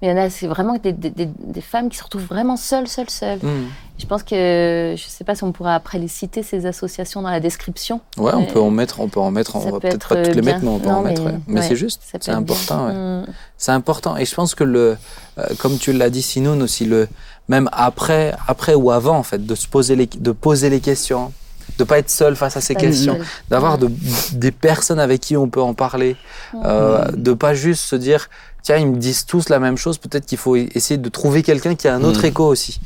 mais 0.00 0.08
il 0.08 0.10
y 0.10 0.14
en 0.14 0.16
a 0.20 0.30
c'est 0.30 0.48
vraiment 0.48 0.74
des, 0.82 0.92
des, 0.92 1.10
des, 1.10 1.26
des 1.26 1.60
femmes 1.60 1.88
qui 1.88 1.96
se 1.98 2.02
retrouvent 2.02 2.24
vraiment 2.26 2.56
seules 2.56 2.88
seules 2.88 3.08
seules. 3.10 3.38
Mhm. 3.42 3.66
Je 3.98 4.06
pense 4.06 4.22
que 4.24 4.94
je 4.96 5.02
sais 5.06 5.22
pas 5.22 5.36
si 5.36 5.44
on 5.44 5.52
pourra 5.52 5.74
après 5.76 5.98
les 6.00 6.08
citer 6.08 6.42
ces 6.42 6.66
associations 6.66 7.22
dans 7.22 7.30
la 7.30 7.38
description. 7.38 8.00
ouais 8.16 8.32
on 8.34 8.46
peut 8.46 8.58
en 8.60 8.70
mettre 8.70 8.98
on 9.00 9.08
peut 9.08 9.20
en 9.20 9.30
mettre 9.30 9.54
on 9.56 9.70
peut 9.72 9.78
peut-être 9.80 10.08
pas 10.08 10.24
toutes 10.24 10.34
les 10.34 10.42
mettre 10.42 10.60
mais 10.62 10.68
on 10.70 10.78
peut 10.80 10.88
Non, 10.88 10.94
en 10.96 11.02
mettre 11.02 11.22
ouais. 11.22 11.38
mais 11.46 11.60
c'est 11.62 11.76
juste 11.76 12.00
c'est 12.10 12.30
important 12.30 12.86
ouais. 12.86 12.92
bien. 12.92 13.20
Mm. 13.20 13.26
c'est 13.58 13.72
important 13.72 14.16
et 14.16 14.24
je 14.24 14.34
pense 14.34 14.54
que 14.56 14.64
le 14.64 14.96
euh, 15.38 15.46
comme 15.58 15.76
tu 15.78 15.92
l'as 15.92 16.10
dit 16.10 16.22
Sinoun 16.22 16.62
aussi 16.62 16.84
le 16.86 17.08
même 17.48 17.68
après 17.72 18.34
après 18.48 18.74
ou 18.74 18.90
avant 18.90 19.16
en 19.18 19.22
fait 19.22 19.44
de 19.46 19.54
se 19.54 19.66
poser 19.66 19.96
les 19.96 20.06
de 20.06 20.32
poser 20.32 20.70
les 20.70 20.80
questions 20.80 21.32
de 21.78 21.84
pas 21.84 21.98
être 21.98 22.10
seul 22.10 22.36
face 22.36 22.56
à 22.56 22.60
ces 22.60 22.74
Pas 22.74 22.80
questions 22.80 23.18
d'avoir 23.48 23.78
de, 23.78 23.88
des 24.32 24.50
personnes 24.50 25.00
avec 25.00 25.20
qui 25.22 25.36
on 25.36 25.48
peut 25.48 25.62
en 25.62 25.74
parler, 25.74 26.16
euh, 26.64 27.04
de 27.16 27.32
pas 27.32 27.54
juste 27.54 27.84
se 27.84 27.96
dire 27.96 28.28
tiens 28.62 28.76
ils 28.76 28.86
me 28.86 28.96
disent 28.96 29.24
tous 29.26 29.48
la 29.48 29.58
même 29.58 29.76
chose, 29.78 29.96
peut-être 29.96 30.26
qu'il 30.26 30.38
faut 30.38 30.54
essayer 30.56 30.98
de 30.98 31.08
trouver 31.08 31.42
quelqu'un 31.42 31.74
qui 31.74 31.88
a 31.88 31.94
un 31.94 32.04
autre 32.04 32.22
Mm. 32.22 32.26
écho 32.26 32.44
aussi 32.46 32.78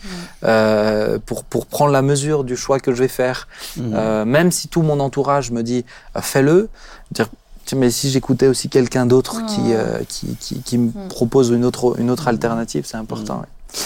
euh, 0.44 1.18
pour 1.26 1.42
pour 1.44 1.66
prendre 1.66 1.90
la 1.90 2.02
mesure 2.02 2.44
du 2.44 2.57
choix 2.57 2.78
que 2.80 2.92
je 2.94 2.98
vais 2.98 3.09
faire, 3.09 3.48
Mhm. 3.76 3.92
Euh, 3.94 4.24
même 4.24 4.50
si 4.52 4.68
tout 4.68 4.82
mon 4.82 5.00
entourage 5.00 5.50
me 5.50 5.62
dit 5.62 5.84
euh, 6.16 6.20
fais-le, 6.22 6.68
dire 7.11 7.28
tiens, 7.64 7.78
mais 7.78 7.90
si 7.90 8.11
j'écoutais 8.11 8.46
aussi 8.46 8.68
quelqu'un 8.68 9.04
d'autre 9.07 9.40
Mm. 9.42 9.46
qui, 9.46 9.61
euh, 9.72 9.98
qui 10.09 10.36
qui 10.36 10.61
qui 10.62 10.78
me 10.78 10.88
Mm. 10.90 11.09
propose 11.09 11.50
une 11.50 11.64
autre 11.64 11.98
une 11.98 12.11
autre 12.11 12.28
alternative, 12.28 12.84
c'est 12.86 12.98
important. 12.98 13.40
ouais. 13.40 13.80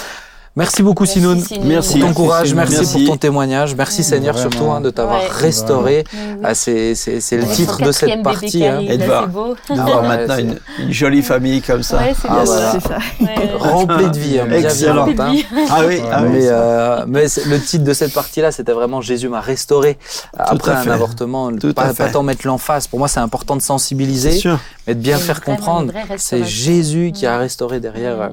Merci 0.57 0.83
beaucoup 0.83 1.05
Merci, 1.05 1.21
Sinoun. 1.21 1.43
Merci. 1.65 1.99
Pour 2.01 2.09
ton 2.09 2.15
courage, 2.15 2.55
merci, 2.55 2.75
Merci. 2.75 3.05
pour 3.05 3.15
ton 3.15 3.17
témoignage, 3.19 3.75
merci 3.77 4.01
Mm. 4.01 4.05
Seigneur 4.05 4.35
Vraiment. 4.35 4.51
surtout 4.51 4.71
hein, 4.73 4.81
de 4.81 4.91
t'avoir 4.91 5.21
Ouais. 5.21 5.29
restauré. 5.31 6.05
Ah, 6.43 6.55
c'est 6.55 6.93
le 6.93 7.55
titre 7.55 7.81
de 7.83 7.93
cette 7.93 8.23
partie. 8.23 8.67
hein. 8.67 8.81
beau. 9.29 9.55
D'avoir 9.69 10.03
Ouais, 10.03 10.09
maintenant 10.09 10.39
une, 10.39 10.59
une 10.81 10.93
jolie 10.93 11.23
famille 11.23 11.63
comme 11.63 11.83
ça. 11.85 11.99
Ouais, 11.99 12.15
c'est 12.21 12.29
Ah, 12.29 12.35
bien 12.35 12.45
voilà. 12.45 12.73
C'est 12.73 12.89
ça. 12.89 12.99
Ouais. 13.21 13.51
Rempli 13.59 14.11
de 14.11 14.19
vie, 14.19 14.41
hein, 14.41 14.47
bien 14.49 14.59
Excellent. 14.59 15.07
vivante, 15.07 15.21
hein. 15.21 15.37
Ah 15.71 15.81
oui, 15.87 16.01
ah 16.11 16.23
oui. 16.25 16.29
Mais, 16.33 16.47
euh, 16.49 17.05
mais 17.07 17.25
le 17.47 17.61
titre 17.61 17.85
de 17.85 17.93
cette 17.95 18.13
partie-là, 18.13 18.51
c'était 18.51 18.73
vraiment 18.73 19.01
Jésus 19.01 19.29
m'a 19.29 19.41
restauré 19.41 19.99
après 20.37 20.73
un 20.73 20.89
avortement. 20.91 21.53
Tout 21.57 21.73
pas, 21.73 21.95
pas 21.95 22.09
tant 22.09 22.23
mettre 22.25 22.47
l'emphase. 22.47 22.89
Pour 22.89 22.99
moi, 22.99 23.07
c'est 23.09 23.21
important 23.21 23.55
de 23.57 23.63
sensibiliser, 23.63 24.41
mais 24.89 24.95
de 24.97 25.01
bien 25.01 25.17
faire 25.19 25.43
comprendre. 25.43 25.93
C'est. 26.17 26.45
Jésus 26.45 27.13
qui 27.15 27.27
a 27.27 27.37
Mm. 27.37 27.41
restauré 27.41 27.79
derrière. 27.81 28.17
Mm. 28.17 28.21
euh. 28.21 28.29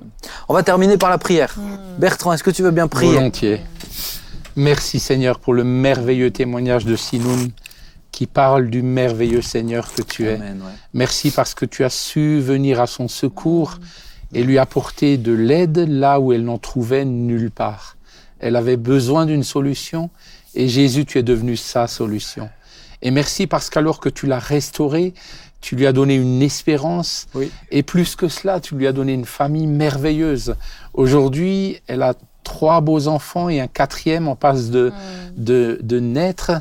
On 0.49 0.53
va 0.55 0.63
terminer 0.63 0.97
par 0.97 1.09
la 1.11 1.17
prière. 1.19 1.53
Bertrand, 2.07 2.31
est-ce 2.31 2.43
que 2.43 2.51
tu 2.51 2.63
veux 2.63 2.71
bien 2.71 2.87
prier 2.87 3.15
Volontiers. 3.15 3.59
Merci 4.55 4.97
Seigneur 4.97 5.39
pour 5.39 5.53
le 5.53 5.65
merveilleux 5.65 6.31
témoignage 6.31 6.85
de 6.85 6.95
Sinoun 6.95 7.51
qui 8.13 8.27
parle 8.27 8.69
du 8.69 8.81
merveilleux 8.81 9.41
Seigneur 9.41 9.93
que 9.93 10.01
tu 10.03 10.25
es. 10.25 10.35
Amen, 10.35 10.61
ouais. 10.65 10.71
Merci 10.93 11.31
parce 11.31 11.53
que 11.53 11.65
tu 11.65 11.83
as 11.83 11.89
su 11.89 12.39
venir 12.39 12.79
à 12.79 12.87
son 12.87 13.09
secours 13.09 13.79
et 14.33 14.45
lui 14.45 14.57
apporter 14.57 15.17
de 15.17 15.33
l'aide 15.33 15.79
là 15.79 16.21
où 16.21 16.31
elle 16.31 16.45
n'en 16.45 16.59
trouvait 16.59 17.03
nulle 17.03 17.51
part. 17.51 17.97
Elle 18.39 18.55
avait 18.55 18.77
besoin 18.77 19.25
d'une 19.25 19.43
solution 19.43 20.09
et 20.55 20.69
Jésus, 20.69 21.03
tu 21.03 21.17
es 21.17 21.23
devenu 21.23 21.57
sa 21.57 21.87
solution. 21.87 22.49
Et 23.01 23.11
merci 23.11 23.47
parce 23.47 23.69
qu'alors 23.69 23.99
que 23.99 24.07
tu 24.07 24.27
l'as 24.27 24.39
restaurée, 24.39 25.13
tu 25.61 25.75
lui 25.75 25.87
as 25.87 25.93
donné 25.93 26.15
une 26.15 26.41
espérance 26.41 27.27
Oui. 27.33 27.51
et 27.71 27.83
plus 27.83 28.15
que 28.15 28.27
cela, 28.27 28.59
tu 28.59 28.75
lui 28.75 28.87
as 28.87 28.91
donné 28.93 29.13
une 29.13 29.25
famille 29.25 29.67
merveilleuse. 29.67 30.55
Aujourd'hui, 30.93 31.79
elle 31.87 32.01
a 32.03 32.13
trois 32.43 32.79
beaux 32.81 33.07
enfants 33.07 33.49
et 33.49 33.59
un 33.59 33.67
quatrième 33.67 34.27
en 34.27 34.35
passe 34.35 34.69
de, 34.69 34.91
de, 35.35 35.79
de 35.83 35.99
naître. 35.99 36.51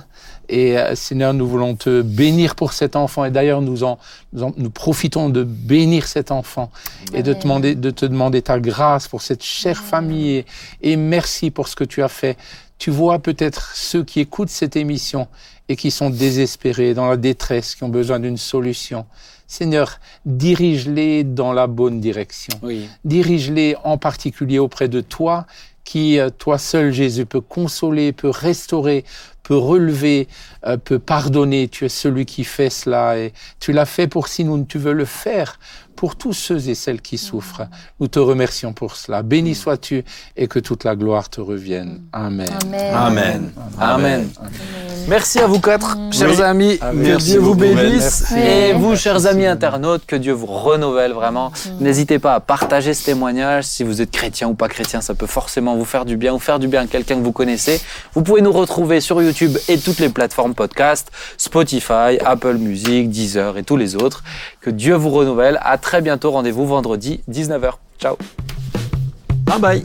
Et 0.48 0.78
euh, 0.78 0.94
Seigneur, 0.94 1.34
nous 1.34 1.46
voulons 1.46 1.74
te 1.74 2.02
bénir 2.02 2.54
pour 2.54 2.72
cet 2.72 2.94
enfant. 2.96 3.24
Et 3.24 3.30
d'ailleurs, 3.30 3.62
nous, 3.62 3.82
en, 3.82 3.98
nous, 4.32 4.44
en- 4.44 4.52
nous 4.56 4.70
profitons 4.70 5.28
de 5.28 5.42
bénir 5.42 6.06
cet 6.06 6.30
enfant 6.30 6.70
et 7.14 7.22
de 7.24 7.32
te, 7.32 7.42
demander, 7.42 7.74
de 7.74 7.90
te 7.90 8.06
demander 8.06 8.42
ta 8.42 8.60
grâce 8.60 9.08
pour 9.08 9.22
cette 9.22 9.42
chère 9.42 9.82
famille. 9.82 10.30
Et, 10.36 10.46
et 10.82 10.96
merci 10.96 11.50
pour 11.50 11.66
ce 11.68 11.74
que 11.76 11.84
tu 11.84 12.02
as 12.02 12.08
fait. 12.08 12.36
Tu 12.78 12.90
vois 12.90 13.18
peut-être 13.18 13.74
ceux 13.74 14.04
qui 14.04 14.20
écoutent 14.20 14.50
cette 14.50 14.76
émission 14.76 15.28
et 15.68 15.76
qui 15.76 15.90
sont 15.90 16.10
désespérés, 16.10 16.94
dans 16.94 17.08
la 17.08 17.16
détresse, 17.16 17.74
qui 17.74 17.84
ont 17.84 17.88
besoin 17.88 18.20
d'une 18.20 18.36
solution. 18.36 19.06
Seigneur, 19.48 20.00
dirige-les 20.24 21.24
dans 21.24 21.52
la 21.52 21.66
bonne 21.66 22.00
direction. 22.00 22.58
Oui. 22.62 22.88
Dirige-les 23.04 23.76
en 23.84 23.96
particulier 23.96 24.58
auprès 24.58 24.88
de 24.88 25.00
toi, 25.00 25.46
qui, 25.84 26.18
euh, 26.18 26.30
toi 26.30 26.58
seul, 26.58 26.92
Jésus, 26.92 27.26
peut 27.26 27.40
consoler, 27.40 28.12
peut 28.12 28.30
restaurer, 28.30 29.04
peut 29.44 29.56
relever, 29.56 30.26
euh, 30.66 30.76
peut 30.76 30.98
pardonner. 30.98 31.68
Tu 31.68 31.84
es 31.84 31.88
celui 31.88 32.26
qui 32.26 32.42
fait 32.42 32.70
cela 32.70 33.16
et 33.18 33.32
tu 33.60 33.72
l'as 33.72 33.86
fait 33.86 34.08
pour 34.08 34.26
si 34.26 34.44
nous, 34.44 34.64
tu 34.64 34.78
veux 34.78 34.92
le 34.92 35.04
faire 35.04 35.60
pour 35.96 36.16
tous 36.16 36.32
ceux 36.34 36.68
et 36.68 36.74
celles 36.74 37.00
qui 37.00 37.18
souffrent. 37.18 37.62
Nous 37.98 38.08
te 38.08 38.18
remercions 38.18 38.72
pour 38.72 38.94
cela. 38.96 39.22
Béni 39.22 39.54
sois-tu 39.54 40.04
et 40.36 40.46
que 40.46 40.58
toute 40.58 40.84
la 40.84 40.94
gloire 40.94 41.28
te 41.30 41.40
revienne. 41.40 42.02
Amen. 42.12 42.46
Amen. 42.62 42.94
Amen. 42.94 43.50
Amen. 43.80 44.28
Merci 45.08 45.38
à 45.38 45.46
vous 45.46 45.60
quatre, 45.60 45.96
chers 46.12 46.30
Oui. 46.36 46.42
amis. 46.42 46.78
Amen. 46.80 47.02
Que 47.04 47.08
Merci 47.10 47.30
Dieu 47.30 47.40
vous 47.40 47.54
bénisse. 47.54 48.32
Et 48.36 48.72
vous, 48.74 48.96
chers 48.96 49.26
amis 49.26 49.46
internautes, 49.46 50.04
que 50.06 50.16
Dieu 50.16 50.32
vous 50.32 50.46
renouvelle 50.46 51.12
vraiment. 51.12 51.52
N'hésitez 51.80 52.18
pas 52.18 52.34
à 52.34 52.40
partager 52.40 52.92
ce 52.92 53.04
témoignage. 53.04 53.64
Si 53.64 53.82
vous 53.84 54.02
êtes 54.02 54.10
chrétien 54.10 54.48
ou 54.48 54.54
pas 54.54 54.68
chrétien, 54.68 55.00
ça 55.00 55.14
peut 55.14 55.26
forcément 55.26 55.76
vous 55.76 55.84
faire 55.84 56.04
du 56.04 56.16
bien 56.16 56.34
ou 56.34 56.38
faire 56.38 56.58
du 56.58 56.68
bien 56.68 56.82
à 56.82 56.86
quelqu'un 56.86 57.16
que 57.16 57.22
vous 57.24 57.32
connaissez. 57.32 57.80
Vous 58.14 58.22
pouvez 58.22 58.42
nous 58.42 58.52
retrouver 58.52 59.00
sur 59.00 59.22
YouTube 59.22 59.56
et 59.68 59.78
toutes 59.78 60.00
les 60.00 60.08
plateformes 60.08 60.54
podcast, 60.54 61.10
Spotify, 61.38 62.18
Apple 62.24 62.56
Music, 62.56 63.08
Deezer 63.08 63.56
et 63.58 63.62
tous 63.62 63.76
les 63.76 63.96
autres. 63.96 64.24
Que 64.66 64.72
Dieu 64.72 64.96
vous 64.96 65.10
renouvelle. 65.10 65.60
À 65.62 65.78
très 65.78 66.02
bientôt. 66.02 66.32
Rendez-vous 66.32 66.66
vendredi, 66.66 67.20
19h. 67.30 67.74
Ciao. 68.00 68.16
Bye 69.44 69.60
bye. 69.60 69.82